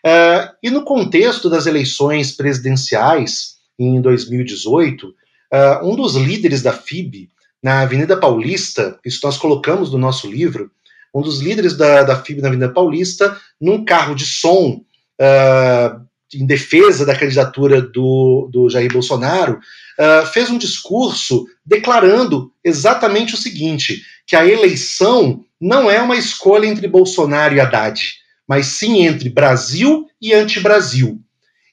Uh, 0.05 0.55
e 0.63 0.71
no 0.71 0.85
contexto 0.85 1.51
das 1.51 1.67
eleições 1.67 2.31
presidenciais, 2.33 3.57
em 3.79 4.01
2018, 4.01 5.09
uh, 5.09 5.15
um 5.83 5.97
dos 5.97 6.15
líderes 6.15 6.63
da 6.63 6.73
FIB 6.73 7.31
na 7.63 7.81
Avenida 7.81 8.17
Paulista, 8.17 8.99
isso 9.05 9.21
nós 9.25 9.37
colocamos 9.37 9.91
no 9.91 9.99
nosso 9.99 10.31
livro, 10.31 10.71
um 11.13 11.23
dos 11.23 11.41
líderes 11.41 11.77
da, 11.77 12.03
da 12.03 12.23
FIB 12.23 12.41
na 12.41 12.49
Avenida 12.49 12.73
Paulista, 12.73 13.41
num 13.61 13.85
carro 13.85 14.15
de 14.15 14.25
som 14.25 14.83
uh, 15.21 16.07
em 16.35 16.47
defesa 16.47 17.07
da 17.07 17.17
candidatura 17.17 17.81
do, 17.81 18.49
do 18.53 18.69
Jair 18.69 18.93
Bolsonaro, 18.93 19.59
uh, 19.99 20.27
fez 20.27 20.51
um 20.51 20.59
discurso 20.59 21.47
declarando 21.65 22.53
exatamente 22.65 23.35
o 23.35 23.39
seguinte: 23.39 24.03
que 24.27 24.35
a 24.35 24.47
eleição 24.47 25.45
não 25.61 25.91
é 25.91 26.01
uma 26.01 26.17
escolha 26.17 26.67
entre 26.67 26.89
Bolsonaro 26.89 27.55
e 27.55 27.61
Haddad, 27.61 28.01
mas 28.47 28.67
sim 28.67 29.07
entre 29.07 29.29
Brasil 29.29 30.07
e 30.21 30.35
anti-Brasil. 30.35 31.21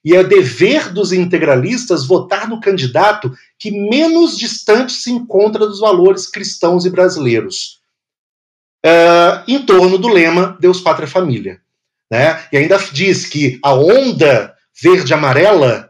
E 0.05 0.15
é 0.15 0.23
dever 0.23 0.91
dos 0.91 1.13
integralistas 1.13 2.05
votar 2.05 2.49
no 2.49 2.59
candidato 2.59 3.34
que 3.57 3.71
menos 3.71 4.38
distante 4.38 4.91
se 4.91 5.09
encontra 5.09 5.65
dos 5.65 5.80
valores 5.80 6.27
cristãos 6.27 6.85
e 6.85 6.89
brasileiros. 6.89 7.81
Uh, 8.85 9.39
em 9.47 9.65
torno 9.65 9.97
do 9.97 10.09
lema 10.09 10.57
Deus, 10.59 10.81
Pátria, 10.81 11.07
Família. 11.07 11.61
Né? 12.14 12.40
E 12.52 12.57
ainda 12.57 12.77
diz 12.91 13.26
que 13.26 13.57
a 13.64 13.73
onda 13.73 14.53
verde-amarela 14.80 15.90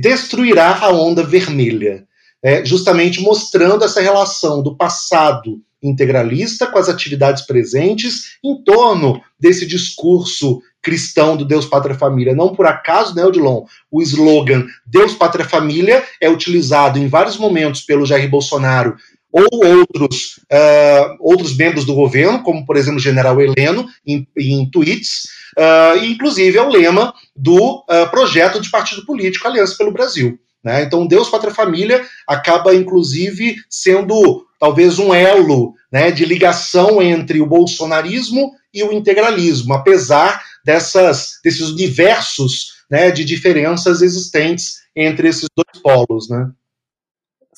destruirá 0.00 0.78
a 0.78 0.90
onda 0.90 1.22
vermelha, 1.22 2.06
é, 2.42 2.64
justamente 2.64 3.20
mostrando 3.20 3.84
essa 3.84 4.00
relação 4.00 4.62
do 4.62 4.74
passado 4.74 5.60
integralista 5.82 6.66
com 6.66 6.78
as 6.78 6.88
atividades 6.88 7.44
presentes 7.44 8.38
em 8.42 8.64
torno 8.64 9.20
desse 9.38 9.66
discurso 9.66 10.62
cristão 10.80 11.36
do 11.36 11.44
Deus, 11.44 11.66
Pátria, 11.66 11.94
Família. 11.94 12.34
Não 12.34 12.54
por 12.54 12.64
acaso, 12.64 13.14
né, 13.14 13.22
Odilon, 13.22 13.64
o 13.90 14.00
slogan 14.00 14.66
Deus, 14.86 15.12
Pátria, 15.12 15.44
Família 15.44 16.02
é 16.22 16.30
utilizado 16.30 16.98
em 16.98 17.06
vários 17.06 17.36
momentos 17.36 17.82
pelo 17.82 18.06
Jair 18.06 18.30
Bolsonaro 18.30 18.96
ou 19.32 19.46
outros, 19.52 20.40
uh, 20.52 21.16
outros 21.20 21.56
membros 21.56 21.84
do 21.84 21.94
governo, 21.94 22.42
como, 22.42 22.66
por 22.66 22.76
exemplo, 22.76 22.98
o 22.98 23.02
general 23.02 23.40
Heleno, 23.40 23.86
em, 24.06 24.26
em 24.36 24.68
tweets, 24.70 25.28
uh, 25.56 26.04
inclusive 26.04 26.58
é 26.58 26.62
o 26.62 26.68
lema 26.68 27.14
do 27.34 27.78
uh, 27.78 28.10
projeto 28.10 28.60
de 28.60 28.70
partido 28.70 29.04
político 29.04 29.46
Aliança 29.46 29.76
pelo 29.76 29.92
Brasil. 29.92 30.38
Né? 30.62 30.82
Então, 30.82 31.06
Deus, 31.06 31.28
Pátria, 31.28 31.54
Família 31.54 32.04
acaba, 32.26 32.74
inclusive, 32.74 33.56
sendo 33.68 34.46
talvez 34.58 34.98
um 34.98 35.14
elo 35.14 35.74
né, 35.90 36.10
de 36.10 36.24
ligação 36.24 37.00
entre 37.00 37.40
o 37.40 37.46
bolsonarismo 37.46 38.52
e 38.72 38.82
o 38.82 38.92
integralismo, 38.92 39.74
apesar 39.74 40.42
dessas, 40.64 41.40
desses 41.42 41.70
universos 41.70 42.80
né, 42.90 43.10
de 43.10 43.24
diferenças 43.24 44.02
existentes 44.02 44.80
entre 44.94 45.28
esses 45.28 45.48
dois 45.56 45.82
polos. 45.82 46.28
Né? 46.28 46.50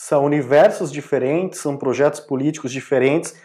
São 0.05 0.24
universos 0.24 0.91
diferentes, 0.91 1.61
são 1.61 1.77
projetos 1.77 2.19
políticos 2.19 2.73
diferentes, 2.73 3.37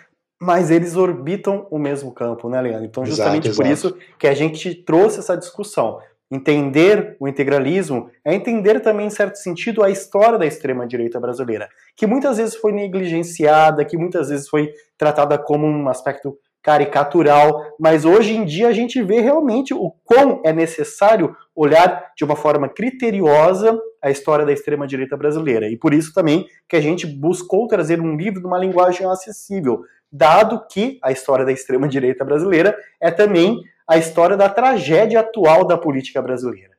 mas 0.42 0.72
eles 0.72 0.96
orbitam 0.96 1.68
o 1.70 1.78
mesmo 1.78 2.12
campo, 2.12 2.50
né, 2.50 2.60
Leandro? 2.60 2.84
Então, 2.84 3.06
justamente 3.06 3.48
exato, 3.48 3.58
por 3.58 3.72
exato. 3.72 3.96
isso 3.96 4.16
que 4.18 4.28
a 4.28 4.34
gente 4.34 4.74
trouxe 4.74 5.20
essa 5.20 5.38
discussão. 5.38 6.00
Entender 6.32 7.16
o 7.20 7.28
integralismo 7.28 8.10
é 8.26 8.34
entender 8.34 8.80
também, 8.80 9.06
em 9.06 9.12
certo 9.12 9.36
sentido, 9.36 9.84
a 9.84 9.92
história 9.92 10.40
da 10.40 10.48
extrema-direita 10.48 11.20
brasileira, 11.20 11.70
que 11.96 12.08
muitas 12.08 12.38
vezes 12.38 12.56
foi 12.56 12.72
negligenciada, 12.72 13.86
que 13.86 13.96
muitas 13.96 14.30
vezes 14.30 14.50
foi 14.50 14.74
tratada 14.98 15.38
como 15.38 15.68
um 15.68 15.88
aspecto 15.88 16.40
caricatural, 16.68 17.64
mas 17.80 18.03
hoje 18.03 18.35
em 18.35 18.44
dia 18.44 18.68
a 18.68 18.73
gente 18.73 19.02
vê 19.02 19.22
realmente 19.22 19.73
o 19.73 19.89
quão 20.03 20.41
é 20.44 20.52
necessário 20.52 21.34
olhar 21.56 22.11
de 22.14 22.26
uma 22.26 22.35
forma 22.35 22.68
criteriosa 22.68 23.80
a 24.03 24.11
história 24.11 24.45
da 24.45 24.52
extrema-direita 24.52 25.15
brasileira. 25.15 25.69
E 25.69 25.77
por 25.77 25.94
isso 25.94 26.14
também 26.14 26.45
que 26.68 26.76
a 26.76 26.81
gente 26.81 27.07
buscou 27.07 27.69
trazer 27.69 28.02
um 28.02 28.18
livro 28.18 28.41
de 28.41 28.45
uma 28.45 28.57
linguagem 28.57 29.10
acessível, 29.10 29.80
dado 30.11 30.61
que 30.69 30.99
a 31.02 31.10
história 31.10 31.45
da 31.45 31.53
extrema-direita 31.53 32.26
brasileira 32.26 32.77
é 32.99 33.11
também 33.11 33.61
a 33.88 33.98
história 33.98 34.35
da 34.35 34.49
tragédia 34.49 35.22
atual 35.22 35.65
da 35.65 35.77
política 35.77 36.22
brasileira. 36.22 36.73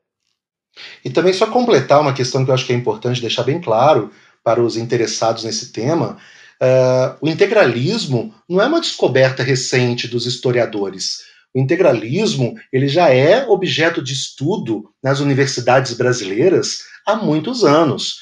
E 1.03 1.09
também 1.09 1.33
só 1.33 1.47
completar 1.47 1.99
uma 1.99 2.13
questão 2.13 2.45
que 2.45 2.51
eu 2.51 2.53
acho 2.53 2.67
que 2.67 2.73
é 2.73 2.75
importante 2.75 3.19
deixar 3.19 3.41
bem 3.41 3.59
claro 3.59 4.11
para 4.43 4.61
os 4.61 4.77
interessados 4.77 5.43
nesse 5.43 5.73
tema, 5.73 6.17
Uh, 6.61 7.15
o 7.21 7.29
integralismo 7.29 8.33
não 8.47 8.61
é 8.61 8.65
uma 8.65 8.81
descoberta 8.81 9.41
recente 9.41 10.07
dos 10.07 10.25
historiadores. 10.25 11.19
O 11.55 11.59
integralismo 11.59 12.55
ele 12.71 12.87
já 12.87 13.09
é 13.09 13.47
objeto 13.47 14.03
de 14.03 14.13
estudo 14.13 14.83
nas 15.01 15.19
universidades 15.19 15.93
brasileiras 15.93 16.79
há 17.05 17.15
muitos 17.15 17.63
anos, 17.63 18.17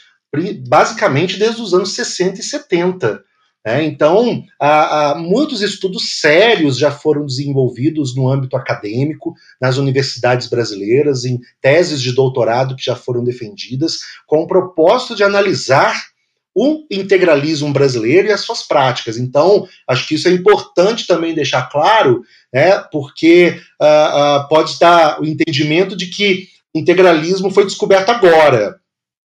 basicamente 0.68 1.38
desde 1.38 1.62
os 1.62 1.74
anos 1.74 1.94
60 1.94 2.40
e 2.40 2.44
70. 2.44 3.24
Né? 3.66 3.84
Então, 3.84 4.44
há, 4.62 5.12
há 5.12 5.16
muitos 5.16 5.62
estudos 5.62 6.20
sérios 6.22 6.78
já 6.78 6.90
foram 6.90 7.26
desenvolvidos 7.26 8.16
no 8.16 8.30
âmbito 8.30 8.56
acadêmico, 8.56 9.34
nas 9.60 9.78
universidades 9.78 10.48
brasileiras, 10.48 11.26
em 11.26 11.40
teses 11.60 12.02
de 12.02 12.14
doutorado 12.14 12.76
que 12.76 12.86
já 12.86 12.96
foram 12.96 13.24
defendidas, 13.26 13.98
com 14.26 14.44
o 14.44 14.48
propósito 14.48 15.16
de 15.16 15.24
analisar 15.24 16.02
o 16.60 16.88
integralismo 16.90 17.72
brasileiro 17.72 18.30
e 18.30 18.32
as 18.32 18.42
suas 18.42 18.64
práticas. 18.64 19.16
Então, 19.16 19.68
acho 19.88 20.08
que 20.08 20.16
isso 20.16 20.28
é 20.28 20.32
importante 20.32 21.06
também 21.06 21.36
deixar 21.36 21.70
claro, 21.70 22.24
né, 22.52 22.80
porque 22.92 23.62
uh, 23.80 23.86
uh, 23.86 24.48
pode 24.50 24.80
dar 24.80 25.22
o 25.22 25.26
entendimento 25.26 25.96
de 25.96 26.08
que 26.08 26.48
integralismo 26.74 27.52
foi 27.52 27.64
descoberto 27.64 28.10
agora. 28.10 28.76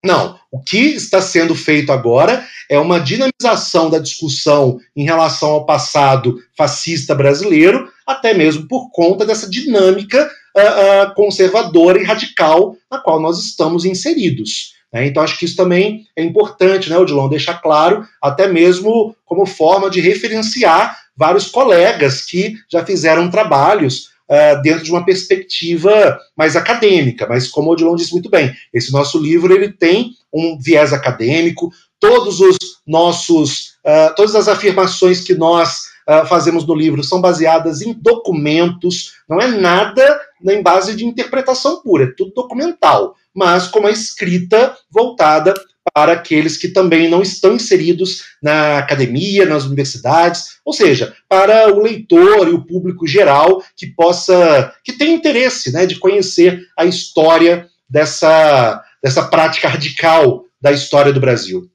Não, 0.03 0.39
o 0.51 0.59
que 0.59 0.79
está 0.95 1.21
sendo 1.21 1.53
feito 1.53 1.91
agora 1.91 2.43
é 2.67 2.79
uma 2.79 2.99
dinamização 2.99 3.91
da 3.91 3.99
discussão 3.99 4.79
em 4.95 5.03
relação 5.03 5.51
ao 5.51 5.67
passado 5.67 6.35
fascista 6.57 7.13
brasileiro, 7.13 7.87
até 8.07 8.33
mesmo 8.33 8.67
por 8.67 8.89
conta 8.89 9.23
dessa 9.23 9.47
dinâmica 9.47 10.27
uh, 10.57 11.13
conservadora 11.13 12.01
e 12.01 12.05
radical 12.05 12.75
na 12.89 12.97
qual 12.97 13.21
nós 13.21 13.37
estamos 13.37 13.85
inseridos. 13.85 14.78
Né? 14.93 15.07
Então, 15.07 15.23
acho 15.23 15.37
que 15.37 15.45
isso 15.45 15.55
também 15.55 16.07
é 16.15 16.23
importante, 16.23 16.89
né, 16.89 16.97
Odilon, 16.97 17.29
deixar 17.29 17.61
claro, 17.61 18.05
até 18.21 18.47
mesmo 18.47 19.15
como 19.25 19.45
forma 19.45 19.89
de 19.89 20.01
referenciar 20.01 20.97
vários 21.15 21.47
colegas 21.47 22.21
que 22.21 22.55
já 22.71 22.85
fizeram 22.85 23.29
trabalhos 23.29 24.09
uh, 24.29 24.61
dentro 24.61 24.83
de 24.83 24.91
uma 24.91 25.05
perspectiva 25.05 26.19
mais 26.35 26.55
acadêmica. 26.55 27.27
Mas, 27.27 27.47
como 27.47 27.69
o 27.69 27.73
Odilon 27.73 27.95
disse 27.95 28.13
muito 28.13 28.29
bem, 28.29 28.53
esse 28.73 28.91
nosso 28.91 29.19
livro 29.19 29.53
ele 29.53 29.71
tem 29.71 30.11
um 30.33 30.57
viés 30.59 30.93
acadêmico, 30.93 31.71
todos 31.99 32.39
os 32.39 32.57
nossos, 32.87 33.75
uh, 33.85 34.15
todas 34.15 34.33
as 34.35 34.47
afirmações 34.47 35.21
que 35.21 35.35
nós 35.35 35.81
uh, 36.07 36.25
fazemos 36.25 36.65
no 36.65 36.73
livro 36.73 37.03
são 37.03 37.19
baseadas 37.19 37.81
em 37.81 37.93
documentos, 37.93 39.13
não 39.27 39.39
é 39.39 39.47
nada 39.47 40.21
em 40.47 40.63
base 40.63 40.95
de 40.95 41.05
interpretação 41.05 41.81
pura, 41.81 42.05
é 42.05 42.13
tudo 42.15 42.31
documental 42.33 43.15
mas 43.33 43.67
com 43.67 43.79
uma 43.79 43.91
escrita 43.91 44.75
voltada 44.89 45.53
para 45.93 46.13
aqueles 46.13 46.57
que 46.57 46.67
também 46.67 47.09
não 47.09 47.21
estão 47.21 47.55
inseridos 47.55 48.23
na 48.41 48.77
academia, 48.77 49.45
nas 49.45 49.65
universidades, 49.65 50.59
ou 50.63 50.73
seja, 50.73 51.15
para 51.27 51.73
o 51.73 51.79
leitor 51.79 52.47
e 52.47 52.51
o 52.51 52.65
público 52.65 53.07
geral 53.07 53.63
que 53.75 53.87
possa, 53.87 54.73
que 54.83 54.93
tem 54.93 55.13
interesse, 55.13 55.71
né, 55.71 55.85
de 55.85 55.97
conhecer 55.97 56.67
a 56.77 56.85
história 56.85 57.67
dessa, 57.89 58.83
dessa 59.01 59.27
prática 59.27 59.67
radical 59.67 60.45
da 60.61 60.71
história 60.71 61.11
do 61.11 61.19
Brasil. 61.19 61.69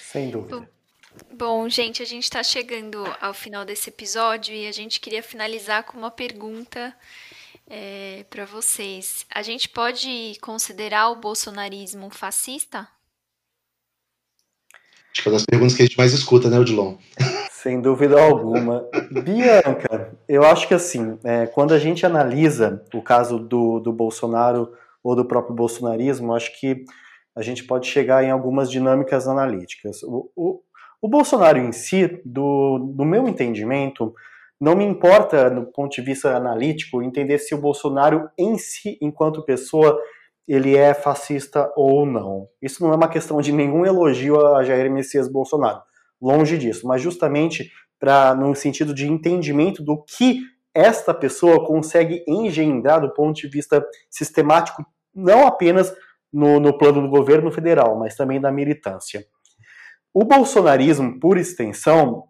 Sem 0.00 0.30
dúvida. 0.30 0.68
Bom, 1.32 1.68
gente, 1.68 2.02
a 2.02 2.06
gente 2.06 2.24
está 2.24 2.42
chegando 2.42 3.04
ao 3.20 3.34
final 3.34 3.64
desse 3.64 3.90
episódio 3.90 4.54
e 4.54 4.66
a 4.66 4.72
gente 4.72 4.98
queria 4.98 5.22
finalizar 5.22 5.82
com 5.82 5.98
uma 5.98 6.10
pergunta 6.10 6.94
é, 7.68 8.24
para 8.30 8.44
vocês. 8.44 9.26
A 9.34 9.42
gente 9.42 9.68
pode 9.68 10.36
considerar 10.40 11.10
o 11.10 11.16
bolsonarismo 11.16 12.10
fascista? 12.10 12.88
Acho 15.12 15.22
que 15.22 15.28
é 15.28 15.30
uma 15.30 15.38
das 15.38 15.46
perguntas 15.46 15.74
que 15.74 15.82
a 15.82 15.86
gente 15.86 15.98
mais 15.98 16.12
escuta, 16.12 16.50
né, 16.50 16.58
Odilon? 16.58 16.96
Sem 17.50 17.80
dúvida 17.80 18.20
alguma. 18.20 18.86
Bianca, 19.10 20.14
eu 20.28 20.44
acho 20.44 20.68
que 20.68 20.74
assim, 20.74 21.18
é, 21.24 21.46
quando 21.46 21.72
a 21.72 21.78
gente 21.78 22.04
analisa 22.04 22.84
o 22.94 23.02
caso 23.02 23.38
do, 23.38 23.80
do 23.80 23.92
Bolsonaro 23.92 24.72
ou 25.02 25.16
do 25.16 25.24
próprio 25.24 25.54
bolsonarismo, 25.54 26.34
acho 26.34 26.58
que 26.60 26.84
a 27.34 27.42
gente 27.42 27.64
pode 27.64 27.86
chegar 27.86 28.22
em 28.22 28.30
algumas 28.30 28.70
dinâmicas 28.70 29.26
analíticas. 29.26 30.02
O, 30.02 30.30
o, 30.36 30.60
o 31.00 31.08
Bolsonaro 31.08 31.58
em 31.58 31.72
si, 31.72 32.20
do, 32.24 32.78
do 32.94 33.04
meu 33.04 33.26
entendimento, 33.26 34.14
não 34.60 34.74
me 34.74 34.84
importa, 34.84 35.50
do 35.50 35.66
ponto 35.66 35.94
de 35.94 36.02
vista 36.02 36.34
analítico, 36.34 37.02
entender 37.02 37.38
se 37.38 37.54
o 37.54 37.60
Bolsonaro 37.60 38.28
em 38.38 38.56
si, 38.56 38.98
enquanto 39.00 39.44
pessoa, 39.44 40.00
ele 40.48 40.76
é 40.76 40.94
fascista 40.94 41.70
ou 41.76 42.06
não. 42.06 42.48
Isso 42.62 42.82
não 42.82 42.92
é 42.92 42.96
uma 42.96 43.08
questão 43.08 43.40
de 43.40 43.52
nenhum 43.52 43.84
elogio 43.84 44.40
a 44.54 44.64
Jair 44.64 44.90
Messias 44.90 45.28
Bolsonaro. 45.28 45.82
Longe 46.20 46.56
disso, 46.56 46.86
mas 46.86 47.02
justamente 47.02 47.70
para 47.98 48.34
no 48.34 48.54
sentido 48.54 48.94
de 48.94 49.06
entendimento 49.06 49.82
do 49.82 50.02
que 50.02 50.40
esta 50.74 51.12
pessoa 51.14 51.66
consegue 51.66 52.22
engendrar 52.28 53.00
do 53.00 53.12
ponto 53.12 53.36
de 53.36 53.48
vista 53.48 53.84
sistemático, 54.10 54.84
não 55.14 55.46
apenas 55.46 55.94
no, 56.32 56.60
no 56.60 56.76
plano 56.76 57.02
do 57.02 57.08
governo 57.08 57.50
federal, 57.50 57.98
mas 57.98 58.14
também 58.14 58.40
da 58.40 58.52
militância. 58.52 59.24
O 60.12 60.24
bolsonarismo, 60.24 61.18
por 61.18 61.38
extensão, 61.38 62.24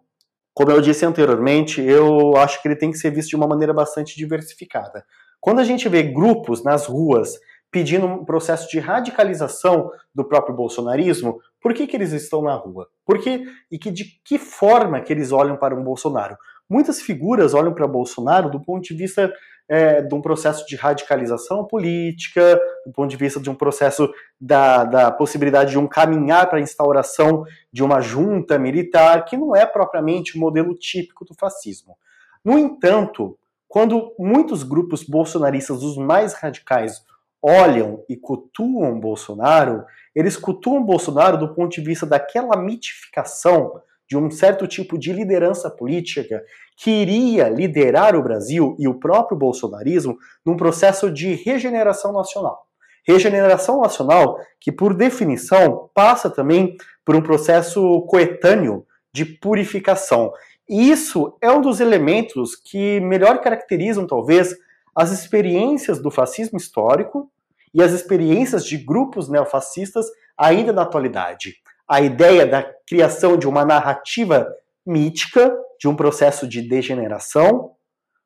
como 0.57 0.71
eu 0.71 0.81
disse 0.81 1.05
anteriormente, 1.05 1.79
eu 1.79 2.35
acho 2.35 2.59
que 2.59 2.67
ele 2.67 2.75
tem 2.75 2.89
que 2.89 2.97
ser 2.97 3.11
visto 3.11 3.29
de 3.29 3.35
uma 3.35 3.45
maneira 3.45 3.71
bastante 3.71 4.17
diversificada. 4.17 5.05
Quando 5.39 5.59
a 5.59 5.63
gente 5.63 5.87
vê 5.87 6.01
grupos 6.01 6.63
nas 6.63 6.87
ruas 6.87 7.37
pedindo 7.69 8.07
um 8.07 8.25
processo 8.25 8.67
de 8.67 8.79
radicalização 8.79 9.91
do 10.15 10.27
próprio 10.27 10.55
bolsonarismo, 10.55 11.39
por 11.61 11.75
que, 11.75 11.85
que 11.85 11.95
eles 11.95 12.11
estão 12.11 12.41
na 12.41 12.55
rua? 12.55 12.87
Por 13.05 13.19
que, 13.19 13.45
e 13.71 13.77
que, 13.77 13.91
de 13.91 14.19
que 14.25 14.39
forma 14.39 14.99
que 14.99 15.13
eles 15.13 15.31
olham 15.31 15.55
para 15.57 15.75
um 15.75 15.83
Bolsonaro? 15.83 16.35
Muitas 16.67 17.03
figuras 17.03 17.53
olham 17.53 17.75
para 17.75 17.87
Bolsonaro 17.87 18.49
do 18.49 18.59
ponto 18.59 18.81
de 18.81 18.95
vista 18.95 19.31
é, 19.69 20.01
de 20.01 20.15
um 20.15 20.21
processo 20.21 20.65
de 20.65 20.75
radicalização 20.75 21.65
política, 21.65 22.59
do 22.85 22.91
ponto 22.91 23.09
de 23.09 23.17
vista 23.17 23.39
de 23.39 23.49
um 23.49 23.55
processo 23.55 24.09
da, 24.39 24.83
da 24.85 25.11
possibilidade 25.11 25.71
de 25.71 25.79
um 25.79 25.87
caminhar 25.87 26.49
para 26.49 26.59
a 26.59 26.61
instauração 26.61 27.43
de 27.71 27.83
uma 27.83 27.99
junta 27.99 28.57
militar, 28.57 29.25
que 29.25 29.35
não 29.35 29.55
é 29.55 29.65
propriamente 29.65 30.37
o 30.37 30.39
modelo 30.39 30.73
típico 30.73 31.25
do 31.25 31.33
fascismo. 31.33 31.97
No 32.43 32.57
entanto, 32.57 33.37
quando 33.67 34.13
muitos 34.17 34.63
grupos 34.63 35.03
bolsonaristas, 35.03 35.83
os 35.83 35.97
mais 35.97 36.33
radicais, 36.33 37.05
olham 37.41 38.03
e 38.09 38.15
cultuam 38.15 38.99
Bolsonaro, 38.99 39.85
eles 40.15 40.37
cultuam 40.37 40.83
Bolsonaro 40.83 41.37
do 41.37 41.53
ponto 41.53 41.73
de 41.73 41.81
vista 41.81 42.05
daquela 42.05 42.55
mitificação 42.55 43.81
de 44.09 44.17
um 44.17 44.31
certo 44.31 44.67
tipo 44.67 44.97
de 44.97 45.11
liderança 45.11 45.69
política 45.69 46.41
que 46.77 46.89
iria 46.89 47.49
liderar 47.49 48.15
o 48.15 48.23
Brasil 48.23 48.75
e 48.79 48.87
o 48.87 48.99
próprio 48.99 49.37
bolsonarismo 49.37 50.17
num 50.45 50.55
processo 50.55 51.11
de 51.11 51.33
regeneração 51.33 52.13
nacional. 52.13 52.65
Regeneração 53.05 53.81
nacional 53.81 54.37
que, 54.59 54.71
por 54.71 54.93
definição, 54.93 55.89
passa 55.93 56.29
também 56.29 56.75
por 57.05 57.15
um 57.15 57.21
processo 57.21 58.01
coetâneo 58.01 58.85
de 59.13 59.25
purificação. 59.25 60.31
E 60.69 60.91
isso 60.91 61.37
é 61.41 61.49
um 61.49 61.61
dos 61.61 61.79
elementos 61.79 62.55
que 62.55 62.99
melhor 62.99 63.39
caracterizam, 63.39 64.05
talvez, 64.05 64.55
as 64.95 65.11
experiências 65.11 66.01
do 66.01 66.11
fascismo 66.11 66.57
histórico 66.57 67.31
e 67.73 67.81
as 67.81 67.91
experiências 67.91 68.65
de 68.65 68.77
grupos 68.77 69.29
neofascistas 69.29 70.05
ainda 70.37 70.73
na 70.73 70.81
atualidade. 70.81 71.55
A 71.87 72.01
ideia 72.01 72.45
da 72.45 72.63
criação 72.87 73.37
de 73.37 73.47
uma 73.47 73.65
narrativa 73.65 74.47
mítica 74.85 75.55
de 75.79 75.87
um 75.87 75.95
processo 75.95 76.47
de 76.47 76.61
degeneração, 76.61 77.71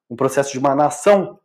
um 0.09 0.15
processo 0.15 0.51
de 0.51 0.59
uma 0.59 0.75
nação 0.75 1.39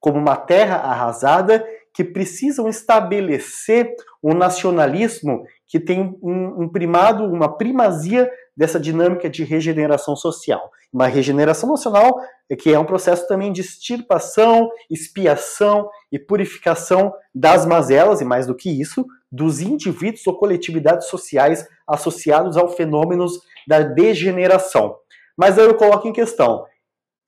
como 0.00 0.18
uma 0.18 0.36
terra 0.36 0.76
arrasada 0.76 1.64
que 1.94 2.02
precisam 2.02 2.68
estabelecer 2.68 3.94
um 4.22 4.34
nacionalismo 4.34 5.44
que 5.66 5.78
tem 5.78 6.18
um, 6.22 6.68
primado, 6.68 7.24
uma 7.24 7.56
primazia 7.56 8.30
dessa 8.56 8.78
dinâmica 8.78 9.28
de 9.28 9.44
regeneração 9.44 10.14
social. 10.14 10.70
Uma 10.92 11.06
regeneração 11.06 11.70
nacional 11.70 12.20
é 12.50 12.56
que 12.56 12.72
é 12.72 12.78
um 12.78 12.84
processo 12.84 13.26
também 13.26 13.52
de 13.52 13.62
extirpação, 13.62 14.70
expiação 14.90 15.88
e 16.10 16.18
purificação 16.18 17.12
das 17.34 17.64
mazelas, 17.64 18.20
e 18.20 18.24
mais 18.24 18.46
do 18.46 18.54
que 18.54 18.68
isso, 18.68 19.06
dos 19.30 19.60
indivíduos 19.60 20.26
ou 20.26 20.36
coletividades 20.36 21.08
sociais 21.08 21.66
associados 21.88 22.56
ao 22.56 22.68
fenômenos 22.68 23.40
da 23.66 23.80
degeneração. 23.80 24.96
Mas 25.36 25.58
aí 25.58 25.64
eu 25.64 25.74
coloco 25.74 26.06
em 26.06 26.12
questão: 26.12 26.66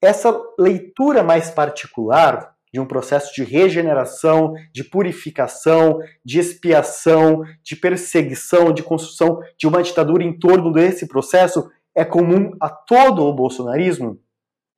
essa 0.01 0.39
leitura 0.59 1.23
mais 1.23 1.49
particular 1.49 2.54
de 2.75 2.81
um 2.81 2.85
processo 2.85 3.33
de 3.33 3.41
regeneração, 3.41 4.53
de 4.73 4.83
purificação, 4.83 5.99
de 6.25 6.39
expiação, 6.39 7.41
de 7.63 7.73
perseguição, 7.73 8.73
de 8.73 8.83
construção 8.83 9.39
de 9.57 9.65
uma 9.65 9.81
ditadura 9.81 10.25
em 10.25 10.37
torno 10.37 10.73
desse 10.73 11.07
processo 11.07 11.71
é 11.95 12.03
comum 12.03 12.51
a 12.59 12.67
todo 12.67 13.23
o 13.23 13.33
bolsonarismo? 13.33 14.19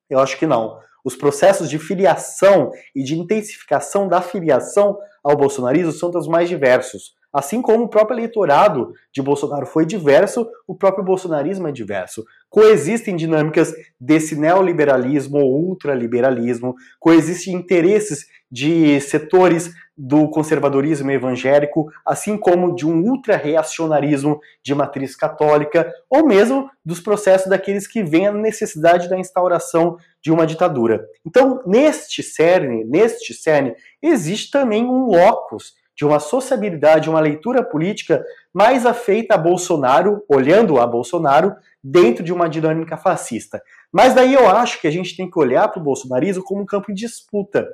Eu 0.07 0.19
acho 0.19 0.37
que 0.37 0.45
não. 0.45 0.79
Os 1.03 1.15
processos 1.15 1.67
de 1.71 1.79
filiação 1.79 2.69
e 2.95 3.01
de 3.03 3.17
intensificação 3.17 4.07
da 4.07 4.21
filiação 4.21 4.95
ao 5.23 5.35
bolsonarismo 5.35 5.91
são 5.91 6.11
dos 6.11 6.27
mais 6.27 6.47
diversos. 6.47 7.15
Assim 7.37 7.61
como 7.61 7.83
o 7.83 7.87
próprio 7.87 8.15
eleitorado 8.15 8.93
de 9.13 9.21
Bolsonaro 9.21 9.67
foi 9.67 9.85
diverso, 9.85 10.49
o 10.65 10.73
próprio 10.73 11.05
bolsonarismo 11.05 11.67
é 11.67 11.71
diverso. 11.71 12.25
Coexistem 12.49 13.15
dinâmicas 13.15 13.71
desse 14.01 14.35
neoliberalismo 14.35 15.37
ou 15.37 15.69
ultraliberalismo, 15.69 16.73
coexistem 16.99 17.53
interesses 17.53 18.25
de 18.51 18.99
setores 19.01 19.71
do 19.95 20.27
conservadorismo 20.31 21.11
evangélico, 21.11 21.91
assim 22.03 22.39
como 22.39 22.73
de 22.73 22.87
um 22.87 23.03
ultra-reacionarismo 23.03 24.39
de 24.63 24.73
matriz 24.73 25.15
católica, 25.15 25.93
ou 26.09 26.25
mesmo 26.25 26.71
dos 26.83 26.99
processos 26.99 27.51
daqueles 27.51 27.85
que 27.85 28.01
veem 28.03 28.27
a 28.27 28.31
necessidade 28.31 29.07
da 29.07 29.19
instauração 29.19 29.97
de 30.23 30.31
uma 30.31 30.47
ditadura. 30.47 31.05
Então, 31.23 31.61
neste 31.67 32.23
cerne, 32.23 32.83
neste 32.83 33.35
cerne, 33.35 33.75
existe 34.01 34.49
também 34.49 34.83
um 34.83 35.05
locus 35.05 35.75
de 35.97 36.05
uma 36.05 36.19
sociabilidade, 36.19 37.09
uma 37.09 37.19
leitura 37.19 37.63
política 37.63 38.23
mais 38.53 38.85
afeita 38.85 39.33
a 39.33 39.37
Bolsonaro, 39.37 40.23
olhando 40.29 40.79
a 40.79 40.85
Bolsonaro, 40.85 41.55
dentro 41.83 42.23
de 42.23 42.31
uma 42.31 42.47
dinâmica 42.47 42.95
fascista. 42.97 43.61
Mas 43.91 44.13
daí 44.13 44.35
eu 44.35 44.47
acho 44.47 44.79
que 44.79 44.87
a 44.87 44.91
gente 44.91 45.17
tem 45.17 45.29
que 45.29 45.39
olhar 45.39 45.67
para 45.69 45.81
o 45.81 45.83
bolsonarismo 45.83 46.43
como 46.43 46.61
um 46.61 46.65
campo 46.65 46.93
de 46.93 47.01
disputa. 47.01 47.67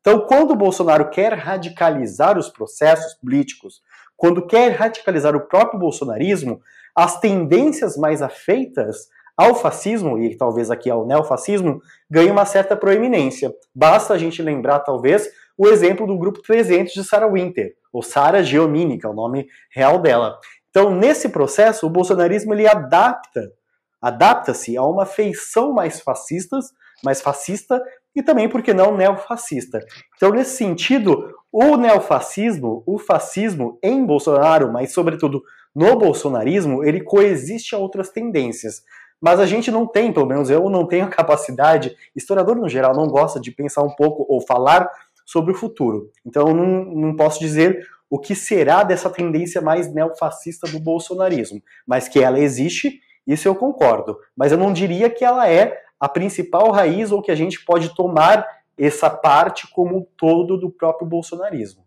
Então, 0.00 0.26
quando 0.26 0.50
o 0.50 0.56
Bolsonaro 0.56 1.08
quer 1.08 1.32
radicalizar 1.32 2.36
os 2.36 2.50
processos 2.50 3.14
políticos, 3.14 3.80
quando 4.16 4.46
quer 4.46 4.72
radicalizar 4.72 5.34
o 5.34 5.46
próprio 5.46 5.78
bolsonarismo, 5.78 6.60
as 6.94 7.18
tendências 7.20 7.96
mais 7.96 8.20
afeitas 8.20 9.08
ao 9.36 9.54
fascismo, 9.54 10.18
e 10.18 10.36
talvez 10.36 10.70
aqui 10.70 10.90
ao 10.90 11.06
neofascismo, 11.06 11.80
ganham 12.10 12.32
uma 12.32 12.44
certa 12.44 12.76
proeminência. 12.76 13.52
Basta 13.74 14.12
a 14.12 14.18
gente 14.18 14.42
lembrar, 14.42 14.80
talvez, 14.80 15.28
o 15.56 15.68
exemplo 15.68 16.06
do 16.06 16.18
grupo 16.18 16.42
300 16.42 16.92
de 16.92 17.04
Sarah 17.04 17.28
Winter, 17.28 17.74
ou 17.92 18.02
Sarah 18.02 18.42
Geomini, 18.42 18.98
que 18.98 19.06
é 19.06 19.08
o 19.08 19.14
nome 19.14 19.46
real 19.70 19.98
dela. 19.98 20.38
Então, 20.70 20.94
nesse 20.94 21.28
processo, 21.28 21.86
o 21.86 21.90
bolsonarismo 21.90 22.54
ele 22.54 22.66
adapta, 22.66 23.52
adapta-se 24.00 24.76
a 24.76 24.82
uma 24.82 25.04
feição 25.04 25.72
mais 25.72 26.00
fascista, 26.00 26.58
mais 27.04 27.20
fascista 27.20 27.82
e 28.14 28.22
também, 28.22 28.48
por 28.48 28.62
que 28.62 28.72
não, 28.72 28.96
neofascista. 28.96 29.84
Então, 30.16 30.30
nesse 30.30 30.56
sentido, 30.56 31.34
o 31.50 31.76
neofascismo, 31.76 32.82
o 32.86 32.98
fascismo 32.98 33.78
em 33.82 34.04
Bolsonaro, 34.04 34.72
mas 34.72 34.92
sobretudo 34.92 35.42
no 35.74 35.96
bolsonarismo, 35.96 36.84
ele 36.84 37.02
coexiste 37.02 37.74
a 37.74 37.78
outras 37.78 38.10
tendências. 38.10 38.82
Mas 39.20 39.38
a 39.38 39.46
gente 39.46 39.70
não 39.70 39.86
tem, 39.86 40.12
pelo 40.12 40.26
menos 40.26 40.50
eu 40.50 40.68
não 40.68 40.86
tenho 40.86 41.08
capacidade, 41.08 41.94
historiador 42.14 42.56
no 42.56 42.68
geral 42.68 42.94
não 42.94 43.06
gosta 43.06 43.38
de 43.38 43.50
pensar 43.50 43.82
um 43.82 43.94
pouco 43.94 44.26
ou 44.28 44.40
falar 44.40 44.90
sobre 45.24 45.52
o 45.52 45.56
futuro. 45.56 46.10
Então 46.24 46.48
eu 46.48 46.54
não, 46.54 46.84
não 46.84 47.16
posso 47.16 47.38
dizer 47.40 47.86
o 48.08 48.18
que 48.18 48.34
será 48.34 48.82
dessa 48.82 49.08
tendência 49.08 49.60
mais 49.60 49.92
neofascista 49.92 50.68
do 50.68 50.78
bolsonarismo, 50.78 51.62
mas 51.86 52.08
que 52.08 52.20
ela 52.20 52.38
existe, 52.38 53.00
isso 53.26 53.48
eu 53.48 53.54
concordo. 53.54 54.18
Mas 54.36 54.52
eu 54.52 54.58
não 54.58 54.72
diria 54.72 55.08
que 55.08 55.24
ela 55.24 55.48
é 55.48 55.80
a 55.98 56.08
principal 56.08 56.70
raiz 56.70 57.10
ou 57.10 57.22
que 57.22 57.30
a 57.30 57.34
gente 57.34 57.64
pode 57.64 57.94
tomar 57.94 58.46
essa 58.76 59.08
parte 59.08 59.66
como 59.68 59.96
um 59.96 60.06
todo 60.16 60.58
do 60.58 60.68
próprio 60.68 61.06
bolsonarismo. 61.06 61.86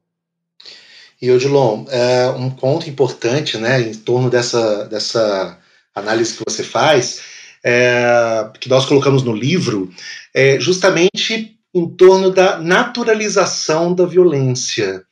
E 1.22 1.32
Odilon, 1.32 1.86
é 1.90 2.30
um 2.30 2.50
ponto 2.50 2.90
importante, 2.90 3.58
né, 3.58 3.82
em 3.82 3.94
torno 3.94 4.30
dessa, 4.30 4.86
dessa 4.86 5.58
análise 5.94 6.36
que 6.36 6.44
você 6.48 6.64
faz, 6.64 7.22
é, 7.64 8.50
que 8.60 8.70
nós 8.70 8.86
colocamos 8.86 9.24
no 9.24 9.34
livro, 9.34 9.90
é 10.34 10.60
justamente 10.60 11.58
em 11.76 11.90
torno 11.90 12.32
da 12.32 12.58
naturalização 12.58 13.94
da 13.94 14.06
violência. 14.06 15.04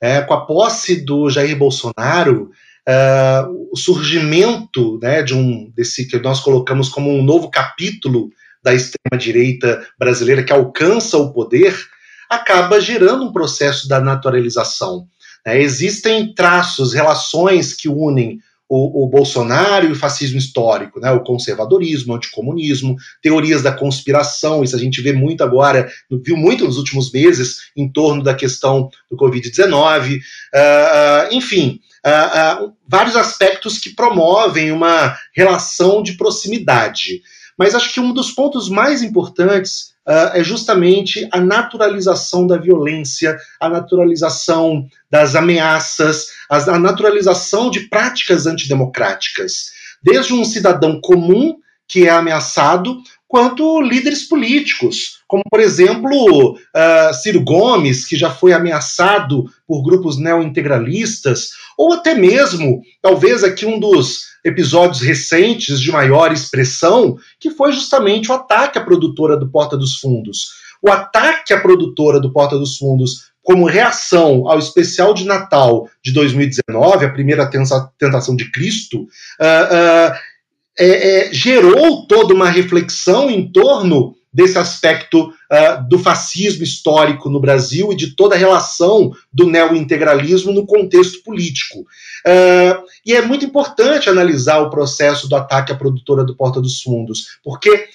É, 0.00 0.20
com 0.20 0.34
a 0.34 0.44
posse 0.44 1.04
do 1.04 1.30
Jair 1.30 1.56
Bolsonaro, 1.56 2.50
é, 2.86 3.44
o 3.70 3.76
surgimento 3.76 4.98
né, 5.00 5.22
de 5.22 5.34
um 5.34 5.70
desse 5.76 6.08
que 6.08 6.18
nós 6.18 6.40
colocamos 6.40 6.88
como 6.88 7.10
um 7.10 7.22
novo 7.22 7.48
capítulo 7.50 8.30
da 8.64 8.74
extrema 8.74 9.16
direita 9.16 9.86
brasileira 9.96 10.42
que 10.42 10.52
alcança 10.52 11.16
o 11.16 11.32
poder, 11.32 11.76
acaba 12.28 12.80
gerando 12.80 13.24
um 13.24 13.32
processo 13.32 13.88
da 13.88 14.00
naturalização. 14.00 15.06
É, 15.46 15.60
existem 15.60 16.34
traços, 16.34 16.92
relações 16.92 17.72
que 17.72 17.88
unem 17.88 18.40
o, 18.68 19.04
o, 19.04 19.08
Bolsonaro 19.08 19.86
e 19.86 19.92
o 19.92 19.94
fascismo 19.94 20.38
histórico, 20.38 21.00
né? 21.00 21.10
o 21.10 21.22
conservadorismo, 21.24 22.12
o 22.12 22.16
anticomunismo, 22.16 22.96
teorias 23.22 23.62
da 23.62 23.72
conspiração, 23.72 24.62
isso 24.62 24.76
a 24.76 24.78
gente 24.78 25.00
vê 25.00 25.12
muito 25.12 25.42
agora, 25.42 25.90
viu 26.22 26.36
muito 26.36 26.64
nos 26.64 26.76
últimos 26.76 27.10
meses 27.10 27.70
em 27.76 27.90
torno 27.90 28.22
da 28.22 28.34
questão 28.34 28.90
do 29.10 29.16
Covid-19, 29.16 30.16
uh, 30.16 30.20
ah, 30.54 31.28
enfim, 31.32 31.80
uh, 32.06 32.64
uh, 32.64 32.72
vários 32.86 33.16
aspectos 33.16 33.78
que 33.78 33.94
promovem 33.94 34.70
uma 34.70 35.16
relação 35.34 36.02
de 36.02 36.12
proximidade. 36.16 37.22
Mas 37.58 37.74
acho 37.74 37.92
que 37.92 38.00
um 38.00 38.12
dos 38.12 38.30
pontos 38.30 38.68
mais 38.68 39.02
importantes 39.02 39.94
uh, 40.08 40.32
é 40.34 40.42
justamente 40.42 41.28
a 41.30 41.40
naturalização 41.40 42.46
da 42.46 42.56
violência, 42.56 43.38
a 43.60 43.68
naturalização 43.68 44.86
das 45.10 45.34
ameaças, 45.34 46.28
a 46.48 46.78
naturalização 46.78 47.70
de 47.70 47.80
práticas 47.88 48.46
antidemocráticas. 48.46 49.70
Desde 50.02 50.32
um 50.32 50.44
cidadão 50.44 51.00
comum 51.00 51.56
que 51.86 52.06
é 52.06 52.10
ameaçado, 52.10 52.98
quanto 53.26 53.80
líderes 53.80 54.26
políticos, 54.26 55.20
como 55.26 55.42
por 55.50 55.60
exemplo 55.60 56.52
uh, 56.54 57.14
Ciro 57.14 57.42
Gomes, 57.42 58.06
que 58.06 58.16
já 58.16 58.30
foi 58.30 58.52
ameaçado 58.52 59.44
por 59.66 59.82
grupos 59.82 60.18
neointegralistas, 60.18 61.50
ou 61.78 61.92
até 61.92 62.12
mesmo, 62.12 62.82
talvez 63.00 63.44
aqui 63.44 63.64
um 63.64 63.78
dos 63.78 64.26
episódios 64.44 65.00
recentes 65.00 65.80
de 65.80 65.92
maior 65.92 66.32
expressão, 66.32 67.16
que 67.38 67.50
foi 67.50 67.70
justamente 67.70 68.30
o 68.30 68.34
ataque 68.34 68.78
à 68.78 68.84
produtora 68.84 69.36
do 69.36 69.48
Porta 69.48 69.76
dos 69.76 70.00
Fundos. 70.00 70.48
O 70.82 70.90
ataque 70.90 71.52
à 71.52 71.60
produtora 71.60 72.18
do 72.18 72.32
Porta 72.32 72.58
dos 72.58 72.76
Fundos 72.76 73.28
como 73.42 73.64
reação 73.64 74.48
ao 74.48 74.58
especial 74.58 75.14
de 75.14 75.24
Natal 75.24 75.88
de 76.04 76.12
2019, 76.12 77.06
a 77.06 77.12
primeira 77.12 77.48
tentação 77.48 78.36
de 78.36 78.50
Cristo, 78.50 79.02
uh, 79.02 79.04
uh, 79.04 80.16
é, 80.78 81.28
é, 81.28 81.32
gerou 81.32 82.06
toda 82.06 82.34
uma 82.34 82.50
reflexão 82.50 83.30
em 83.30 83.50
torno 83.50 84.14
desse 84.32 84.58
aspecto 84.58 85.28
uh, 85.28 85.88
do 85.88 85.98
fascismo 85.98 86.62
histórico 86.62 87.30
no 87.30 87.40
Brasil 87.40 87.92
e 87.92 87.96
de 87.96 88.14
toda 88.14 88.34
a 88.34 88.38
relação 88.38 89.10
do 89.32 89.46
neointegralismo 89.46 90.52
no 90.52 90.66
contexto 90.66 91.22
político. 91.22 91.80
Uh, 91.80 92.84
e 93.04 93.14
é 93.14 93.22
muito 93.22 93.44
importante 93.44 94.08
analisar 94.08 94.58
o 94.58 94.70
processo 94.70 95.28
do 95.28 95.36
ataque 95.36 95.72
à 95.72 95.76
produtora 95.76 96.24
do 96.24 96.36
Porta 96.36 96.60
dos 96.60 96.82
Fundos, 96.82 97.38
porque 97.42 97.88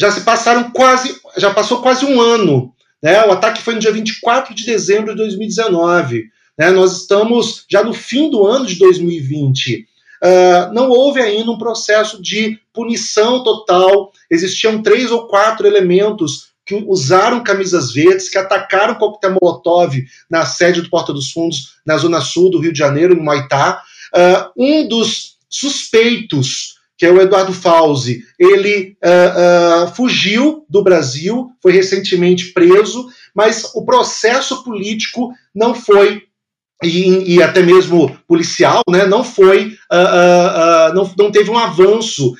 já 0.00 0.10
se 0.10 0.20
passaram 0.20 0.70
quase, 0.70 1.16
já 1.36 1.52
passou 1.52 1.80
quase 1.80 2.04
um 2.04 2.20
ano. 2.20 2.72
Né? 3.02 3.24
O 3.24 3.32
ataque 3.32 3.62
foi 3.62 3.74
no 3.74 3.80
dia 3.80 3.92
24 3.92 4.54
de 4.54 4.64
dezembro 4.64 5.12
de 5.12 5.18
2019. 5.18 6.24
Né? 6.58 6.70
Nós 6.70 7.00
estamos 7.00 7.64
já 7.70 7.82
no 7.82 7.92
fim 7.92 8.30
do 8.30 8.46
ano 8.46 8.66
de 8.66 8.76
2020. 8.76 9.87
Uh, 10.22 10.72
não 10.72 10.90
houve 10.90 11.20
ainda 11.20 11.50
um 11.50 11.58
processo 11.58 12.20
de 12.20 12.58
punição 12.72 13.42
total. 13.42 14.12
Existiam 14.30 14.82
três 14.82 15.10
ou 15.10 15.26
quatro 15.26 15.66
elementos 15.66 16.48
que 16.68 16.74
usaram 16.86 17.42
camisas 17.42 17.92
verdes, 17.92 18.28
que 18.28 18.36
atacaram 18.36 18.94
o 18.94 18.98
coquetel 18.98 19.38
Molotov 19.40 19.96
na 20.28 20.44
sede 20.44 20.82
do 20.82 20.90
Porta 20.90 21.14
dos 21.14 21.30
Fundos, 21.30 21.76
na 21.84 21.96
zona 21.96 22.20
sul 22.20 22.50
do 22.50 22.58
Rio 22.58 22.72
de 22.72 22.78
Janeiro, 22.78 23.14
em 23.14 23.24
Maitá. 23.24 23.82
Uh, 24.14 24.50
um 24.56 24.86
dos 24.86 25.38
suspeitos, 25.48 26.74
que 26.98 27.06
é 27.06 27.10
o 27.10 27.20
Eduardo 27.20 27.54
Fauzi, 27.54 28.22
ele 28.38 28.98
uh, 29.02 29.94
fugiu 29.94 30.66
do 30.68 30.82
Brasil, 30.82 31.50
foi 31.62 31.72
recentemente 31.72 32.52
preso, 32.52 33.08
mas 33.34 33.70
o 33.74 33.84
processo 33.84 34.62
político 34.62 35.32
não 35.54 35.74
foi 35.74 36.27
e, 36.82 37.34
e, 37.34 37.42
até 37.42 37.60
mesmo 37.60 38.16
policial, 38.26 38.82
né, 38.88 39.04
não 39.04 39.24
foi, 39.24 39.76
uh, 39.90 39.96
uh, 39.96 40.90
uh, 40.90 40.94
não, 40.94 41.14
não 41.18 41.30
teve 41.30 41.50
um 41.50 41.58
avanço 41.58 42.34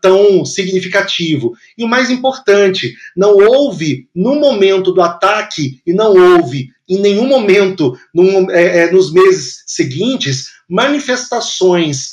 tão 0.00 0.44
significativo. 0.44 1.52
E 1.76 1.84
o 1.84 1.88
mais 1.88 2.10
importante, 2.10 2.94
não 3.16 3.36
houve 3.36 4.08
no 4.14 4.36
momento 4.36 4.92
do 4.92 5.00
ataque 5.00 5.80
e 5.86 5.92
não 5.92 6.14
houve 6.14 6.68
em 6.88 7.00
nenhum 7.00 7.26
momento 7.26 7.96
num, 8.14 8.50
é, 8.50 8.80
é, 8.80 8.92
nos 8.92 9.12
meses 9.12 9.62
seguintes 9.66 10.50
manifestações 10.68 12.12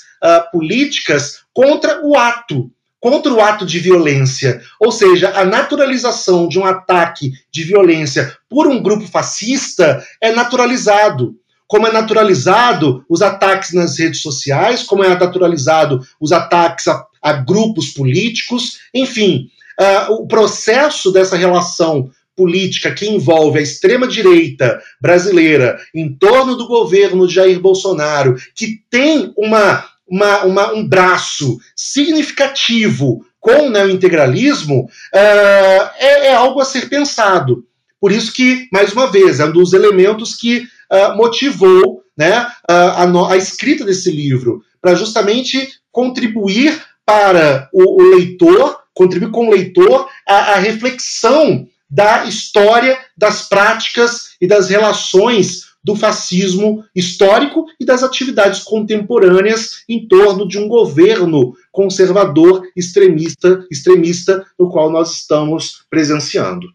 políticas 0.52 1.40
contra 1.54 2.02
o 2.06 2.18
ato, 2.18 2.70
contra 3.00 3.34
o 3.34 3.40
ato 3.40 3.66
de 3.66 3.80
violência, 3.80 4.62
ou 4.80 4.92
seja, 4.92 5.32
a 5.36 5.46
naturalização 5.46 6.48
de 6.48 6.60
um 6.60 6.66
ataque 6.66 7.32
de 7.52 7.64
violência 7.64 8.36
por 8.50 8.68
um 8.68 8.82
grupo 8.82 9.08
fascista 9.08 10.04
é 10.22 10.32
naturalizado. 10.32 11.36
Como 11.70 11.86
é 11.86 11.92
naturalizado 11.92 13.06
os 13.08 13.22
ataques 13.22 13.74
nas 13.74 13.98
redes 13.98 14.22
sociais, 14.22 14.82
como 14.82 15.04
é 15.04 15.10
naturalizado 15.10 16.02
os 16.20 16.32
ataques 16.32 16.88
a, 16.88 17.06
a 17.22 17.32
grupos 17.32 17.90
políticos, 17.90 18.80
enfim, 18.92 19.48
uh, 19.80 20.14
o 20.14 20.28
processo 20.28 21.12
dessa 21.12 21.38
relação 21.38 22.10
política 22.36 22.92
que 22.92 23.08
envolve 23.08 23.60
a 23.60 23.62
extrema-direita 23.62 24.82
brasileira 25.00 25.80
em 25.94 26.12
torno 26.12 26.56
do 26.56 26.68
governo 26.68 27.28
de 27.28 27.36
Jair 27.36 27.60
Bolsonaro, 27.60 28.36
que 28.56 28.82
tem 28.90 29.32
uma 29.38 29.86
uma, 30.10 30.44
uma, 30.44 30.74
um 30.74 30.88
braço 30.88 31.60
significativo 31.76 33.24
com 33.40 33.68
o 33.68 33.70
neointegralismo, 33.70 34.86
uh, 34.86 35.90
é, 36.00 36.28
é, 36.28 36.34
algo 36.34 36.60
a 36.60 36.66
ser 36.66 36.90
pensado. 36.90 37.64
Por 38.02 38.12
isso 38.12 38.34
que, 38.34 38.68
mais 38.72 38.92
uma 38.92 39.12
vez, 39.12 39.40
é 39.40 39.46
um 39.46 39.52
dos 39.52 39.72
elementos 39.72 40.34
que 40.34 40.64
uh, 40.92 41.16
motivou 41.16 42.04
né, 42.18 42.48
a, 42.68 43.04
a, 43.04 43.32
a, 43.32 43.38
escrita 43.38 43.86
desse 43.86 44.12
livro, 44.12 44.62
para 44.82 44.96
justamente 44.96 45.70
contribuir 45.92 46.82
para 47.06 47.70
o, 47.74 48.02
o, 48.02 48.16
leitor, 48.16 48.80
contribuir 48.94 49.32
com 49.32 49.48
o 49.48 49.52
leitor 49.52 50.08
a, 50.28 50.54
a 50.54 50.56
reflexão 50.56 51.68
da 51.90 52.26
história, 52.26 52.98
das 53.18 53.48
práticas 53.48 54.36
e 54.40 54.48
das 54.48 54.70
relações 54.70 55.70
do 55.84 55.96
fascismo 55.96 56.84
histórico 56.94 57.66
e 57.80 57.86
das 57.86 58.04
atividades 58.04 58.64
contemporâneas 58.64 59.84
em 59.88 60.08
torno 60.08 60.48
de 60.48 60.58
um 60.58 60.68
governo 60.68 61.54
conservador 61.72 62.64
extremista, 62.76 63.66
extremista 63.72 64.46
no 64.60 64.70
qual 64.70 64.92
nós 64.92 65.14
estamos 65.14 65.86
presenciando. 65.90 66.68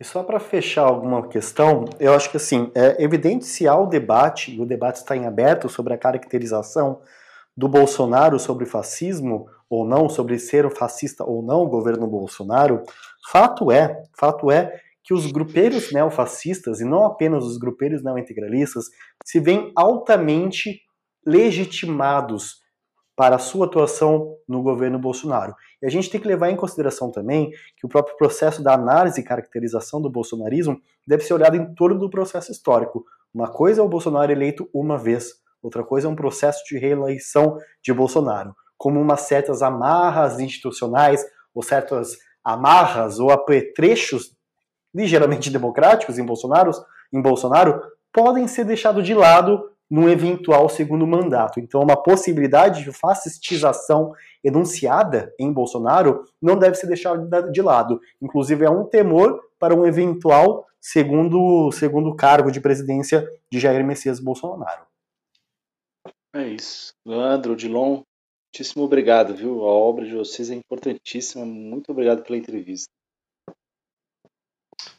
E 0.00 0.04
só 0.04 0.22
para 0.22 0.40
fechar 0.40 0.82
alguma 0.82 1.28
questão, 1.28 1.84
eu 2.00 2.14
acho 2.14 2.30
que 2.30 2.36
assim, 2.36 2.70
é 2.74 3.02
evidente 3.02 3.44
se 3.44 3.68
há 3.68 3.76
o 3.76 3.86
debate, 3.86 4.54
e 4.54 4.60
o 4.60 4.66
debate 4.66 4.96
está 4.96 5.16
em 5.16 5.26
aberto 5.26 5.68
sobre 5.68 5.92
a 5.94 5.98
caracterização 5.98 7.00
do 7.56 7.68
Bolsonaro 7.68 8.38
sobre 8.38 8.64
fascismo 8.64 9.46
ou 9.68 9.86
não, 9.86 10.08
sobre 10.08 10.38
ser 10.38 10.70
fascista 10.74 11.24
ou 11.24 11.42
não 11.42 11.62
o 11.62 11.68
governo 11.68 12.06
Bolsonaro, 12.06 12.82
fato 13.30 13.70
é, 13.70 14.02
fato 14.18 14.50
é 14.50 14.80
que 15.04 15.12
os 15.12 15.30
grupeiros 15.30 15.92
neofascistas, 15.92 16.80
e 16.80 16.84
não 16.84 17.04
apenas 17.04 17.44
os 17.44 17.58
grupeiros 17.58 18.02
neointegralistas, 18.02 18.86
se 19.24 19.40
veem 19.40 19.72
altamente 19.76 20.80
legitimados 21.26 22.62
para 23.16 23.36
a 23.36 23.38
sua 23.38 23.66
atuação 23.66 24.36
no 24.48 24.62
governo 24.62 24.98
Bolsonaro. 24.98 25.54
E 25.82 25.86
a 25.86 25.90
gente 25.90 26.08
tem 26.08 26.20
que 26.20 26.28
levar 26.28 26.50
em 26.50 26.56
consideração 26.56 27.10
também 27.10 27.50
que 27.76 27.84
o 27.84 27.88
próprio 27.88 28.16
processo 28.16 28.62
da 28.62 28.72
análise 28.72 29.20
e 29.20 29.24
caracterização 29.24 30.00
do 30.00 30.08
bolsonarismo 30.08 30.80
deve 31.06 31.24
ser 31.24 31.34
olhado 31.34 31.56
em 31.56 31.74
torno 31.74 31.98
do 31.98 32.08
processo 32.08 32.52
histórico. 32.52 33.04
Uma 33.34 33.50
coisa 33.50 33.80
é 33.80 33.84
o 33.84 33.88
Bolsonaro 33.88 34.30
eleito 34.30 34.68
uma 34.72 34.96
vez, 34.96 35.34
outra 35.62 35.82
coisa 35.82 36.06
é 36.06 36.10
um 36.10 36.16
processo 36.16 36.62
de 36.68 36.78
reeleição 36.78 37.58
de 37.82 37.92
Bolsonaro, 37.92 38.54
como 38.78 39.00
umas 39.00 39.22
certas 39.22 39.62
amarras 39.62 40.38
institucionais 40.38 41.24
ou 41.54 41.62
certas 41.62 42.16
amarras 42.44 43.18
ou 43.18 43.30
apetrechos 43.30 44.36
ligeiramente 44.94 45.50
democráticos 45.50 46.18
em 46.18 46.24
Bolsonaro, 46.24 46.70
em 47.12 47.20
Bolsonaro 47.20 47.80
podem 48.12 48.46
ser 48.46 48.64
deixados 48.64 49.04
de 49.04 49.14
lado 49.14 49.71
num 49.92 50.08
eventual 50.08 50.70
segundo 50.70 51.06
mandato. 51.06 51.60
Então, 51.60 51.82
uma 51.82 52.02
possibilidade 52.02 52.82
de 52.82 52.90
fascistização 52.90 54.14
enunciada 54.42 55.34
em 55.38 55.52
Bolsonaro 55.52 56.24
não 56.40 56.58
deve 56.58 56.76
ser 56.76 56.86
deixada 56.86 57.42
de 57.52 57.60
lado. 57.60 58.00
Inclusive, 58.18 58.64
é 58.64 58.70
um 58.70 58.84
temor 58.84 59.38
para 59.58 59.74
um 59.74 59.84
eventual 59.84 60.66
segundo, 60.80 61.70
segundo 61.72 62.16
cargo 62.16 62.50
de 62.50 62.58
presidência 62.58 63.28
de 63.50 63.60
Jair 63.60 63.84
Messias 63.84 64.18
Bolsonaro. 64.18 64.86
É 66.34 66.48
isso. 66.48 66.94
Leandro, 67.06 67.54
Dilon, 67.54 68.00
muitíssimo 68.48 68.84
obrigado, 68.84 69.34
viu? 69.34 69.60
A 69.60 69.72
obra 69.72 70.06
de 70.06 70.14
vocês 70.14 70.50
é 70.50 70.54
importantíssima. 70.54 71.44
Muito 71.44 71.92
obrigado 71.92 72.22
pela 72.22 72.38
entrevista. 72.38 72.88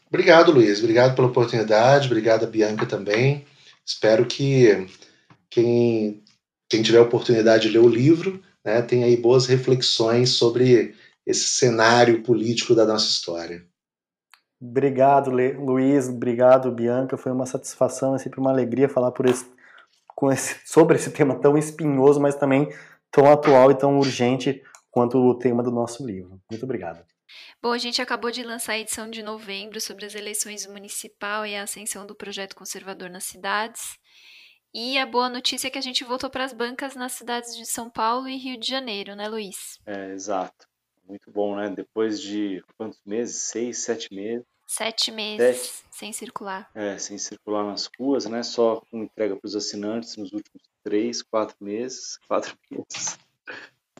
Obrigado, 0.07 0.52
Luiz. 0.52 0.78
Obrigado 0.78 1.15
pela 1.15 1.30
oportunidade. 1.30 2.06
Obrigado 2.06 2.45
Bianca 2.45 2.86
também. 2.86 3.44
Espero 3.86 4.26
que 4.26 4.88
quem, 5.50 6.24
quem 6.70 6.82
tiver 6.82 7.00
oportunidade 7.00 7.68
de 7.68 7.78
ler 7.78 7.84
o 7.84 7.90
livro 7.90 8.42
né, 8.64 8.82
tenha 8.82 9.06
aí 9.06 9.18
boas 9.18 9.46
reflexões 9.46 10.32
sobre 10.32 10.96
esse 11.26 11.48
cenário 11.48 12.24
político 12.24 12.74
da 12.74 12.86
nossa 12.86 13.10
história. 13.10 13.66
Obrigado, 14.62 15.30
Luiz. 15.30 16.08
Obrigado, 16.08 16.72
Bianca. 16.72 17.18
Foi 17.18 17.32
uma 17.32 17.46
satisfação, 17.46 18.16
é 18.16 18.18
sempre 18.18 18.40
uma 18.40 18.52
alegria 18.52 18.88
falar 18.88 19.12
por 19.12 19.26
esse, 19.26 19.46
com 20.16 20.32
esse, 20.32 20.56
sobre 20.66 20.96
esse 20.96 21.12
tema 21.12 21.36
tão 21.36 21.58
espinhoso, 21.58 22.20
mas 22.22 22.36
também 22.36 22.70
tão 23.12 23.30
atual 23.30 23.72
e 23.72 23.76
tão 23.76 23.98
urgente 23.98 24.64
quanto 24.90 25.18
o 25.18 25.38
tema 25.38 25.62
do 25.62 25.72
nosso 25.72 26.06
livro. 26.06 26.40
Muito 26.50 26.64
obrigado. 26.64 27.04
Bom, 27.62 27.72
a 27.72 27.78
gente 27.78 28.02
acabou 28.02 28.32
de 28.32 28.44
lançar 28.44 28.74
a 28.74 28.80
edição 28.80 29.10
de 29.10 29.24
novembro 29.24 29.80
sobre 29.80 30.06
as 30.06 30.16
eleições 30.16 30.66
municipal 30.66 31.46
e 31.46 31.56
a 31.56 31.64
ascensão 31.64 32.06
do 32.06 32.16
projeto 32.16 32.56
conservador 32.56 33.10
nas 33.10 33.24
cidades. 33.24 33.98
E 34.74 34.98
a 34.98 35.06
boa 35.06 35.30
notícia 35.30 35.68
é 35.68 35.70
que 35.70 35.78
a 35.78 35.82
gente 35.82 36.04
voltou 36.04 36.30
para 36.30 36.44
as 36.44 36.52
bancas 36.52 36.96
nas 36.96 37.12
cidades 37.12 37.56
de 37.56 37.66
São 37.66 37.90
Paulo 37.90 38.28
e 38.28 38.38
Rio 38.38 38.60
de 38.60 38.68
Janeiro, 38.68 39.16
né, 39.16 39.28
Luiz? 39.28 39.80
É, 39.86 40.12
exato. 40.12 40.68
Muito 41.08 41.30
bom, 41.30 41.56
né? 41.56 41.70
Depois 41.70 42.20
de 42.20 42.64
quantos 42.78 43.00
meses? 43.06 43.44
Seis, 43.44 43.80
sete 43.80 44.14
meses. 44.14 44.46
Sete 44.66 45.12
meses 45.12 45.62
sete. 45.62 45.86
sem 45.92 46.14
circular. 46.14 46.72
É, 46.74 46.98
sem 46.98 47.18
circular 47.18 47.64
nas 47.64 47.90
ruas, 48.00 48.26
né? 48.26 48.42
Só 48.42 48.82
com 48.90 49.04
entrega 49.04 49.36
para 49.36 49.48
os 49.48 49.56
assinantes 49.56 50.18
nos 50.18 50.32
últimos 50.32 50.64
três, 50.84 51.22
quatro 51.22 51.56
meses. 51.62 52.18
Quatro 52.28 52.58
meses 52.72 53.20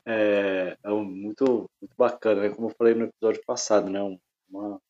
é, 0.06 0.76
é 0.82 0.88
muito, 0.90 1.68
muito 1.80 1.96
bacana, 1.96 2.42
né? 2.42 2.50
Como 2.50 2.68
eu 2.68 2.74
falei 2.76 2.94
no 2.94 3.04
episódio 3.04 3.42
passado, 3.46 3.88
né? 3.88 4.00
Uma, 4.48 4.80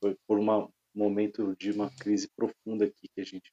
foi 0.00 0.16
por 0.26 0.38
um 0.38 0.68
momento 0.94 1.54
de 1.56 1.70
uma 1.70 1.90
crise 1.96 2.28
profunda 2.36 2.86
aqui 2.86 3.08
que 3.14 3.20
a 3.20 3.24
gente 3.24 3.52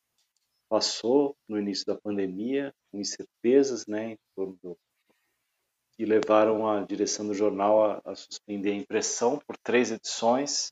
passou 0.69 1.35
no 1.47 1.59
início 1.59 1.85
da 1.85 1.99
pandemia, 1.99 2.73
com 2.91 2.99
incertezas, 2.99 3.85
né? 3.85 4.15
Do, 4.37 4.77
que 5.93 6.05
levaram 6.05 6.69
a 6.69 6.81
direção 6.85 7.27
do 7.27 7.33
jornal 7.33 7.83
a, 7.83 8.01
a 8.05 8.15
suspender 8.15 8.71
a 8.71 8.75
impressão 8.75 9.37
por 9.45 9.57
três 9.57 9.91
edições 9.91 10.71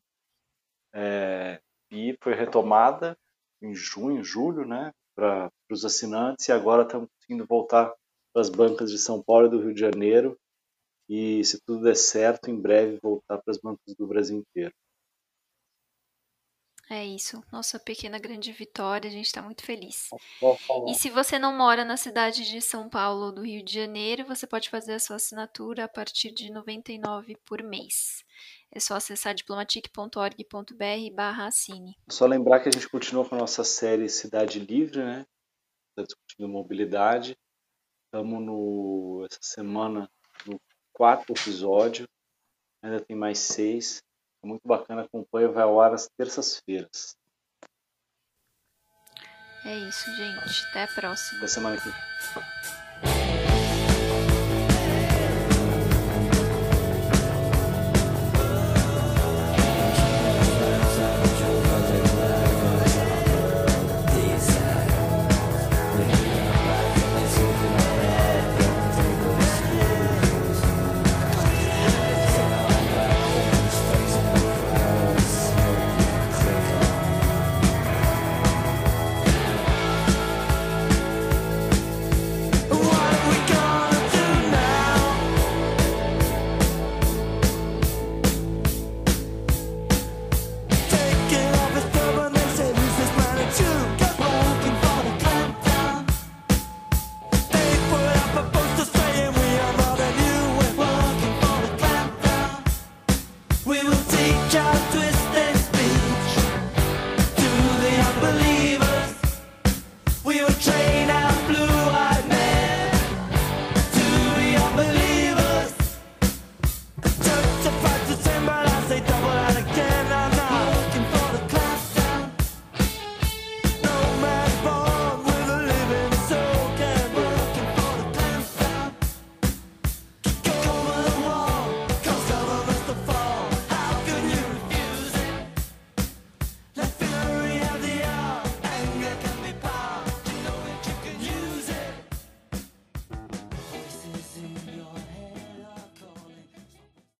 é, 0.93 1.59
e 1.91 2.17
foi 2.21 2.33
retomada 2.33 3.17
em 3.61 3.75
junho, 3.75 4.23
julho, 4.23 4.65
né? 4.65 4.93
Para 5.13 5.51
os 5.69 5.83
assinantes 5.83 6.47
e 6.47 6.51
agora 6.51 6.83
estamos 6.83 7.09
conseguindo 7.09 7.45
voltar 7.45 7.93
as 8.39 8.49
bancas 8.49 8.91
de 8.91 8.97
São 8.97 9.21
Paulo 9.21 9.47
e 9.47 9.49
do 9.49 9.59
Rio 9.59 9.73
de 9.73 9.79
Janeiro 9.79 10.37
e, 11.09 11.43
se 11.43 11.59
tudo 11.61 11.83
der 11.83 11.95
certo, 11.95 12.49
em 12.49 12.59
breve 12.59 12.99
voltar 13.01 13.37
para 13.37 13.51
as 13.51 13.57
bancas 13.57 13.95
do 13.95 14.07
Brasil 14.07 14.37
inteiro. 14.37 14.73
É 16.89 17.05
isso, 17.05 17.43
nossa 17.51 17.77
pequena 17.77 18.17
grande 18.17 18.49
vitória, 18.53 19.09
a 19.09 19.11
gente 19.11 19.25
está 19.25 19.41
muito 19.41 19.61
feliz. 19.61 20.09
E 20.87 20.95
se 20.95 21.09
você 21.09 21.37
não 21.37 21.53
mora 21.53 21.83
na 21.83 21.97
cidade 21.97 22.49
de 22.49 22.61
São 22.61 22.87
Paulo 22.87 23.25
ou 23.25 23.31
do 23.33 23.41
Rio 23.41 23.61
de 23.61 23.73
Janeiro, 23.73 24.25
você 24.25 24.47
pode 24.47 24.69
fazer 24.69 24.93
a 24.93 24.99
sua 24.99 25.17
assinatura 25.17 25.83
a 25.83 25.89
partir 25.89 26.31
de 26.31 26.45
R$ 26.45 26.51
99 26.51 27.35
por 27.45 27.61
mês. 27.61 28.23
É 28.71 28.79
só 28.79 28.95
acessar 28.95 29.35
diplomatic.org.br 29.35 31.13
barra 31.13 31.47
assine. 31.47 31.97
Só 32.09 32.25
lembrar 32.25 32.61
que 32.61 32.69
a 32.69 32.71
gente 32.71 32.87
continua 32.87 33.27
com 33.27 33.35
a 33.35 33.39
nossa 33.39 33.65
série 33.65 34.07
Cidade 34.07 34.57
Livre, 34.57 35.03
né? 35.03 35.25
Está 35.89 36.03
discutindo 36.03 36.47
mobilidade. 36.47 37.37
Estamos 38.07 38.41
no 38.41 39.27
essa 39.29 39.39
semana 39.41 40.09
no 40.45 40.57
quarto 40.93 41.33
episódio, 41.33 42.07
ainda 42.81 43.01
tem 43.01 43.17
mais 43.17 43.37
seis. 43.37 44.01
É 44.41 44.47
muito 44.47 44.65
bacana, 44.65 45.01
acompanha, 45.01 45.49
vai 45.49 45.63
ao 45.63 45.81
ar 45.81 45.93
às 45.93 46.07
terças-feiras. 46.17 47.17
É 49.65 49.75
isso, 49.75 50.09
gente. 50.15 50.65
Até 50.69 50.83
a 50.83 50.87
próxima. 50.87 51.39
Até 51.39 51.47
semana 51.47 51.75
que 51.75 51.83
vem. 51.83 52.56